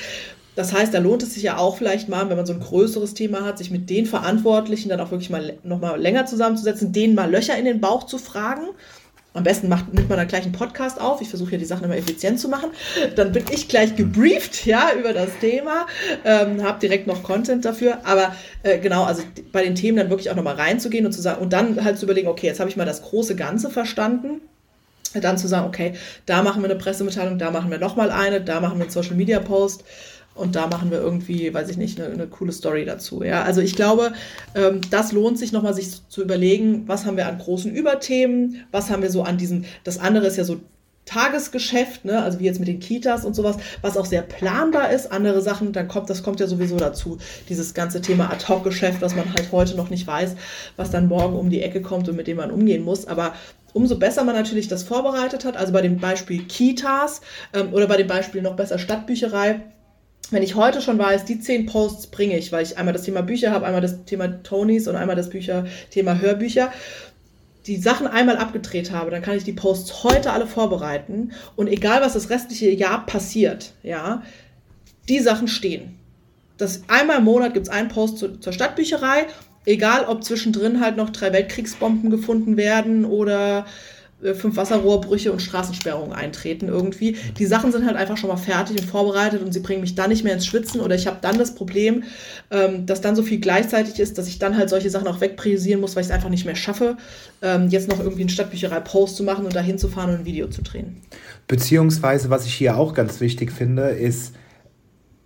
Das 0.57 0.73
heißt, 0.73 0.93
da 0.93 0.99
lohnt 0.99 1.23
es 1.23 1.35
sich 1.35 1.45
ja 1.45 1.57
auch 1.59 1.79
vielleicht 1.79 2.09
mal, 2.09 2.29
wenn 2.29 2.37
man 2.37 2.47
so 2.47 2.53
ein 2.53 2.61
größeres 2.61 3.15
Thema 3.15 3.45
hat, 3.45 3.59
sich 3.59 3.71
mit 3.71 3.89
den 3.89 4.07
Verantwortlichen 4.07 4.89
dann 4.89 5.01
auch 5.01 5.11
wirklich 5.11 5.31
mal 5.31 5.59
noch 5.63 5.81
mal 5.81 5.99
länger 5.99 6.27
zusammenzusetzen, 6.27 6.93
denen 6.93 7.15
mal 7.15 7.31
Löcher 7.31 7.57
in 7.57 7.65
den 7.65 7.81
Bauch 7.81 8.05
zu 8.05 8.19
fragen. 8.19 8.67
Am 9.33 9.45
besten 9.45 9.69
macht, 9.69 9.95
nimmt 9.95 10.09
man 10.09 10.19
dann 10.19 10.27
gleich 10.27 10.43
einen 10.43 10.53
Podcast 10.53 11.01
auf. 11.01 11.23
Ich 11.23 11.29
versuche 11.29 11.53
ja 11.53 11.59
die 11.59 11.65
Sachen 11.65 11.85
immer 11.85 11.97
effizient 11.97 12.41
zu 12.41 12.49
machen. 12.49 12.71
Dann 13.15 13.31
bin 13.31 13.45
ich 13.53 13.69
gleich 13.69 13.95
gebrieft, 13.95 14.67
ja, 14.67 14.91
über 14.99 15.13
das 15.13 15.31
Thema, 15.41 15.87
ähm, 16.25 16.65
habe 16.65 16.81
direkt 16.81 17.07
noch 17.07 17.23
Content 17.23 17.65
dafür. 17.65 17.99
Aber 18.05 18.35
äh, 18.65 18.81
genau, 18.81 19.05
also 19.05 19.23
bei 19.53 19.63
den 19.63 19.77
Themen 19.77 19.99
dann 19.99 20.11
wirklich 20.11 20.31
auch 20.31 20.37
nochmal 20.37 20.57
reinzugehen 20.57 21.07
und 21.07 21.13
zu 21.13 21.23
sagen 21.23 21.41
und 21.41 21.53
dann 21.53 21.85
halt 21.85 21.97
zu 21.97 22.07
überlegen, 22.07 22.27
okay, 22.27 22.49
jetzt 22.49 22.59
habe 22.59 22.69
ich 22.69 22.77
mal 22.77 22.87
das 22.87 23.03
große 23.03 23.37
Ganze 23.37 23.71
verstanden 23.71 24.41
dann 25.15 25.39
zu 25.39 25.49
sagen, 25.49 25.67
okay, 25.67 25.95
da 26.27 26.43
machen 26.43 26.63
wir 26.63 26.71
eine 26.71 26.79
Pressemitteilung, 26.79 27.39
da 27.39 27.51
machen 27.51 27.71
wir 27.71 27.79
nochmal 27.79 28.11
eine, 28.11 28.41
da 28.41 28.61
machen 28.61 28.79
wir 28.79 28.85
einen 28.85 28.93
Social 28.93 29.17
Media 29.17 29.41
Post 29.41 29.85
und 30.35 30.57
da 30.57 30.67
machen 30.69 30.91
wir 30.91 30.99
irgendwie, 30.99 31.53
weiß 31.53 31.69
ich 31.71 31.77
nicht, 31.77 32.01
eine, 32.01 32.13
eine 32.13 32.27
coole 32.27 32.53
Story 32.53 32.85
dazu. 32.85 33.23
Ja, 33.23 33.43
also 33.43 33.61
ich 33.61 33.75
glaube, 33.75 34.13
ähm, 34.55 34.81
das 34.91 35.13
lohnt 35.13 35.39
sich 35.39 35.53
nochmal, 35.53 35.75
sich 35.75 36.09
zu 36.09 36.23
überlegen, 36.23 36.85
was 36.87 37.05
haben 37.05 37.17
wir 37.17 37.27
an 37.27 37.39
großen 37.39 37.73
Überthemen, 37.75 38.65
was 38.71 38.91
haben 38.91 39.03
wir 39.03 39.11
so 39.11 39.23
an 39.23 39.39
diesen, 39.39 39.67
das 39.85 39.99
andere 39.99 40.27
ist 40.27 40.37
ja 40.37 40.45
so 40.45 40.61
Tagesgeschäft, 41.07 42.05
ne, 42.05 42.23
also 42.23 42.39
wie 42.39 42.45
jetzt 42.45 42.61
mit 42.61 42.69
den 42.69 42.79
Kitas 42.79 43.25
und 43.25 43.35
sowas, 43.35 43.57
was 43.83 43.97
auch 43.97 44.07
sehr 44.07 44.23
planbar 44.23 44.93
ist. 44.93 45.11
Andere 45.11 45.43
Sachen, 45.43 45.73
dann 45.73 45.89
kommt, 45.89 46.09
das 46.09 46.23
kommt 46.23 46.39
ja 46.39 46.47
sowieso 46.47 46.77
dazu, 46.77 47.19
dieses 47.49 47.75
ganze 47.75 48.01
Thema 48.01 48.31
Ad-Hoc-Geschäft, 48.31 49.01
was 49.01 49.17
man 49.17 49.29
halt 49.35 49.51
heute 49.51 49.77
noch 49.77 49.91
nicht 49.91 50.07
weiß, 50.07 50.37
was 50.77 50.93
dann 50.93 51.09
morgen 51.09 51.35
um 51.35 51.51
die 51.51 51.63
Ecke 51.63 51.83
kommt 51.83 52.09
und 52.09 52.15
mit 52.15 52.29
dem 52.29 52.37
man 52.37 52.53
umgehen 52.53 52.85
muss. 52.85 53.09
Aber 53.09 53.35
umso 53.73 53.99
besser 53.99 54.25
man 54.25 54.35
natürlich 54.35 54.69
das 54.69 54.83
vorbereitet 54.83 55.45
hat, 55.45 55.57
also 55.57 55.73
bei 55.73 55.83
dem 55.83 55.99
Beispiel 55.99 56.45
Kitas 56.45 57.21
ähm, 57.53 57.73
oder 57.73 57.87
bei 57.87 57.97
dem 57.97 58.07
Beispiel 58.07 58.43
noch 58.43 58.57
besser 58.57 58.79
Stadtbücherei, 58.79 59.61
wenn 60.31 60.43
ich 60.43 60.55
heute 60.55 60.81
schon 60.81 60.99
weiß, 60.99 61.25
die 61.25 61.41
zehn 61.41 61.67
Posts 61.67 62.09
bringe 62.09 62.39
ich, 62.39 62.53
weil 62.53 62.63
ich 62.63 62.79
einmal 62.79 62.93
das 62.93 63.03
Thema 63.03 63.23
Bücher 63.23 63.51
habe, 63.51 63.67
einmal 63.67 63.81
das 63.81 64.05
Thema 64.05 64.29
Tonys 64.43 64.87
und 64.87 64.97
einmal 64.97 65.17
das 65.17 65.31
Bücher, 65.31 65.67
Thema 65.91 66.21
Hörbücher, 66.21 66.73
die 67.67 67.77
Sachen 67.77 68.07
einmal 68.07 68.37
abgedreht 68.37 68.91
habe, 68.91 69.11
dann 69.11 69.23
kann 69.23 69.37
ich 69.37 69.45
die 69.45 69.53
Posts 69.53 70.05
heute 70.05 70.33
alle 70.33 70.47
vorbereiten. 70.47 71.33
Und 71.57 71.69
egal 71.69 72.01
was 72.01 72.15
das 72.15 72.31
restliche 72.31 72.71
Jahr 72.71 73.05
passiert, 73.07 73.73
ja, 73.83 74.23
die 75.09 75.21
Sachen 75.21 75.49
stehen. 75.49 75.99
Das 76.57 76.83
einmal 76.89 77.19
im 77.19 77.25
Monat 77.25 77.55
gibt 77.55 77.67
es 77.67 77.73
einen 77.73 77.89
Post 77.89 78.19
zu, 78.19 78.39
zur 78.39 78.53
Stadtbücherei 78.53 79.27
egal 79.71 80.05
ob 80.07 80.25
zwischendrin 80.25 80.81
halt 80.81 80.97
noch 80.97 81.11
drei 81.11 81.33
Weltkriegsbomben 81.33 82.11
gefunden 82.11 82.57
werden 82.57 83.05
oder 83.05 83.67
äh, 84.23 84.35
fünf 84.35 84.57
Wasserrohrbrüche 84.57 85.33
und 85.33 85.41
Straßensperrungen 85.41 86.13
eintreten 86.13 86.69
irgendwie. 86.69 87.17
Die 87.39 87.47
Sachen 87.47 87.73
sind 87.73 87.87
halt 87.87 87.97
einfach 87.97 88.17
schon 88.17 88.29
mal 88.29 88.37
fertig 88.37 88.79
und 88.81 88.87
vorbereitet 88.87 89.43
und 89.43 89.53
sie 89.53 89.61
bringen 89.61 89.81
mich 89.81 89.95
dann 89.95 90.11
nicht 90.11 90.25
mehr 90.25 90.35
ins 90.35 90.47
Schwitzen 90.47 90.81
oder 90.81 90.95
ich 90.95 91.07
habe 91.07 91.19
dann 91.21 91.39
das 91.39 91.55
Problem, 91.55 92.03
ähm, 92.51 92.87
dass 92.87 93.01
dann 93.01 93.17
so 93.17 93.23
viel 93.23 93.41
gleichzeitig 93.41 93.99
ist, 93.99 94.19
dass 94.19 94.29
ich 94.29 94.39
dann 94.39 94.57
halt 94.57 94.69
solche 94.69 94.91
Sachen 94.91 95.07
auch 95.09 95.21
wegpriorisieren 95.21 95.81
muss, 95.81 95.97
weil 95.97 96.03
ich 96.03 96.09
es 96.09 96.15
einfach 96.15 96.29
nicht 96.29 96.45
mehr 96.45 96.57
schaffe, 96.57 96.97
ähm, 97.43 97.69
jetzt 97.69 97.89
noch 97.89 98.01
irgendwie 98.01 98.23
einen 98.23 98.31
Stadtbücherei-Post 98.31 99.17
zu 99.17 99.23
machen 99.23 99.45
und 99.45 99.55
da 99.55 99.61
hinzufahren 99.61 100.11
und 100.11 100.21
ein 100.21 100.27
Video 100.27 100.49
zu 100.49 100.63
drehen. 100.63 101.01
Beziehungsweise, 101.47 102.31
was 102.31 102.47
ich 102.47 102.55
hier 102.55 102.77
auch 102.77 102.95
ganz 102.95 103.21
wichtig 103.21 103.53
finde, 103.53 103.91
ist 103.91 104.35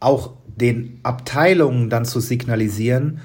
auch 0.01 0.35
den 0.57 1.01
Abteilungen 1.03 1.91
dann 1.91 2.05
zu 2.05 2.21
signalisieren, 2.21 3.21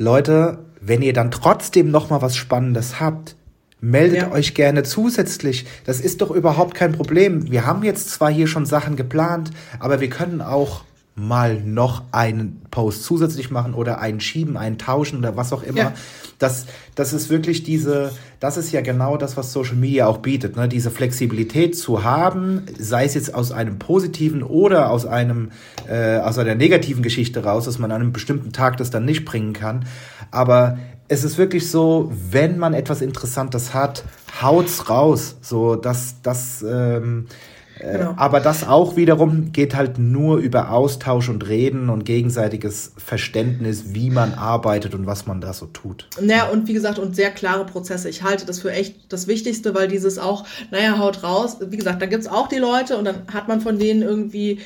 Leute, 0.00 0.60
wenn 0.80 1.02
ihr 1.02 1.12
dann 1.12 1.30
trotzdem 1.30 1.90
noch 1.90 2.08
mal 2.08 2.22
was 2.22 2.34
Spannendes 2.34 3.00
habt, 3.00 3.36
meldet 3.82 4.18
ja. 4.22 4.32
euch 4.32 4.54
gerne 4.54 4.82
zusätzlich. 4.82 5.66
Das 5.84 6.00
ist 6.00 6.22
doch 6.22 6.30
überhaupt 6.30 6.74
kein 6.74 6.92
Problem. 6.92 7.50
Wir 7.50 7.66
haben 7.66 7.84
jetzt 7.84 8.08
zwar 8.08 8.30
hier 8.30 8.46
schon 8.46 8.64
Sachen 8.64 8.96
geplant, 8.96 9.50
aber 9.78 10.00
wir 10.00 10.08
können 10.08 10.40
auch 10.40 10.84
mal 11.20 11.60
noch 11.60 12.04
einen 12.12 12.62
Post 12.70 13.04
zusätzlich 13.04 13.50
machen 13.50 13.74
oder 13.74 14.00
einen 14.00 14.20
schieben, 14.20 14.56
einen 14.56 14.78
tauschen 14.78 15.18
oder 15.18 15.36
was 15.36 15.52
auch 15.52 15.62
immer. 15.62 15.78
Ja. 15.78 15.92
Das, 16.38 16.66
das 16.94 17.12
ist 17.12 17.28
wirklich 17.28 17.62
diese, 17.62 18.12
das 18.40 18.56
ist 18.56 18.72
ja 18.72 18.80
genau 18.80 19.16
das, 19.16 19.36
was 19.36 19.52
Social 19.52 19.76
Media 19.76 20.06
auch 20.06 20.18
bietet, 20.18 20.56
ne? 20.56 20.68
diese 20.68 20.90
Flexibilität 20.90 21.76
zu 21.76 22.02
haben, 22.02 22.62
sei 22.78 23.04
es 23.04 23.14
jetzt 23.14 23.34
aus 23.34 23.52
einem 23.52 23.78
positiven 23.78 24.42
oder 24.42 24.90
aus 24.90 25.04
einem, 25.04 25.50
äh, 25.88 26.16
aus 26.18 26.38
einer 26.38 26.54
negativen 26.54 27.02
Geschichte 27.02 27.44
raus, 27.44 27.66
dass 27.66 27.78
man 27.78 27.90
an 27.92 28.00
einem 28.00 28.12
bestimmten 28.12 28.52
Tag 28.52 28.78
das 28.78 28.90
dann 28.90 29.04
nicht 29.04 29.24
bringen 29.24 29.52
kann. 29.52 29.84
Aber 30.30 30.78
es 31.08 31.24
ist 31.24 31.38
wirklich 31.38 31.68
so, 31.68 32.12
wenn 32.30 32.56
man 32.56 32.72
etwas 32.72 33.02
Interessantes 33.02 33.74
hat, 33.74 34.04
haut's 34.40 34.88
raus. 34.88 35.36
So, 35.42 35.74
dass 35.74 36.22
das, 36.22 36.62
ähm, 36.62 37.26
äh, 37.28 37.49
Genau. 37.80 38.14
Aber 38.16 38.40
das 38.40 38.66
auch 38.66 38.96
wiederum 38.96 39.52
geht 39.52 39.74
halt 39.74 39.98
nur 39.98 40.38
über 40.38 40.70
Austausch 40.70 41.28
und 41.28 41.48
Reden 41.48 41.88
und 41.88 42.04
gegenseitiges 42.04 42.92
Verständnis, 42.96 43.94
wie 43.94 44.10
man 44.10 44.34
arbeitet 44.34 44.94
und 44.94 45.06
was 45.06 45.26
man 45.26 45.40
da 45.40 45.52
so 45.52 45.66
tut. 45.66 46.08
Naja, 46.20 46.48
und 46.48 46.68
wie 46.68 46.74
gesagt, 46.74 46.98
und 46.98 47.16
sehr 47.16 47.30
klare 47.30 47.64
Prozesse. 47.64 48.08
Ich 48.08 48.22
halte 48.22 48.46
das 48.46 48.60
für 48.60 48.72
echt 48.72 49.12
das 49.12 49.26
Wichtigste, 49.26 49.74
weil 49.74 49.88
dieses 49.88 50.18
auch, 50.18 50.44
naja, 50.70 50.98
haut 50.98 51.22
raus. 51.22 51.56
Wie 51.60 51.76
gesagt, 51.76 52.02
da 52.02 52.06
gibt 52.06 52.22
es 52.22 52.28
auch 52.28 52.48
die 52.48 52.58
Leute 52.58 52.96
und 52.96 53.04
dann 53.04 53.22
hat 53.32 53.48
man 53.48 53.60
von 53.60 53.78
denen 53.78 54.02
irgendwie 54.02 54.60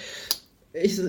ich, 0.75 1.01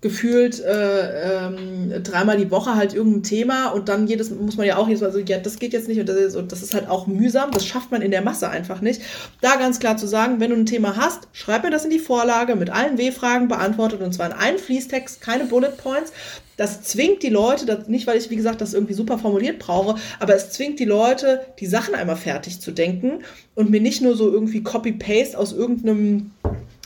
gefühlt 0.00 0.60
äh, 0.60 1.46
ähm, 1.46 2.02
dreimal 2.02 2.38
die 2.38 2.50
Woche 2.50 2.74
halt 2.74 2.94
irgendein 2.94 3.22
Thema 3.22 3.68
und 3.68 3.88
dann 3.90 4.06
jedes 4.06 4.30
muss 4.30 4.56
man 4.56 4.66
ja 4.66 4.78
auch 4.78 4.88
jedes 4.88 5.02
Mal 5.02 5.12
so, 5.12 5.18
ja, 5.18 5.38
das 5.38 5.58
geht 5.58 5.74
jetzt 5.74 5.88
nicht 5.88 6.00
und 6.00 6.08
das 6.08 6.16
ist, 6.16 6.36
und 6.36 6.52
das 6.52 6.62
ist 6.62 6.72
halt 6.72 6.88
auch 6.88 7.06
mühsam, 7.06 7.50
das 7.50 7.66
schafft 7.66 7.90
man 7.90 8.00
in 8.00 8.10
der 8.10 8.22
Masse 8.22 8.48
einfach 8.48 8.80
nicht. 8.80 9.02
Da 9.42 9.56
ganz 9.56 9.78
klar 9.78 9.98
zu 9.98 10.06
sagen, 10.06 10.40
wenn 10.40 10.50
du 10.50 10.56
ein 10.56 10.66
Thema 10.66 10.96
hast, 10.96 11.28
schreib 11.32 11.64
mir 11.64 11.70
das 11.70 11.84
in 11.84 11.90
die 11.90 11.98
Vorlage 11.98 12.56
mit 12.56 12.70
allen 12.70 12.96
W-Fragen 12.96 13.48
beantwortet 13.48 14.00
und 14.00 14.14
zwar 14.14 14.26
in 14.26 14.32
einen 14.32 14.58
Fließtext, 14.58 15.20
keine 15.20 15.44
Bullet 15.44 15.76
Points. 15.76 16.12
Das 16.56 16.82
zwingt 16.82 17.22
die 17.22 17.30
Leute, 17.30 17.66
das, 17.66 17.88
nicht 17.88 18.06
weil 18.06 18.18
ich, 18.18 18.30
wie 18.30 18.36
gesagt, 18.36 18.60
das 18.60 18.74
irgendwie 18.74 18.94
super 18.94 19.18
formuliert 19.18 19.58
brauche, 19.58 19.96
aber 20.18 20.34
es 20.34 20.50
zwingt 20.50 20.78
die 20.78 20.84
Leute, 20.84 21.40
die 21.58 21.66
Sachen 21.66 21.94
einmal 21.94 22.16
fertig 22.16 22.60
zu 22.60 22.70
denken 22.70 23.22
und 23.54 23.70
mir 23.70 23.80
nicht 23.80 24.00
nur 24.00 24.16
so 24.16 24.30
irgendwie 24.30 24.62
Copy-Paste 24.62 25.38
aus 25.38 25.52
irgendeinem 25.52 26.32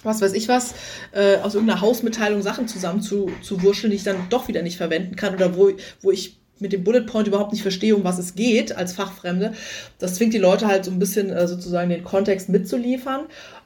was 0.05 0.21
weiß 0.21 0.33
ich 0.35 0.49
was, 0.49 0.75
äh, 1.13 1.37
aus 1.39 1.55
irgendeiner 1.55 1.81
Hausmitteilung 1.81 2.43
Sachen 2.43 2.69
zusammen 2.69 3.01
zu, 3.01 3.31
zu 3.43 3.63
wurscheln, 3.63 3.91
die 3.91 3.97
ich 3.97 4.05
dann 4.05 4.17
doch 4.31 4.49
wieder 4.49 4.63
nicht 4.63 4.77
verwenden 4.77 5.17
kann 5.17 5.35
oder 5.35 5.57
wo, 5.57 5.71
wo 6.01 6.11
ich 6.11 6.39
mit 6.61 6.73
dem 6.73 6.85
Bullet 6.85 7.03
Point 7.03 7.27
überhaupt 7.27 7.53
nicht 7.53 7.63
verstehe, 7.63 7.97
um 7.97 8.05
was 8.05 8.19
es 8.19 8.35
geht 8.35 8.77
als 8.77 8.93
Fachfremde. 8.93 9.53
Das 9.99 10.15
zwingt 10.15 10.35
die 10.35 10.39
Leute 10.39 10.67
halt 10.67 10.85
so 10.85 10.91
ein 10.91 10.99
bisschen 10.99 11.31
äh, 11.31 11.49
sozusagen 11.49 11.91
den 11.91 12.05
Kontext 12.05 12.49
mitzuliefern. 12.49 13.23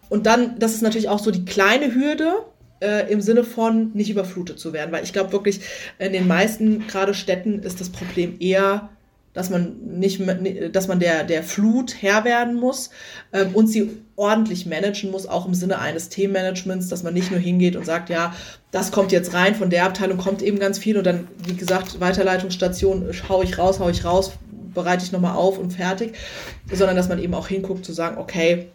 Und 0.08 0.26
dann, 0.26 0.58
das 0.58 0.74
ist 0.74 0.82
natürlich 0.82 1.08
auch 1.08 1.18
so 1.18 1.30
die 1.30 1.44
kleine 1.44 1.94
Hürde, 1.94 2.32
äh, 2.80 3.10
im 3.12 3.20
Sinne 3.20 3.44
von 3.44 3.90
nicht 3.94 4.10
überflutet 4.10 4.58
zu 4.58 4.72
werden. 4.72 4.92
Weil 4.92 5.04
ich 5.04 5.12
glaube 5.12 5.32
wirklich, 5.32 5.60
in 5.98 6.12
den 6.12 6.26
meisten 6.26 6.86
gerade 6.86 7.14
Städten 7.14 7.60
ist 7.60 7.80
das 7.80 7.90
Problem 7.90 8.36
eher, 8.40 8.88
dass 9.34 9.50
man 9.50 9.76
nicht, 9.84 10.20
dass 10.72 10.88
man 10.88 11.00
der, 11.00 11.24
der 11.24 11.42
Flut 11.42 11.96
Herr 12.00 12.24
werden 12.24 12.54
muss 12.54 12.90
ähm, 13.32 13.54
und 13.54 13.66
sie 13.68 13.90
ordentlich 14.16 14.66
managen 14.66 15.10
muss, 15.10 15.26
auch 15.26 15.46
im 15.46 15.54
Sinne 15.54 15.78
eines 15.78 16.08
Themenmanagements, 16.08 16.88
dass 16.88 17.02
man 17.02 17.14
nicht 17.14 17.30
nur 17.30 17.40
hingeht 17.40 17.76
und 17.76 17.86
sagt, 17.86 18.10
ja, 18.10 18.34
das 18.70 18.90
kommt 18.90 19.12
jetzt 19.12 19.34
rein, 19.34 19.54
von 19.54 19.70
der 19.70 19.84
Abteilung 19.84 20.18
kommt 20.18 20.42
eben 20.42 20.58
ganz 20.58 20.78
viel 20.78 20.98
und 20.98 21.06
dann, 21.06 21.28
wie 21.46 21.54
gesagt, 21.54 22.00
Weiterleitungsstation, 22.00 23.10
hau 23.28 23.42
ich 23.42 23.58
raus, 23.58 23.78
hau 23.78 23.88
ich 23.88 24.04
raus, 24.04 24.32
bereite 24.74 25.04
ich 25.04 25.12
nochmal 25.12 25.36
auf 25.36 25.58
und 25.58 25.72
fertig, 25.72 26.14
sondern 26.72 26.96
dass 26.96 27.08
man 27.08 27.18
eben 27.18 27.34
auch 27.34 27.48
hinguckt 27.48 27.84
zu 27.84 27.92
sagen, 27.92 28.18
okay, 28.18 28.68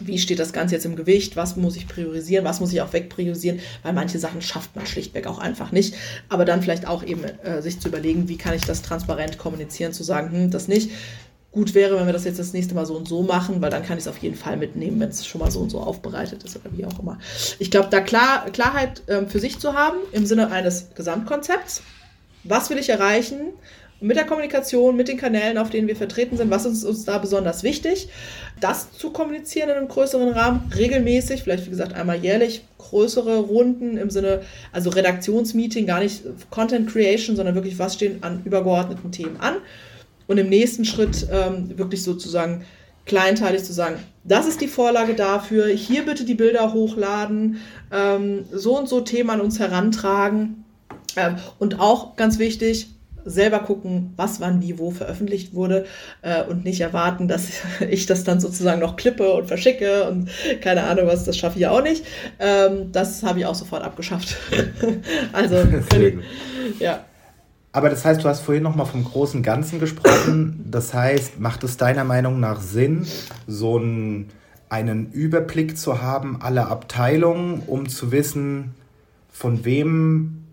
wie 0.00 0.18
steht 0.18 0.38
das 0.38 0.52
Ganze 0.52 0.74
jetzt 0.74 0.84
im 0.84 0.96
Gewicht, 0.96 1.36
was 1.36 1.56
muss 1.56 1.76
ich 1.76 1.88
priorisieren, 1.88 2.44
was 2.44 2.60
muss 2.60 2.72
ich 2.72 2.80
auch 2.80 2.92
wegpriorisieren, 2.92 3.60
weil 3.82 3.92
manche 3.92 4.18
Sachen 4.18 4.42
schafft 4.42 4.76
man 4.76 4.86
schlichtweg 4.86 5.26
auch 5.26 5.38
einfach 5.38 5.72
nicht. 5.72 5.94
Aber 6.28 6.44
dann 6.44 6.62
vielleicht 6.62 6.86
auch 6.86 7.02
eben 7.02 7.24
äh, 7.24 7.62
sich 7.62 7.80
zu 7.80 7.88
überlegen, 7.88 8.28
wie 8.28 8.36
kann 8.36 8.54
ich 8.54 8.62
das 8.62 8.82
transparent 8.82 9.38
kommunizieren, 9.38 9.92
zu 9.92 10.02
sagen, 10.02 10.30
hm, 10.32 10.50
das 10.50 10.68
nicht. 10.68 10.90
Gut 11.52 11.74
wäre, 11.74 11.98
wenn 11.98 12.04
wir 12.04 12.12
das 12.12 12.24
jetzt 12.24 12.38
das 12.38 12.52
nächste 12.52 12.74
Mal 12.74 12.84
so 12.84 12.94
und 12.94 13.08
so 13.08 13.22
machen, 13.22 13.62
weil 13.62 13.70
dann 13.70 13.82
kann 13.82 13.96
ich 13.96 14.04
es 14.04 14.08
auf 14.08 14.18
jeden 14.18 14.36
Fall 14.36 14.58
mitnehmen, 14.58 15.00
wenn 15.00 15.08
es 15.08 15.26
schon 15.26 15.40
mal 15.40 15.50
so 15.50 15.60
und 15.60 15.70
so 15.70 15.80
aufbereitet 15.80 16.42
ist 16.44 16.56
oder 16.56 16.76
wie 16.76 16.84
auch 16.84 16.98
immer. 16.98 17.18
Ich 17.58 17.70
glaube, 17.70 17.88
da 17.90 18.00
Klar, 18.00 18.44
Klarheit 18.52 19.02
ähm, 19.08 19.28
für 19.28 19.40
sich 19.40 19.58
zu 19.58 19.72
haben 19.72 19.96
im 20.12 20.26
Sinne 20.26 20.50
eines 20.50 20.88
Gesamtkonzepts. 20.94 21.82
Was 22.44 22.68
will 22.68 22.78
ich 22.78 22.90
erreichen? 22.90 23.54
Mit 24.00 24.16
der 24.16 24.24
Kommunikation, 24.24 24.96
mit 24.96 25.08
den 25.08 25.16
Kanälen, 25.16 25.58
auf 25.58 25.70
denen 25.70 25.88
wir 25.88 25.96
vertreten 25.96 26.36
sind, 26.36 26.50
was 26.50 26.66
ist 26.66 26.84
uns 26.84 27.04
da 27.04 27.18
besonders 27.18 27.62
wichtig, 27.62 28.08
das 28.60 28.92
zu 28.92 29.10
kommunizieren 29.10 29.70
in 29.70 29.76
einem 29.76 29.88
größeren 29.88 30.30
Rahmen, 30.30 30.70
regelmäßig, 30.76 31.42
vielleicht 31.42 31.66
wie 31.66 31.70
gesagt 31.70 31.94
einmal 31.94 32.16
jährlich, 32.16 32.62
größere 32.78 33.38
Runden 33.38 33.96
im 33.96 34.10
Sinne, 34.10 34.42
also 34.72 34.90
Redaktionsmeeting, 34.90 35.86
gar 35.86 36.00
nicht 36.00 36.22
Content 36.50 36.90
Creation, 36.90 37.36
sondern 37.36 37.54
wirklich, 37.54 37.78
was 37.78 37.94
stehen 37.94 38.22
an 38.22 38.42
übergeordneten 38.44 39.10
Themen 39.10 39.38
an. 39.38 39.56
Und 40.26 40.38
im 40.38 40.48
nächsten 40.48 40.84
Schritt 40.84 41.26
ähm, 41.30 41.78
wirklich 41.78 42.02
sozusagen 42.02 42.64
kleinteilig 43.06 43.62
zu 43.62 43.72
sagen, 43.72 43.96
das 44.24 44.46
ist 44.46 44.60
die 44.60 44.66
Vorlage 44.68 45.14
dafür, 45.14 45.68
hier 45.68 46.04
bitte 46.04 46.24
die 46.24 46.34
Bilder 46.34 46.72
hochladen, 46.72 47.58
ähm, 47.92 48.44
so 48.52 48.76
und 48.76 48.88
so 48.88 49.00
Themen 49.00 49.30
an 49.30 49.40
uns 49.40 49.58
herantragen. 49.60 50.64
Ähm, 51.14 51.36
und 51.58 51.80
auch 51.80 52.16
ganz 52.16 52.38
wichtig, 52.38 52.88
selber 53.26 53.58
gucken, 53.58 54.12
was 54.16 54.40
wann 54.40 54.62
wie 54.62 54.78
wo 54.78 54.90
veröffentlicht 54.90 55.52
wurde 55.52 55.84
äh, 56.22 56.42
und 56.44 56.64
nicht 56.64 56.80
erwarten, 56.80 57.28
dass 57.28 57.48
ich 57.90 58.06
das 58.06 58.24
dann 58.24 58.40
sozusagen 58.40 58.80
noch 58.80 58.96
klippe 58.96 59.32
und 59.32 59.48
verschicke 59.48 60.08
und 60.08 60.30
keine 60.62 60.84
Ahnung 60.84 61.06
was, 61.06 61.24
das 61.24 61.36
schaffe 61.36 61.56
ich 61.56 61.62
ja 61.62 61.72
auch 61.72 61.82
nicht. 61.82 62.06
Ähm, 62.38 62.92
das 62.92 63.22
habe 63.22 63.40
ich 63.40 63.46
auch 63.46 63.54
sofort 63.54 63.82
abgeschafft. 63.82 64.36
also, 65.32 65.56
können, 65.90 66.22
ja. 66.78 67.04
Aber 67.72 67.90
das 67.90 68.06
heißt, 68.06 68.24
du 68.24 68.28
hast 68.28 68.40
vorhin 68.40 68.62
noch 68.62 68.74
mal 68.74 68.86
vom 68.86 69.04
großen 69.04 69.42
Ganzen 69.42 69.80
gesprochen. 69.80 70.64
Das 70.70 70.94
heißt, 70.94 71.40
macht 71.40 71.62
es 71.62 71.76
deiner 71.76 72.04
Meinung 72.04 72.40
nach 72.40 72.60
Sinn, 72.62 73.06
so 73.46 73.76
einen, 73.76 74.30
einen 74.70 75.12
Überblick 75.12 75.76
zu 75.76 76.00
haben, 76.00 76.40
alle 76.40 76.68
Abteilungen, 76.68 77.62
um 77.66 77.86
zu 77.86 78.12
wissen, 78.12 78.74
von 79.30 79.66
wem 79.66 80.45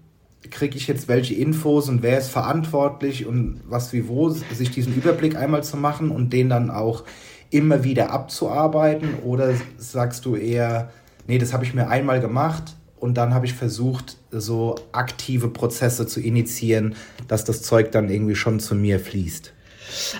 kriege 0.54 0.78
ich 0.78 0.88
jetzt 0.88 1.08
welche 1.08 1.34
Infos 1.34 1.90
und 1.90 2.04
wer 2.04 2.18
ist 2.18 2.30
verantwortlich 2.30 3.26
und 3.26 3.62
was 3.68 3.92
wie 3.92 4.08
wo, 4.08 4.30
sich 4.30 4.72
diesen 4.72 4.96
Überblick 4.96 5.36
einmal 5.36 5.64
zu 5.64 5.78
machen 5.78 6.12
und 6.12 6.32
den 6.32 6.50
dann 6.50 6.70
auch 6.70 7.04
immer 7.50 7.84
wieder 7.84 8.12
abzuarbeiten? 8.12 9.16
Oder 9.24 9.54
sagst 9.78 10.26
du 10.26 10.36
eher, 10.36 10.92
nee, 11.28 11.38
das 11.38 11.54
habe 11.54 11.64
ich 11.66 11.74
mir 11.74 11.90
einmal 11.90 12.22
gemacht 12.22 12.76
und 13.00 13.16
dann 13.16 13.34
habe 13.34 13.46
ich 13.46 13.54
versucht, 13.54 14.18
so 14.32 14.76
aktive 14.92 15.50
Prozesse 15.50 16.08
zu 16.08 16.22
initiieren, 16.22 16.96
dass 17.28 17.44
das 17.44 17.62
Zeug 17.64 17.92
dann 17.92 18.10
irgendwie 18.10 18.36
schon 18.36 18.60
zu 18.60 18.76
mir 18.76 19.00
fließt? 19.00 19.53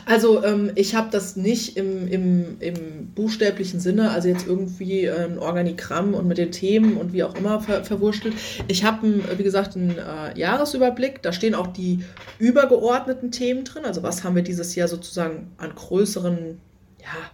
Also 0.06 0.44
ähm, 0.44 0.72
ich 0.76 0.96
habe 0.96 1.10
das 1.12 1.36
nicht 1.36 1.78
im, 1.78 2.08
im, 2.08 2.58
im 2.60 3.08
buchstäblichen 3.16 3.80
Sinne, 3.80 4.12
also 4.12 4.28
jetzt 4.28 4.48
irgendwie 4.48 5.10
ein 5.10 5.38
Organigramm 5.38 6.14
und 6.14 6.28
mit 6.28 6.38
den 6.38 6.52
Themen 6.52 6.98
und 6.98 7.14
wie 7.14 7.24
auch 7.24 7.36
immer 7.36 7.62
ver 7.62 7.84
verwurschtelt. 7.84 8.34
Ich 8.68 8.84
habe, 8.84 9.22
wie 9.38 9.44
gesagt, 9.44 9.76
einen 9.76 9.98
äh, 9.98 10.38
Jahresüberblick. 10.38 11.22
Da 11.22 11.34
stehen 11.34 11.56
auch 11.56 11.68
die 11.68 12.04
übergeordneten 12.40 13.32
Themen 13.32 13.64
drin. 13.64 13.86
Also 13.86 14.04
was 14.04 14.24
haben 14.24 14.36
wir 14.36 14.44
dieses 14.44 14.76
Jahr 14.76 14.88
sozusagen 14.88 15.52
an 15.58 15.74
größeren, 15.76 16.60
ja, 17.02 17.32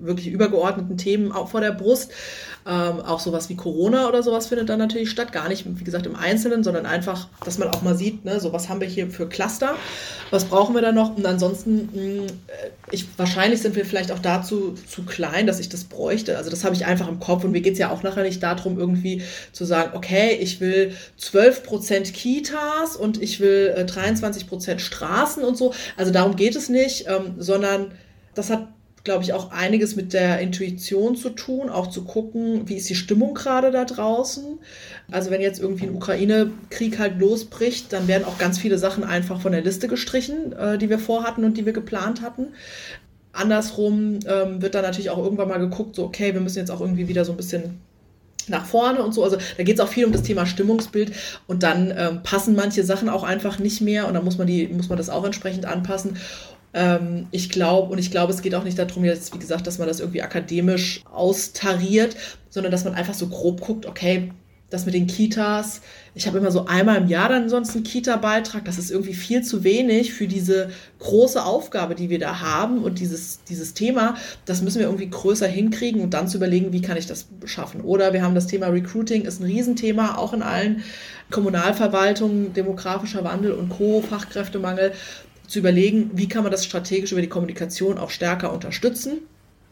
wirklich 0.00 0.28
übergeordneten 0.28 0.96
Themen 0.96 1.32
auch 1.32 1.48
vor 1.48 1.60
der 1.60 1.72
Brust. 1.72 2.12
Ähm, 2.66 3.00
auch 3.00 3.20
sowas 3.20 3.50
wie 3.50 3.56
Corona 3.56 4.08
oder 4.08 4.22
sowas 4.22 4.46
findet 4.46 4.70
dann 4.70 4.78
natürlich 4.78 5.10
statt. 5.10 5.32
Gar 5.32 5.48
nicht, 5.48 5.66
wie 5.66 5.84
gesagt, 5.84 6.06
im 6.06 6.16
Einzelnen, 6.16 6.64
sondern 6.64 6.86
einfach, 6.86 7.28
dass 7.44 7.58
man 7.58 7.68
auch 7.68 7.82
mal 7.82 7.94
sieht, 7.94 8.24
ne, 8.24 8.40
so 8.40 8.54
was 8.54 8.70
haben 8.70 8.80
wir 8.80 8.88
hier 8.88 9.10
für 9.10 9.28
Cluster, 9.28 9.74
was 10.30 10.46
brauchen 10.46 10.74
wir 10.74 10.80
da 10.80 10.90
noch. 10.90 11.14
Und 11.14 11.26
ansonsten, 11.26 11.90
mh, 11.92 12.00
hm, 12.00 12.26
ich, 12.90 13.06
wahrscheinlich 13.18 13.60
sind 13.60 13.76
wir 13.76 13.84
vielleicht 13.84 14.10
auch 14.12 14.18
dazu 14.18 14.74
zu 14.88 15.02
klein, 15.02 15.46
dass 15.46 15.60
ich 15.60 15.68
das 15.68 15.84
bräuchte. 15.84 16.38
Also 16.38 16.48
das 16.48 16.64
habe 16.64 16.74
ich 16.74 16.86
einfach 16.86 17.08
im 17.08 17.20
Kopf. 17.20 17.44
Und 17.44 17.50
mir 17.50 17.60
geht 17.60 17.74
es 17.74 17.78
ja 17.78 17.90
auch 17.90 18.02
nachher 18.02 18.22
nicht 18.22 18.42
darum, 18.42 18.78
irgendwie 18.78 19.22
zu 19.52 19.66
sagen, 19.66 19.90
okay, 19.94 20.38
ich 20.40 20.60
will 20.60 20.92
12% 21.20 22.12
Kitas 22.12 22.96
und 22.96 23.20
ich 23.20 23.40
will 23.40 23.74
äh, 23.76 23.82
23% 23.82 24.78
Straßen 24.78 25.44
und 25.44 25.58
so. 25.58 25.74
Also 25.98 26.12
darum 26.12 26.36
geht 26.36 26.56
es 26.56 26.70
nicht, 26.70 27.06
ähm, 27.08 27.34
sondern 27.36 27.92
das 28.34 28.48
hat 28.48 28.68
glaube 29.04 29.22
ich, 29.22 29.34
auch 29.34 29.50
einiges 29.50 29.96
mit 29.96 30.14
der 30.14 30.40
Intuition 30.40 31.14
zu 31.14 31.28
tun, 31.30 31.68
auch 31.68 31.88
zu 31.88 32.04
gucken, 32.04 32.62
wie 32.68 32.76
ist 32.76 32.88
die 32.88 32.94
Stimmung 32.94 33.34
gerade 33.34 33.70
da 33.70 33.84
draußen. 33.84 34.58
Also 35.10 35.30
wenn 35.30 35.42
jetzt 35.42 35.60
irgendwie 35.60 35.84
ein 35.84 35.94
Ukraine-Krieg 35.94 36.98
halt 36.98 37.20
losbricht, 37.20 37.92
dann 37.92 38.08
werden 38.08 38.24
auch 38.24 38.38
ganz 38.38 38.58
viele 38.58 38.78
Sachen 38.78 39.04
einfach 39.04 39.42
von 39.42 39.52
der 39.52 39.60
Liste 39.60 39.88
gestrichen, 39.88 40.54
äh, 40.54 40.78
die 40.78 40.88
wir 40.88 40.98
vorhatten 40.98 41.44
und 41.44 41.58
die 41.58 41.66
wir 41.66 41.74
geplant 41.74 42.22
hatten. 42.22 42.48
Andersrum 43.34 44.20
ähm, 44.26 44.62
wird 44.62 44.74
dann 44.74 44.82
natürlich 44.82 45.10
auch 45.10 45.18
irgendwann 45.18 45.48
mal 45.48 45.58
geguckt, 45.58 45.96
so 45.96 46.04
okay, 46.04 46.32
wir 46.32 46.40
müssen 46.40 46.58
jetzt 46.58 46.70
auch 46.70 46.80
irgendwie 46.80 47.06
wieder 47.06 47.26
so 47.26 47.32
ein 47.32 47.36
bisschen 47.36 47.80
nach 48.48 48.64
vorne 48.64 49.02
und 49.02 49.12
so. 49.12 49.22
Also 49.22 49.36
da 49.56 49.62
geht 49.62 49.76
es 49.76 49.80
auch 49.80 49.88
viel 49.88 50.04
um 50.04 50.12
das 50.12 50.22
Thema 50.22 50.46
Stimmungsbild 50.46 51.12
und 51.46 51.62
dann 51.62 51.92
ähm, 51.96 52.22
passen 52.22 52.54
manche 52.54 52.84
Sachen 52.84 53.08
auch 53.08 53.22
einfach 53.22 53.58
nicht 53.58 53.80
mehr 53.80 54.08
und 54.08 54.14
dann 54.14 54.24
muss 54.24 54.38
man 54.38 54.46
die, 54.46 54.66
muss 54.68 54.88
man 54.88 54.98
das 54.98 55.10
auch 55.10 55.24
entsprechend 55.24 55.66
anpassen. 55.66 56.16
Ähm, 56.74 57.28
ich 57.30 57.48
glaube, 57.48 57.92
und 57.92 57.98
ich 57.98 58.10
glaube, 58.10 58.32
es 58.32 58.42
geht 58.42 58.54
auch 58.54 58.64
nicht 58.64 58.78
darum, 58.78 59.04
jetzt, 59.04 59.32
wie 59.32 59.38
gesagt, 59.38 59.66
dass 59.66 59.78
man 59.78 59.88
das 59.88 60.00
irgendwie 60.00 60.22
akademisch 60.22 61.02
austariert, 61.10 62.16
sondern 62.50 62.72
dass 62.72 62.84
man 62.84 62.94
einfach 62.94 63.14
so 63.14 63.28
grob 63.28 63.60
guckt, 63.60 63.86
okay, 63.86 64.30
das 64.70 64.86
mit 64.86 64.94
den 64.94 65.06
Kitas, 65.06 65.82
ich 66.14 66.26
habe 66.26 66.38
immer 66.38 66.50
so 66.50 66.66
einmal 66.66 66.96
im 66.96 67.06
Jahr 67.06 67.28
dann 67.28 67.48
sonst 67.48 67.74
einen 67.74 67.84
Kita-Beitrag. 67.84 68.64
Das 68.64 68.76
ist 68.76 68.90
irgendwie 68.90 69.14
viel 69.14 69.42
zu 69.42 69.62
wenig 69.62 70.12
für 70.12 70.26
diese 70.26 70.70
große 70.98 71.44
Aufgabe, 71.44 71.94
die 71.94 72.10
wir 72.10 72.18
da 72.18 72.40
haben 72.40 72.82
und 72.82 72.98
dieses, 72.98 73.44
dieses 73.44 73.74
Thema. 73.74 74.16
Das 74.46 74.62
müssen 74.62 74.80
wir 74.80 74.86
irgendwie 74.86 75.08
größer 75.08 75.46
hinkriegen 75.46 76.00
und 76.00 76.12
dann 76.12 76.26
zu 76.26 76.38
überlegen, 76.38 76.72
wie 76.72 76.82
kann 76.82 76.96
ich 76.96 77.06
das 77.06 77.26
schaffen. 77.44 77.82
Oder 77.82 78.12
wir 78.12 78.22
haben 78.22 78.34
das 78.34 78.48
Thema 78.48 78.66
Recruiting, 78.66 79.22
ist 79.22 79.40
ein 79.40 79.44
Riesenthema, 79.44 80.16
auch 80.16 80.32
in 80.32 80.42
allen 80.42 80.82
Kommunalverwaltungen, 81.30 82.52
demografischer 82.52 83.22
Wandel 83.22 83.52
und 83.52 83.68
Co., 83.68 84.02
Fachkräftemangel 84.02 84.92
zu 85.54 85.60
überlegen, 85.60 86.10
wie 86.14 86.28
kann 86.28 86.42
man 86.42 86.50
das 86.50 86.64
strategisch 86.64 87.12
über 87.12 87.20
die 87.20 87.28
Kommunikation 87.28 87.96
auch 87.96 88.10
stärker 88.10 88.52
unterstützen. 88.52 89.18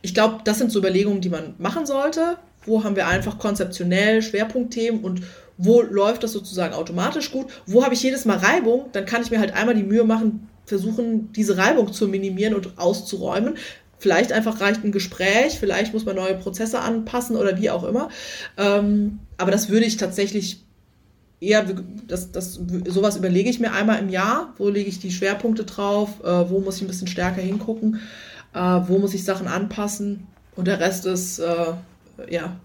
Ich 0.01 0.15
glaube, 0.15 0.39
das 0.45 0.59
sind 0.59 0.71
so 0.71 0.79
Überlegungen, 0.79 1.21
die 1.21 1.29
man 1.29 1.55
machen 1.59 1.87
sollte. 1.87 2.39
Wo 2.65 2.85
haben 2.85 2.95
wir 2.95 3.09
einfach 3.09 3.41
konzeptionell 3.41 4.23
Schwerpunktthemen 4.23 5.03
und 5.03 5.23
wo 5.59 5.83
läuft 5.83 6.23
das 6.23 6.31
sozusagen 6.31 6.73
automatisch 6.73 7.33
gut? 7.33 7.47
Wo 7.67 7.85
habe 7.85 7.95
ich 7.95 8.03
jedes 8.05 8.25
Mal 8.25 8.39
Reibung? 8.39 8.91
Dann 8.93 9.07
kann 9.07 9.23
ich 9.23 9.33
mir 9.33 9.41
halt 9.41 9.55
einmal 9.55 9.75
die 9.75 9.83
Mühe 9.83 10.05
machen, 10.05 10.49
versuchen, 10.67 11.33
diese 11.33 11.59
Reibung 11.59 11.93
zu 11.93 12.07
minimieren 12.07 12.55
und 12.55 12.79
auszuräumen. 12.79 13.55
Vielleicht 13.99 14.33
einfach 14.33 14.61
reicht 14.61 14.85
ein 14.85 14.93
Gespräch, 14.93 15.59
vielleicht 15.59 15.93
muss 15.93 16.05
man 16.05 16.15
neue 16.15 16.35
Prozesse 16.35 16.79
anpassen 16.79 17.35
oder 17.35 17.61
wie 17.61 17.71
auch 17.71 17.83
immer. 17.83 18.09
Ähm, 18.57 19.19
aber 19.37 19.51
das 19.51 19.69
würde 19.69 19.87
ich 19.87 19.97
tatsächlich 19.97 20.61
eher, 21.43 21.67
das, 22.07 22.31
das, 22.31 22.61
sowas 22.87 23.17
überlege 23.17 23.51
ich 23.51 23.59
mir 23.59 23.73
einmal 23.73 23.99
im 23.99 24.09
Jahr, 24.09 24.55
wo 24.59 24.69
lege 24.69 24.89
ich 24.89 25.01
die 25.01 25.11
Schwerpunkte 25.11 25.65
drauf, 25.65 26.21
äh, 26.23 26.49
wo 26.49 26.61
muss 26.61 26.77
ich 26.77 26.83
ein 26.83 26.87
bisschen 26.87 27.09
stärker 27.09 27.43
hingucken, 27.43 28.01
äh, 28.55 28.59
wo 28.59 28.99
muss 28.99 29.13
ich 29.13 29.25
Sachen 29.25 29.49
anpassen 29.49 30.29
und 30.55 30.69
der 30.69 30.79
Rest 30.79 31.05
ist, 31.07 31.41
äh, 31.41 31.73
ja, 32.31 32.57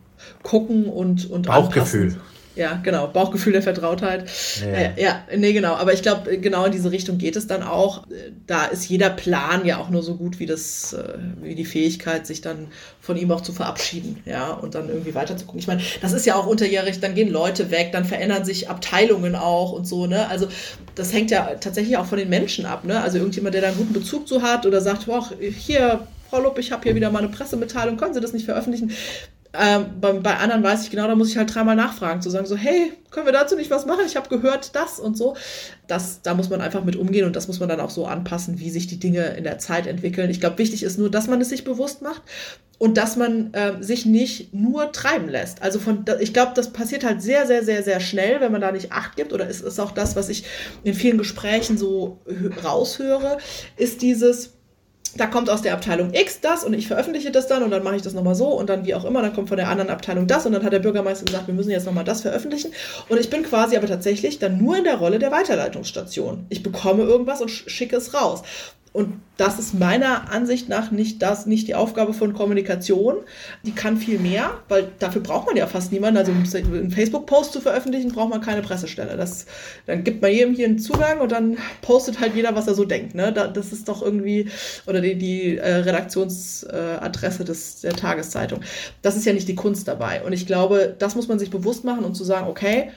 gucken 0.43 0.85
und, 0.85 1.29
und 1.29 1.47
Bauchgefühl. 1.47 2.11
Anpassen. 2.11 2.36
Ja, 2.57 2.79
genau. 2.81 3.07
Bauchgefühl 3.07 3.53
der 3.53 3.61
Vertrautheit. 3.61 4.27
Ja, 4.61 4.67
äh, 4.67 5.01
ja 5.01 5.23
nee, 5.35 5.53
genau. 5.53 5.75
Aber 5.75 5.93
ich 5.93 6.01
glaube, 6.01 6.39
genau 6.39 6.65
in 6.65 6.71
diese 6.71 6.91
Richtung 6.91 7.19
geht 7.19 7.35
es 7.35 7.45
dann 7.45 7.61
auch. 7.61 8.07
Da 8.47 8.65
ist 8.65 8.89
jeder 8.89 9.11
Plan 9.11 9.63
ja 9.65 9.77
auch 9.77 9.89
nur 9.89 10.01
so 10.01 10.15
gut 10.15 10.39
wie 10.39 10.47
das, 10.47 10.93
äh, 10.93 11.17
wie 11.41 11.53
die 11.53 11.65
Fähigkeit, 11.65 12.25
sich 12.25 12.41
dann 12.41 12.69
von 12.99 13.15
ihm 13.15 13.31
auch 13.31 13.41
zu 13.41 13.53
verabschieden, 13.53 14.21
ja, 14.25 14.51
und 14.51 14.73
dann 14.73 14.89
irgendwie 14.89 15.13
weiterzugucken. 15.13 15.59
Ich 15.59 15.67
meine, 15.67 15.81
das 16.01 16.13
ist 16.13 16.25
ja 16.25 16.35
auch 16.35 16.47
unterjährig, 16.47 16.99
dann 16.99 17.13
gehen 17.13 17.29
Leute 17.29 17.69
weg, 17.69 17.91
dann 17.91 18.05
verändern 18.05 18.43
sich 18.43 18.69
Abteilungen 18.69 19.35
auch 19.35 19.71
und 19.71 19.87
so, 19.87 20.07
ne? 20.07 20.27
Also 20.29 20.47
das 20.95 21.13
hängt 21.13 21.29
ja 21.29 21.55
tatsächlich 21.59 21.97
auch 21.97 22.07
von 22.07 22.17
den 22.17 22.29
Menschen 22.29 22.65
ab, 22.65 22.85
ne? 22.85 23.01
Also 23.01 23.19
irgendjemand, 23.19 23.53
der 23.53 23.61
da 23.61 23.67
einen 23.67 23.77
guten 23.77 23.93
Bezug 23.93 24.27
zu 24.27 24.41
hat 24.41 24.65
oder 24.65 24.81
sagt, 24.81 25.05
boah, 25.05 25.29
hier, 25.39 26.07
Frau 26.29 26.41
Lupp, 26.41 26.57
ich 26.57 26.71
habe 26.71 26.83
hier 26.83 26.95
wieder 26.95 27.11
mal 27.11 27.19
eine 27.19 27.29
Pressemitteilung, 27.29 27.97
können 27.97 28.13
Sie 28.13 28.19
das 28.19 28.33
nicht 28.33 28.45
veröffentlichen? 28.45 28.91
Ähm, 29.59 29.99
bei, 29.99 30.13
bei 30.13 30.37
anderen 30.37 30.61
weiß 30.61 30.83
ich 30.83 30.91
genau, 30.91 31.07
da 31.07 31.15
muss 31.15 31.29
ich 31.29 31.37
halt 31.37 31.53
dreimal 31.53 31.75
nachfragen, 31.75 32.21
zu 32.21 32.29
sagen 32.29 32.45
so, 32.45 32.55
hey, 32.55 32.93
können 33.09 33.25
wir 33.25 33.33
dazu 33.33 33.55
nicht 33.55 33.71
was 33.71 33.85
machen? 33.85 34.01
Ich 34.05 34.15
habe 34.15 34.29
gehört 34.29 34.75
das 34.75 34.99
und 34.99 35.17
so. 35.17 35.35
Das, 35.87 36.21
da 36.21 36.35
muss 36.35 36.49
man 36.49 36.61
einfach 36.61 36.83
mit 36.83 36.95
umgehen 36.95 37.25
und 37.25 37.35
das 37.35 37.47
muss 37.47 37.59
man 37.59 37.67
dann 37.67 37.79
auch 37.79 37.89
so 37.89 38.05
anpassen, 38.05 38.59
wie 38.59 38.69
sich 38.69 38.85
die 38.85 38.99
Dinge 38.99 39.25
in 39.35 39.43
der 39.43 39.57
Zeit 39.57 39.87
entwickeln. 39.87 40.29
Ich 40.29 40.39
glaube, 40.39 40.59
wichtig 40.59 40.83
ist 40.83 40.99
nur, 40.99 41.09
dass 41.09 41.27
man 41.27 41.41
es 41.41 41.49
sich 41.49 41.63
bewusst 41.63 42.03
macht 42.03 42.21
und 42.77 42.97
dass 42.97 43.15
man 43.15 43.53
äh, 43.53 43.81
sich 43.81 44.05
nicht 44.05 44.53
nur 44.53 44.91
treiben 44.91 45.27
lässt. 45.27 45.63
Also 45.63 45.79
von, 45.79 46.05
ich 46.19 46.33
glaube, 46.33 46.51
das 46.53 46.71
passiert 46.71 47.03
halt 47.03 47.23
sehr, 47.23 47.47
sehr, 47.47 47.63
sehr, 47.63 47.81
sehr 47.81 47.99
schnell, 47.99 48.39
wenn 48.41 48.51
man 48.51 48.61
da 48.61 48.71
nicht 48.71 48.91
Acht 48.91 49.15
gibt. 49.15 49.33
Oder 49.33 49.47
ist 49.47 49.63
es 49.63 49.79
auch 49.79 49.91
das, 49.91 50.15
was 50.15 50.29
ich 50.29 50.43
in 50.83 50.93
vielen 50.93 51.17
Gesprächen 51.17 51.77
so 51.77 52.19
raushöre, 52.63 53.37
ist 53.77 54.03
dieses, 54.03 54.56
da 55.15 55.27
kommt 55.27 55.49
aus 55.49 55.61
der 55.61 55.73
Abteilung 55.73 56.13
X 56.13 56.41
das 56.41 56.63
und 56.63 56.73
ich 56.73 56.87
veröffentliche 56.87 57.31
das 57.31 57.47
dann 57.47 57.63
und 57.63 57.71
dann 57.71 57.83
mache 57.83 57.95
ich 57.95 58.01
das 58.01 58.13
nochmal 58.13 58.35
so 58.35 58.47
und 58.47 58.69
dann 58.69 58.85
wie 58.85 58.95
auch 58.95 59.05
immer, 59.05 59.21
dann 59.21 59.33
kommt 59.33 59.49
von 59.49 59.57
der 59.57 59.69
anderen 59.69 59.89
Abteilung 59.89 60.27
das 60.27 60.45
und 60.45 60.53
dann 60.53 60.63
hat 60.63 60.73
der 60.73 60.79
Bürgermeister 60.79 61.25
gesagt, 61.25 61.47
wir 61.47 61.53
müssen 61.53 61.71
jetzt 61.71 61.85
nochmal 61.85 62.03
das 62.03 62.21
veröffentlichen 62.21 62.71
und 63.09 63.19
ich 63.19 63.29
bin 63.29 63.43
quasi 63.43 63.77
aber 63.77 63.87
tatsächlich 63.87 64.39
dann 64.39 64.57
nur 64.57 64.77
in 64.77 64.83
der 64.83 64.95
Rolle 64.95 65.19
der 65.19 65.31
Weiterleitungsstation. 65.31 66.45
Ich 66.49 66.63
bekomme 66.63 67.03
irgendwas 67.03 67.41
und 67.41 67.49
schicke 67.49 67.95
es 67.95 68.13
raus. 68.13 68.43
Und 68.93 69.21
das 69.37 69.59
ist 69.59 69.75
meiner 69.75 70.31
Ansicht 70.31 70.69
nach 70.69 70.89
nicht 70.89 71.21
das, 71.21 71.45
nicht 71.45 71.67
die 71.67 71.75
Aufgabe 71.75 72.13
von 72.13 72.33
Kommunikation. 72.33 73.17
Die 73.63 73.73
kann 73.73 73.97
viel 73.97 74.17
mehr, 74.17 74.51
weil 74.67 74.89
dafür 74.97 75.21
braucht 75.21 75.45
man 75.45 75.55
ja 75.55 75.67
fast 75.67 75.91
niemanden. 75.91 76.17
Also 76.17 76.31
einen 76.31 76.89
Facebook-Post 76.89 77.53
zu 77.53 77.61
veröffentlichen, 77.61 78.11
braucht 78.11 78.31
man 78.31 78.41
keine 78.41 78.63
Pressestelle. 78.63 79.15
Das, 79.15 79.45
dann 79.85 80.03
gibt 80.03 80.21
man 80.21 80.31
jedem 80.31 80.55
hier 80.55 80.65
einen 80.65 80.79
Zugang 80.79 81.19
und 81.19 81.31
dann 81.31 81.57
postet 81.83 82.19
halt 82.19 82.35
jeder, 82.35 82.55
was 82.55 82.67
er 82.67 82.73
so 82.73 82.85
denkt. 82.85 83.13
Ne? 83.13 83.31
das 83.31 83.71
ist 83.71 83.87
doch 83.87 84.01
irgendwie, 84.01 84.49
oder 84.87 85.01
die, 85.01 85.15
die 85.15 85.57
äh, 85.57 85.75
Redaktionsadresse 85.75 87.45
des, 87.45 87.81
der 87.81 87.93
Tageszeitung. 87.93 88.61
Das 89.03 89.15
ist 89.15 89.25
ja 89.25 89.33
nicht 89.33 89.47
die 89.47 89.55
Kunst 89.55 89.87
dabei. 89.87 90.23
Und 90.23 90.33
ich 90.33 90.47
glaube, 90.47 90.95
das 90.97 91.15
muss 91.15 91.27
man 91.27 91.37
sich 91.37 91.51
bewusst 91.51 91.83
machen 91.83 92.03
und 92.03 92.15
zu 92.15 92.23
sagen, 92.23 92.47
okay, 92.47 92.89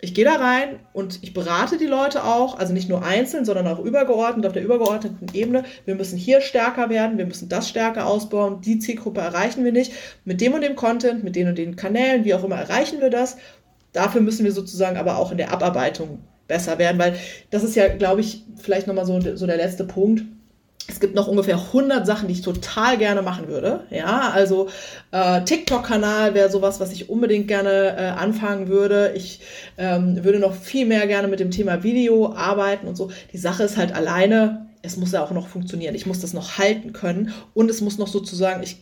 ich 0.00 0.14
gehe 0.14 0.24
da 0.24 0.36
rein 0.36 0.78
und 0.92 1.18
ich 1.22 1.34
berate 1.34 1.76
die 1.76 1.86
Leute 1.86 2.22
auch, 2.22 2.58
also 2.58 2.72
nicht 2.72 2.88
nur 2.88 3.04
einzeln, 3.04 3.44
sondern 3.44 3.66
auch 3.66 3.80
übergeordnet, 3.80 4.46
auf 4.46 4.52
der 4.52 4.62
übergeordneten 4.62 5.26
Ebene. 5.32 5.64
Wir 5.86 5.96
müssen 5.96 6.16
hier 6.16 6.40
stärker 6.40 6.88
werden, 6.88 7.18
wir 7.18 7.26
müssen 7.26 7.48
das 7.48 7.68
stärker 7.68 8.06
ausbauen, 8.06 8.60
die 8.60 8.78
Zielgruppe 8.78 9.20
erreichen 9.20 9.64
wir 9.64 9.72
nicht. 9.72 9.92
Mit 10.24 10.40
dem 10.40 10.52
und 10.52 10.62
dem 10.62 10.76
Content, 10.76 11.24
mit 11.24 11.34
den 11.34 11.48
und 11.48 11.58
den 11.58 11.74
Kanälen, 11.74 12.24
wie 12.24 12.34
auch 12.34 12.44
immer, 12.44 12.56
erreichen 12.56 13.00
wir 13.00 13.10
das. 13.10 13.38
Dafür 13.92 14.20
müssen 14.20 14.44
wir 14.44 14.52
sozusagen 14.52 14.96
aber 14.96 15.18
auch 15.18 15.32
in 15.32 15.38
der 15.38 15.52
Abarbeitung 15.52 16.20
besser 16.46 16.78
werden, 16.78 16.98
weil 16.98 17.16
das 17.50 17.64
ist 17.64 17.74
ja, 17.74 17.88
glaube 17.88 18.20
ich, 18.20 18.44
vielleicht 18.56 18.86
nochmal 18.86 19.04
so, 19.04 19.20
so 19.34 19.46
der 19.46 19.56
letzte 19.56 19.84
Punkt 19.84 20.22
es 20.90 21.00
gibt 21.00 21.14
noch 21.14 21.28
ungefähr 21.28 21.56
100 21.56 22.06
Sachen, 22.06 22.28
die 22.28 22.34
ich 22.34 22.40
total 22.40 22.96
gerne 22.96 23.20
machen 23.20 23.46
würde. 23.46 23.84
Ja, 23.90 24.30
also 24.30 24.68
äh, 25.12 25.44
TikTok-Kanal 25.44 26.32
wäre 26.32 26.50
sowas, 26.50 26.80
was 26.80 26.92
ich 26.92 27.10
unbedingt 27.10 27.46
gerne 27.46 27.94
äh, 27.96 28.00
anfangen 28.18 28.68
würde. 28.68 29.12
Ich 29.14 29.40
ähm, 29.76 30.24
würde 30.24 30.38
noch 30.38 30.54
viel 30.54 30.86
mehr 30.86 31.06
gerne 31.06 31.28
mit 31.28 31.40
dem 31.40 31.50
Thema 31.50 31.82
Video 31.82 32.32
arbeiten 32.32 32.88
und 32.88 32.96
so. 32.96 33.10
Die 33.34 33.38
Sache 33.38 33.64
ist 33.64 33.76
halt 33.76 33.94
alleine, 33.94 34.66
es 34.80 34.96
muss 34.96 35.12
ja 35.12 35.22
auch 35.22 35.30
noch 35.30 35.48
funktionieren. 35.48 35.94
Ich 35.94 36.06
muss 36.06 36.20
das 36.20 36.32
noch 36.32 36.56
halten 36.56 36.94
können 36.94 37.34
und 37.52 37.70
es 37.70 37.82
muss 37.82 37.98
noch 37.98 38.08
sozusagen, 38.08 38.62
ich 38.62 38.78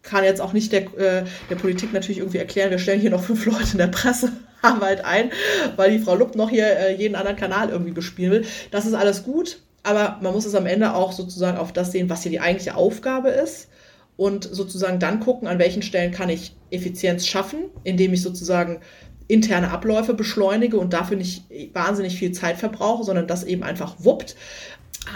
kann 0.00 0.24
jetzt 0.24 0.40
auch 0.40 0.54
nicht 0.54 0.72
der, 0.72 0.84
äh, 0.98 1.24
der 1.50 1.56
Politik 1.56 1.92
natürlich 1.92 2.18
irgendwie 2.18 2.38
erklären, 2.38 2.70
wir 2.70 2.78
stellen 2.78 3.00
hier 3.00 3.10
noch 3.10 3.22
fünf 3.22 3.44
Leute 3.44 3.72
in 3.72 3.78
der 3.78 3.88
Pressearbeit 3.88 5.04
ein, 5.04 5.30
weil 5.76 5.90
die 5.90 6.02
Frau 6.02 6.14
Lupp 6.14 6.34
noch 6.34 6.48
hier 6.48 6.64
äh, 6.64 6.96
jeden 6.96 7.14
anderen 7.14 7.36
Kanal 7.36 7.68
irgendwie 7.68 7.92
bespielen 7.92 8.32
will. 8.32 8.44
Das 8.70 8.86
ist 8.86 8.94
alles 8.94 9.22
gut 9.22 9.58
aber 9.82 10.18
man 10.22 10.32
muss 10.32 10.44
es 10.44 10.54
am 10.54 10.66
Ende 10.66 10.94
auch 10.94 11.12
sozusagen 11.12 11.58
auf 11.58 11.72
das 11.72 11.92
sehen, 11.92 12.08
was 12.08 12.22
hier 12.22 12.30
die 12.30 12.40
eigentliche 12.40 12.76
Aufgabe 12.76 13.30
ist 13.30 13.68
und 14.16 14.44
sozusagen 14.44 14.98
dann 14.98 15.20
gucken, 15.20 15.48
an 15.48 15.58
welchen 15.58 15.82
Stellen 15.82 16.12
kann 16.12 16.28
ich 16.28 16.54
Effizienz 16.70 17.26
schaffen, 17.26 17.64
indem 17.84 18.12
ich 18.12 18.22
sozusagen 18.22 18.80
interne 19.28 19.70
Abläufe 19.70 20.14
beschleunige 20.14 20.78
und 20.78 20.92
dafür 20.92 21.16
nicht 21.16 21.44
wahnsinnig 21.72 22.18
viel 22.18 22.32
Zeit 22.32 22.58
verbrauche, 22.58 23.04
sondern 23.04 23.26
das 23.26 23.44
eben 23.44 23.62
einfach 23.62 23.96
wuppt. 23.98 24.36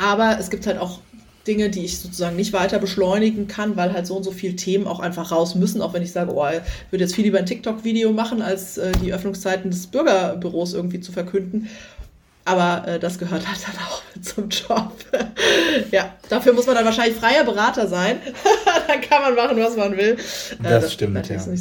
Aber 0.01 0.39
es 0.41 0.51
gibt 0.51 0.67
halt 0.67 0.79
auch 0.79 1.01
Dinge, 1.47 1.71
die 1.71 1.85
ich 1.85 1.99
sozusagen 1.99 2.37
nicht 2.37 2.53
weiter 2.53 2.79
beschleunigen 2.79 3.47
kann, 3.47 3.77
weil 3.77 3.93
halt 3.93 4.07
so 4.07 4.17
und 4.17 4.25
so 4.25 4.33
viele 4.33 4.57
Themen 4.57 4.87
auch 4.87 5.01
einfach 5.01 5.31
raus 5.31 5.55
müssen, 5.55 5.81
auch 5.81 5.95
wenn 5.95 6.03
ich 6.03 6.13
sage, 6.13 6.33
oh, 6.35 6.47
ich 6.49 6.93
würde 6.93 7.05
jetzt 7.05 7.15
viel 7.15 7.25
lieber 7.25 7.39
ein 7.39 7.47
TikTok-Video 7.47 8.13
machen, 8.13 8.43
als 8.43 8.79
äh, 8.79 8.93
die 9.03 9.13
Öffnungszeiten 9.13 9.71
des 9.71 9.87
Bürgerbüros 9.87 10.75
irgendwie 10.75 11.01
zu 11.01 11.13
verkünden. 11.13 11.69
Aber 12.47 12.87
äh, 12.87 12.99
das 13.01 13.19
gehört 13.19 13.47
halt 13.47 13.59
dann 13.67 13.75
auch 13.85 14.03
zum 14.23 14.49
Job. 14.49 14.93
ja, 15.91 16.15
dafür 16.29 16.53
muss 16.53 16.67
man 16.67 16.77
dann 16.77 16.85
wahrscheinlich 16.85 17.17
freier 17.17 17.45
Berater 17.45 17.89
sein. 17.89 18.21
dann 18.87 19.01
kann 19.01 19.21
man 19.21 19.35
machen, 19.35 19.61
was 19.61 19.77
man 19.77 19.97
will. 19.97 20.13
Äh, 20.13 20.63
das, 20.63 20.85
das, 20.85 20.93
stimmt, 20.93 21.29
ja. 21.29 21.39
So. 21.41 21.53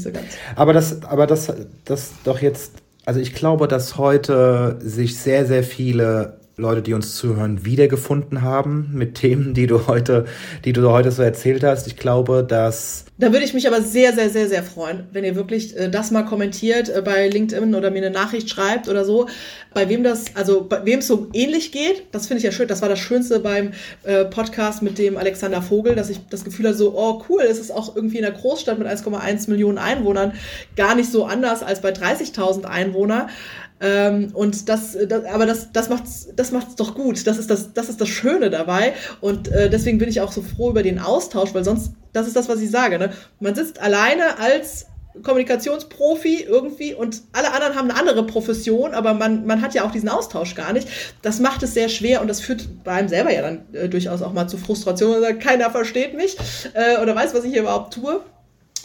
Aber 0.55 0.73
das, 0.73 1.03
aber 1.03 1.25
das, 1.25 1.51
das 1.85 2.11
doch 2.23 2.39
jetzt, 2.39 2.73
also 3.03 3.19
ich 3.19 3.33
glaube, 3.33 3.67
dass 3.67 3.97
heute 3.97 4.77
sich 4.79 5.17
sehr, 5.17 5.47
sehr 5.47 5.63
viele 5.63 6.39
Leute, 6.57 6.81
die 6.81 6.93
uns 6.93 7.15
zuhören, 7.15 7.65
wiedergefunden 7.65 8.41
haben 8.41 8.91
mit 8.93 9.15
Themen, 9.15 9.53
die 9.53 9.67
du 9.67 9.87
heute, 9.87 10.25
die 10.63 10.73
du 10.73 10.89
heute 10.89 11.11
so 11.11 11.21
erzählt 11.21 11.63
hast. 11.63 11.87
Ich 11.87 11.97
glaube, 11.97 12.45
dass 12.47 13.05
da 13.17 13.31
würde 13.31 13.45
ich 13.45 13.53
mich 13.53 13.65
aber 13.65 13.81
sehr, 13.81 14.11
sehr, 14.11 14.29
sehr, 14.29 14.49
sehr 14.49 14.61
freuen, 14.61 15.05
wenn 15.13 15.23
ihr 15.23 15.35
wirklich 15.37 15.75
äh, 15.77 15.89
das 15.89 16.11
mal 16.11 16.23
kommentiert 16.23 16.89
äh, 16.89 17.01
bei 17.01 17.29
LinkedIn 17.29 17.73
oder 17.73 17.89
mir 17.89 17.99
eine 17.99 18.11
Nachricht 18.11 18.49
schreibt 18.49 18.89
oder 18.89 19.05
so. 19.05 19.27
Bei 19.73 19.87
wem 19.87 20.03
das, 20.03 20.35
also 20.35 20.65
bei 20.67 20.83
wem 20.83 20.99
es 20.99 21.07
so 21.07 21.29
ähnlich 21.31 21.71
geht, 21.71 22.03
das 22.11 22.27
finde 22.27 22.39
ich 22.39 22.43
ja 22.43 22.51
schön. 22.51 22.67
Das 22.67 22.81
war 22.81 22.89
das 22.89 22.99
Schönste 22.99 23.39
beim 23.39 23.71
äh, 24.03 24.25
Podcast 24.25 24.81
mit 24.81 24.97
dem 24.97 25.15
Alexander 25.15 25.61
Vogel, 25.61 25.95
dass 25.95 26.09
ich 26.09 26.19
das 26.29 26.43
Gefühl 26.43 26.67
hatte, 26.67 26.77
so, 26.77 26.93
oh 26.93 27.23
cool, 27.29 27.43
es 27.43 27.57
ist 27.57 27.71
auch 27.71 27.95
irgendwie 27.95 28.17
in 28.17 28.23
der 28.23 28.33
Großstadt 28.33 28.77
mit 28.77 28.87
1,1 28.87 29.49
Millionen 29.49 29.77
Einwohnern 29.77 30.33
gar 30.75 30.93
nicht 30.95 31.09
so 31.09 31.23
anders 31.23 31.63
als 31.63 31.79
bei 31.79 31.93
30.000 31.93 32.65
Einwohnern. 32.65 33.29
Ähm, 33.81 34.29
und 34.33 34.69
das, 34.69 34.97
das, 35.07 35.25
aber 35.25 35.45
das, 35.45 35.71
das 35.71 35.89
macht's, 35.89 36.29
das 36.35 36.51
macht's 36.51 36.75
doch 36.75 36.95
gut. 36.95 37.27
Das 37.27 37.37
ist 37.37 37.49
das, 37.49 37.73
das 37.73 37.89
ist 37.89 37.99
das 37.99 38.09
Schöne 38.09 38.49
dabei. 38.49 38.93
Und 39.21 39.49
äh, 39.49 39.69
deswegen 39.69 39.97
bin 39.97 40.09
ich 40.09 40.21
auch 40.21 40.31
so 40.31 40.41
froh 40.41 40.69
über 40.69 40.83
den 40.83 40.99
Austausch, 40.99 41.53
weil 41.53 41.63
sonst, 41.63 41.93
das 42.13 42.27
ist 42.27 42.35
das, 42.35 42.47
was 42.47 42.61
ich 42.61 42.71
sage. 42.71 42.97
Ne? 42.97 43.11
Man 43.39 43.55
sitzt 43.55 43.81
alleine 43.81 44.39
als 44.39 44.87
Kommunikationsprofi 45.23 46.43
irgendwie 46.43 46.93
und 46.93 47.21
alle 47.31 47.53
anderen 47.53 47.75
haben 47.75 47.89
eine 47.89 47.99
andere 47.99 48.25
Profession, 48.25 48.93
aber 48.93 49.13
man, 49.13 49.45
man 49.45 49.61
hat 49.61 49.73
ja 49.73 49.85
auch 49.85 49.91
diesen 49.91 50.09
Austausch 50.09 50.55
gar 50.55 50.73
nicht. 50.73 50.87
Das 51.21 51.39
macht 51.39 51.63
es 51.63 51.73
sehr 51.73 51.89
schwer 51.89 52.21
und 52.21 52.27
das 52.27 52.41
führt 52.41 52.67
bei 52.83 52.93
einem 52.93 53.07
selber 53.07 53.31
ja 53.31 53.41
dann 53.41 53.61
äh, 53.73 53.87
durchaus 53.87 54.21
auch 54.21 54.33
mal 54.33 54.47
zu 54.47 54.57
Frustration. 54.57 55.21
Sagt, 55.21 55.41
keiner 55.41 55.69
versteht 55.71 56.15
mich 56.15 56.37
äh, 56.73 57.01
oder 57.01 57.15
weiß, 57.15 57.33
was 57.33 57.43
ich 57.43 57.51
hier 57.51 57.61
überhaupt 57.61 57.93
tue. 57.93 58.21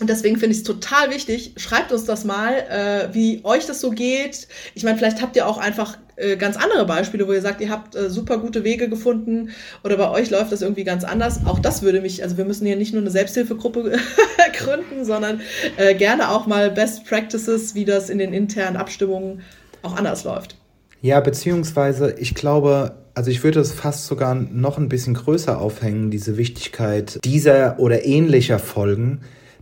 Und 0.00 0.08
deswegen 0.08 0.38
finde 0.38 0.52
ich 0.52 0.58
es 0.58 0.64
total 0.64 1.10
wichtig, 1.10 1.52
schreibt 1.56 1.92
uns 1.92 2.04
das 2.04 2.24
mal, 2.24 2.54
äh, 2.54 3.14
wie 3.14 3.40
euch 3.44 3.66
das 3.66 3.80
so 3.80 3.90
geht. 3.90 4.48
Ich 4.74 4.82
meine, 4.82 4.96
vielleicht 4.96 5.20
habt 5.20 5.36
ihr 5.36 5.46
auch 5.46 5.58
einfach 5.58 5.98
äh, 6.16 6.36
ganz 6.36 6.56
andere 6.56 6.86
Beispiele, 6.86 7.28
wo 7.28 7.32
ihr 7.32 7.42
sagt, 7.42 7.60
ihr 7.60 7.68
habt 7.68 7.94
äh, 7.94 8.08
super 8.08 8.38
gute 8.38 8.64
Wege 8.64 8.88
gefunden 8.88 9.50
oder 9.84 9.98
bei 9.98 10.10
euch 10.10 10.30
läuft 10.30 10.52
das 10.52 10.62
irgendwie 10.62 10.84
ganz 10.84 11.04
anders. 11.04 11.40
Auch 11.44 11.58
das 11.58 11.82
würde 11.82 12.00
mich, 12.00 12.22
also 12.22 12.38
wir 12.38 12.46
müssen 12.46 12.66
hier 12.66 12.76
nicht 12.76 12.94
nur 12.94 13.02
eine 13.02 13.10
Selbsthilfegruppe 13.10 13.92
gründen, 14.58 15.04
sondern 15.04 15.42
äh, 15.76 15.94
gerne 15.94 16.30
auch 16.30 16.46
mal 16.46 16.70
Best 16.70 17.04
Practices, 17.04 17.74
wie 17.74 17.84
das 17.84 18.08
in 18.08 18.18
den 18.18 18.32
internen 18.32 18.76
Abstimmungen 18.76 19.42
auch 19.82 19.96
anders 19.96 20.24
läuft. 20.24 20.56
Ja, 21.02 21.20
beziehungsweise 21.20 22.14
ich 22.18 22.34
glaube, 22.34 22.92
also 23.14 23.30
ich 23.30 23.42
würde 23.42 23.60
es 23.60 23.72
fast 23.72 24.06
sogar 24.06 24.34
noch 24.34 24.78
ein 24.78 24.88
bisschen 24.88 25.14
größer 25.14 25.60
aufhängen, 25.60 26.10
diese 26.10 26.36
Wichtigkeit 26.36 27.18
dieser 27.24 27.78
oder 27.78 28.04
ähnlicher 28.04 28.58
Folgen 28.58 29.20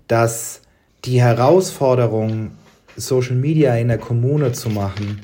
dass 0.09 0.63
die 1.05 1.21
Herausforderung, 1.21 2.53
Social 2.97 3.37
Media 3.37 3.77
in 3.77 3.89
der 3.89 3.99
Kommune 3.99 4.53
zu 4.53 4.71
machen, 4.71 5.21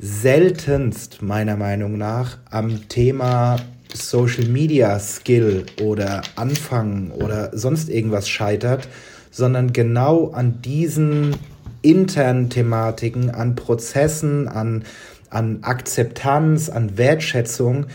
seltenst 0.00 1.22
meiner 1.22 1.56
Meinung 1.56 1.96
nach 1.96 2.38
am 2.50 2.88
Thema 2.88 3.56
Social 3.92 4.46
Media 4.46 4.98
Skill 4.98 5.66
oder 5.80 6.22
Anfangen 6.36 7.10
oder 7.12 7.56
sonst 7.56 7.88
irgendwas 7.88 8.28
scheitert, 8.28 8.88
sondern 9.30 9.72
genau 9.72 10.30
an 10.30 10.62
diesen 10.62 11.36
internen 11.82 12.50
Thematiken, 12.50 13.30
an 13.30 13.54
Prozessen, 13.54 14.48
an, 14.48 14.84
an 15.28 15.58
Akzeptanz, 15.62 16.68
an 16.68 16.96
Wertschätzung. 16.98 17.86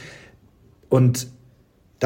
Und 0.90 1.28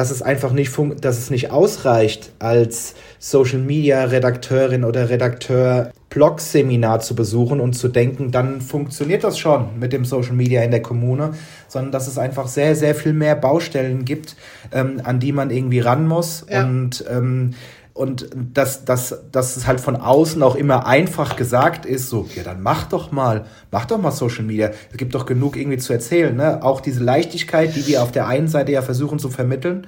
dass 0.00 0.10
es 0.10 0.22
einfach 0.22 0.52
nicht, 0.52 0.72
dass 1.02 1.18
es 1.18 1.28
nicht 1.28 1.50
ausreicht, 1.50 2.32
als 2.38 2.94
Social 3.18 3.58
Media 3.58 4.04
Redakteurin 4.04 4.82
oder 4.82 5.10
Redakteur 5.10 5.92
Blog-Seminar 6.08 7.00
zu 7.00 7.14
besuchen 7.14 7.60
und 7.60 7.74
zu 7.74 7.88
denken, 7.88 8.30
dann 8.30 8.62
funktioniert 8.62 9.24
das 9.24 9.38
schon 9.38 9.78
mit 9.78 9.92
dem 9.92 10.06
Social 10.06 10.32
Media 10.32 10.62
in 10.62 10.70
der 10.70 10.80
Kommune, 10.80 11.34
sondern 11.68 11.92
dass 11.92 12.08
es 12.08 12.16
einfach 12.16 12.48
sehr, 12.48 12.76
sehr 12.76 12.94
viel 12.94 13.12
mehr 13.12 13.36
Baustellen 13.36 14.06
gibt, 14.06 14.36
ähm, 14.72 15.02
an 15.04 15.20
die 15.20 15.32
man 15.32 15.50
irgendwie 15.50 15.80
ran 15.80 16.08
muss 16.08 16.46
ja. 16.48 16.64
und 16.64 17.04
ähm, 17.10 17.52
und 17.92 18.30
dass, 18.34 18.84
dass, 18.84 19.22
dass 19.32 19.56
es 19.56 19.66
halt 19.66 19.80
von 19.80 19.96
außen 19.96 20.42
auch 20.42 20.54
immer 20.54 20.86
einfach 20.86 21.36
gesagt 21.36 21.86
ist, 21.86 22.08
so, 22.08 22.28
ja, 22.34 22.42
dann 22.42 22.62
mach 22.62 22.84
doch 22.84 23.12
mal, 23.12 23.44
mach 23.70 23.84
doch 23.86 23.98
mal 23.98 24.12
Social 24.12 24.44
Media. 24.44 24.70
Es 24.90 24.96
gibt 24.96 25.14
doch 25.14 25.26
genug 25.26 25.56
irgendwie 25.56 25.78
zu 25.78 25.92
erzählen, 25.92 26.34
ne? 26.34 26.62
Auch 26.62 26.80
diese 26.80 27.02
Leichtigkeit, 27.02 27.74
die 27.74 27.86
wir 27.86 28.02
auf 28.02 28.12
der 28.12 28.26
einen 28.26 28.48
Seite 28.48 28.72
ja 28.72 28.82
versuchen 28.82 29.18
zu 29.18 29.28
vermitteln, 29.28 29.86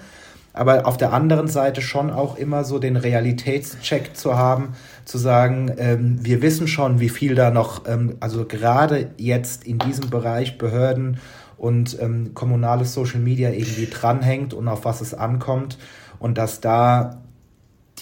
aber 0.53 0.87
auf 0.87 0.97
der 0.97 1.13
anderen 1.13 1.49
Seite 1.49 1.81
schon 1.81 2.11
auch 2.11 2.37
immer 2.37 2.65
so 2.65 2.79
den 2.79 2.97
Realitätscheck 2.97 4.17
zu 4.17 4.37
haben, 4.37 4.75
zu 5.05 5.17
sagen, 5.17 5.73
ähm, 5.79 6.19
wir 6.21 6.43
wissen 6.43 6.69
schon, 6.69 7.01
wie 7.01 7.09
viel 7.09 7.35
da 7.35 7.51
noch, 7.51 7.87
ähm, 7.87 8.17
also 8.21 8.45
gerade 8.45 9.11
jetzt 9.17 9.65
in 9.65 9.79
diesem 9.79 10.11
Bereich 10.11 10.59
Behörden 10.59 11.19
und 11.57 11.97
ähm, 12.01 12.35
kommunales 12.35 12.93
Social 12.93 13.21
Media 13.21 13.51
irgendwie 13.51 13.87
dranhängt 13.87 14.53
und 14.53 14.69
auf 14.69 14.85
was 14.85 15.01
es 15.01 15.15
ankommt 15.15 15.79
und 16.19 16.37
dass 16.37 16.61
da 16.61 17.22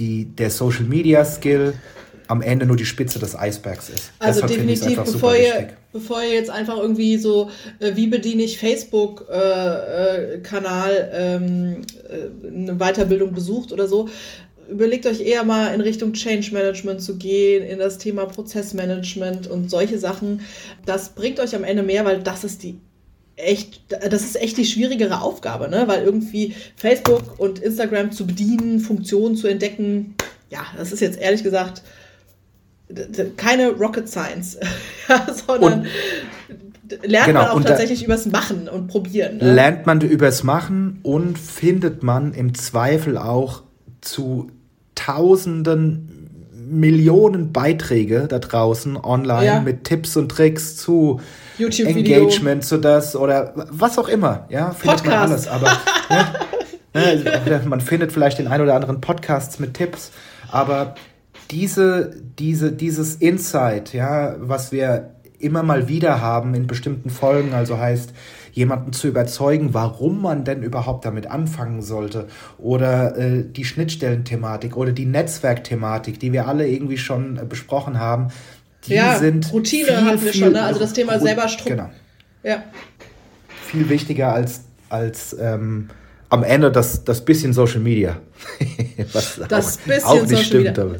die, 0.01 0.25
der 0.25 0.51
Social 0.51 0.85
Media 0.85 1.25
Skill 1.25 1.75
am 2.31 2.41
Ende 2.43 2.65
nur 2.65 2.77
die 2.77 2.85
Spitze 2.85 3.19
des 3.19 3.37
Eisbergs 3.37 3.89
ist. 3.89 4.13
Also 4.21 4.43
Deshalb 4.43 4.53
definitiv, 4.53 4.97
bevor 4.97 5.35
ihr, 5.35 5.71
bevor 5.93 6.23
ihr 6.23 6.35
jetzt 6.35 6.51
einfach 6.51 6.79
irgendwie 6.79 7.17
so, 7.17 7.51
äh, 7.81 7.97
wie 7.97 8.07
bediene 8.07 8.45
ich 8.45 8.57
Facebook-Kanal 8.59 10.93
äh, 10.93 10.97
äh, 10.97 11.35
ähm, 11.35 11.83
äh, 12.09 12.29
eine 12.47 12.77
Weiterbildung 12.77 13.33
besucht 13.33 13.73
oder 13.73 13.89
so, 13.89 14.09
überlegt 14.71 15.07
euch 15.07 15.21
eher 15.21 15.43
mal 15.43 15.75
in 15.75 15.81
Richtung 15.81 16.13
Change 16.13 16.53
Management 16.53 17.03
zu 17.03 17.17
gehen, 17.17 17.65
in 17.65 17.81
das 17.81 17.99
Thema 17.99 18.27
Prozessmanagement 18.27 19.49
und 19.49 19.69
solche 19.69 19.99
Sachen. 19.99 20.43
Das 20.87 21.09
bringt 21.11 21.41
euch 21.41 21.57
am 21.57 21.65
Ende 21.65 21.83
mehr, 21.83 22.05
weil 22.05 22.23
das 22.23 22.45
ist 22.45 22.63
die 22.63 22.79
echt, 23.45 23.83
das 23.89 24.23
ist 24.23 24.41
echt 24.41 24.57
die 24.57 24.65
schwierigere 24.65 25.21
Aufgabe, 25.21 25.69
ne? 25.69 25.85
Weil 25.87 26.05
irgendwie 26.05 26.55
Facebook 26.77 27.39
und 27.39 27.59
Instagram 27.59 28.13
zu 28.13 28.27
bedienen, 28.27 28.81
Funktionen 28.81 29.37
zu 29.37 29.47
entdecken, 29.47 30.15
ja, 30.51 30.61
das 30.77 30.93
ist 30.93 31.01
jetzt 31.01 31.19
ehrlich 31.19 31.43
gesagt 31.43 31.83
keine 33.37 33.71
Rocket 33.71 34.09
Science, 34.09 34.59
sondern 35.47 35.81
und, 35.81 35.89
lernt 37.05 37.27
genau, 37.27 37.43
man 37.43 37.51
auch 37.51 37.63
tatsächlich 37.63 38.05
übers 38.05 38.27
Machen 38.27 38.69
und 38.69 38.89
Probieren. 38.89 39.39
Ne? 39.39 39.55
Lernt 39.55 39.87
man 39.87 40.01
übers 40.01 40.43
Machen 40.43 40.99
und 41.03 41.39
findet 41.39 42.03
man 42.03 42.35
im 42.35 42.55
Zweifel 42.55 43.17
auch 43.17 43.63
zu 44.01 44.51
tausenden 44.95 46.29
Millionen 46.71 47.53
Beiträge 47.53 48.27
da 48.29 48.39
draußen 48.39 48.97
online 48.97 49.47
ja. 49.47 49.61
mit 49.61 49.85
Tipps 49.85 50.17
und 50.17 50.29
Tricks 50.29 50.77
zu 50.77 51.21
Engagement, 51.61 52.65
zu 52.65 52.79
das 52.79 53.17
oder 53.17 53.53
was 53.55 53.99
auch 53.99 54.09
immer. 54.09 54.47
Ja, 54.49 54.71
findet 54.73 55.03
Podcast. 55.03 55.07
man 55.07 55.31
alles. 55.31 55.49
Aber 55.49 55.79
ne, 56.95 57.41
ne, 57.47 57.63
man 57.67 57.81
findet 57.81 58.13
vielleicht 58.13 58.39
den 58.39 58.49
ein 58.49 58.61
oder 58.61 58.75
anderen 58.75 59.01
Podcasts 59.01 59.59
mit 59.59 59.75
Tipps, 59.75 60.11
aber 60.51 60.95
diese, 61.51 62.15
diese, 62.39 62.73
dieses 62.73 63.17
Insight, 63.17 63.93
ja, 63.93 64.37
was 64.39 64.73
wir 64.73 65.15
immer 65.39 65.63
mal 65.63 65.89
wieder 65.89 66.21
haben 66.21 66.55
in 66.55 66.67
bestimmten 66.67 67.11
Folgen, 67.11 67.55
also 67.55 67.79
heißt, 67.79 68.13
jemanden 68.53 68.93
zu 68.93 69.09
überzeugen, 69.09 69.75
warum 69.75 70.23
man 70.23 70.45
denn 70.45 70.63
überhaupt 70.63 71.05
damit 71.05 71.29
anfangen 71.29 71.83
sollte. 71.83 72.27
Oder 72.59 73.17
äh, 73.17 73.45
die 73.45 73.65
Schnittstellenthematik 73.65 74.77
oder 74.77 74.93
die 74.93 75.07
Netzwerkthematik, 75.07 76.19
die 76.21 76.33
wir 76.33 76.49
alle 76.49 76.69
irgendwie 76.69 76.99
schon 76.99 77.39
äh, 77.39 77.45
besprochen 77.45 77.99
haben. 77.99 78.29
Die 78.87 78.95
ja, 78.95 79.19
sind 79.19 79.53
Routine 79.53 79.87
viel, 79.87 79.97
hatten 79.97 80.25
wir 80.25 80.33
schon, 80.33 80.53
ne? 80.53 80.63
also 80.63 80.81
das 80.81 80.93
Thema 80.93 81.19
selber 81.19 81.49
Struktur. 81.49 81.77
Genau. 81.77 81.91
Ja. 82.43 82.65
Viel 83.67 83.89
wichtiger 83.89 84.33
als, 84.33 84.63
als 84.89 85.37
ähm, 85.39 85.91
am 86.31 86.45
Ende 86.45 86.73
das, 86.73 87.05
das 87.05 87.25
bisschen 87.25 87.53
Social 87.53 87.81
Media. 87.81 88.19
Was 89.13 89.41
das 89.49 89.79
auch, 89.79 89.81
bisschen 89.83 90.05
auch 90.05 90.15
nicht 90.15 90.29
Social 90.31 90.45
stimmt. 90.45 90.79
Media. 90.79 90.97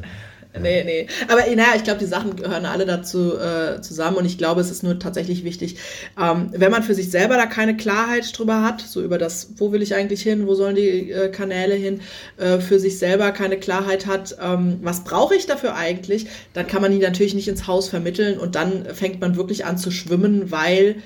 Nee, 0.59 0.83
nee. 0.83 1.07
Aber 1.29 1.41
naja, 1.41 1.75
ich 1.77 1.83
glaube, 1.83 1.99
die 1.99 2.05
Sachen 2.05 2.35
gehören 2.35 2.65
alle 2.65 2.85
dazu 2.85 3.37
äh, 3.37 3.81
zusammen 3.81 4.17
und 4.17 4.25
ich 4.25 4.37
glaube, 4.37 4.59
es 4.59 4.69
ist 4.69 4.83
nur 4.83 4.99
tatsächlich 4.99 5.45
wichtig, 5.45 5.77
ähm, 6.21 6.49
wenn 6.51 6.71
man 6.71 6.83
für 6.83 6.93
sich 6.93 7.09
selber 7.09 7.37
da 7.37 7.45
keine 7.45 7.77
Klarheit 7.77 8.37
drüber 8.37 8.61
hat, 8.61 8.81
so 8.81 9.01
über 9.01 9.17
das, 9.17 9.51
wo 9.55 9.71
will 9.71 9.81
ich 9.81 9.95
eigentlich 9.95 10.21
hin, 10.21 10.47
wo 10.47 10.53
sollen 10.53 10.75
die 10.75 11.11
äh, 11.11 11.29
Kanäle 11.29 11.75
hin, 11.75 12.01
äh, 12.37 12.59
für 12.59 12.79
sich 12.79 12.99
selber 12.99 13.31
keine 13.31 13.57
Klarheit 13.57 14.07
hat, 14.07 14.35
ähm, 14.41 14.79
was 14.81 15.05
brauche 15.05 15.35
ich 15.35 15.45
dafür 15.45 15.75
eigentlich, 15.75 16.27
dann 16.53 16.67
kann 16.67 16.81
man 16.81 16.91
die 16.91 16.99
natürlich 16.99 17.33
nicht 17.33 17.47
ins 17.47 17.67
Haus 17.67 17.87
vermitteln 17.87 18.37
und 18.37 18.55
dann 18.55 18.85
fängt 18.93 19.21
man 19.21 19.37
wirklich 19.37 19.65
an 19.65 19.77
zu 19.77 19.89
schwimmen, 19.89 20.51
weil 20.51 20.97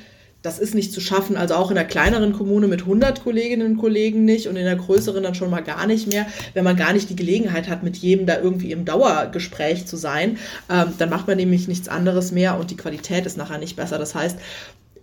das 0.46 0.60
ist 0.60 0.76
nicht 0.76 0.94
zu 0.94 1.02
schaffen, 1.02 1.38
also 1.38 1.56
auch 1.56 1.72
in 1.72 1.78
einer 1.78 1.88
kleineren 1.88 2.34
Kommune 2.34 2.68
mit 2.68 2.82
100 2.82 3.24
Kolleginnen 3.24 3.72
und 3.72 3.78
Kollegen 3.78 4.26
nicht 4.26 4.48
und 4.48 4.56
in 4.56 4.68
einer 4.68 4.76
größeren 4.76 5.24
dann 5.24 5.34
schon 5.34 5.50
mal 5.50 5.64
gar 5.64 5.88
nicht 5.88 6.08
mehr. 6.08 6.28
Wenn 6.54 6.64
man 6.64 6.76
gar 6.76 6.94
nicht 6.94 7.10
die 7.10 7.16
Gelegenheit 7.16 7.68
hat, 7.68 7.82
mit 7.82 7.98
jedem 7.98 8.28
da 8.28 8.40
irgendwie 8.40 8.72
im 8.72 8.86
Dauergespräch 8.86 9.88
zu 9.88 9.98
sein, 9.98 10.38
ähm, 10.70 10.94
dann 11.00 11.10
macht 11.10 11.28
man 11.28 11.38
nämlich 11.38 11.68
nichts 11.68 11.88
anderes 11.88 12.32
mehr 12.32 12.60
und 12.60 12.70
die 12.70 12.78
Qualität 12.78 13.26
ist 13.26 13.38
nachher 13.38 13.58
nicht 13.58 13.76
besser. 13.76 13.98
Das 13.98 14.14
heißt, 14.14 14.38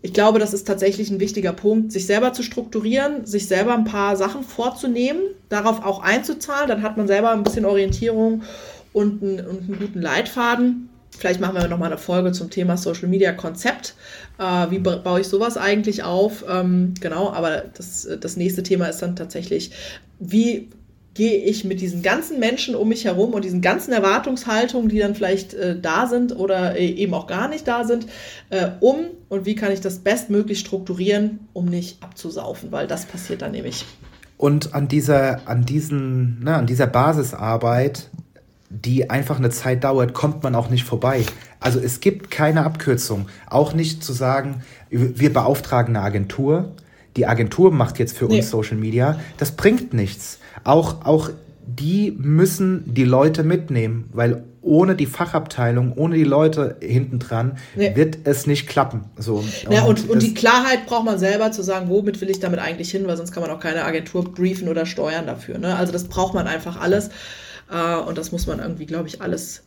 ich 0.00 0.12
glaube, 0.12 0.38
das 0.38 0.52
ist 0.52 0.66
tatsächlich 0.66 1.10
ein 1.10 1.20
wichtiger 1.20 1.52
Punkt, 1.52 1.92
sich 1.92 2.06
selber 2.06 2.32
zu 2.32 2.42
strukturieren, 2.42 3.26
sich 3.26 3.46
selber 3.46 3.74
ein 3.74 3.84
paar 3.84 4.16
Sachen 4.16 4.44
vorzunehmen, 4.44 5.22
darauf 5.48 5.84
auch 5.84 6.02
einzuzahlen, 6.02 6.68
dann 6.68 6.82
hat 6.82 6.96
man 6.96 7.06
selber 7.06 7.32
ein 7.32 7.42
bisschen 7.42 7.64
Orientierung 7.64 8.42
und 8.92 9.22
einen, 9.22 9.46
und 9.46 9.62
einen 9.62 9.78
guten 9.78 10.00
Leitfaden. 10.00 10.88
Vielleicht 11.18 11.40
machen 11.40 11.54
wir 11.54 11.68
nochmal 11.68 11.90
eine 11.90 11.98
Folge 11.98 12.32
zum 12.32 12.50
Thema 12.50 12.76
Social 12.76 13.08
Media 13.08 13.32
Konzept. 13.32 13.94
Äh, 14.38 14.70
wie 14.70 14.78
baue 14.78 15.20
ich 15.20 15.28
sowas 15.28 15.56
eigentlich 15.56 16.02
auf? 16.02 16.44
Ähm, 16.48 16.94
genau, 17.00 17.30
aber 17.32 17.64
das, 17.76 18.08
das 18.20 18.36
nächste 18.36 18.62
Thema 18.62 18.86
ist 18.86 19.02
dann 19.02 19.14
tatsächlich, 19.14 19.70
wie 20.18 20.68
gehe 21.14 21.44
ich 21.44 21.64
mit 21.64 21.80
diesen 21.80 22.02
ganzen 22.02 22.40
Menschen 22.40 22.74
um 22.74 22.88
mich 22.88 23.04
herum 23.04 23.34
und 23.34 23.44
diesen 23.44 23.60
ganzen 23.60 23.92
Erwartungshaltungen, 23.92 24.88
die 24.88 24.98
dann 24.98 25.14
vielleicht 25.14 25.52
äh, 25.54 25.78
da 25.78 26.06
sind 26.06 26.34
oder 26.34 26.76
äh, 26.76 26.86
eben 26.86 27.12
auch 27.12 27.26
gar 27.26 27.48
nicht 27.48 27.68
da 27.68 27.84
sind, 27.84 28.06
äh, 28.50 28.70
um 28.80 29.06
und 29.28 29.44
wie 29.44 29.54
kann 29.54 29.72
ich 29.72 29.80
das 29.80 29.98
bestmöglich 29.98 30.60
strukturieren, 30.60 31.40
um 31.52 31.66
nicht 31.66 32.02
abzusaufen, 32.02 32.72
weil 32.72 32.86
das 32.86 33.04
passiert 33.04 33.42
dann 33.42 33.52
nämlich. 33.52 33.84
Und 34.38 34.74
an 34.74 34.88
dieser, 34.88 35.46
an 35.46 35.66
diesen, 35.66 36.42
ne, 36.42 36.54
an 36.54 36.66
dieser 36.66 36.86
Basisarbeit 36.86 38.08
die 38.72 39.10
einfach 39.10 39.36
eine 39.36 39.50
Zeit 39.50 39.84
dauert, 39.84 40.14
kommt 40.14 40.42
man 40.42 40.54
auch 40.54 40.70
nicht 40.70 40.84
vorbei. 40.84 41.24
Also 41.60 41.78
es 41.78 42.00
gibt 42.00 42.30
keine 42.30 42.64
Abkürzung. 42.64 43.26
Auch 43.48 43.74
nicht 43.74 44.02
zu 44.02 44.12
sagen, 44.12 44.62
wir 44.90 45.32
beauftragen 45.32 45.94
eine 45.94 46.04
Agentur. 46.04 46.72
Die 47.16 47.26
Agentur 47.26 47.70
macht 47.70 47.98
jetzt 47.98 48.16
für 48.16 48.26
nee. 48.26 48.38
uns 48.38 48.50
Social 48.50 48.78
Media. 48.78 49.20
Das 49.36 49.52
bringt 49.52 49.92
nichts. 49.92 50.38
Auch, 50.64 51.04
auch 51.04 51.30
die 51.66 52.16
müssen 52.18 52.94
die 52.94 53.04
Leute 53.04 53.42
mitnehmen, 53.42 54.08
weil 54.12 54.44
ohne 54.62 54.94
die 54.94 55.06
Fachabteilung, 55.06 55.92
ohne 55.92 56.16
die 56.16 56.24
Leute 56.24 56.76
hinten 56.80 57.18
dran, 57.18 57.58
nee. 57.74 57.94
wird 57.94 58.18
es 58.24 58.46
nicht 58.46 58.68
klappen. 58.68 59.04
So, 59.18 59.44
ja, 59.68 59.82
und, 59.82 60.04
und, 60.04 60.10
und 60.10 60.22
die 60.22 60.34
Klarheit 60.34 60.86
braucht 60.86 61.04
man 61.04 61.18
selber 61.18 61.50
zu 61.52 61.62
sagen, 61.62 61.88
womit 61.88 62.20
will 62.20 62.30
ich 62.30 62.40
damit 62.40 62.60
eigentlich 62.60 62.90
hin, 62.90 63.06
weil 63.06 63.16
sonst 63.16 63.32
kann 63.32 63.42
man 63.42 63.50
auch 63.50 63.60
keine 63.60 63.84
Agentur 63.84 64.24
briefen 64.24 64.68
oder 64.68 64.86
steuern 64.86 65.26
dafür. 65.26 65.58
Ne? 65.58 65.76
Also 65.76 65.92
das 65.92 66.04
braucht 66.04 66.32
man 66.32 66.46
einfach 66.46 66.80
alles. 66.80 67.10
Äh, 67.70 67.96
und 67.96 68.18
das 68.18 68.32
muss 68.32 68.46
man 68.46 68.60
irgendwie, 68.60 68.86
glaube 68.86 69.08
ich, 69.08 69.20
alles 69.20 69.62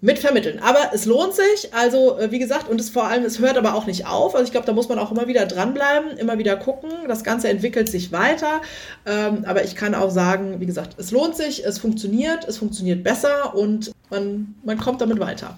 mitvermitteln. 0.00 0.60
Aber 0.60 0.90
es 0.94 1.04
lohnt 1.04 1.34
sich, 1.34 1.72
also 1.74 2.18
äh, 2.18 2.30
wie 2.30 2.38
gesagt, 2.38 2.68
und 2.68 2.80
es 2.80 2.90
vor 2.90 3.04
allem, 3.04 3.24
es 3.24 3.38
hört 3.38 3.58
aber 3.58 3.74
auch 3.74 3.86
nicht 3.86 4.06
auf. 4.06 4.34
Also 4.34 4.46
ich 4.46 4.52
glaube, 4.52 4.66
da 4.66 4.72
muss 4.72 4.88
man 4.88 4.98
auch 4.98 5.10
immer 5.10 5.26
wieder 5.26 5.46
dranbleiben, 5.46 6.16
immer 6.16 6.38
wieder 6.38 6.56
gucken. 6.56 6.90
Das 7.06 7.24
Ganze 7.24 7.48
entwickelt 7.48 7.88
sich 7.90 8.12
weiter. 8.12 8.62
Ähm, 9.06 9.44
aber 9.46 9.64
ich 9.64 9.76
kann 9.76 9.94
auch 9.94 10.10
sagen, 10.10 10.60
wie 10.60 10.66
gesagt, 10.66 10.96
es 10.98 11.10
lohnt 11.10 11.36
sich, 11.36 11.64
es 11.64 11.78
funktioniert, 11.78 12.46
es 12.48 12.58
funktioniert 12.58 13.04
besser 13.04 13.54
und 13.54 13.92
man, 14.10 14.54
man 14.64 14.78
kommt 14.78 15.00
damit 15.00 15.20
weiter. 15.20 15.54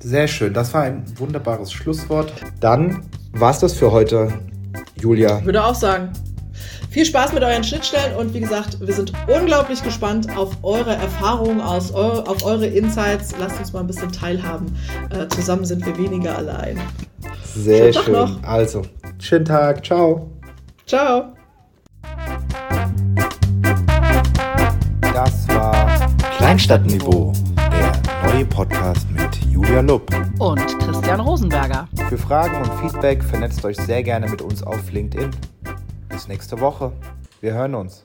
Sehr 0.00 0.28
schön, 0.28 0.54
das 0.54 0.74
war 0.74 0.82
ein 0.82 1.04
wunderbares 1.16 1.72
Schlusswort. 1.72 2.32
Dann 2.60 3.04
war 3.32 3.50
es 3.50 3.58
das 3.58 3.72
für 3.72 3.90
heute, 3.90 4.32
Julia. 5.00 5.38
Ich 5.38 5.44
würde 5.44 5.64
auch 5.64 5.74
sagen. 5.74 6.12
Viel 6.90 7.04
Spaß 7.04 7.32
mit 7.32 7.42
euren 7.42 7.62
Schnittstellen 7.64 8.16
und 8.16 8.34
wie 8.34 8.40
gesagt, 8.40 8.78
wir 8.80 8.94
sind 8.94 9.12
unglaublich 9.26 9.82
gespannt 9.82 10.34
auf 10.36 10.56
eure 10.62 10.94
Erfahrungen, 10.94 11.60
aus, 11.60 11.92
auf 11.92 12.44
eure 12.44 12.66
Insights. 12.66 13.34
Lasst 13.38 13.58
uns 13.58 13.72
mal 13.72 13.80
ein 13.80 13.86
bisschen 13.86 14.10
teilhaben. 14.10 14.74
Äh, 15.10 15.28
zusammen 15.28 15.64
sind 15.64 15.84
wir 15.84 15.96
weniger 15.98 16.36
allein. 16.36 16.80
Sehr 17.54 17.92
schön. 17.92 18.12
Noch. 18.12 18.42
Also, 18.42 18.82
schönen 19.18 19.44
Tag. 19.44 19.84
Ciao. 19.84 20.30
Ciao. 20.86 21.34
Das 25.12 25.48
war 25.48 26.08
Kleinstadtniveau, 26.38 27.32
der 27.56 28.30
neue 28.30 28.44
Podcast 28.46 29.06
mit 29.10 29.34
Julia 29.52 29.80
Lupp 29.80 30.10
und 30.38 30.78
Christian 30.78 31.20
Rosenberger. 31.20 31.88
Für 32.08 32.16
Fragen 32.16 32.56
und 32.62 32.72
Feedback 32.80 33.22
vernetzt 33.22 33.64
euch 33.64 33.76
sehr 33.76 34.02
gerne 34.02 34.28
mit 34.28 34.40
uns 34.40 34.62
auf 34.62 34.90
LinkedIn. 34.92 35.30
Bis 36.18 36.26
nächste 36.26 36.58
Woche. 36.58 36.90
Wir 37.40 37.54
hören 37.54 37.76
uns. 37.76 38.04